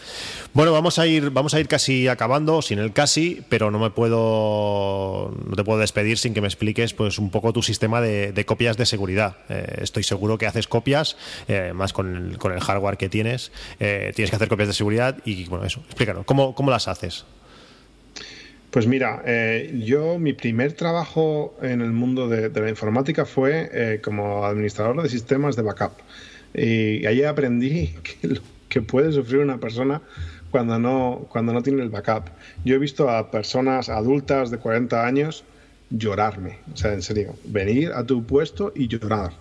Bueno, 0.53 0.71
vamos 0.71 0.99
a 0.99 1.07
ir, 1.07 1.31
vamos 1.31 1.53
a 1.53 1.59
ir 1.59 1.67
casi 1.67 2.07
acabando, 2.07 2.61
sin 2.61 2.79
el 2.79 2.93
casi, 2.93 3.43
pero 3.49 3.71
no 3.71 3.79
me 3.79 3.89
puedo, 3.89 5.33
no 5.45 5.55
te 5.55 5.63
puedo 5.63 5.79
despedir 5.79 6.17
sin 6.19 6.33
que 6.33 6.41
me 6.41 6.47
expliques, 6.47 6.93
pues, 6.93 7.17
un 7.17 7.31
poco 7.31 7.53
tu 7.53 7.63
sistema 7.63 8.01
de, 8.01 8.45
copias 8.45 8.77
de 8.77 8.85
seguridad. 8.85 9.37
Eh, 9.49 9.79
estoy 9.81 10.03
seguro 10.03 10.37
que 10.37 10.45
haces 10.45 10.67
copias, 10.67 11.17
eh, 11.47 11.71
más 11.73 11.91
con 11.91 12.15
el, 12.15 12.37
con 12.37 12.53
el, 12.53 12.59
hardware 12.59 12.97
que 12.97 13.09
tienes, 13.09 13.51
eh, 13.79 14.11
tienes 14.15 14.29
que 14.29 14.35
hacer 14.35 14.47
copias 14.47 14.67
de 14.67 14.73
seguridad 14.73 15.17
y, 15.25 15.45
bueno, 15.45 15.65
eso, 15.65 15.81
explícanos, 15.87 16.23
¿cómo, 16.25 16.53
cómo 16.53 16.69
las 16.69 16.87
haces? 16.87 17.25
Pues 18.69 18.85
mira, 18.85 19.23
yo 19.73 20.19
mi 20.19 20.33
primer 20.33 20.73
trabajo 20.73 21.57
en 21.61 21.81
el 21.81 21.93
mundo 21.93 22.27
de, 22.27 22.49
de 22.49 22.61
la 22.61 22.69
informática 22.69 23.25
fue 23.25 23.99
como 24.03 24.45
administrador 24.45 25.01
de 25.01 25.09
sistemas 25.09 25.55
de 25.55 25.63
backup. 25.63 25.93
Y 26.53 27.05
ahí 27.05 27.23
aprendí 27.23 27.93
que, 28.03 28.39
que 28.69 28.81
puede 28.81 29.11
sufrir 29.11 29.39
una 29.39 29.59
persona 29.59 30.01
cuando 30.51 30.79
no, 30.79 31.27
cuando 31.29 31.53
no 31.53 31.61
tiene 31.61 31.83
el 31.83 31.89
backup. 31.89 32.29
Yo 32.65 32.75
he 32.75 32.79
visto 32.79 33.09
a 33.09 33.31
personas 33.31 33.89
adultas 33.89 34.51
de 34.51 34.57
40 34.57 35.05
años 35.05 35.43
llorarme, 35.89 36.59
o 36.73 36.77
sea, 36.77 36.93
en 36.93 37.01
serio, 37.01 37.35
venir 37.45 37.91
a 37.93 38.05
tu 38.05 38.25
puesto 38.25 38.73
y 38.75 38.87
llorar 38.87 39.31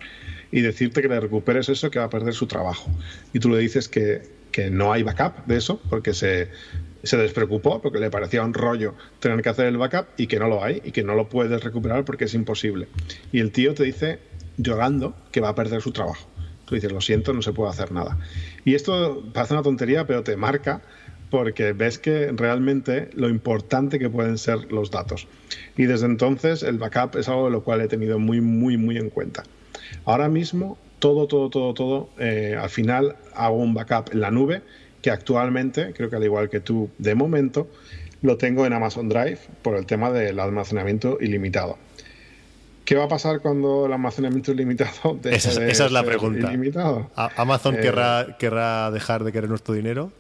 y 0.53 0.61
decirte 0.61 1.03
que 1.03 1.09
le 1.09 1.19
recuperes 1.19 1.69
eso, 1.69 1.91
que 1.91 1.99
va 1.99 2.05
a 2.05 2.11
perder 2.11 2.35
su 2.35 2.47
trabajo. 2.47 2.91
Y 3.33 3.41
tú 3.41 3.51
le 3.51 3.59
dices 3.59 3.89
que, 3.89 4.23
que 4.53 4.71
no 4.71 4.93
hay 4.93 5.03
backup 5.03 5.45
de 5.47 5.57
eso, 5.57 5.81
porque 5.91 6.15
se, 6.15 6.51
se 7.03 7.17
despreocupó, 7.17 7.83
porque 7.83 7.99
le 7.99 8.11
parecía 8.11 8.45
un 8.45 8.55
rollo 8.55 8.95
tener 9.19 9.43
que 9.43 9.49
hacer 9.49 9.67
el 9.67 9.77
backup 9.77 10.07
y 10.17 10.29
que 10.29 10.39
no 10.39 10.49
lo 10.49 10.63
hay 10.63 10.81
y 10.85 10.93
que 10.93 11.03
no 11.03 11.15
lo 11.15 11.29
puedes 11.29 11.63
recuperar 11.63 12.05
porque 12.05 12.25
es 12.25 12.35
imposible. 12.35 12.89
Y 13.33 13.41
el 13.41 13.51
tío 13.51 13.75
te 13.75 13.85
dice 13.85 14.19
llorando 14.57 15.17
que 15.33 15.41
va 15.41 15.51
a 15.51 15.55
perder 15.55 15.83
su 15.83 15.93
trabajo. 15.93 16.29
Tú 16.67 16.75
dices, 16.75 16.93
lo 16.93 17.01
siento, 17.01 17.33
no 17.33 17.43
se 17.43 17.53
puede 17.53 17.71
hacer 17.71 17.93
nada. 17.93 18.19
Y 18.65 18.75
esto 18.75 19.25
parece 19.33 19.55
una 19.55 19.63
tontería, 19.63 20.07
pero 20.07 20.23
te 20.23 20.37
marca 20.37 20.83
porque 21.31 21.73
ves 21.73 21.99
que 21.99 22.31
realmente 22.33 23.11
lo 23.15 23.29
importante 23.29 23.99
que 23.99 24.11
pueden 24.11 24.39
ser 24.39 24.71
los 24.73 24.91
datos. 24.91 25.27
Y 25.77 25.87
desde 25.87 26.07
entonces 26.07 26.63
el 26.63 26.79
backup 26.79 27.17
es 27.17 27.29
algo 27.29 27.47
de 27.47 27.51
lo 27.51 27.65
cual 27.65 27.81
he 27.81 27.89
tenido 27.89 28.19
muy, 28.19 28.41
muy, 28.41 28.77
muy 28.77 28.97
en 28.97 29.11
cuenta. 29.11 29.43
Ahora 30.05 30.29
mismo, 30.29 30.79
todo, 30.99 31.27
todo, 31.27 31.51
todo, 31.51 31.75
todo, 31.75 32.09
eh, 32.19 32.57
al 32.61 32.71
final 32.71 33.17
hago 33.35 33.57
un 33.57 33.75
backup 33.75 34.13
en 34.13 34.21
la 34.21 34.31
nube, 34.31 34.63
que 35.03 35.11
actualmente, 35.11 35.93
creo 35.93 36.11
que 36.11 36.17
al 36.17 36.25
igual 36.25 36.49
que 36.49 36.61
tú, 36.61 36.91
de 36.99 37.15
momento, 37.15 37.69
lo 38.23 38.37
tengo 38.37 38.67
en 38.67 38.73
Amazon 38.73 39.09
Drive 39.09 39.39
por 39.63 39.77
el 39.77 39.87
tema 39.87 40.11
del 40.11 40.41
almacenamiento 40.41 41.19
ilimitado. 41.21 41.79
¿Qué 42.87 42.95
va 42.95 43.05
a 43.05 43.09
pasar 43.09 43.41
cuando 43.41 43.87
el 43.87 43.93
almacenamiento 43.93 44.53
es 44.53 44.57
limitado? 44.57 45.19
Esa, 45.25 45.67
es 45.67 45.93
la 45.93 46.05
pregunta. 46.05 46.53
¿Amazon 47.37 47.75
eh, 47.75 47.81
querrá, 48.39 48.91
dejar 48.93 49.25
de 49.25 49.33
querer 49.33 49.51
nuestro 49.51 49.75
dinero? 49.75 50.13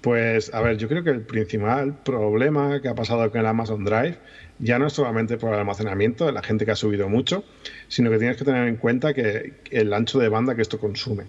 Pues, 0.00 0.54
a 0.54 0.62
ver, 0.62 0.78
yo 0.78 0.88
creo 0.88 1.04
que 1.04 1.10
el 1.10 1.20
principal 1.20 1.94
problema 1.94 2.80
que 2.80 2.88
ha 2.88 2.94
pasado 2.94 3.30
con 3.30 3.40
el 3.40 3.46
Amazon 3.46 3.84
Drive 3.84 4.16
ya 4.60 4.78
no 4.78 4.86
es 4.86 4.94
solamente 4.94 5.36
por 5.36 5.52
el 5.52 5.58
almacenamiento 5.58 6.24
de 6.24 6.32
la 6.32 6.42
gente 6.42 6.64
que 6.64 6.70
ha 6.70 6.76
subido 6.76 7.10
mucho, 7.10 7.44
sino 7.88 8.10
que 8.10 8.18
tienes 8.18 8.38
que 8.38 8.44
tener 8.44 8.66
en 8.66 8.76
cuenta 8.76 9.12
que 9.12 9.52
el 9.70 9.92
ancho 9.92 10.18
de 10.18 10.30
banda 10.30 10.54
que 10.54 10.62
esto 10.62 10.78
consume. 10.78 11.24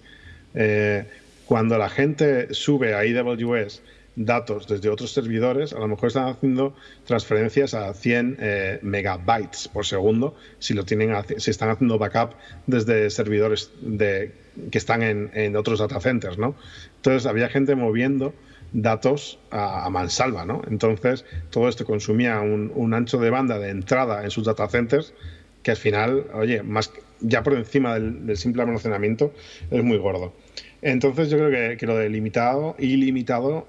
Eh, 0.56 1.04
cuando 1.46 1.78
la 1.78 1.90
gente 1.90 2.54
sube 2.54 2.94
a 2.94 3.00
AWS 3.00 3.82
datos 4.18 4.68
desde 4.68 4.90
otros 4.90 5.12
servidores, 5.14 5.74
a 5.74 5.80
lo 5.80 5.88
mejor 5.88 6.08
están 6.08 6.28
haciendo 6.28 6.76
transferencias 7.06 7.76
a 7.76 7.94
100 7.94 8.38
eh, 8.40 8.80
megabytes 8.82 9.68
por 9.68 9.86
segundo 9.86 10.36
si 10.58 10.74
lo 10.74 10.84
tienen 10.86 11.14
si 11.38 11.52
están 11.52 11.70
haciendo 11.70 12.00
backup 12.00 12.34
desde 12.66 13.12
servidores 13.12 13.72
de, 13.80 14.34
que 14.72 14.78
están 14.80 15.04
en, 15.04 15.56
otros 15.56 15.80
data 15.80 16.00
centers, 16.00 16.40
¿no? 16.40 16.56
Entonces 16.96 17.28
había 17.28 17.48
gente 17.48 17.76
moviendo 17.76 18.34
datos 18.74 19.40
a, 19.52 19.88
mansalva, 19.92 20.46
¿no? 20.46 20.64
Entonces 20.68 21.24
todo 21.52 21.70
esto 21.70 21.86
consumía 21.86 22.40
un, 22.42 22.94
ancho 22.96 23.20
de 23.20 23.30
banda 23.30 23.60
de 23.60 23.70
entrada 23.70 24.24
en 24.24 24.32
sus 24.32 24.46
data 24.46 24.68
centers 24.68 25.14
que 25.62 25.72
al 25.72 25.78
final, 25.78 26.26
oye, 26.34 26.64
más 26.64 26.92
ya 27.20 27.44
por 27.44 27.54
encima 27.54 28.00
del 28.00 28.36
simple 28.38 28.64
almacenamiento 28.64 29.32
es 29.70 29.84
muy 29.84 29.98
gordo. 29.98 30.34
Entonces 30.82 31.30
yo 31.30 31.38
creo 31.38 31.78
que, 31.78 31.86
lo 31.86 31.98
de 31.98 32.10
limitado, 32.10 32.76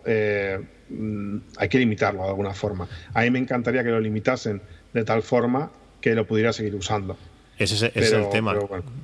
eh, 0.05 0.61
mm, 0.91 1.37
hay 1.57 1.69
que 1.69 1.79
limitarlo 1.79 2.23
de 2.23 2.29
alguna 2.29 2.55
forma. 2.55 2.89
A 3.15 3.23
mí 3.23 3.31
me 3.31 3.39
encantaría 3.39 3.83
que 3.83 3.91
lo 3.91 4.01
limitasen 4.01 4.61
de 4.93 5.05
tal 5.05 5.23
forma 5.23 5.71
que 6.01 6.15
lo 6.15 6.27
pudiera 6.27 6.53
seguir 6.53 6.75
usando. 6.75 7.17
Ese 7.59 7.91
es, 7.95 8.13
el 8.13 8.29
tema. 8.31 8.55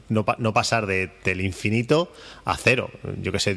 no, 0.08 0.24
no, 0.38 0.52
pasar 0.52 0.86
de, 0.86 1.10
del 1.24 1.40
infinito 1.40 2.12
a 2.44 2.56
cero. 2.56 2.90
Yo 3.20 3.32
qué 3.32 3.40
sé, 3.40 3.54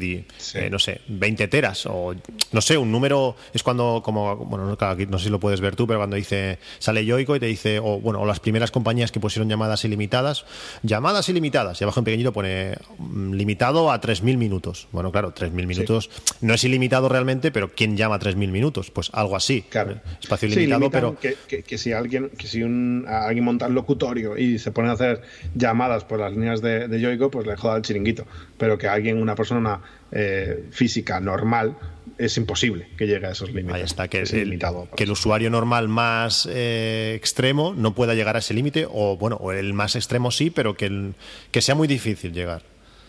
eh, 0.54 0.70
no 0.70 0.78
sé, 0.78 1.00
20 1.08 1.48
teras 1.48 1.86
o 1.86 2.14
no 2.52 2.60
sé, 2.60 2.78
un 2.78 2.90
número 2.90 3.36
es 3.52 3.62
cuando, 3.62 4.02
como, 4.04 4.36
bueno, 4.36 4.66
no 4.66 5.18
sé 5.18 5.24
si 5.24 5.30
lo 5.30 5.40
puedes 5.40 5.60
ver 5.60 5.76
tú, 5.76 5.86
pero 5.86 5.98
cuando 5.98 6.16
dice, 6.16 6.58
sale 6.78 7.04
Yoico 7.04 7.36
y 7.36 7.40
te 7.40 7.46
dice, 7.46 7.78
o 7.78 8.00
bueno, 8.00 8.20
o 8.20 8.26
las 8.26 8.40
primeras 8.40 8.70
compañías 8.70 9.12
que 9.12 9.20
pusieron 9.20 9.48
llamadas 9.48 9.84
ilimitadas, 9.84 10.44
llamadas 10.82 11.28
ilimitadas, 11.28 11.80
y 11.80 11.84
abajo 11.84 12.00
en 12.00 12.04
pequeñito 12.04 12.32
pone 12.32 12.76
mm, 12.98 13.34
limitado 13.34 13.92
a 13.92 14.00
3.000 14.00 14.36
minutos. 14.36 14.88
Bueno, 14.92 15.12
claro, 15.12 15.34
3.000 15.34 15.66
minutos 15.66 16.10
no 16.40 16.54
es 16.54 16.64
ilimitado 16.64 17.08
realmente, 17.08 17.50
pero 17.50 17.70
¿quién 17.70 17.96
llama 17.96 18.18
3.000 18.18 18.48
minutos? 18.48 18.90
Pues 18.90 19.10
algo 19.12 19.36
así. 19.36 19.62
Claro. 19.68 20.00
Espacio 20.20 20.48
ilimitado, 20.48 20.90
pero. 20.90 21.18
Que, 21.18 21.62
que, 21.62 21.78
si 21.78 21.92
alguien, 21.92 22.30
que 22.30 22.46
si 22.46 22.62
un, 22.62 23.04
alguien 23.08 23.44
monta 23.44 23.66
el 23.66 23.74
locutorio 23.74 24.36
y 24.36 24.58
se 24.58 24.72
pone 24.72 24.87
hacer 24.88 25.22
llamadas 25.54 26.04
por 26.04 26.18
las 26.18 26.32
líneas 26.32 26.60
de, 26.60 26.88
de 26.88 27.00
Yoigo, 27.00 27.30
pues 27.30 27.46
le 27.46 27.56
joda 27.56 27.76
el 27.76 27.82
chiringuito. 27.82 28.26
Pero 28.56 28.78
que 28.78 28.88
alguien, 28.88 29.20
una 29.20 29.34
persona 29.34 29.80
eh, 30.10 30.64
física 30.70 31.20
normal, 31.20 31.76
es 32.16 32.36
imposible 32.36 32.88
que 32.96 33.06
llegue 33.06 33.26
a 33.26 33.30
esos 33.30 33.52
límites. 33.52 33.74
Ahí 33.74 33.82
está, 33.82 34.08
que, 34.08 34.20
el, 34.20 34.58
que 34.96 35.04
el 35.04 35.10
usuario 35.10 35.50
normal 35.50 35.88
más 35.88 36.48
eh, 36.50 37.14
extremo 37.16 37.74
no 37.76 37.94
pueda 37.94 38.14
llegar 38.14 38.36
a 38.36 38.40
ese 38.40 38.54
límite, 38.54 38.86
o 38.90 39.16
bueno, 39.16 39.36
o 39.36 39.52
el 39.52 39.72
más 39.74 39.96
extremo 39.96 40.30
sí, 40.30 40.50
pero 40.50 40.74
que, 40.74 41.12
que 41.50 41.60
sea 41.60 41.74
muy 41.74 41.86
difícil 41.86 42.32
llegar. 42.32 42.62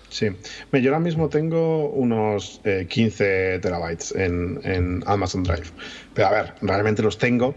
Sí, 0.10 0.28
yo 0.74 0.90
ahora 0.90 1.00
mismo 1.00 1.30
tengo 1.30 1.90
unos 1.90 2.62
15 2.64 3.56
eh, 3.56 3.60
terabytes 3.60 4.12
en, 4.16 4.60
en 4.64 5.04
Amazon 5.06 5.44
Drive. 5.44 5.68
Pero 6.14 6.28
a 6.28 6.32
ver, 6.32 6.54
realmente 6.62 7.04
los 7.04 7.18
tengo 7.18 7.56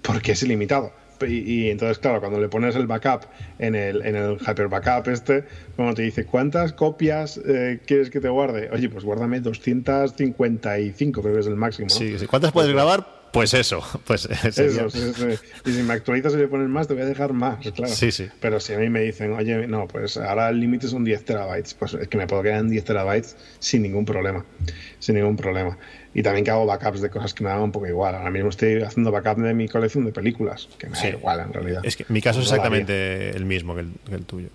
porque 0.00 0.32
es 0.32 0.42
ilimitado 0.42 0.92
y, 1.26 1.70
entonces, 1.70 1.98
claro, 1.98 2.20
cuando 2.20 2.40
le 2.40 2.48
pones 2.48 2.76
el 2.76 2.86
backup 2.86 3.26
en 3.58 3.74
el, 3.74 4.04
en 4.04 4.16
el 4.16 4.38
hyper 4.38 4.68
backup 4.68 5.08
este, 5.08 5.44
como 5.76 5.94
te 5.94 6.02
dice, 6.02 6.24
¿cuántas 6.24 6.72
copias 6.72 7.38
eh, 7.38 7.80
quieres 7.86 8.10
que 8.10 8.20
te 8.20 8.28
guarde? 8.28 8.70
Oye, 8.72 8.88
pues 8.88 9.04
guárdame 9.04 9.40
255, 9.40 11.22
creo 11.22 11.34
que 11.34 11.40
es 11.40 11.46
el 11.46 11.56
máximo. 11.56 11.88
Sí, 11.88 12.18
sí. 12.18 12.26
¿Cuántas 12.26 12.52
puedes 12.52 12.72
grabar? 12.72 13.21
Pues 13.32 13.54
eso, 13.54 13.82
pues 14.04 14.26
eso, 14.26 14.86
Y 15.64 15.72
si 15.72 15.82
me 15.82 15.94
actualizas 15.94 16.34
y 16.34 16.36
le 16.36 16.48
pones 16.48 16.68
más, 16.68 16.86
te 16.86 16.94
voy 16.94 17.02
a 17.02 17.06
dejar 17.06 17.32
más, 17.32 17.58
claro. 17.58 17.92
Sí, 17.92 18.12
sí. 18.12 18.28
Pero 18.40 18.60
si 18.60 18.74
a 18.74 18.78
mí 18.78 18.88
me 18.90 19.00
dicen, 19.00 19.32
oye, 19.32 19.66
no, 19.66 19.88
pues 19.88 20.16
ahora 20.18 20.50
el 20.50 20.60
límite 20.60 20.86
son 20.86 21.02
10 21.04 21.24
terabytes, 21.24 21.74
pues 21.74 21.94
es 21.94 22.08
que 22.08 22.18
me 22.18 22.26
puedo 22.26 22.42
quedar 22.42 22.60
en 22.60 22.68
10 22.68 22.84
terabytes 22.84 23.36
sin 23.58 23.82
ningún 23.82 24.04
problema, 24.04 24.44
sin 24.98 25.14
ningún 25.14 25.36
problema. 25.36 25.78
Y 26.14 26.22
también 26.22 26.44
que 26.44 26.50
hago 26.50 26.66
backups 26.66 27.00
de 27.00 27.08
cosas 27.08 27.32
que 27.32 27.42
me 27.42 27.50
dan 27.50 27.60
un 27.60 27.72
poco 27.72 27.86
igual. 27.86 28.14
Ahora 28.14 28.30
mismo 28.30 28.50
estoy 28.50 28.82
haciendo 28.82 29.10
backup 29.10 29.38
de 29.38 29.54
mi 29.54 29.66
colección 29.66 30.04
de 30.04 30.12
películas, 30.12 30.68
que 30.78 30.88
me 30.88 30.98
da 30.98 31.08
igual 31.08 31.40
en 31.40 31.52
realidad. 31.52 31.80
Es 31.84 31.96
que 31.96 32.04
mi 32.08 32.20
caso 32.20 32.40
es 32.40 32.46
exactamente 32.46 33.30
el 33.30 33.46
mismo 33.46 33.74
que 33.74 33.86
el, 34.12 34.24
tuyo. 34.26 34.48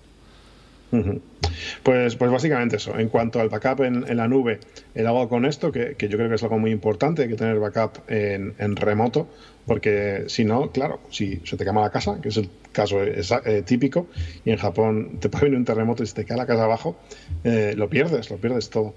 Pues, 1.82 2.16
pues 2.16 2.30
básicamente 2.30 2.76
eso. 2.76 2.98
En 2.98 3.08
cuanto 3.08 3.40
al 3.40 3.48
backup 3.48 3.82
en, 3.82 4.16
la 4.16 4.28
nube, 4.28 4.60
el 4.94 5.06
hago 5.06 5.28
con 5.28 5.44
esto, 5.44 5.72
que, 5.72 5.96
yo 5.98 6.16
creo 6.16 6.28
que 6.28 6.34
es 6.34 6.42
algo 6.42 6.58
muy 6.58 6.70
importante, 6.70 7.22
hay 7.22 7.28
que 7.28 7.36
tener 7.36 7.58
backup 7.58 8.02
en, 8.08 8.76
remoto, 8.76 9.28
porque 9.66 10.24
si 10.28 10.44
no, 10.44 10.70
claro, 10.70 11.00
si 11.10 11.40
se 11.44 11.56
te 11.56 11.64
quema 11.64 11.80
la 11.80 11.90
casa, 11.90 12.20
que 12.20 12.28
es 12.28 12.36
el 12.36 12.48
caso 12.72 13.02
eh, 13.02 13.62
típico, 13.64 14.06
y 14.44 14.50
en 14.50 14.58
Japón 14.58 15.18
te 15.20 15.28
puede 15.30 15.44
venir 15.44 15.58
un 15.58 15.64
terremoto 15.64 16.02
y 16.02 16.06
se 16.06 16.14
te 16.14 16.24
cae 16.24 16.36
la 16.36 16.46
casa 16.46 16.64
abajo, 16.64 16.96
eh, 17.44 17.74
lo 17.76 17.88
pierdes, 17.88 18.30
lo 18.30 18.36
pierdes 18.36 18.70
todo. 18.70 18.94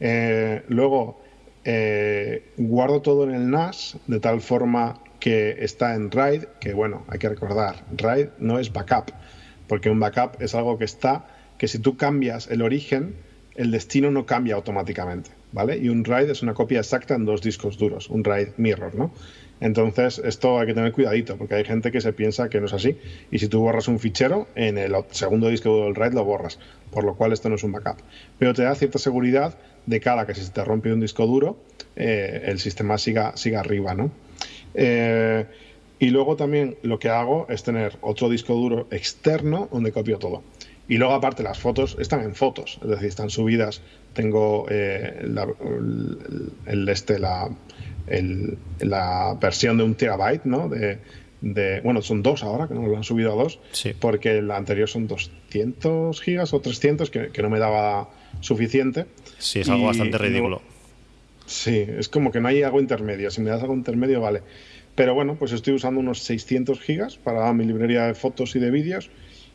Eh, 0.00 0.62
luego, 0.68 1.20
guardo 2.56 3.02
todo 3.02 3.24
en 3.24 3.34
el 3.34 3.50
NAS 3.50 3.96
de 4.06 4.20
tal 4.20 4.40
forma 4.40 5.00
que 5.18 5.56
está 5.58 5.94
en 5.94 6.10
RAID, 6.10 6.44
que 6.60 6.72
bueno, 6.72 7.04
hay 7.08 7.18
que 7.18 7.28
recordar, 7.28 7.84
RAID 7.96 8.28
no 8.38 8.60
es 8.60 8.72
backup, 8.72 9.10
porque 9.68 9.90
un 9.90 10.00
backup 10.00 10.40
es 10.40 10.54
algo 10.54 10.78
que 10.78 10.84
está, 10.84 11.26
que 11.58 11.68
si 11.68 11.78
tú 11.78 11.96
cambias 11.96 12.48
el 12.48 12.62
origen, 12.62 13.16
el 13.54 13.70
destino 13.70 14.10
no 14.10 14.26
cambia 14.26 14.54
automáticamente, 14.54 15.30
¿vale? 15.52 15.78
Y 15.78 15.88
un 15.88 16.04
RAID 16.04 16.30
es 16.30 16.42
una 16.42 16.54
copia 16.54 16.80
exacta 16.80 17.14
en 17.14 17.24
dos 17.24 17.42
discos 17.42 17.78
duros, 17.78 18.10
un 18.10 18.22
RAID 18.22 18.48
mirror, 18.58 18.94
¿no? 18.94 19.12
Entonces, 19.58 20.20
esto 20.22 20.60
hay 20.60 20.66
que 20.66 20.74
tener 20.74 20.92
cuidadito, 20.92 21.38
porque 21.38 21.54
hay 21.54 21.64
gente 21.64 21.90
que 21.90 22.02
se 22.02 22.12
piensa 22.12 22.50
que 22.50 22.60
no 22.60 22.66
es 22.66 22.74
así. 22.74 22.98
Y 23.30 23.38
si 23.38 23.48
tú 23.48 23.60
borras 23.60 23.88
un 23.88 23.98
fichero, 23.98 24.48
en 24.54 24.76
el 24.76 24.94
segundo 25.12 25.48
disco 25.48 25.84
del 25.84 25.94
RAID 25.94 26.12
lo 26.12 26.24
borras, 26.24 26.58
por 26.90 27.04
lo 27.04 27.14
cual 27.14 27.32
esto 27.32 27.48
no 27.48 27.54
es 27.54 27.64
un 27.64 27.72
backup. 27.72 27.96
Pero 28.38 28.52
te 28.52 28.62
da 28.62 28.74
cierta 28.74 28.98
seguridad 28.98 29.58
de 29.86 30.00
cara 30.00 30.26
que 30.26 30.34
si 30.34 30.42
se 30.42 30.52
te 30.52 30.62
rompe 30.62 30.92
un 30.92 31.00
disco 31.00 31.26
duro, 31.26 31.58
eh, 31.94 32.42
el 32.44 32.58
sistema 32.58 32.98
siga, 32.98 33.34
siga 33.36 33.60
arriba, 33.60 33.94
¿no? 33.94 34.10
Eh, 34.74 35.46
y 35.98 36.10
luego 36.10 36.36
también 36.36 36.76
lo 36.82 36.98
que 36.98 37.08
hago 37.08 37.46
es 37.48 37.62
tener 37.62 37.96
otro 38.00 38.28
disco 38.28 38.54
duro 38.54 38.86
externo 38.90 39.68
donde 39.72 39.92
copio 39.92 40.18
todo. 40.18 40.42
Y 40.88 40.98
luego 40.98 41.14
aparte 41.14 41.42
las 41.42 41.58
fotos 41.58 41.96
están 41.98 42.20
en 42.20 42.34
fotos, 42.34 42.78
es 42.82 42.88
decir, 42.88 43.08
están 43.08 43.30
subidas. 43.30 43.82
Tengo 44.12 44.66
eh, 44.70 45.26
el, 46.66 46.88
este, 46.88 47.18
la, 47.18 47.50
la 48.80 49.36
versión 49.40 49.78
de 49.78 49.84
un 49.84 49.94
terabyte, 49.94 50.44
¿no? 50.44 50.68
De, 50.68 51.80
bueno, 51.82 52.02
son 52.02 52.22
dos 52.22 52.42
ahora, 52.42 52.66
que 52.68 52.74
no 52.74 52.86
lo 52.86 52.96
han 52.96 53.04
subido 53.04 53.32
a 53.32 53.34
dos, 53.34 53.58
porque 54.00 54.40
la 54.42 54.56
anterior 54.56 54.88
son 54.88 55.06
200 55.06 56.20
gigas 56.20 56.54
o 56.54 56.60
300, 56.60 57.10
que, 57.10 57.28
que 57.28 57.42
no 57.42 57.50
me 57.50 57.58
daba 57.58 58.08
suficiente. 58.40 59.06
Sí, 59.38 59.60
es 59.60 59.68
algo 59.68 59.86
bastante 59.86 60.18
ridículo. 60.18 60.62
sí, 61.46 61.84
es 61.86 62.08
como 62.08 62.30
que 62.30 62.40
no 62.40 62.48
hay 62.48 62.62
algo 62.62 62.80
intermedio. 62.80 63.30
Si 63.30 63.40
me 63.40 63.50
das 63.50 63.62
algo 63.62 63.74
intermedio, 63.74 64.20
vale. 64.20 64.42
Pero 64.96 65.14
bueno, 65.14 65.36
pues 65.38 65.52
estoy 65.52 65.74
usando 65.74 66.00
unos 66.00 66.22
600 66.22 66.80
gigas 66.80 67.16
para 67.16 67.52
mi 67.52 67.64
librería 67.64 68.06
de 68.06 68.14
fotos 68.14 68.56
y 68.56 68.58
de 68.58 68.70
vídeos 68.70 69.10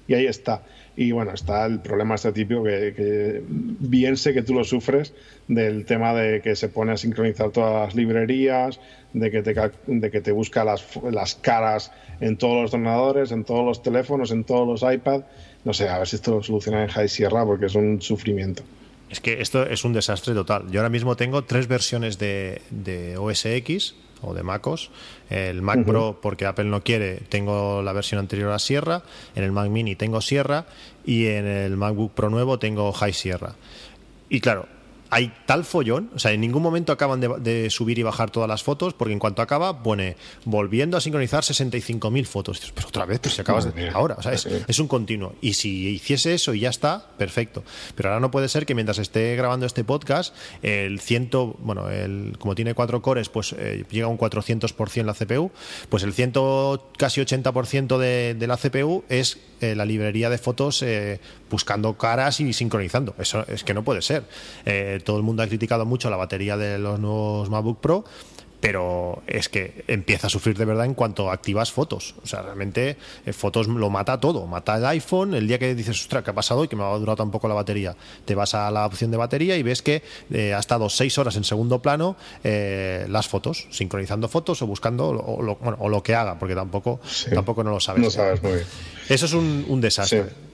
y 0.07 0.13
ahí 0.13 0.25
está. 0.27 0.63
Y 0.95 1.11
bueno, 1.13 1.31
está 1.33 1.65
el 1.65 1.79
problema 1.79 2.15
este 2.15 2.31
típico 2.31 2.63
que, 2.63 3.41
bien 3.47 4.17
sé 4.17 4.33
que 4.33 4.43
tú 4.43 4.53
lo 4.53 4.63
sufres 4.63 5.13
del 5.47 5.85
tema 5.85 6.13
de 6.13 6.41
que 6.41 6.55
se 6.55 6.67
pone 6.69 6.91
a 6.91 6.97
sincronizar 6.97 7.49
todas 7.51 7.87
las 7.87 7.95
librerías, 7.95 8.79
de 9.13 9.31
que 9.31 9.41
te, 9.41 9.55
de 9.87 10.11
que 10.11 10.21
te 10.21 10.31
busca 10.31 10.63
las, 10.63 10.85
las 11.09 11.35
caras 11.35 11.91
en 12.19 12.37
todos 12.37 12.63
los 12.63 12.73
ordenadores, 12.73 13.31
en 13.31 13.43
todos 13.43 13.65
los 13.65 13.81
teléfonos, 13.81 14.31
en 14.31 14.43
todos 14.43 14.67
los 14.67 14.93
iPads. 14.93 15.25
No 15.63 15.73
sé, 15.73 15.89
a 15.89 15.97
ver 15.99 16.07
si 16.07 16.17
esto 16.17 16.35
lo 16.35 16.43
soluciona 16.43 16.83
en 16.83 16.89
High 16.89 17.09
Sierra 17.09 17.45
porque 17.45 17.67
es 17.67 17.75
un 17.75 18.01
sufrimiento. 18.01 18.63
Es 19.09 19.19
que 19.19 19.41
esto 19.41 19.65
es 19.65 19.83
un 19.83 19.93
desastre 19.93 20.33
total. 20.33 20.69
Yo 20.71 20.79
ahora 20.79 20.89
mismo 20.89 21.15
tengo 21.15 21.43
tres 21.43 21.67
versiones 21.67 22.17
de, 22.17 22.61
de 22.69 23.17
OS 23.17 23.45
X 23.45 23.95
o 24.21 24.33
de 24.33 24.43
MacOS. 24.43 24.89
El 25.29 25.61
Mac 25.61 25.85
Pro, 25.85 26.19
porque 26.21 26.45
Apple 26.45 26.65
no 26.65 26.83
quiere, 26.83 27.21
tengo 27.29 27.81
la 27.81 27.93
versión 27.93 28.19
anterior 28.19 28.51
a 28.51 28.59
Sierra. 28.59 29.03
En 29.35 29.43
el 29.43 29.51
Mac 29.51 29.69
Mini 29.69 29.95
tengo 29.95 30.21
Sierra. 30.21 30.65
Y 31.05 31.27
en 31.27 31.47
el 31.47 31.77
MacBook 31.77 32.13
Pro 32.13 32.29
nuevo 32.29 32.59
tengo 32.59 32.91
High 32.91 33.13
Sierra. 33.13 33.55
Y 34.29 34.39
claro, 34.39 34.67
hay 35.11 35.33
tal 35.45 35.65
follón, 35.65 36.09
o 36.15 36.19
sea, 36.19 36.31
en 36.31 36.39
ningún 36.39 36.63
momento 36.63 36.93
acaban 36.93 37.19
de, 37.19 37.69
subir 37.69 37.99
y 37.99 38.03
bajar 38.03 38.31
todas 38.31 38.47
las 38.47 38.63
fotos, 38.63 38.93
porque 38.93 39.11
en 39.11 39.19
cuanto 39.19 39.41
acaba, 39.41 39.83
pone 39.83 40.15
volviendo 40.45 40.95
a 40.95 41.01
sincronizar 41.01 41.43
65.000 41.43 42.25
fotos. 42.25 42.71
pero 42.73 42.87
otra 42.87 43.05
vez, 43.05 43.19
pues 43.19 43.35
si 43.35 43.41
acabas 43.41 43.75
de, 43.75 43.89
ahora, 43.89 44.15
o 44.17 44.23
sea, 44.23 44.31
es, 44.31 44.79
un 44.79 44.87
continuo. 44.87 45.35
Y 45.41 45.53
si 45.53 45.89
hiciese 45.89 46.33
eso 46.33 46.53
y 46.53 46.61
ya 46.61 46.69
está, 46.69 47.05
perfecto. 47.17 47.61
Pero 47.93 48.07
ahora 48.07 48.21
no 48.21 48.31
puede 48.31 48.47
ser 48.47 48.65
que 48.65 48.73
mientras 48.73 48.99
esté 48.99 49.35
grabando 49.35 49.65
este 49.65 49.83
podcast, 49.83 50.33
el 50.61 51.01
ciento, 51.01 51.57
bueno, 51.59 51.89
el, 51.89 52.37
como 52.39 52.55
tiene 52.55 52.73
cuatro 52.73 53.01
cores, 53.01 53.27
pues 53.27 53.53
eh, 53.57 53.83
llega 53.91 54.05
a 54.05 54.09
un 54.09 54.17
400% 54.17 55.03
la 55.03 55.13
CPU, 55.13 55.51
pues 55.89 56.03
el 56.03 56.13
ciento, 56.13 56.89
casi 56.97 57.19
80% 57.19 57.97
de, 57.97 58.33
de 58.33 58.47
la 58.47 58.55
CPU 58.55 59.03
es 59.09 59.39
eh, 59.61 59.75
la 59.75 59.85
librería 59.85 60.31
de 60.31 60.39
fotos 60.39 60.81
eh, 60.81 61.19
buscando 61.47 61.95
caras 61.95 62.39
y 62.39 62.51
sincronizando. 62.51 63.13
Eso 63.19 63.45
es 63.47 63.63
que 63.63 63.75
no 63.75 63.83
puede 63.83 64.01
ser. 64.01 64.23
Eh, 64.65 65.00
todo 65.01 65.17
el 65.17 65.23
mundo 65.23 65.43
ha 65.43 65.47
criticado 65.47 65.85
mucho 65.85 66.09
la 66.09 66.17
batería 66.17 66.57
de 66.57 66.77
los 66.77 66.99
nuevos 66.99 67.49
MacBook 67.49 67.79
Pro, 67.79 68.05
pero 68.61 69.23
es 69.25 69.49
que 69.49 69.83
empieza 69.87 70.27
a 70.27 70.29
sufrir 70.29 70.55
de 70.55 70.65
verdad 70.65 70.85
en 70.85 70.93
cuanto 70.93 71.31
activas 71.31 71.71
fotos. 71.71 72.13
O 72.23 72.27
sea, 72.27 72.43
realmente 72.43 72.95
fotos 73.33 73.67
lo 73.67 73.89
mata 73.89 74.19
todo. 74.19 74.45
Mata 74.45 74.77
el 74.77 74.85
iPhone. 74.85 75.33
El 75.33 75.47
día 75.47 75.57
que 75.57 75.73
dices, 75.73 75.99
ostras, 75.99 76.23
¿qué 76.23 76.29
ha 76.29 76.35
pasado? 76.35 76.63
Y 76.63 76.67
que 76.67 76.75
me 76.75 76.83
ha 76.83 76.93
durado 76.93 77.15
tan 77.15 77.31
poco 77.31 77.47
la 77.47 77.55
batería. 77.55 77.95
Te 78.23 78.35
vas 78.35 78.53
a 78.53 78.69
la 78.69 78.85
opción 78.85 79.09
de 79.09 79.17
batería 79.17 79.57
y 79.57 79.63
ves 79.63 79.81
que 79.81 80.03
ha 80.55 80.59
estado 80.59 80.89
seis 80.89 81.17
horas 81.17 81.35
en 81.35 81.43
segundo 81.43 81.81
plano 81.81 82.15
las 82.43 83.27
fotos, 83.27 83.67
sincronizando 83.71 84.27
fotos 84.27 84.61
o 84.61 84.67
buscando 84.67 85.09
o 85.09 85.41
lo, 85.41 85.55
bueno, 85.55 85.77
o 85.79 85.89
lo 85.89 86.03
que 86.03 86.13
haga, 86.13 86.37
porque 86.37 86.53
tampoco, 86.53 87.01
tampoco 87.33 87.63
no 87.63 87.71
lo 87.71 87.79
sabes. 87.79 88.03
No 88.03 88.11
sabes 88.11 88.43
muy 88.43 88.53
bien. 88.53 88.65
Eso 89.09 89.25
es 89.25 89.33
un, 89.33 89.81
desastre. 89.81 90.23
Sí. 90.23 90.50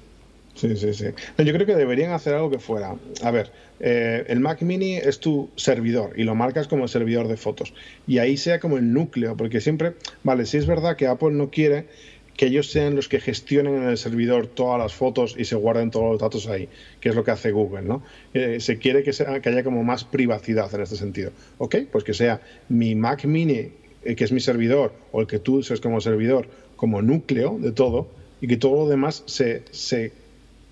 Sí, 0.58 0.76
sí, 0.76 1.06
yo 1.38 1.54
creo 1.54 1.66
que 1.68 1.76
deberían 1.76 2.12
hacer 2.12 2.34
algo 2.34 2.50
que 2.50 2.58
fuera. 2.58 2.96
A 3.22 3.32
ver, 3.32 3.52
eh, 3.80 4.26
el 4.28 4.40
Mac 4.40 4.64
Mini 4.64 4.98
es 4.98 5.20
tu 5.20 5.50
servidor 5.56 6.14
y 6.16 6.24
lo 6.24 6.34
marcas 6.34 6.68
como 6.68 6.88
servidor 6.88 7.28
de 7.28 7.38
fotos. 7.38 7.74
Y 8.08 8.18
ahí 8.18 8.38
sea 8.38 8.60
como 8.60 8.78
el 8.78 8.92
núcleo, 8.92 9.38
porque 9.38 9.62
siempre, 9.62 9.94
vale, 10.24 10.48
si 10.48 10.58
es 10.58 10.66
verdad 10.66 10.98
que 10.98 11.06
Apple 11.06 11.32
no 11.32 11.52
quiere 11.52 11.86
que 12.36 12.48
ellos 12.48 12.72
sean 12.72 12.96
los 12.96 13.08
que 13.10 13.20
gestionen 13.20 13.76
en 13.76 13.90
el 13.90 13.98
servidor 13.98 14.48
todas 14.48 14.80
las 14.80 14.94
fotos 14.94 15.36
y 15.38 15.46
se 15.46 15.56
guarden 15.56 15.90
todos 15.90 16.12
los 16.12 16.20
datos 16.20 16.48
ahí, 16.48 16.70
que 17.00 17.10
es 17.10 17.16
lo 17.16 17.24
que 17.24 17.32
hace 17.32 17.52
Google, 17.52 17.82
¿no? 17.82 18.04
Eh, 18.34 18.60
se 18.60 18.78
quiere 18.78 19.04
que, 19.04 19.12
sea, 19.12 19.42
que 19.42 19.50
haya 19.50 19.64
como 19.64 19.84
más 19.84 20.04
privacidad 20.04 20.74
en 20.74 20.82
este 20.82 20.96
sentido. 20.96 21.32
Ok, 21.58 21.78
pues 21.92 22.04
que 22.04 22.14
sea 22.14 22.42
mi 22.70 22.94
Mac 22.94 23.26
Mini, 23.26 23.72
eh, 24.04 24.16
que 24.16 24.24
es 24.24 24.32
mi 24.32 24.40
servidor, 24.40 24.94
o 25.12 25.22
el 25.22 25.28
que 25.28 25.40
tú 25.40 25.58
uses 25.58 25.82
como 25.82 26.00
servidor, 26.00 26.48
como 26.76 27.02
núcleo 27.02 27.58
de 27.60 27.72
todo, 27.72 28.08
y 28.40 28.48
que 28.48 28.58
todo 28.58 28.84
lo 28.84 28.90
demás 28.90 29.24
se, 29.26 29.64
se 29.72 30.12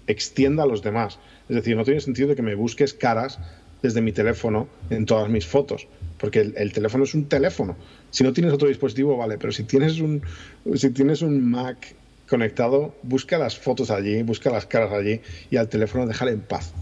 extienda 0.08 0.64
a 0.64 0.66
los 0.66 0.82
demás. 0.82 1.20
Es 1.49 1.56
decir, 1.56 1.76
no 1.76 1.84
tiene 1.84 1.99
sentido 1.99 2.36
que 2.36 2.41
me 2.41 2.56
busques 2.56 2.93
caras 2.93 3.39
desde 3.82 4.01
mi 4.01 4.12
teléfono 4.12 4.68
en 4.89 5.06
todas 5.06 5.30
mis 5.30 5.45
fotos, 5.45 5.88
porque 6.18 6.39
el, 6.56 6.74
teléfono 6.74 7.03
es 7.03 7.14
un 7.14 7.26
teléfono. 7.26 7.76
Si 8.10 8.24
no 8.24 8.34
tienes 8.34 8.53
otro 8.53 8.68
dispositivo, 8.68 9.18
vale, 9.18 9.38
pero 9.38 9.51
si 9.51 9.64
tienes 9.64 9.99
un, 9.99 10.22
si 10.76 10.89
tienes 10.89 11.22
un 11.22 11.49
Mac 11.49 11.93
conectado, 12.28 12.95
busca 13.03 13.38
las 13.38 13.58
fotos 13.58 13.91
allí, 13.91 14.24
busca 14.24 14.49
las 14.49 14.66
caras 14.66 14.91
allí 14.91 15.22
y 15.51 15.58
al 15.58 15.70
teléfono 15.70 16.08
déjale 16.08 16.32
en 16.32 16.41
paz. 16.41 16.74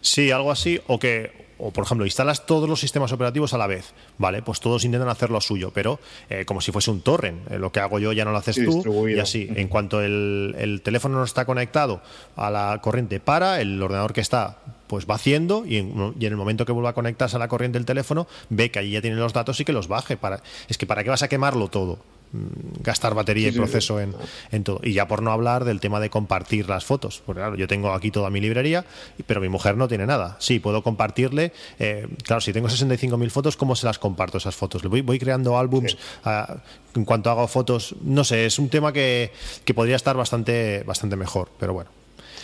Sí, 0.00 0.30
algo 0.30 0.50
así, 0.50 0.80
o 0.86 0.98
que, 0.98 1.30
o 1.62 1.70
por 1.70 1.84
ejemplo, 1.84 2.04
instalas 2.04 2.44
todos 2.44 2.68
los 2.68 2.80
sistemas 2.80 3.12
operativos 3.12 3.54
a 3.54 3.58
la 3.58 3.68
vez, 3.68 3.94
¿vale? 4.18 4.42
Pues 4.42 4.58
todos 4.58 4.84
intentan 4.84 5.08
hacer 5.08 5.30
lo 5.30 5.40
suyo, 5.40 5.70
pero 5.72 6.00
eh, 6.28 6.44
como 6.44 6.60
si 6.60 6.72
fuese 6.72 6.90
un 6.90 7.02
torrent. 7.02 7.50
Eh, 7.52 7.58
lo 7.58 7.70
que 7.70 7.78
hago 7.78 8.00
yo 8.00 8.12
ya 8.12 8.24
no 8.24 8.32
lo 8.32 8.38
haces 8.38 8.56
tú. 8.56 9.08
Y 9.08 9.20
así, 9.20 9.48
en 9.54 9.68
cuanto 9.68 10.02
el, 10.02 10.80
teléfono 10.82 11.18
no 11.18 11.24
está 11.24 11.44
conectado 11.44 12.02
a 12.34 12.50
la 12.50 12.80
corriente 12.82 13.20
para, 13.20 13.60
el 13.60 13.80
ordenador 13.80 14.12
que 14.12 14.20
está 14.20 14.58
pues 14.88 15.06
va 15.08 15.14
haciendo 15.14 15.64
y 15.64 15.78
en, 15.78 16.14
y 16.18 16.26
en, 16.26 16.32
el 16.32 16.36
momento 16.36 16.66
que 16.66 16.72
vuelva 16.72 16.90
a 16.90 16.92
conectarse 16.92 17.36
a 17.36 17.38
la 17.38 17.48
corriente 17.48 17.78
del 17.78 17.86
teléfono 17.86 18.26
ve 18.50 18.70
que 18.70 18.78
allí 18.78 18.90
ya 18.90 19.00
tiene 19.00 19.16
los 19.16 19.32
datos 19.32 19.58
y 19.60 19.64
que 19.64 19.72
los 19.72 19.88
baje. 19.88 20.16
Para, 20.16 20.42
es 20.68 20.76
que 20.76 20.86
¿para 20.86 21.04
qué 21.04 21.10
vas 21.10 21.22
a 21.22 21.28
quemarlo 21.28 21.68
todo? 21.68 22.00
Mm, 22.32 22.82
gastar 22.82 23.14
batería 23.14 23.48
y 23.48 23.52
proceso 23.52 24.00
en, 24.00 24.14
en, 24.50 24.64
todo. 24.64 24.80
Y 24.82 24.94
ya 24.94 25.06
por 25.06 25.22
no 25.22 25.32
hablar 25.32 25.66
del 25.66 25.80
tema 25.80 26.00
de 26.00 26.08
compartir 26.08 26.66
las 26.66 26.82
fotos. 26.82 27.22
Porque 27.26 27.40
claro, 27.40 27.56
yo 27.56 27.68
tengo 27.68 27.92
aquí 27.92 28.10
toda 28.10 28.30
mi 28.30 28.40
librería, 28.40 28.86
pero 29.26 29.40
mi 29.40 29.50
mujer 29.50 29.76
no 29.76 29.86
tiene 29.86 30.06
nada. 30.06 30.36
Sí, 30.38 30.58
puedo 30.58 30.82
compartirle. 30.82 31.52
Eh, 31.78 32.08
claro, 32.24 32.40
si 32.40 32.54
tengo 32.54 32.68
65.000 32.68 33.28
fotos, 33.28 33.56
¿cómo 33.58 33.76
se 33.76 33.86
las 33.86 33.98
comparto 33.98 34.38
esas 34.38 34.56
fotos? 34.56 34.82
Voy, 34.82 35.02
voy 35.02 35.18
creando 35.18 35.58
álbums 35.58 35.98
ah, 36.24 36.62
en 36.94 37.04
cuanto 37.04 37.28
hago 37.28 37.46
fotos. 37.48 37.94
No 38.02 38.24
sé, 38.24 38.46
es 38.46 38.58
un 38.58 38.70
tema 38.70 38.94
que, 38.94 39.30
que 39.66 39.74
podría 39.74 39.96
estar 39.96 40.16
bastante, 40.16 40.84
bastante 40.84 41.16
mejor, 41.16 41.50
pero 41.58 41.74
bueno. 41.74 41.90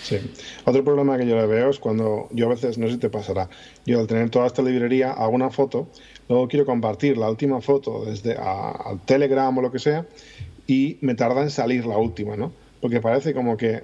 Sí. 0.03 0.19
Otro 0.65 0.85
problema 0.85 1.17
que 1.17 1.27
yo 1.27 1.37
le 1.37 1.47
veo 1.47 1.71
es 1.71 1.79
cuando 1.79 2.29
yo 2.31 2.47
a 2.47 2.49
veces, 2.51 2.79
no 2.79 2.87
sé 2.87 2.95
si 2.95 2.99
te 2.99 3.11
pasará, 3.11 3.49
yo 3.85 4.01
al 4.01 4.07
tener 4.07 4.31
toda 4.31 4.47
esta 4.47 4.63
librería 4.63 5.13
hago 5.13 5.33
una 5.33 5.51
foto 5.51 5.89
luego 6.29 6.49
quiero 6.49 6.67
compartir 6.67 7.17
la 7.17 7.31
última 7.31 7.61
foto 7.61 8.05
desde 8.05 8.35
al 8.37 9.01
Telegram 9.05 9.57
o 9.57 9.63
lo 9.63 9.73
que 9.73 9.79
sea 9.79 10.07
y 10.67 10.99
me 11.01 11.15
tarda 11.15 11.43
en 11.43 11.51
salir 11.51 11.87
la 11.87 11.97
última, 11.97 12.37
¿no? 12.37 12.53
Porque 12.81 13.01
parece 13.01 13.35
como 13.35 13.57
que 13.57 13.83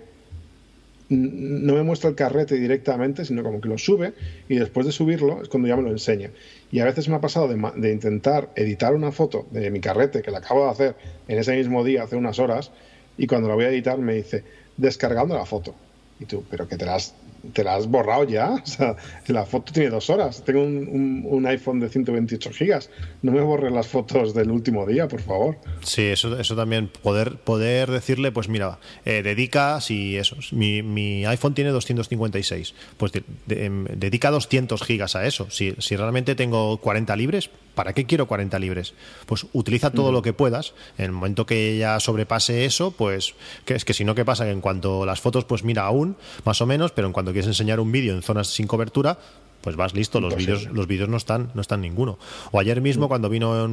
no 1.09 1.75
me 1.75 1.83
muestra 1.83 2.09
el 2.09 2.17
carrete 2.17 2.57
directamente, 2.57 3.25
sino 3.25 3.43
como 3.43 3.61
que 3.61 3.69
lo 3.69 3.79
sube 3.79 4.15
y 4.49 4.57
después 4.57 4.87
de 4.87 4.93
subirlo 4.93 5.43
es 5.43 5.49
cuando 5.49 5.69
ya 5.69 5.77
me 5.77 5.83
lo 5.83 5.91
enseña. 5.91 6.31
Y 6.71 6.81
a 6.81 6.85
veces 6.85 7.09
me 7.09 7.17
ha 7.17 7.21
pasado 7.21 7.49
de, 7.49 7.57
de 7.77 7.93
intentar 7.93 8.51
editar 8.57 8.95
una 8.95 9.13
foto 9.13 9.47
de 9.51 9.71
mi 9.71 9.81
carrete 9.81 10.23
que 10.23 10.31
la 10.31 10.39
acabo 10.39 10.65
de 10.65 10.71
hacer 10.71 10.97
en 11.29 11.39
ese 11.39 11.57
mismo 11.57 11.85
día, 11.85 12.05
hace 12.05 12.17
unas 12.17 12.39
horas, 12.39 12.71
y 13.17 13.27
cuando 13.27 13.49
la 13.49 13.55
voy 13.55 13.65
a 13.65 13.69
editar 13.69 13.99
me 13.99 14.15
dice, 14.15 14.45
descargando 14.77 15.35
la 15.35 15.47
foto. 15.47 15.75
Y 16.21 16.27
tú, 16.27 16.45
pero 16.51 16.69
que 16.69 16.77
te 16.77 16.87
la 16.87 16.97
has 16.97 17.15
te 17.53 17.65
la 17.65 17.77
has 17.77 17.87
borrado 17.87 18.25
ya. 18.25 18.55
O 18.65 18.67
sea, 18.67 18.97
la 19.29 19.45
foto 19.45 19.73
tiene 19.73 19.91
dos 19.91 20.11
horas. 20.11 20.43
Tengo 20.45 20.63
un, 20.63 21.45
iPhone 21.47 21.81
de 21.81 21.89
128 21.89 22.51
gigas. 22.51 22.91
No 23.23 23.31
me 23.33 23.41
borres 23.41 23.73
las 23.73 23.87
fotos 23.87 24.35
del 24.35 24.51
último 24.51 24.87
día, 24.87 25.07
por 25.07 25.21
favor. 25.21 25.59
Sí, 25.83 26.03
eso, 26.03 26.39
eso 26.39 26.57
también. 26.57 26.91
Poder, 27.03 27.37
poder 27.37 27.91
decirle, 27.91 28.33
pues 28.33 28.49
mira, 28.49 28.79
eh, 29.05 29.23
dedica, 29.23 29.81
si 29.81 30.17
eso, 30.17 30.37
mi, 30.53 30.83
mi, 30.83 31.27
iPhone 31.27 31.55
tiene 31.55 31.71
256, 31.71 32.75
pues 32.97 33.13
em, 33.49 33.85
dedica 33.85 34.31
200 34.31 34.83
gigas 34.83 35.15
a 35.15 35.27
eso. 35.27 35.51
Si, 35.51 35.75
si 35.79 35.97
realmente 35.97 36.35
tengo 36.35 36.79
40 36.79 37.15
libres, 37.17 37.51
¿para 37.75 37.93
qué 37.93 38.05
quiero 38.07 38.27
40 38.27 38.59
libres? 38.59 38.95
Pues 39.27 39.47
utiliza 39.53 39.91
todo 39.91 40.13
lo 40.13 40.23
que 40.23 40.33
puedas. 40.33 40.75
En 40.99 41.07
el 41.07 41.13
momento 41.13 41.47
que 41.47 41.77
ya 41.77 42.01
sobrepase 42.01 42.65
eso, 42.65 42.93
pues 42.93 43.35
que 43.65 43.75
es 43.75 43.85
que 43.85 43.95
si 43.95 44.05
no, 44.05 44.15
¿qué 44.15 44.25
pasa? 44.25 44.45
Que 44.45 44.51
en 44.51 44.61
cuanto 44.61 45.05
las 45.05 45.21
fotos, 45.21 45.45
pues 45.45 45.65
mira 45.65 45.83
aún, 45.83 46.17
más 46.45 46.61
o 46.61 46.67
menos, 46.67 46.93
pero 46.93 47.07
en 47.07 47.13
cuanto 47.13 47.33
quieres 47.35 47.49
enseñar 47.49 47.81
un 47.81 47.93
vídeo 47.93 48.15
en 48.15 48.23
zonas 48.23 48.49
sin 48.49 48.67
cobertura, 48.67 49.19
pues 49.65 49.77
vas 49.77 49.95
listo, 49.95 50.21
los 50.21 50.37
vídeos 50.37 50.67
los 50.67 50.87
vídeos 50.87 51.09
no 51.09 51.17
están 51.17 51.51
no 51.55 51.63
están 51.63 51.81
ninguno. 51.81 52.19
O 52.53 52.61
ayer 52.61 52.83
mismo 52.83 53.09
cuando 53.09 53.31
vino 53.31 53.67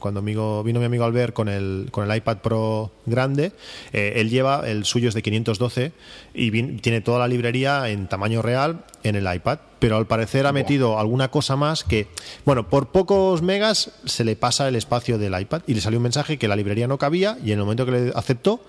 cuando 0.00 0.18
amigo, 0.18 0.64
vino 0.64 0.80
mi 0.80 0.86
amigo 0.86 1.04
Albert 1.04 1.32
con 1.32 1.48
el 1.48 1.88
con 1.92 2.10
el 2.10 2.16
iPad 2.16 2.38
Pro 2.38 2.90
grande, 3.06 3.52
eh, 3.92 4.14
él 4.16 4.30
lleva 4.30 4.68
el 4.68 4.84
suyo 4.84 5.08
es 5.08 5.14
de 5.14 5.22
512 5.22 5.92
y 6.34 6.50
tiene 6.80 7.02
toda 7.02 7.20
la 7.20 7.28
librería 7.28 7.88
en 7.88 8.08
tamaño 8.08 8.42
real 8.42 8.84
en 9.04 9.14
el 9.14 9.32
iPad, 9.32 9.60
pero 9.78 9.96
al 9.96 10.08
parecer 10.08 10.44
ha 10.44 10.52
metido 10.52 10.98
alguna 10.98 11.30
cosa 11.30 11.54
más 11.54 11.84
que 11.84 12.08
bueno, 12.44 12.68
por 12.68 12.88
pocos 12.88 13.40
megas 13.40 13.92
se 14.06 14.24
le 14.24 14.34
pasa 14.34 14.66
el 14.66 14.74
espacio 14.74 15.18
del 15.18 15.40
iPad 15.40 15.62
y 15.68 15.74
le 15.74 15.80
salió 15.80 16.00
un 16.00 16.02
mensaje 16.02 16.36
que 16.36 16.48
la 16.48 16.56
librería 16.56 16.88
no 16.88 16.98
cabía 16.98 17.38
y 17.44 17.52
en 17.52 17.60
el 17.60 17.64
momento 17.64 17.86
que 17.86 17.92
le 17.92 18.12
aceptó, 18.16 18.60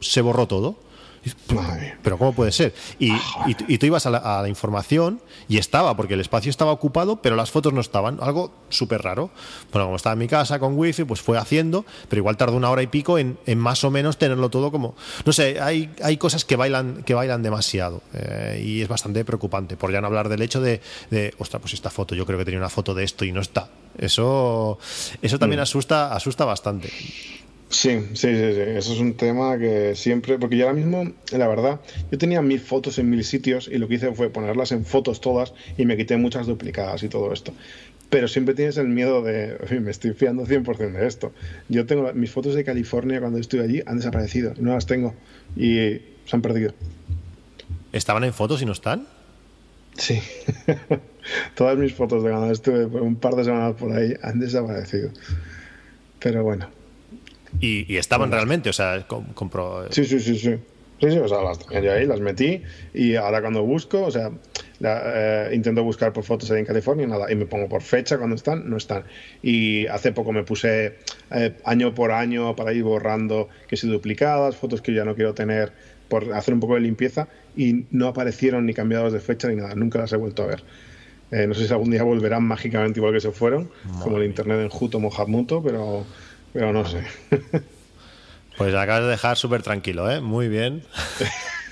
se 0.00 0.20
borró 0.20 0.46
todo. 0.46 0.76
Pero 2.02 2.18
¿cómo 2.18 2.32
puede 2.32 2.50
ser? 2.50 2.74
Y, 2.98 3.12
y, 3.46 3.78
tú 3.78 3.86
ibas 3.86 4.06
a 4.06 4.10
la, 4.10 4.48
información 4.48 5.20
y 5.48 5.58
estaba, 5.58 5.96
porque 5.96 6.14
el 6.14 6.20
espacio 6.20 6.50
estaba 6.50 6.72
ocupado, 6.72 7.22
pero 7.22 7.36
las 7.36 7.50
fotos 7.50 7.72
no 7.72 7.80
estaban. 7.80 8.18
Algo 8.20 8.52
súper 8.70 9.02
raro. 9.02 9.30
Bueno, 9.72 9.86
como 9.86 9.96
estaba 9.96 10.14
en 10.14 10.18
mi 10.18 10.28
casa 10.28 10.58
con 10.58 10.76
wifi, 10.76 11.04
pues 11.04 11.20
fue 11.20 11.38
haciendo, 11.38 11.84
pero 12.08 12.20
igual 12.20 12.36
tardó 12.36 12.56
una 12.56 12.70
hora 12.70 12.82
y 12.82 12.88
pico 12.88 13.18
en, 13.18 13.38
más 13.56 13.84
o 13.84 13.90
menos 13.90 14.18
tenerlo 14.18 14.50
todo 14.50 14.72
como... 14.72 14.96
No 15.24 15.32
sé, 15.32 15.60
hay, 15.60 15.94
hay 16.02 16.16
cosas 16.16 16.44
que 16.44 16.56
bailan, 16.56 17.02
que 17.04 17.14
bailan 17.14 17.42
demasiado 17.42 18.02
eh, 18.14 18.62
y 18.64 18.82
es 18.82 18.88
bastante 18.88 19.24
preocupante, 19.24 19.76
por 19.76 19.92
ya 19.92 20.00
no 20.00 20.08
hablar 20.08 20.28
del 20.28 20.42
hecho 20.42 20.60
de, 20.60 20.80
de, 21.10 21.34
ostras, 21.38 21.60
pues 21.60 21.74
esta 21.74 21.90
foto, 21.90 22.14
yo 22.14 22.26
creo 22.26 22.38
que 22.38 22.44
tenía 22.44 22.58
una 22.58 22.68
foto 22.68 22.94
de 22.94 23.04
esto 23.04 23.24
y 23.24 23.32
no 23.32 23.40
está. 23.40 23.68
Eso, 23.96 24.78
eso 25.20 25.38
también 25.38 25.60
mm. 25.60 25.62
asusta, 25.62 26.14
asusta 26.14 26.44
bastante. 26.44 26.90
Sí, 27.72 28.00
sí, 28.12 28.36
sí, 28.36 28.52
sí, 28.52 28.60
eso 28.60 28.92
es 28.92 28.98
un 28.98 29.14
tema 29.14 29.56
que 29.56 29.94
siempre, 29.96 30.38
porque 30.38 30.58
yo 30.58 30.68
ahora 30.68 30.76
mismo, 30.76 31.10
la 31.32 31.48
verdad, 31.48 31.80
yo 32.10 32.18
tenía 32.18 32.42
mil 32.42 32.60
fotos 32.60 32.98
en 32.98 33.08
mil 33.08 33.24
sitios 33.24 33.66
y 33.66 33.78
lo 33.78 33.88
que 33.88 33.94
hice 33.94 34.12
fue 34.12 34.28
ponerlas 34.28 34.72
en 34.72 34.84
fotos 34.84 35.22
todas 35.22 35.54
y 35.78 35.86
me 35.86 35.96
quité 35.96 36.18
muchas 36.18 36.46
duplicadas 36.46 37.02
y 37.02 37.08
todo 37.08 37.32
esto. 37.32 37.54
Pero 38.10 38.28
siempre 38.28 38.54
tienes 38.54 38.76
el 38.76 38.88
miedo 38.88 39.22
de, 39.22 39.56
me 39.80 39.90
estoy 39.90 40.12
fiando 40.12 40.44
100% 40.44 40.92
de 40.92 41.06
esto. 41.06 41.32
Yo 41.70 41.86
tengo 41.86 42.12
mis 42.12 42.30
fotos 42.30 42.54
de 42.54 42.62
California 42.62 43.20
cuando 43.20 43.38
estuve 43.38 43.62
allí, 43.62 43.82
han 43.86 43.96
desaparecido, 43.96 44.52
no 44.58 44.74
las 44.74 44.84
tengo 44.84 45.14
y 45.56 46.02
se 46.26 46.36
han 46.36 46.42
perdido. 46.42 46.74
¿Estaban 47.90 48.24
en 48.24 48.34
fotos 48.34 48.60
y 48.60 48.66
no 48.66 48.72
están? 48.72 49.06
Sí. 49.96 50.20
Todas 51.54 51.78
mis 51.78 51.94
fotos 51.94 52.22
de 52.22 52.28
cuando 52.28 52.52
estuve 52.52 52.84
un 52.84 53.16
par 53.16 53.34
de 53.34 53.44
semanas 53.44 53.76
por 53.78 53.92
ahí 53.92 54.14
han 54.22 54.40
desaparecido. 54.40 55.08
Pero 56.20 56.44
bueno, 56.44 56.68
y, 57.60 57.96
estaban 57.96 58.30
realmente, 58.30 58.70
o 58.70 58.72
sea, 58.72 59.06
compro. 59.06 59.86
Sí, 59.90 60.04
sí, 60.04 60.20
sí, 60.20 60.38
sí. 60.38 60.56
Sí, 61.00 61.10
sí, 61.10 61.18
o 61.18 61.26
sea, 61.26 61.42
las 61.42 61.58
tenía 61.58 61.94
ahí, 61.94 62.06
las 62.06 62.20
metí 62.20 62.62
y 62.94 63.16
ahora 63.16 63.40
cuando 63.40 63.64
busco, 63.64 64.04
o 64.04 64.10
sea, 64.12 64.30
eh, 64.80 65.50
intento 65.52 65.82
buscar 65.82 66.12
por 66.12 66.22
fotos 66.22 66.48
ahí 66.52 66.60
en 66.60 66.64
California 66.64 67.06
y 67.06 67.08
nada, 67.08 67.32
y 67.32 67.34
me 67.34 67.44
pongo 67.44 67.68
por 67.68 67.82
fecha 67.82 68.18
cuando 68.18 68.36
están, 68.36 68.70
no 68.70 68.76
están. 68.76 69.02
Y 69.42 69.88
hace 69.88 70.12
poco 70.12 70.32
me 70.32 70.44
puse 70.44 70.98
eh, 71.32 71.56
año 71.64 71.92
por 71.92 72.12
año 72.12 72.54
para 72.54 72.72
ir 72.72 72.84
borrando 72.84 73.48
que 73.66 73.76
si 73.76 73.88
duplicadas, 73.88 74.54
fotos 74.54 74.80
que 74.80 74.94
ya 74.94 75.04
no 75.04 75.16
quiero 75.16 75.34
tener 75.34 75.72
por 76.06 76.32
hacer 76.34 76.54
un 76.54 76.60
poco 76.60 76.74
de 76.74 76.82
limpieza 76.82 77.26
y 77.56 77.86
no 77.90 78.06
aparecieron 78.06 78.64
ni 78.66 78.72
cambiados 78.72 79.12
de 79.12 79.18
fecha 79.18 79.48
ni 79.48 79.56
nada, 79.56 79.74
nunca 79.74 79.98
las 79.98 80.12
he 80.12 80.16
vuelto 80.16 80.44
a 80.44 80.46
ver. 80.46 80.62
Eh, 81.32 81.46
no 81.48 81.54
sé 81.54 81.66
si 81.66 81.72
algún 81.72 81.90
día 81.90 82.04
volverán 82.04 82.44
mágicamente 82.44 83.00
igual 83.00 83.14
que 83.14 83.20
se 83.20 83.32
fueron, 83.32 83.70
como 84.02 84.18
el 84.18 84.24
internet 84.24 84.60
en 84.60 84.68
Juto 84.68 85.00
Mojamuto, 85.00 85.62
pero 85.62 86.04
pero 86.52 86.72
no 86.72 86.84
sé. 86.84 87.04
Pues 88.58 88.74
acabas 88.74 89.04
de 89.04 89.08
dejar 89.08 89.36
súper 89.38 89.62
tranquilo, 89.62 90.10
¿eh? 90.10 90.20
Muy 90.20 90.48
bien. 90.48 90.84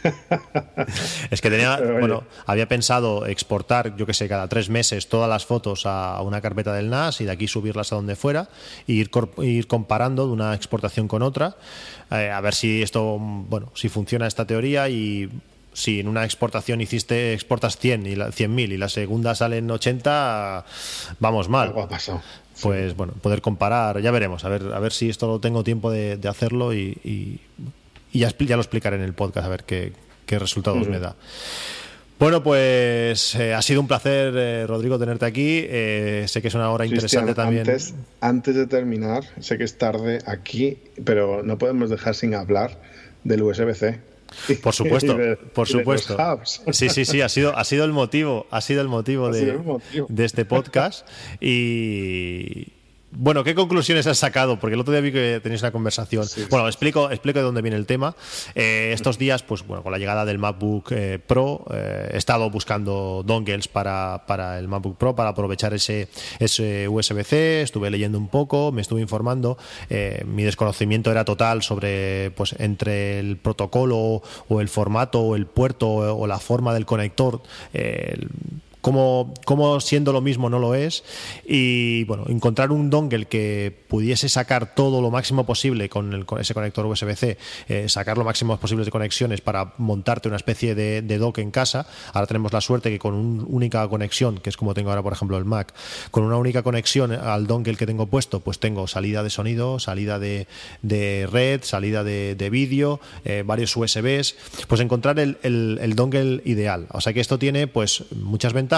es 1.31 1.41
que 1.41 1.51
tenía, 1.51 1.77
bueno, 1.77 2.25
había 2.47 2.67
pensado 2.69 3.27
exportar, 3.27 3.97
yo 3.97 4.07
que 4.07 4.15
sé, 4.15 4.29
cada 4.29 4.49
tres 4.49 4.71
meses 4.71 5.09
todas 5.09 5.29
las 5.29 5.45
fotos 5.45 5.85
a 5.85 6.21
una 6.23 6.41
carpeta 6.41 6.73
del 6.73 6.89
NAS 6.89 7.21
y 7.21 7.27
de 7.27 7.33
aquí 7.33 7.49
subirlas 7.49 7.93
a 7.93 7.97
donde 7.97 8.17
fuera 8.17 8.49
e 8.89 8.93
ir, 8.93 9.11
ir 9.43 9.67
comparando 9.67 10.27
de 10.27 10.33
una 10.33 10.55
exportación 10.55 11.07
con 11.07 11.23
otra, 11.23 11.57
eh, 12.11 12.31
a 12.31 12.41
ver 12.41 12.55
si 12.55 12.83
esto, 12.83 13.19
bueno, 13.21 13.71
si 13.75 13.89
funciona 13.89 14.27
esta 14.27 14.47
teoría 14.47 14.89
y 14.89 15.29
si 15.73 16.01
en 16.01 16.09
una 16.09 16.25
exportación 16.25 16.81
hiciste 16.81 17.35
exportas 17.35 17.77
100 17.77 18.07
y 18.07 18.17
la, 18.17 18.29
100.000 18.29 18.73
y 18.73 18.77
la 18.79 18.89
segunda 18.89 19.35
salen 19.35 19.71
80, 19.71 20.65
vamos 21.21 21.49
mal. 21.49 21.69
Algo 21.69 21.83
ha 21.83 21.89
pasado 21.89 22.23
pues 22.63 22.97
bueno, 22.97 23.15
poder 23.21 23.41
comparar, 23.41 24.01
ya 24.01 24.11
veremos, 24.11 24.45
a 24.45 24.49
ver, 24.49 24.73
a 24.73 24.79
ver 24.79 24.93
si 24.93 25.09
esto 25.09 25.27
lo 25.27 25.41
tengo 25.41 25.65
tiempo 25.65 25.91
de, 25.91 26.19
hacerlo 26.29 26.75
y, 26.75 27.41
ya, 28.13 28.33
ya, 28.39 28.57
lo 28.57 28.63
explicaré 28.63 28.97
en 28.97 29.03
el 29.03 29.15
podcast, 29.15 29.47
a 29.47 29.51
ver 29.51 29.65
qué, 29.65 29.93
resultados 30.39 30.87
me 30.89 31.01
da. 31.01 31.17
Bueno, 32.21 32.43
pues 32.43 33.35
eh, 33.35 33.55
ha 33.55 33.63
sido 33.63 33.81
un 33.81 33.89
placer, 33.89 34.35
eh, 34.37 34.67
Rodrigo, 34.67 34.99
tenerte 34.99 35.25
aquí. 35.25 35.65
Eh, 35.65 36.27
sé 36.29 36.43
que 36.43 36.49
es 36.49 36.55
una 36.55 36.71
hora 36.71 36.85
interesante 36.85 37.35
también. 37.35 37.63
Antes, 37.63 37.95
antes 38.21 38.55
de 38.55 38.67
terminar, 38.67 39.25
sé 39.41 39.57
que 39.57 39.65
es 39.65 39.79
tarde 39.79 40.19
aquí, 40.27 40.77
pero 41.03 41.43
no 41.43 41.57
podemos 41.57 41.89
dejar 41.89 42.15
sin 42.15 42.35
hablar 42.35 42.79
del 43.25 43.43
USB-C. 43.43 44.10
Por 44.63 44.75
supuesto, 44.75 45.17
por 45.55 45.69
supuesto. 45.69 46.17
Sí, 46.73 46.89
sí, 46.89 47.05
sí, 47.05 47.21
ha 47.21 47.29
sido, 47.29 47.57
ha 47.57 47.65
sido 47.65 47.85
el 47.85 47.93
motivo, 47.93 48.47
ha 48.51 48.61
sido 48.61 48.81
el 48.81 48.89
motivo, 48.89 49.31
de, 49.31 49.59
de 50.09 50.25
este 50.25 50.45
podcast. 50.45 51.07
Y, 51.41 52.80
bueno, 53.13 53.43
¿qué 53.43 53.55
conclusiones 53.55 54.07
has 54.07 54.19
sacado? 54.19 54.59
Porque 54.59 54.75
el 54.75 54.81
otro 54.81 54.93
día 54.93 55.01
vi 55.01 55.11
que 55.11 55.41
tenéis 55.43 55.63
una 55.63 55.73
conversación. 55.73 56.25
Bueno, 56.49 56.67
explico, 56.67 57.11
explico 57.11 57.41
de 57.41 57.45
dónde 57.45 57.61
viene 57.61 57.77
el 57.77 57.87
tema. 57.87 58.15
Eh, 58.55 58.93
estos 58.95 59.19
días, 59.19 59.43
pues 59.43 59.67
bueno, 59.67 59.83
con 59.83 59.91
la 59.91 59.99
llegada 59.99 60.25
del 60.25 60.39
MacBook 60.39 60.93
eh, 60.93 61.19
Pro, 61.19 61.65
eh, 61.73 62.11
he 62.13 62.17
estado 62.17 62.49
buscando 62.51 63.25
dongles 63.27 63.67
para, 63.67 64.25
para, 64.27 64.59
el 64.59 64.69
MacBook 64.69 64.97
Pro 64.97 65.17
para 65.17 65.31
aprovechar 65.31 65.75
ese, 65.75 66.09
ese 66.39 66.87
USB-C. 66.89 67.63
Estuve 67.63 67.91
leyendo 67.91 68.17
un 68.17 68.29
poco, 68.29 68.71
me 68.71 68.81
estuve 68.81 69.01
informando. 69.01 69.59
mi 70.27 70.45
desconocimiento 70.45 71.11
era 71.11 71.25
total 71.25 71.63
sobre, 71.63 72.31
pues, 72.33 72.55
entre 72.59 73.19
el 73.19 73.37
protocolo 73.39 74.23
o 74.49 74.61
el 74.61 74.69
formato 74.69 75.21
o 75.21 75.37
el 75.37 75.47
puerto 75.47 75.89
o 75.89 76.27
la 76.29 76.39
forma 76.39 76.73
del 76.75 76.87
conector 76.87 77.43
cómo, 78.81 79.35
cómo, 79.45 79.81
siendo 79.81 80.13
lo 80.13 80.21
mismo 80.21 80.49
no 80.51 80.59
lo 80.59 80.75
es 80.75 81.05
y 81.47 82.05
bueno, 82.05 82.25
encontrar 82.29 82.73
un 82.73 82.91
dongle 82.91 83.27
que 83.27 83.85
pudiese 83.89 84.29
sacar 84.29 84.75
todo 84.75 85.01
lo 85.01 85.11
máximo 85.11 85.45
posible 85.45 85.89
con, 85.89 86.13
el, 86.13 86.27
ese 86.41 86.55
conector 86.55 86.87
USB-C, 86.87 87.39
eh, 87.69 87.89
sacar 87.89 88.19
lo 88.19 88.25
máximo 88.25 88.57
posible 88.59 88.85
de 88.85 88.91
conexiones 88.91 89.41
para 89.41 89.75
montarte 89.79 90.29
una 90.29 90.37
especie 90.37 90.75
de, 90.75 91.03
dock 91.19 91.39
en 91.39 91.51
casa. 91.51 91.87
Ahora 92.13 92.27
tenemos 92.27 92.53
la 92.53 92.61
suerte 92.61 92.91
que 92.91 92.99
con 92.99 93.15
una 93.15 93.45
única 93.47 93.87
conexión, 93.89 94.39
que 94.39 94.49
es 94.49 94.57
como 94.57 94.75
tengo 94.75 94.91
ahora 94.91 95.03
por 95.03 95.13
ejemplo 95.13 95.37
el 95.37 95.45
Mac, 95.45 95.75
con 96.11 96.25
una 96.25 96.37
única 96.37 96.63
conexión 96.63 97.13
al 97.13 97.47
dongle 97.47 97.77
que 97.77 97.87
tengo 97.87 98.07
puesto, 98.07 98.41
pues 98.41 98.59
tengo 98.59 98.87
salida 98.87 99.23
de 99.23 99.31
sonido, 99.31 99.79
salida 99.79 100.19
de, 100.19 100.47
red, 101.31 101.63
salida 101.63 102.05
de, 102.05 102.51
vídeo, 102.51 103.01
eh, 103.25 103.43
varios 103.47 103.77
USBs, 103.77 104.35
pues 104.67 104.81
encontrar 104.81 105.19
el, 105.19 105.39
el, 105.43 105.79
el 105.83 105.95
dongle 105.95 106.43
ideal. 106.45 106.87
O 106.93 107.01
sea 107.01 107.13
que 107.13 107.21
esto 107.21 107.39
tiene 107.39 107.67
pues 107.67 108.05
muchas 108.13 108.53
ventajas 108.53 108.70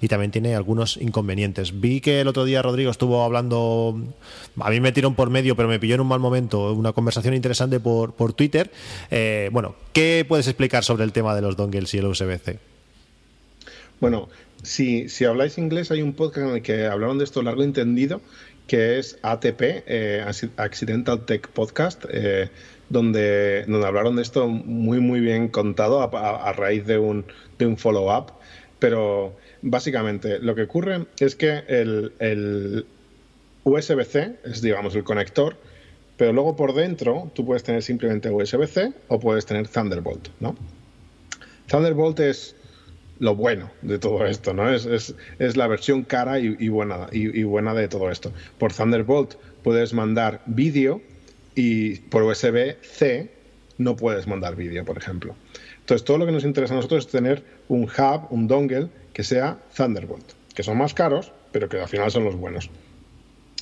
y 0.00 0.08
también 0.08 0.30
tiene 0.30 0.54
algunos 0.54 0.96
inconvenientes. 0.96 1.80
Vi 1.80 2.00
que 2.00 2.20
el 2.20 2.28
otro 2.28 2.44
día 2.44 2.62
Rodrigo 2.62 2.90
estuvo 2.90 3.22
hablando, 3.22 4.00
a 4.60 4.70
mí 4.70 4.80
me 4.80 4.92
tiró 4.92 5.12
por 5.14 5.30
medio, 5.30 5.56
pero 5.56 5.68
me 5.68 5.78
pilló 5.78 5.96
en 5.96 6.00
un 6.00 6.08
mal 6.08 6.20
momento, 6.20 6.72
una 6.72 6.92
conversación 6.92 7.34
interesante 7.34 7.80
por, 7.80 8.14
por 8.14 8.32
Twitter. 8.32 8.70
Eh, 9.10 9.48
bueno, 9.52 9.74
¿qué 9.92 10.24
puedes 10.26 10.46
explicar 10.46 10.84
sobre 10.84 11.04
el 11.04 11.12
tema 11.12 11.34
de 11.34 11.42
los 11.42 11.56
dongles 11.56 11.92
y 11.94 11.98
el 11.98 12.06
USB-C? 12.06 12.58
Bueno, 14.00 14.28
si, 14.62 15.08
si 15.08 15.24
habláis 15.24 15.58
inglés, 15.58 15.90
hay 15.90 16.02
un 16.02 16.14
podcast 16.14 16.48
en 16.48 16.54
el 16.56 16.62
que 16.62 16.86
hablaron 16.86 17.18
de 17.18 17.24
esto 17.24 17.42
largo 17.42 17.62
entendido, 17.62 18.20
que 18.66 18.98
es 18.98 19.18
ATP, 19.22 19.60
eh, 19.86 20.24
Accidental 20.56 21.24
Tech 21.26 21.48
Podcast, 21.48 22.04
eh, 22.10 22.48
donde, 22.88 23.64
donde 23.66 23.86
hablaron 23.86 24.16
de 24.16 24.22
esto 24.22 24.48
muy, 24.48 25.00
muy 25.00 25.20
bien 25.20 25.48
contado 25.48 26.00
a, 26.00 26.48
a 26.48 26.52
raíz 26.52 26.86
de 26.86 26.98
un, 26.98 27.24
de 27.58 27.66
un 27.66 27.76
follow-up. 27.76 28.32
Pero 28.78 29.36
básicamente 29.62 30.38
lo 30.38 30.54
que 30.54 30.62
ocurre 30.62 31.06
es 31.18 31.34
que 31.36 31.62
el, 31.68 32.86
USB-C 33.64 34.36
es, 34.44 34.60
digamos, 34.60 34.94
el 34.94 35.04
conector, 35.04 35.56
pero 36.16 36.32
luego 36.32 36.54
por 36.54 36.74
dentro 36.74 37.30
tú 37.34 37.46
puedes 37.46 37.62
tener 37.62 37.82
simplemente 37.82 38.30
USB-C 38.30 38.92
o 39.08 39.18
puedes 39.18 39.46
tener 39.46 39.68
Thunderbolt, 39.68 40.28
¿no? 40.40 40.54
Thunderbolt 41.66 42.20
es 42.20 42.54
lo 43.18 43.34
bueno 43.34 43.70
de 43.82 43.98
todo 43.98 44.26
esto, 44.26 44.52
¿no? 44.52 44.70
Es, 44.70 45.14
la 45.38 45.66
versión 45.66 46.02
cara 46.02 46.38
y, 46.38 46.68
buena, 46.68 47.06
y, 47.10 47.42
buena 47.44 47.72
de 47.74 47.88
todo 47.88 48.10
esto. 48.10 48.32
Por 48.58 48.72
Thunderbolt 48.72 49.34
puedes 49.62 49.94
mandar 49.94 50.42
vídeo 50.46 51.00
y 51.54 51.96
por 51.96 52.22
USB-C 52.24 53.30
no 53.78 53.96
puedes 53.96 54.26
mandar 54.26 54.56
vídeo, 54.56 54.84
por 54.84 54.98
ejemplo. 54.98 55.34
Entonces, 55.84 56.04
todo 56.04 56.16
lo 56.16 56.24
que 56.24 56.32
nos 56.32 56.44
interesa 56.44 56.72
a 56.72 56.76
nosotros 56.76 57.04
es 57.04 57.12
tener 57.12 57.42
un 57.68 57.82
hub, 57.84 58.26
un 58.30 58.48
dongle 58.48 58.88
que 59.12 59.22
sea 59.22 59.58
Thunderbolt, 59.76 60.32
que 60.54 60.62
son 60.62 60.78
más 60.78 60.94
caros, 60.94 61.30
pero 61.52 61.68
que 61.68 61.78
al 61.78 61.88
final 61.88 62.10
son 62.10 62.24
los 62.24 62.36
buenos. 62.36 62.70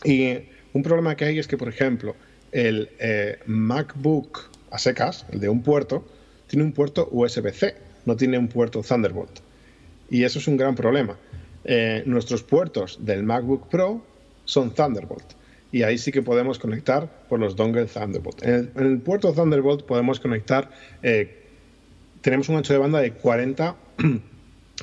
Y 0.05 0.39
un 0.73 0.85
problema 0.85 1.17
que 1.17 1.25
hay 1.25 1.39
es 1.41 1.49
que, 1.49 1.59
por 1.59 1.69
ejemplo, 1.69 2.15
el 2.53 2.91
eh, 3.01 3.39
MacBook 3.47 4.51
a 4.71 4.79
secas, 4.79 5.27
el 5.33 5.41
de 5.41 5.49
un 5.49 5.63
puerto, 5.63 6.05
tiene 6.47 6.65
un 6.65 6.73
puerto 6.73 7.09
USB-C, 7.11 7.75
no 8.07 8.17
tiene 8.17 8.39
un 8.39 8.47
puerto 8.47 8.83
Thunderbolt. 8.83 9.41
Y 10.09 10.23
eso 10.23 10.39
es 10.39 10.47
un 10.47 10.57
gran 10.57 10.75
problema. 10.75 11.17
Eh, 11.65 12.03
nuestros 12.07 12.43
puertos 12.43 12.99
del 13.05 13.23
MacBook 13.23 13.69
Pro 13.69 14.05
son 14.45 14.73
Thunderbolt. 14.73 15.25
Y 15.73 15.83
ahí 15.83 15.97
sí 15.99 16.13
que 16.13 16.23
podemos 16.23 16.59
conectar 16.59 17.09
por 17.29 17.41
los 17.41 17.57
dongles 17.57 17.93
Thunderbolt. 17.93 18.43
En 18.43 18.71
el, 18.77 19.01
puerto 19.01 19.33
Thunderbolt 19.33 19.85
podemos 19.85 20.21
conectar, 20.21 20.71
eh, 21.03 21.42
tenemos 22.23 22.49
un 22.49 22.57
ancho 22.57 22.73
de 22.73 22.79
banda 22.79 23.01
de 23.01 23.13
40, 23.13 23.77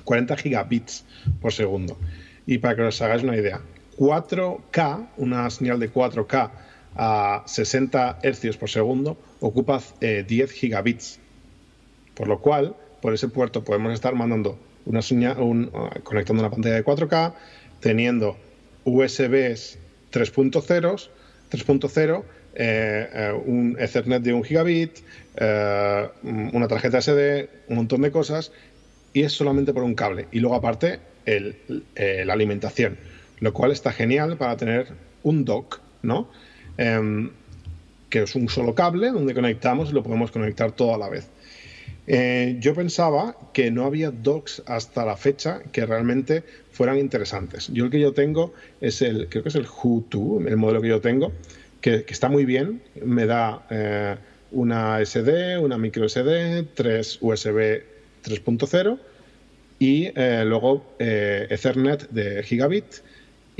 40 0.04 0.38
gigabits 0.38 1.06
por 1.42 1.52
segundo. 1.52 1.98
Y 2.46 2.60
para 2.60 2.76
que 2.76 2.82
os 2.84 3.02
hagáis 3.02 3.24
una 3.24 3.36
idea, 3.36 3.62
4K, 3.98 5.10
una 5.18 5.50
señal 5.50 5.80
de 5.80 5.92
4K 5.92 6.52
a 6.96 7.44
60 7.46 8.20
hercios 8.24 8.58
por 8.58 8.70
segundo, 8.70 9.18
ocupa 9.40 9.82
10 10.02 10.02
eh, 10.02 10.48
gigabits. 10.48 11.20
Por 12.14 12.28
lo 12.28 12.40
cual, 12.40 12.76
por 13.02 13.14
ese 13.14 13.30
puerto 13.30 13.64
podemos 13.64 13.94
estar 13.94 14.14
mandando 14.16 14.60
una 14.86 15.02
señal, 15.02 15.40
uh, 15.40 15.70
conectando 16.04 16.42
una 16.42 16.50
pantalla 16.50 16.76
de 16.76 16.84
4K, 16.84 17.34
teniendo 17.80 18.36
USBs 18.84 19.78
3.0, 20.12 21.10
3.0, 21.52 22.20
eh, 22.20 22.24
eh, 22.24 22.24
un 23.46 23.78
Ethernet 23.80 24.22
de 24.22 24.34
1 24.34 24.44
gigabit, 24.44 25.00
una 25.40 26.68
tarjeta 26.68 27.02
SD, 27.02 27.50
un 27.70 27.78
montón 27.78 28.02
de 28.02 28.12
cosas, 28.12 28.52
y 29.14 29.24
es 29.24 29.32
solamente 29.32 29.74
por 29.74 29.84
un 29.84 29.96
cable. 29.96 30.28
Y 30.32 30.40
luego 30.40 30.56
aparte 30.56 31.00
la 31.26 32.34
alimentación 32.34 32.98
lo 33.40 33.54
cual 33.54 33.72
está 33.72 33.92
genial 33.92 34.38
para 34.38 34.58
tener 34.58 34.88
un 35.24 35.46
dock, 35.46 35.80
¿no? 36.02 36.30
Em, 36.78 37.32
que 38.10 38.24
es 38.24 38.36
un 38.36 38.50
solo 38.50 38.74
cable 38.74 39.12
donde 39.12 39.34
conectamos 39.34 39.92
y 39.92 39.94
lo 39.94 40.04
podemos 40.04 40.32
conectar 40.32 40.72
todo 40.72 40.96
a 40.96 40.98
la 40.98 41.10
vez. 41.10 41.28
Eh, 42.08 42.58
yo 42.60 42.74
pensaba 42.74 43.36
que 43.54 43.70
no 43.70 43.86
había 43.86 44.10
docks 44.10 44.64
hasta 44.66 45.06
la 45.06 45.16
fecha 45.16 45.62
que 45.72 45.86
realmente 45.86 46.44
fueran 46.72 46.98
interesantes. 46.98 47.70
Yo 47.72 47.86
el 47.86 47.92
que 47.92 48.00
yo 48.00 48.14
tengo 48.14 48.54
es 48.82 49.04
el, 49.04 49.30
creo 49.30 49.44
que 49.44 49.50
es 49.50 49.56
el 49.56 49.68
Hu2, 49.68 50.48
el 50.48 50.58
modelo 50.58 50.82
que 50.82 50.88
yo 50.88 51.02
tengo, 51.02 51.32
que, 51.82 52.06
está 52.08 52.30
muy 52.30 52.46
bien, 52.46 52.82
me 53.04 53.26
da 53.26 53.66
eh, 53.70 54.16
una 54.52 55.04
SD, 55.04 55.58
una 55.60 55.78
micro 55.78 56.08
SD, 56.08 56.64
tres 56.74 57.18
USB 57.22 57.84
3.0 58.24 59.00
y 59.80 60.12
eh, 60.16 60.44
luego 60.46 60.96
Ethernet 61.00 62.10
de 62.10 62.44
gigabit 62.44 62.86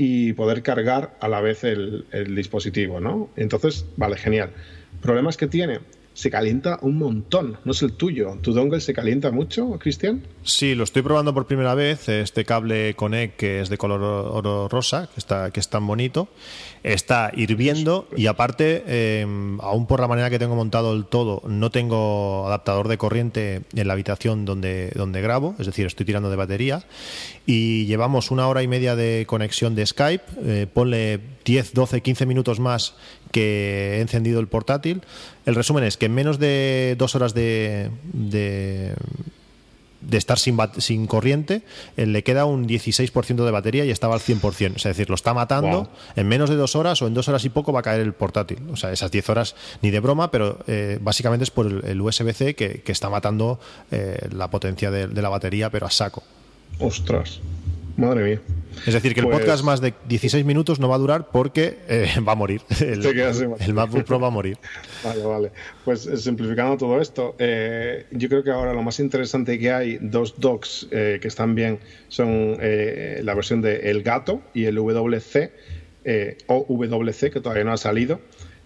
y 0.02 0.32
poder 0.32 0.62
cargar 0.62 1.14
a 1.20 1.28
la 1.28 1.42
vez 1.42 1.62
el, 1.62 2.06
dispositivo, 2.34 3.00
¿no? 3.00 3.28
Entonces, 3.36 3.84
vale, 3.98 4.16
genial. 4.16 4.50
Problemas 5.02 5.36
que 5.36 5.46
tiene, 5.46 5.80
se 6.14 6.30
calienta 6.30 6.78
un 6.80 6.96
montón, 6.96 7.58
no 7.66 7.72
es 7.72 7.82
el 7.82 7.92
tuyo. 7.92 8.38
¿Tu 8.40 8.54
dongle 8.54 8.80
se 8.80 8.94
calienta 8.94 9.30
mucho, 9.30 9.78
Cristian? 9.78 10.22
Sí, 10.42 10.74
lo 10.74 10.84
estoy 10.84 11.02
probando 11.02 11.34
por 11.34 11.46
primera 11.46 11.74
vez, 11.74 12.08
este 12.08 12.46
cable 12.46 12.94
Connect 12.94 13.36
que 13.36 13.60
es 13.60 13.68
de 13.68 13.76
color 13.76 14.02
oro 14.02 14.68
rosa, 14.68 15.10
que 15.12 15.20
está 15.20 15.50
que 15.50 15.60
es 15.60 15.68
tan 15.68 15.86
bonito, 15.86 16.28
está 16.82 17.30
hirviendo 17.34 18.08
y 18.16 18.26
aparte, 18.26 18.84
em, 19.20 19.60
aún 19.60 19.86
por 19.86 20.00
la 20.00 20.08
manera 20.08 20.30
que 20.30 20.38
tengo 20.38 20.56
montado 20.56 20.94
el 20.94 21.04
todo, 21.04 21.42
no 21.46 21.70
tengo 21.70 22.46
adaptador 22.46 22.88
de 22.88 22.98
corriente 22.98 23.62
en 23.74 23.86
la 23.86 23.92
habitación 23.92 24.44
donde, 24.44 24.92
donde 24.94 25.20
grabo, 25.20 25.54
es 25.58 25.66
decir, 25.66 25.86
estoy 25.86 26.06
tirando 26.06 26.30
de 26.30 26.36
batería 26.36 26.84
y 27.46 27.86
llevamos 27.86 28.30
una 28.30 28.48
hora 28.48 28.62
y 28.62 28.68
media 28.68 28.96
de 28.96 29.24
conexión 29.26 29.74
de 29.74 29.86
Skype, 29.86 30.24
eh, 30.44 30.66
ponle 30.72 31.20
10, 31.44 31.74
12, 31.74 32.00
15 32.00 32.26
minutos 32.26 32.60
más 32.60 32.94
que 33.32 33.96
he 33.96 34.00
encendido 34.00 34.40
el 34.40 34.48
portátil. 34.48 35.02
El 35.46 35.54
resumen 35.54 35.84
es 35.84 35.96
que 35.96 36.06
en 36.06 36.14
menos 36.14 36.38
de 36.38 36.96
dos 36.98 37.14
horas 37.14 37.34
de 37.34 37.90
de 38.12 38.94
estar 40.10 40.38
sin, 40.38 40.58
sin 40.78 41.06
corriente, 41.06 41.62
eh, 41.96 42.06
le 42.06 42.22
queda 42.22 42.44
un 42.44 42.66
16% 42.66 43.44
de 43.44 43.50
batería 43.50 43.84
y 43.84 43.90
estaba 43.90 44.14
al 44.14 44.20
100%. 44.20 44.76
Es 44.76 44.82
decir, 44.82 45.08
lo 45.08 45.14
está 45.14 45.34
matando. 45.34 45.90
En 46.16 46.28
menos 46.28 46.50
de 46.50 46.56
dos 46.56 46.76
horas 46.76 47.00
o 47.02 47.06
en 47.06 47.14
dos 47.14 47.28
horas 47.28 47.44
y 47.44 47.48
poco 47.48 47.72
va 47.72 47.80
a 47.80 47.82
caer 47.82 48.00
el 48.00 48.12
portátil. 48.12 48.58
O 48.72 48.76
sea, 48.76 48.92
esas 48.92 49.10
10 49.10 49.28
horas 49.30 49.54
ni 49.82 49.90
de 49.90 50.00
broma, 50.00 50.30
pero 50.30 50.58
eh, 50.66 50.98
básicamente 51.00 51.44
es 51.44 51.50
por 51.50 51.66
el, 51.66 52.00
USB-C 52.00 52.54
que, 52.54 52.82
está 52.86 53.08
matando 53.08 53.60
eh, 53.90 54.28
la 54.32 54.50
potencia 54.50 54.90
de, 54.90 55.06
de 55.06 55.22
la 55.22 55.28
batería, 55.28 55.70
pero 55.70 55.86
a 55.86 55.90
saco. 55.90 56.22
Ostras. 56.78 57.40
Madre 58.00 58.24
mía. 58.24 58.40
Es 58.86 58.94
decir, 58.94 59.14
que 59.14 59.20
el 59.20 59.26
podcast 59.26 59.46
pues- 59.46 59.62
más 59.62 59.80
de 59.80 59.92
16 60.08 60.44
minutos 60.44 60.80
no 60.80 60.88
va 60.88 60.94
a 60.94 60.98
durar 60.98 61.28
porque 61.30 61.78
eh, 61.86 62.08
va 62.26 62.32
a 62.32 62.34
morir. 62.34 62.62
El, 62.80 63.74
MacBook 63.74 64.04
Pro 64.04 64.18
va 64.18 64.28
a 64.28 64.30
morir. 64.30 64.56
Vale, 65.04 65.22
vale. 65.22 65.52
Pues 65.84 66.06
eh, 66.06 66.16
simplificando 66.16 66.76
todo 66.76 67.00
esto, 67.00 67.34
eh, 67.38 68.06
yo 68.10 68.28
creo 68.28 68.42
que 68.42 68.50
ahora 68.50 68.72
lo 68.74 68.82
más 68.82 69.00
interesante 69.00 69.58
que 69.58 69.72
hay, 69.72 69.98
dos 70.00 70.38
docks 70.38 70.88
que 70.90 71.20
están 71.22 71.54
bien, 71.54 71.78
son 72.08 72.58
la 72.58 73.34
versión 73.34 73.62
de 73.62 73.90
El 73.90 74.02
Gato 74.02 74.42
y 74.52 74.64
el 74.64 74.76
WC 74.76 75.52
o 76.46 76.66
WC, 76.68 77.30
que 77.30 77.40
todavía 77.40 77.64
no 77.64 77.72
ha 77.72 77.78
salido 77.78 78.20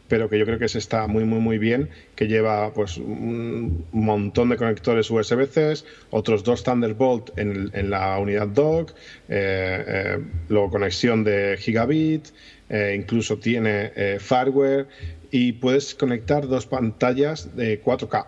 pero 0.09 0.29
que 0.29 0.39
yo 0.39 0.45
creo 0.45 0.59
que 0.59 0.69
se 0.69 0.79
está 0.79 1.07
muy, 1.07 1.25
muy, 1.25 1.41
muy 1.41 1.59
bien, 1.59 1.89
que 2.15 2.27
lleva 2.27 2.73
pues 2.75 2.99
un 2.99 3.87
montón 3.93 4.51
de 4.51 4.57
conectores 4.57 5.11
USB-C, 5.11 5.85
otros 6.11 6.45
dos 6.45 6.63
Thunderbolt 6.63 7.37
en, 7.39 7.71
en 7.73 7.91
la 7.91 8.19
unidad 8.19 8.49
dock, 8.49 8.91
eh, 9.29 9.85
eh, 9.87 10.19
luego 10.49 10.71
conexión 10.71 11.25
de 11.25 11.57
gigabit, 11.59 12.29
eh, 12.69 12.95
incluso 12.97 13.39
tiene 13.39 14.19
fireware 14.19 14.87
y 15.31 15.53
puedes 15.53 15.95
conectar 15.95 16.47
dos 16.47 16.67
pantallas 16.67 17.57
de 17.57 17.83
4K. 17.83 18.27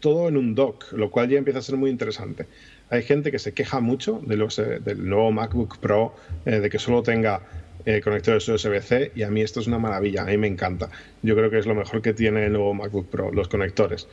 todo 0.00 0.28
en 0.28 0.36
un 0.36 0.54
dock, 0.54 0.92
lo 0.92 1.10
cual 1.10 1.28
ya 1.28 1.38
empieza 1.38 1.60
a 1.60 1.62
ser 1.62 1.76
muy 1.76 1.90
interesante. 1.90 2.46
Hay 2.90 3.02
gente 3.02 3.30
que 3.30 3.38
se 3.38 3.54
queja 3.54 3.80
mucho 3.80 4.20
de 4.26 4.36
los, 4.36 4.56
del 4.56 5.08
nuevo 5.08 5.32
MacBook 5.32 5.78
Pro, 5.78 6.14
de 6.44 6.68
que 6.68 6.78
solo 6.78 7.02
tenga 7.02 7.40
eh, 7.86 8.00
conectores 8.00 8.48
USB-C 8.48 9.12
y 9.14 9.22
a 9.22 9.30
mí 9.30 9.42
esto 9.42 9.60
es 9.60 9.66
una 9.66 9.78
maravilla, 9.78 10.22
a 10.22 10.26
mí 10.26 10.38
me 10.38 10.46
encanta. 10.46 10.88
Yo 11.22 11.34
creo 11.36 11.50
que 11.50 11.58
es 11.58 11.66
lo 11.66 11.74
mejor 11.74 12.00
que 12.00 12.14
tiene 12.14 12.46
el 12.46 12.52
nuevo 12.52 12.72
MacBook 12.72 13.08
Pro, 13.08 13.30
los 13.30 13.48
conectores. 13.48 14.08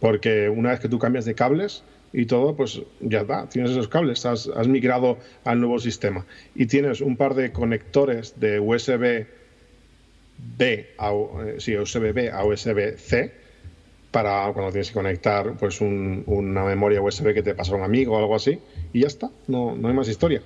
Porque 0.00 0.48
una 0.48 0.70
vez 0.70 0.80
que 0.80 0.88
tú 0.88 0.98
cambias 0.98 1.24
de 1.24 1.34
cables 1.34 1.84
y 2.12 2.26
todo, 2.26 2.54
pues 2.54 2.82
ya 3.00 3.22
está, 3.22 3.48
tienes 3.48 3.70
esos 3.70 3.88
cables, 3.88 4.26
has, 4.26 4.48
migrado 4.68 5.18
al 5.44 5.60
nuevo 5.60 5.78
sistema. 5.78 6.26
Y 6.54 6.66
tienes 6.66 7.00
un 7.00 7.16
par 7.16 7.34
de 7.34 7.50
conectores 7.52 8.38
de 8.38 8.60
USB 8.60 9.26
B 10.58 10.86
a, 10.98 11.12
eh, 11.12 11.78
USB 11.78 12.12
B 12.12 12.30
a 12.30 12.44
USB 12.44 12.98
C 12.98 13.32
para 14.10 14.52
cuando 14.52 14.70
tienes 14.70 14.88
que 14.88 14.94
conectar 14.94 15.56
pues 15.56 15.80
una 15.80 16.64
memoria 16.64 17.00
USB 17.00 17.32
que 17.34 17.42
te 17.42 17.54
pasa 17.54 17.74
un 17.74 17.82
amigo 17.82 18.14
o 18.14 18.18
algo 18.18 18.36
así 18.36 18.58
y 18.92 19.00
ya 19.00 19.08
está, 19.08 19.30
no, 19.48 19.74
no 19.74 19.88
hay 19.88 19.94
más 19.94 20.08
historia. 20.08 20.42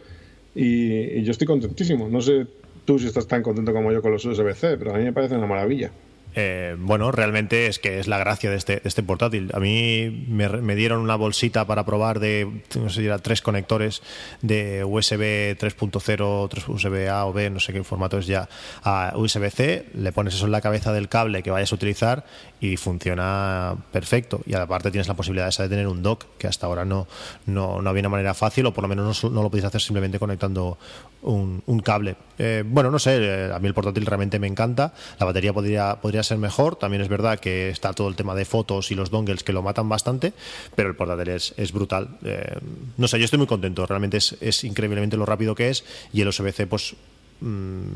Y, 0.54 1.22
yo 1.22 1.30
estoy 1.30 1.46
contentísimo. 1.46 2.08
No 2.08 2.20
sé 2.20 2.46
tú 2.88 2.98
si 2.98 3.06
estás 3.06 3.26
tan 3.26 3.42
contento 3.42 3.74
como 3.74 3.92
yo 3.92 4.00
con 4.00 4.12
los 4.12 4.24
USB-C, 4.24 4.78
pero 4.78 4.94
a 4.94 4.96
mí 4.96 5.04
me 5.04 5.12
parece 5.12 5.36
una 5.36 5.46
maravilla. 5.46 5.92
Eh, 6.40 6.76
bueno, 6.78 7.10
realmente 7.10 7.66
es 7.66 7.80
que 7.80 7.98
es 7.98 8.06
la 8.06 8.16
gracia 8.16 8.48
de 8.48 8.54
este, 8.54 8.80
este 8.84 9.02
portátil. 9.02 9.50
A 9.54 9.58
mí 9.58 10.24
me, 10.28 10.76
dieron 10.76 11.00
una 11.00 11.16
bolsita 11.16 11.66
para 11.66 11.84
probar 11.84 12.20
de, 12.20 12.62
no 12.76 12.88
sé 12.90 13.04
era 13.04 13.18
tres 13.18 13.42
conectores 13.42 14.02
de 14.40 14.84
USB 14.84 15.58
3.0, 15.58 16.48
3 16.48 16.68
USB 16.68 17.08
A 17.08 17.26
o 17.26 17.32
B, 17.32 17.50
no 17.50 17.58
sé 17.58 17.72
qué 17.72 17.82
formato 17.82 18.18
es 18.18 18.28
ya, 18.28 18.48
a 18.84 19.14
USB-C, 19.16 19.86
le 19.94 20.12
pones 20.12 20.34
eso 20.34 20.44
en 20.44 20.52
la 20.52 20.60
cabeza 20.60 20.92
del 20.92 21.08
cable 21.08 21.42
que 21.42 21.50
vayas 21.50 21.72
a 21.72 21.74
utilizar 21.74 22.24
y 22.60 22.76
funciona 22.76 23.74
perfecto. 23.90 24.40
Y 24.46 24.54
aparte 24.54 24.92
tienes 24.92 25.08
la 25.08 25.14
posibilidad 25.14 25.48
esa 25.48 25.64
de 25.64 25.70
tener 25.70 25.88
un 25.88 26.04
dock, 26.04 26.24
que 26.38 26.46
hasta 26.46 26.66
ahora 26.68 26.84
no, 26.84 27.08
no, 27.46 27.82
no 27.82 27.90
había 27.90 28.02
una 28.02 28.10
manera 28.10 28.34
fácil, 28.34 28.66
o 28.66 28.72
por 28.72 28.82
lo 28.82 28.88
menos 28.88 29.24
no, 29.24 29.42
lo 29.42 29.50
podéis 29.50 29.64
hacer 29.64 29.80
simplemente 29.80 30.20
conectando 30.20 30.78
un, 31.22 31.64
un 31.66 31.80
cable. 31.80 32.14
Eh, 32.38 32.62
bueno, 32.64 32.92
no 32.92 33.00
sé, 33.00 33.18
eh, 33.20 33.52
a 33.52 33.58
mí 33.58 33.66
el 33.66 33.74
portátil 33.74 34.06
realmente 34.06 34.38
me 34.38 34.46
encanta. 34.46 34.92
La 35.18 35.26
batería 35.26 35.52
podría, 35.52 35.96
podría 35.96 36.22
ser 36.22 36.27
mejor. 36.36 36.76
También 36.76 37.00
es 37.00 37.08
verdad 37.08 37.40
que 37.40 37.70
está 37.70 37.94
todo 37.94 38.08
el 38.08 38.16
tema 38.16 38.34
de 38.34 38.44
fotos 38.44 38.90
y 38.90 38.94
los 38.94 39.10
dongles 39.10 39.42
que 39.42 39.54
lo 39.54 39.62
matan 39.62 39.88
bastante, 39.88 40.34
pero 40.74 40.90
el 40.90 40.96
portátil 40.96 41.28
es, 41.28 41.54
es 41.56 41.72
brutal. 41.72 42.18
Eh, 42.24 42.58
no 42.98 43.08
sé, 43.08 43.18
yo 43.18 43.24
estoy 43.24 43.38
muy 43.38 43.46
contento. 43.46 43.86
Realmente 43.86 44.18
es, 44.18 44.36
es 44.40 44.64
increíblemente 44.64 45.16
lo 45.16 45.24
rápido 45.24 45.54
que 45.54 45.70
es 45.70 45.84
y 46.12 46.20
el 46.20 46.28
USB-C, 46.28 46.66
pues. 46.66 46.94
Mm, 47.40 47.94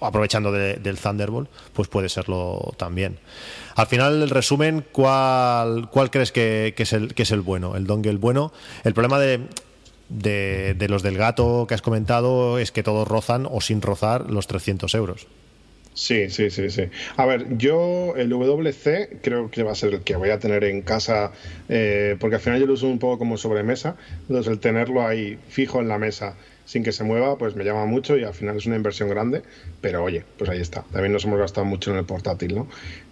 aprovechando 0.00 0.52
del 0.52 0.98
Thunderbolt, 0.98 1.48
pues 1.72 1.88
puede 1.88 2.08
serlo 2.08 2.74
también. 2.76 3.18
Al 3.74 3.86
final, 3.86 4.22
el 4.22 4.30
resumen, 4.30 4.84
¿cuál, 4.92 5.88
cuál 5.90 6.10
crees 6.10 6.32
que, 6.32 6.74
es 6.76 6.92
el, 6.92 7.14
que 7.14 7.22
es 7.22 7.30
el 7.30 7.40
bueno? 7.40 7.76
El 7.76 7.86
dongle 7.86 8.16
bueno. 8.16 8.52
El 8.84 8.94
problema 8.94 9.18
de, 9.18 9.40
de, 10.08 10.86
los 10.88 11.02
del 11.02 11.16
gato 11.16 11.66
que 11.68 11.74
has 11.74 11.82
comentado 11.82 12.58
es 12.58 12.72
que 12.72 12.82
todos 12.82 13.08
rozan 13.08 13.46
o 13.50 13.60
sin 13.60 13.82
rozar 13.82 14.30
los 14.30 14.46
300 14.46 14.94
euros. 14.94 15.26
Sí, 15.98 16.28
sí, 16.28 16.50
sí, 16.50 16.68
sí. 16.68 16.90
A 17.16 17.24
ver, 17.24 17.56
yo 17.56 18.14
el 18.16 18.28
WC 18.28 19.18
creo 19.22 19.50
que 19.50 19.62
va 19.62 19.72
a 19.72 19.74
ser 19.74 19.94
el 19.94 20.02
que 20.04 20.14
voy 20.16 20.28
a 20.28 20.38
tener 20.38 20.62
en 20.64 20.82
casa, 20.82 21.32
eh, 21.70 22.16
porque 22.20 22.36
al 22.36 22.42
final 22.42 22.60
yo 22.60 22.66
lo 22.66 22.74
uso 22.74 22.86
un 22.86 22.98
poco 22.98 23.16
como 23.18 23.38
sobremesa, 23.38 23.96
entonces 24.28 24.52
el 24.52 24.60
tenerlo 24.60 25.06
ahí 25.06 25.38
fijo 25.48 25.80
en 25.80 25.88
la 25.88 25.98
mesa 25.98 26.36
sin 26.66 26.82
que 26.84 26.92
se 26.92 27.02
mueva, 27.02 27.38
pues 27.38 27.56
me 27.56 27.64
llama 27.64 27.86
mucho 27.86 28.18
y 28.18 28.24
al 28.24 28.34
final 28.34 28.56
es 28.58 28.66
una 28.66 28.76
inversión 28.76 29.08
grande, 29.08 29.42
pero 29.80 30.04
oye, 30.04 30.26
pues 30.36 30.50
ahí 30.50 30.60
está. 30.60 30.82
También 30.92 31.12
nos 31.12 31.24
hemos 31.24 31.38
gastado 31.38 31.64
mucho 31.64 31.92
en 31.92 31.96
el 31.96 32.04
portátil, 32.04 32.54
¿no? 32.56 32.68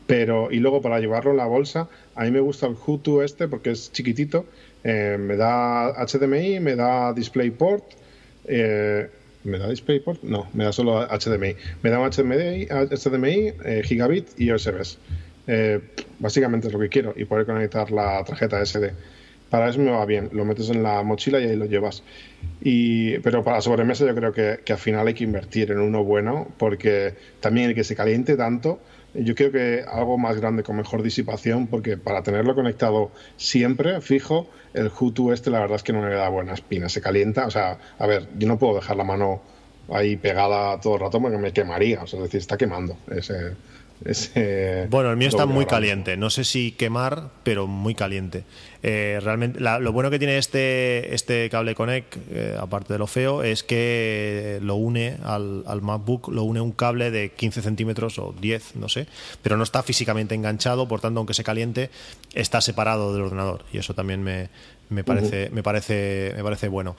Pero, 0.07 0.51
y 0.51 0.59
luego 0.59 0.83
para 0.83 1.01
llevarlo 1.01 1.31
en 1.31 1.39
la 1.39 1.47
bolsa, 1.47 1.89
a 2.15 2.25
mí 2.25 2.31
me 2.31 2.41
gusta 2.41 2.67
el 2.67 2.77
Hutu 2.87 3.23
este 3.23 3.49
porque 3.49 3.71
es 3.71 3.93
chiquitito, 3.93 4.45
eh, 4.83 5.17
me 5.19 5.37
da 5.37 5.89
HDMI, 5.97 6.61
me 6.61 6.77
da 6.77 7.15
DisplayPort, 7.15 7.85
eh, 8.45 9.09
¿me 9.45 9.59
da 9.59 9.69
DisplayPort? 9.69 10.23
No, 10.23 10.49
me 10.53 10.65
da 10.65 10.73
solo 10.73 11.07
HDMI. 11.07 11.57
Me 11.83 11.91
da 11.91 12.01
un 12.01 12.11
HDMI, 12.11 12.67
HDMI 12.67 13.53
eh, 13.65 13.83
gigabit 13.85 14.29
y 14.39 14.51
USB. 14.53 14.99
Eh, 15.47 15.81
básicamente 16.19 16.69
es 16.69 16.73
lo 16.73 16.81
que 16.81 16.89
quiero 16.89 17.13
y 17.17 17.25
poder 17.25 17.47
conectar 17.47 17.91
la 17.91 18.25
tarjeta 18.25 18.65
SD. 18.65 18.93
Para 19.51 19.69
eso 19.69 19.79
me 19.79 19.91
va 19.91 20.05
bien, 20.05 20.31
lo 20.33 20.45
metes 20.45 20.71
en 20.71 20.83
la 20.83 21.03
mochila 21.03 21.39
y 21.39 21.45
ahí 21.45 21.57
lo 21.57 21.67
llevas. 21.67 22.03
Y, 22.61 23.19
pero 23.19 23.45
para 23.45 23.61
sobremesa 23.61 24.05
yo 24.07 24.15
creo 24.15 24.33
que, 24.33 24.61
que 24.65 24.73
al 24.73 24.79
final 24.79 25.07
hay 25.07 25.15
que 25.15 25.25
invertir 25.25 25.71
en 25.71 25.79
uno 25.79 26.03
bueno 26.03 26.49
porque 26.59 27.15
también 27.41 27.69
el 27.69 27.75
que 27.75 27.85
se 27.85 27.95
caliente 27.95 28.37
tanto 28.37 28.81
yo 29.15 29.35
creo 29.35 29.53
que 29.53 29.85
algo 29.87 30.19
más 30.19 30.41
grande 30.41 30.63
con 30.63 30.77
mejor 30.77 31.03
disipación, 31.03 31.67
porque 31.69 31.97
para 31.97 32.23
tenerlo 32.23 32.55
conectado 32.55 33.11
siempre, 33.37 34.01
fijo, 34.01 34.49
el 34.75 34.91
Hutu 34.99 35.33
este 35.33 35.51
la 35.51 35.61
verdad 35.61 35.77
es 35.77 35.83
que 35.83 35.93
no 35.93 36.03
me 36.03 36.13
da 36.13 36.29
buena 36.29 36.55
espina, 36.55 36.89
se 36.89 37.01
calienta, 37.01 37.47
o 37.47 37.51
sea, 37.51 37.79
a 37.99 38.07
ver, 38.07 38.29
yo 38.39 38.49
no 38.49 38.59
puedo 38.59 38.75
dejar 38.75 38.97
la 38.97 39.05
mano 39.05 39.41
ahí 39.89 40.17
pegada 40.17 40.81
todo 40.81 40.95
el 40.95 41.01
rato 41.01 41.21
porque 41.21 41.39
me 41.39 41.53
quemaría, 41.53 42.03
o 42.03 42.07
sea, 42.07 42.19
es 42.19 42.25
decir, 42.25 42.41
está 42.41 42.57
quemando 42.57 42.97
ese, 43.11 43.53
bueno, 44.91 45.11
el 45.11 45.17
mío 45.17 45.29
está 45.29 45.47
muy 45.47 45.67
caliente. 45.67 46.17
No 46.17 46.29
sé 46.31 46.45
si 46.45 46.73
quemar, 46.73 47.31
pero 47.43 47.67
muy 47.67 47.95
caliente. 47.95 48.45
Eh, 48.83 49.19
realmente, 49.23 49.61
lo 49.61 49.93
bueno 49.93 50.11
que 50.11 50.19
tiene 50.19 50.37
este, 50.37 51.15
este 51.15 51.49
cable 51.49 51.75
Connect, 51.75 52.17
eh, 52.31 52.55
aparte 52.61 52.93
de 52.93 52.99
lo 52.99 53.07
feo, 53.07 53.43
es 53.43 53.63
que 53.63 54.59
lo 54.61 54.75
une 54.75 55.17
al, 55.25 55.81
MacBook, 55.81 56.29
lo 56.29 56.43
une 56.43 56.61
un 56.61 56.73
cable 56.73 57.11
de 57.11 57.31
15 57.31 57.63
centímetros 57.63 58.19
o 58.19 58.35
10, 58.39 58.77
no 58.77 58.91
sé, 58.91 59.07
pero 59.43 59.57
no 59.57 59.63
está 59.63 59.83
físicamente 59.83 60.35
enganchado, 60.35 60.87
por 60.87 61.01
tanto, 61.01 61.21
aunque 61.21 61.33
se 61.33 61.45
caliente, 61.45 61.89
está 62.35 62.61
separado 62.61 63.15
del 63.15 63.23
ordenador. 63.23 63.65
Y 63.73 63.79
eso 63.79 63.95
también 63.95 64.23
me, 64.23 64.51
me 64.91 65.03
parece, 65.03 65.49
me 65.51 65.63
parece, 65.63 66.35
me 66.37 66.43
parece 66.43 66.69
bueno. 66.69 66.95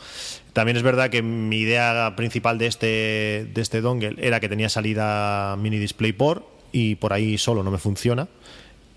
También 0.53 0.77
es 0.77 0.84
verdad 0.84 1.11
que 1.11 1.22
mi 1.22 1.57
idea 1.60 2.15
principal 2.18 2.57
de 2.57 2.65
este, 2.65 3.48
de 3.53 3.61
este 3.61 3.82
dongle 3.82 4.15
era 4.18 4.40
que 4.40 4.49
tenía 4.49 4.69
salida 4.69 5.56
mini 5.57 5.77
DisplayPort 5.77 6.55
y 6.76 6.96
por 6.96 7.14
ahí 7.14 7.38
solo 7.38 7.64
no 7.64 7.72
me 7.72 7.78
funciona. 7.78 8.28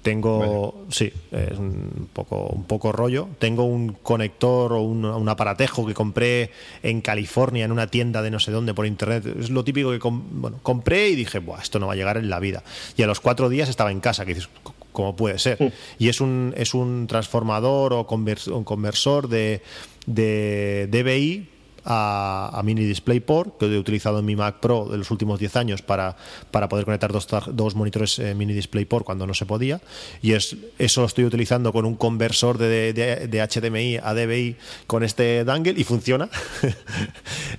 Tengo, 0.03 0.87
sí, 0.91 1.13
es 1.31 1.59
un 1.59 2.09
poco, 2.13 2.47
un 2.47 2.65
poco 2.65 2.91
rollo. 2.91 3.29
Tengo 3.39 3.65
un 3.65 3.93
conector 3.93 4.73
o 4.73 4.81
un, 4.81 5.29
aparatejo 5.29 5.87
que 5.87 5.95
compré 5.95 6.51
en 6.83 7.01
California 7.03 7.65
en 7.65 7.71
una 7.71 7.87
tienda 7.87 8.21
de 8.21 8.33
no 8.33 8.41
sé 8.41 8.51
dónde 8.51 8.75
por 8.75 8.85
internet. 8.87 9.27
Es 9.39 9.51
lo 9.51 9.63
típico 9.63 9.93
que 9.93 10.01
bueno, 10.03 10.59
compré 10.63 11.11
y 11.11 11.15
dije, 11.15 11.39
Buah, 11.39 11.61
esto 11.61 11.79
no 11.79 11.87
va 11.87 11.93
a 11.93 11.97
llegar 11.97 12.17
en 12.17 12.29
la 12.29 12.41
vida. 12.41 12.65
Y 12.97 13.03
a 13.03 13.07
los 13.07 13.21
cuatro 13.21 13.49
días 13.49 13.69
estaba 13.69 13.93
en 13.93 14.01
casa, 14.01 14.25
que 14.25 14.35
dices, 14.35 14.49
¿cómo 14.91 15.15
puede 15.15 15.39
ser? 15.39 15.73
Y 16.01 16.09
es 16.09 16.21
un, 16.21 16.53
es 16.57 16.75
un 16.75 17.07
transformador 17.07 17.93
o 17.93 18.07
un 18.09 18.65
conversor 18.65 19.29
de, 19.29 19.63
de 20.07 20.89
DBI 20.91 21.57
a, 21.85 22.61
Mini 22.65 22.85
DisplayPort, 22.85 23.59
que 23.59 23.67
he 23.67 23.79
utilizado 23.79 24.19
en 24.19 24.25
mi 24.25 24.37
Mac 24.37 24.57
Pro 24.61 24.87
de 24.87 24.99
los 24.99 25.11
últimos 25.11 25.39
10 25.39 25.57
años 25.57 25.83
para, 25.83 26.17
para 26.51 26.69
poder 26.69 26.85
conectar 26.85 27.13
dos, 27.13 27.27
dos 27.53 27.75
monitores 27.75 28.19
eh, 28.19 28.35
Mini 28.35 28.53
DisplayPort 28.53 29.05
cuando 29.05 29.27
no 29.27 29.35
se 29.35 29.47
podía. 29.47 29.81
Y 30.23 30.33
es, 30.33 30.57
eso 30.79 31.03
lo 31.03 31.07
estoy 31.07 31.25
utilizando 31.25 31.73
con 31.73 31.85
un 31.85 31.97
conversor 31.97 32.59
de, 32.59 32.93
de, 32.93 33.49
HDMI 33.49 33.99
a 34.03 34.15
DVI 34.15 34.57
con 34.87 35.03
este 35.03 35.45
dangle 35.45 35.75
y 35.77 35.85
funciona. 35.85 36.29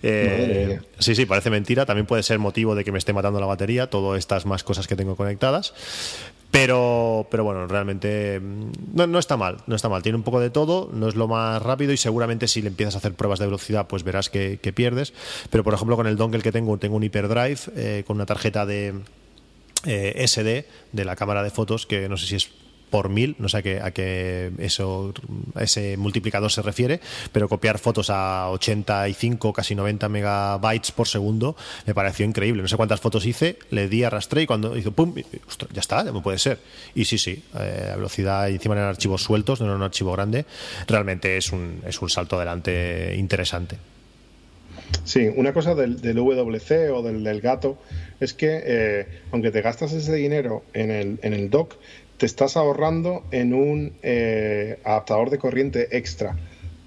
Eh, 0.02 0.80
sí, 0.98 1.14
sí, 1.14 1.26
parece 1.26 1.50
mentira. 1.50 1.86
También 1.86 2.06
puede 2.06 2.24
ser 2.24 2.40
motivo 2.40 2.74
de 2.74 2.86
que 2.86 2.92
me 2.92 2.98
esté 2.98 3.12
matando 3.12 3.40
la 3.40 3.46
batería, 3.46 3.90
todas 3.90 4.18
estas 4.18 4.46
más 4.46 4.64
cosas 4.64 4.88
que 4.88 4.96
tengo 4.96 5.16
conectadas. 5.16 5.74
Pero, 6.52 7.28
pero 7.30 7.44
bueno, 7.44 7.68
realmente 7.68 8.40
mm, 8.40 8.72
no, 8.94 9.08
no, 9.08 9.20
está 9.20 9.38
mal, 9.38 9.58
no 9.68 9.76
está 9.76 9.88
mal. 9.88 10.02
Tiene 10.02 10.18
un 10.18 10.24
poco 10.24 10.40
de 10.40 10.50
todo, 10.50 10.90
no 10.94 11.08
es 11.08 11.16
lo 11.16 11.28
más 11.28 11.62
rápido 11.62 11.94
y 11.94 11.98
seguramente 11.98 12.48
si 12.48 12.62
le 12.62 12.70
empiezas 12.70 12.96
a 12.96 12.98
hacer 12.98 13.14
pruebas 13.14 13.40
de 13.40 13.46
velocidad, 13.46 13.88
pues 13.88 14.04
verás 14.04 14.30
que, 14.30 14.58
pierdes. 14.74 15.14
Pero 15.50 15.64
por 15.64 15.74
ejemplo, 15.74 15.96
con 15.96 16.08
el 16.08 16.16
dongle 16.16 16.42
que 16.42 16.52
tengo, 16.52 16.78
tengo 16.78 16.96
un 16.96 17.04
hyperdrive 17.04 17.60
eh, 17.76 18.04
con 18.06 18.18
una 18.18 18.26
tarjeta 18.26 18.66
de 18.66 18.94
eh, 19.86 20.28
SD 20.28 20.66
de 20.92 21.06
la 21.06 21.16
cámara 21.16 21.44
de 21.44 21.52
fotos, 21.52 21.86
que 21.86 22.10
no 22.10 22.18
sé 22.18 22.26
si 22.26 22.36
es 22.36 22.50
por 22.90 23.10
mil, 23.10 23.36
no 23.40 23.50
sé 23.50 23.58
a 23.58 23.62
qué, 23.62 23.80
a 23.82 23.92
qué 23.92 24.52
eso, 24.60 25.14
ese 25.60 25.98
multiplicador 25.98 26.52
se 26.52 26.62
refiere, 26.62 27.00
pero 27.32 27.48
copiar 27.48 27.80
fotos 27.80 28.10
a 28.10 28.50
85, 28.52 29.54
casi 29.54 29.76
90 29.76 30.10
megabytes 30.10 30.92
por 30.92 31.08
segundo 31.08 31.56
me 31.86 31.94
pareció 31.94 32.26
increíble. 32.26 32.62
No 32.62 32.68
sé 32.68 32.78
cuántas 32.78 33.00
fotos 33.00 33.26
hice, 33.26 33.58
le 33.70 33.88
di, 33.88 34.04
arrastré 34.04 34.44
y 34.44 34.46
cuando 34.48 34.78
hizo 34.78 34.92
pum, 34.92 35.14
ya 35.72 35.80
está, 35.82 36.04
ya 36.04 36.12
me 36.12 36.22
puede 36.22 36.40
ser. 36.40 36.60
Y 36.96 37.06
sí, 37.06 37.18
sí, 37.18 37.44
eh, 37.60 37.90
a 37.94 37.96
velocidad 37.96 38.50
encima 38.50 38.76
en 38.76 38.82
archivos 38.82 39.24
sueltos, 39.24 39.62
no 39.62 39.68
en 39.68 39.74
un 39.74 39.84
archivo 39.84 40.12
grande, 40.12 40.46
realmente 40.88 41.38
es 41.38 41.52
un, 41.52 41.82
es 41.86 42.02
un 42.02 42.10
salto 42.10 42.36
adelante 42.36 43.16
interesante. 43.18 43.78
Sí, 45.04 45.30
una 45.36 45.54
cosa 45.54 45.76
del, 45.76 46.02
del 46.02 46.18
WC 46.18 46.90
o 46.92 47.02
del, 47.02 47.24
del, 47.24 47.42
gato 47.42 47.78
es 48.20 48.34
que 48.34 48.62
eh, 48.64 49.08
aunque 49.32 49.52
te 49.52 49.62
gastas 49.62 49.94
ese 49.94 50.16
dinero 50.16 50.64
en 50.74 50.92
el, 50.92 51.20
en 51.22 51.34
el 51.34 51.50
dock, 51.50 51.76
te 52.20 52.26
estás 52.26 52.58
ahorrando 52.58 53.24
en 53.32 53.54
un 53.54 53.94
eh, 54.04 54.78
adaptador 54.84 55.30
de 55.30 55.38
corriente 55.38 55.98
extra, 55.98 56.38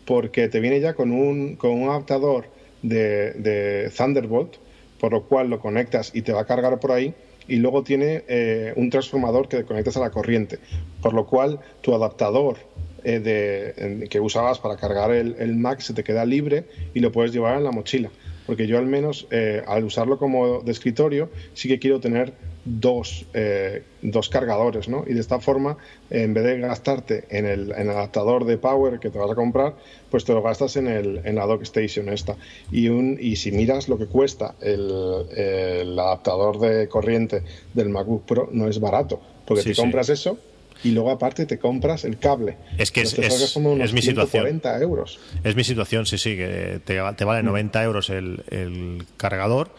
porque 0.04 0.48
te 0.48 0.60
viene 0.60 0.78
ya 0.78 0.92
con 0.92 1.10
un, 1.10 1.56
con 1.56 1.70
un 1.70 1.88
adaptador 1.88 2.44
de, 2.82 3.90
Thunderbolt, 3.96 4.56
por 5.00 5.12
lo 5.12 5.22
cual 5.22 5.48
lo 5.48 5.58
conectas 5.58 6.10
y 6.14 6.20
te 6.20 6.34
va 6.34 6.42
a 6.42 6.44
cargar 6.44 6.78
por 6.80 6.92
ahí, 6.92 7.14
y 7.48 7.56
luego 7.56 7.82
tiene 7.82 8.24
eh, 8.28 8.74
un 8.76 8.90
transformador 8.90 9.48
que 9.48 9.64
conectas 9.64 9.96
a 9.96 10.00
la 10.00 10.10
corriente, 10.10 10.58
por 11.00 11.14
lo 11.14 11.24
cual 11.26 11.60
tu 11.80 11.94
adaptador 11.94 12.58
eh, 13.02 13.18
de, 13.18 14.08
que 14.08 14.20
usabas 14.20 14.58
para 14.58 14.76
cargar 14.76 15.12
el, 15.12 15.34
el, 15.38 15.56
Mac 15.56 15.80
se 15.80 15.94
te 15.94 16.04
queda 16.04 16.26
libre 16.26 16.66
y 16.92 17.00
lo 17.00 17.10
puedes 17.10 17.32
llevar 17.32 17.56
en 17.56 17.64
la 17.64 17.72
mochila. 17.72 18.10
Porque 18.46 18.66
yo 18.66 18.76
al 18.76 18.86
menos 18.86 19.28
al 19.66 19.84
usarlo 19.84 20.18
como 20.18 20.60
de 20.62 20.72
escritorio 20.72 21.30
sí 21.54 21.68
que 21.68 21.78
quiero 21.78 22.00
tener 22.00 22.32
dos, 22.64 23.26
eh, 23.34 23.82
dos 24.02 24.28
cargadores, 24.28 24.88
¿no? 24.88 25.04
Y 25.06 25.14
de 25.14 25.20
esta 25.20 25.40
forma, 25.40 25.76
en 26.10 26.32
vez 26.34 26.44
de 26.44 26.58
gastarte 26.58 27.24
en 27.30 27.46
el, 27.46 27.72
en 27.72 27.82
el, 27.82 27.90
adaptador 27.90 28.44
de 28.44 28.58
power 28.58 29.00
que 29.00 29.10
te 29.10 29.18
vas 29.18 29.30
a 29.30 29.34
comprar, 29.34 29.74
pues 30.10 30.24
te 30.24 30.32
lo 30.32 30.42
gastas 30.42 30.76
en, 30.76 30.86
el, 30.86 31.20
en 31.24 31.36
la 31.36 31.46
dock 31.46 31.62
station 31.62 32.08
esta. 32.08 32.36
Y, 32.70 32.88
un, 32.88 33.18
y 33.20 33.36
si 33.36 33.50
miras 33.52 33.88
lo 33.88 33.98
que 33.98 34.06
cuesta 34.06 34.54
el, 34.60 34.90
el 35.36 35.98
adaptador 35.98 36.60
de 36.60 36.88
corriente 36.88 37.42
del 37.74 37.88
MacBook 37.88 38.24
Pro, 38.24 38.48
no 38.52 38.68
es 38.68 38.78
barato, 38.78 39.20
porque 39.46 39.62
te 39.64 39.74
compras 39.74 40.08
eso 40.08 40.38
y 40.84 40.90
luego 40.90 41.10
aparte 41.10 41.46
te 41.46 41.58
compras 41.58 42.04
el 42.04 42.18
cable. 42.18 42.56
Es 42.78 42.90
que 42.90 43.02
es, 43.02 43.16
es, 43.18 43.56
es, 43.56 43.92
mi 43.92 44.02
situación. 44.02 44.60
euros. 44.80 45.20
Es 45.44 45.54
mi 45.54 45.64
situación, 45.64 46.06
sí, 46.06 46.18
sí, 46.18 46.36
que 46.36 46.80
te, 46.84 46.98
te 47.16 47.24
vale 47.24 47.42
90 47.42 47.78
mm. 47.78 47.82
euros 47.84 48.10
el, 48.10 48.42
el 48.50 49.04
cargador 49.16 49.70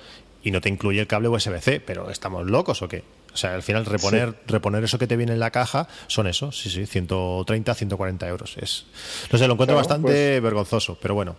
y 0.44 0.52
no 0.52 0.62
te 0.62 0.70
incluye 0.70 1.00
el 1.00 1.08
cable 1.08 1.30
USB-C, 1.30 1.80
pero 1.80 2.10
¿estamos 2.10 2.46
locos 2.46 2.82
o 2.82 2.88
qué? 2.88 3.04
O 3.34 3.38
sea, 3.38 3.56
al 3.56 3.64
final 3.64 3.86
reponer, 3.86 4.36
reponer 4.46 4.84
eso 4.84 5.00
que 5.00 5.08
te 5.08 5.18
viene 5.18 5.34
en 5.34 5.40
la 5.40 5.52
caja 5.52 5.88
son 6.08 6.28
eso, 6.28 6.52
sí, 6.52 6.70
sí, 6.70 6.86
130, 6.86 7.74
140 7.74 8.28
euros. 8.28 8.58
Es, 8.62 8.86
no 9.32 9.40
sé, 9.40 9.48
lo 9.48 9.54
encuentro 9.54 9.76
bastante 9.76 10.08
pues 10.08 10.42
vergonzoso, 10.42 10.98
pero 11.02 11.16
bueno. 11.16 11.36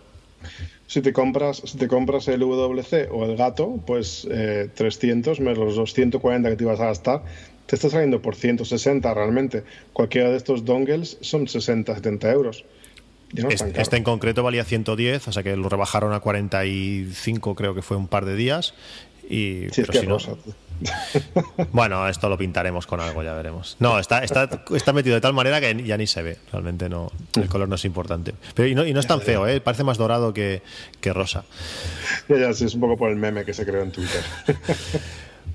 Si 0.87 1.01
te 1.01 1.13
compras, 1.13 1.61
si 1.65 1.77
te 1.77 1.87
compras 1.87 2.27
el 2.27 2.41
WC 2.41 3.09
o 3.11 3.25
el 3.25 3.35
gato, 3.37 3.79
pues 3.85 4.27
300 4.75 5.39
eh, 5.39 5.41
menos 5.41 5.57
los 5.57 5.75
240 5.75 6.49
que 6.49 6.55
te 6.55 6.63
ibas 6.63 6.79
a 6.79 6.87
gastar, 6.87 7.23
te 7.65 7.75
está 7.75 7.89
saliendo 7.89 8.21
por 8.21 8.35
160 8.35 9.13
realmente. 9.13 9.63
Cualquiera 9.93 10.29
de 10.29 10.37
estos 10.37 10.65
dongles 10.65 11.17
son 11.21 11.47
60, 11.47 11.95
70 11.95 12.31
euros. 12.31 12.65
Este, 13.33 13.97
en 13.97 14.03
concreto 14.03 14.43
valía 14.43 14.63
110, 14.63 15.27
o 15.27 15.31
sea 15.31 15.43
que 15.43 15.55
lo 15.55 15.67
rebajaron 15.69 16.13
a 16.13 16.19
45, 16.19 17.55
creo 17.55 17.75
que 17.75 17.81
fue 17.81 17.97
un 17.97 18.07
par 18.07 18.25
de 18.25 18.35
días. 18.35 18.73
Y, 19.27 19.67
pero 19.69 19.93
si 19.93 20.07
no, 20.07 20.17
bueno, 21.71 22.07
esto 22.07 22.29
lo 22.29 22.37
pintaremos 22.37 22.85
con 22.85 22.99
algo, 22.99 23.23
ya 23.23 23.33
veremos. 23.33 23.77
No, 23.79 23.99
está, 23.99 24.23
está, 24.23 24.63
está 24.73 24.93
metido 24.93 25.15
de 25.15 25.21
tal 25.21 25.33
manera 25.33 25.59
que 25.59 25.83
ya 25.83 25.97
ni 25.97 26.07
se 26.07 26.21
ve. 26.21 26.37
Realmente 26.51 26.89
no, 26.89 27.11
el 27.35 27.47
color 27.47 27.67
no 27.67 27.75
es 27.75 27.85
importante. 27.85 28.33
Pero, 28.53 28.67
y, 28.67 28.75
no, 28.75 28.85
y 28.85 28.93
no 28.93 28.99
es 28.99 29.07
tan 29.07 29.21
feo, 29.21 29.47
¿eh? 29.47 29.61
parece 29.61 29.83
más 29.83 29.97
dorado 29.97 30.33
que, 30.33 30.61
que 31.01 31.13
rosa. 31.13 31.45
Ya, 32.29 32.53
sí, 32.53 32.65
es 32.65 32.75
un 32.75 32.81
poco 32.81 32.97
por 32.97 33.09
el 33.09 33.15
meme 33.15 33.45
que 33.45 33.53
se 33.53 33.65
creó 33.65 33.81
en 33.81 33.91
Twitter. 33.91 34.21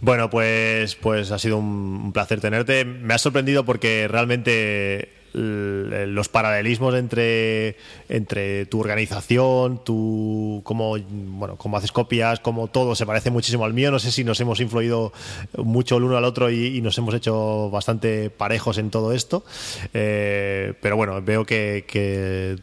Bueno, 0.03 0.31
pues, 0.31 0.95
pues 0.95 1.31
ha 1.31 1.39
sido 1.39 1.59
un 1.59 2.13
placer 2.15 2.41
tenerte. 2.41 2.87
Me 2.87 3.13
ha 3.13 3.19
sorprendido 3.19 3.67
porque 3.67 4.09
realmente 4.09 5.11
los 5.33 6.29
paralelismos 6.29 6.95
entre, 6.95 7.77
entre 8.09 8.67
tu 8.67 8.81
organización, 8.81 9.83
tu 9.85 10.61
cómo, 10.65 10.97
bueno, 10.99 11.57
cómo 11.57 11.77
haces 11.77 11.93
copias, 11.93 12.41
cómo 12.41 12.69
todo 12.69 12.95
se 12.95 13.07
parece 13.07 13.31
muchísimo 13.31 13.65
al 13.65 13.75
mío. 13.75 13.91
No 13.91 13.99
sé 13.99 14.11
si 14.11 14.25
nos 14.25 14.41
hemos 14.41 14.61
influido 14.61 15.13
mucho 15.57 15.97
el 15.97 16.05
uno 16.05 16.17
al 16.17 16.25
otro 16.25 16.51
y, 16.51 16.81
nos 16.81 16.97
hemos 16.99 17.15
hecho 17.15 17.71
bastante 17.71 18.31
parejos 18.31 18.79
en 18.79 18.91
todo 18.91 19.13
esto. 19.13 19.45
Eh, 19.93 20.75
pero 20.81 20.97
bueno, 20.97 21.21
veo 21.23 21.45
que, 21.45 22.57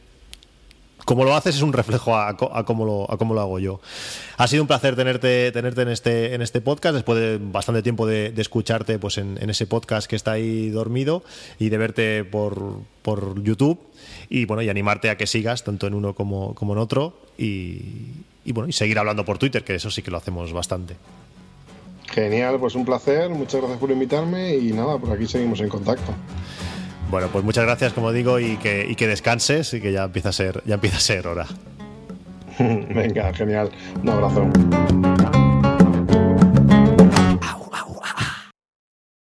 como 1.08 1.24
lo 1.24 1.34
haces 1.38 1.56
es 1.56 1.62
un 1.62 1.72
reflejo 1.72 2.18
a, 2.18 2.36
cómo 2.36 2.86
lo, 2.86 3.10
a 3.10 3.16
cómo 3.16 3.34
lo 3.34 3.40
hago 3.40 3.60
yo. 3.60 3.80
Ha 4.36 4.46
sido 4.46 4.62
un 4.62 4.68
placer 4.68 4.98
tenerte, 4.98 5.54
tenerte 5.54 5.84
en, 5.84 5.88
este, 5.88 6.36
en 6.36 6.42
este 6.42 6.60
podcast, 6.60 6.96
después 6.96 7.18
de 7.18 7.40
bastante 7.42 7.82
tiempo 7.82 8.06
de, 8.06 8.34
escucharte 8.36 9.00
pues 9.00 9.18
en, 9.18 9.38
ese 9.50 9.68
podcast 9.68 10.06
que 10.10 10.18
está 10.18 10.34
ahí 10.34 10.70
dormido 10.70 11.24
y 11.60 11.70
de 11.70 11.78
verte 11.78 12.24
por, 12.26 12.84
YouTube 13.42 13.80
y 14.30 14.44
bueno, 14.44 14.62
y 14.64 14.68
animarte 14.68 15.10
a 15.10 15.16
que 15.16 15.28
sigas 15.28 15.64
tanto 15.64 15.88
en 15.88 15.94
uno 15.94 16.14
como, 16.14 16.54
como 16.56 16.74
en 16.74 16.80
otro 16.80 17.18
y, 17.38 17.84
y 18.44 18.52
bueno, 18.52 18.68
y 18.68 18.74
seguir 18.74 19.00
hablando 19.00 19.24
por 19.24 19.38
Twitter, 19.38 19.64
que 19.64 19.76
eso 19.76 19.90
sí 19.90 20.02
que 20.02 20.12
lo 20.12 20.18
hacemos 20.18 20.52
bastante. 20.52 20.98
Genial, 22.12 22.60
pues 22.60 22.76
un 22.76 22.84
placer, 22.84 23.30
muchas 23.30 23.62
gracias 23.62 23.80
por 23.80 23.92
invitarme 23.92 24.58
y 24.58 24.74
nada, 24.74 24.98
por 24.98 25.14
aquí 25.14 25.26
seguimos 25.26 25.62
en 25.62 25.70
contacto. 25.70 26.12
Bueno, 27.10 27.30
pues 27.32 27.44
muchas 27.46 27.66
gracias, 27.66 27.94
como 27.94 28.12
digo, 28.12 28.40
y 28.40 28.58
que, 28.58 28.86
y 28.88 28.96
que 28.96 29.08
descanses 29.08 29.74
y 29.74 29.82
que 29.82 29.92
ya 29.92 30.04
empieza 30.06 30.30
a 30.30 30.34
ser, 30.34 30.62
ya 30.66 30.76
empieza 30.76 30.98
a 30.98 31.02
ser 31.02 31.28
hora. 31.28 31.46
Venga, 32.60 33.34
genial. 33.34 33.72
Un 34.02 34.10
abrazo. 34.10 35.57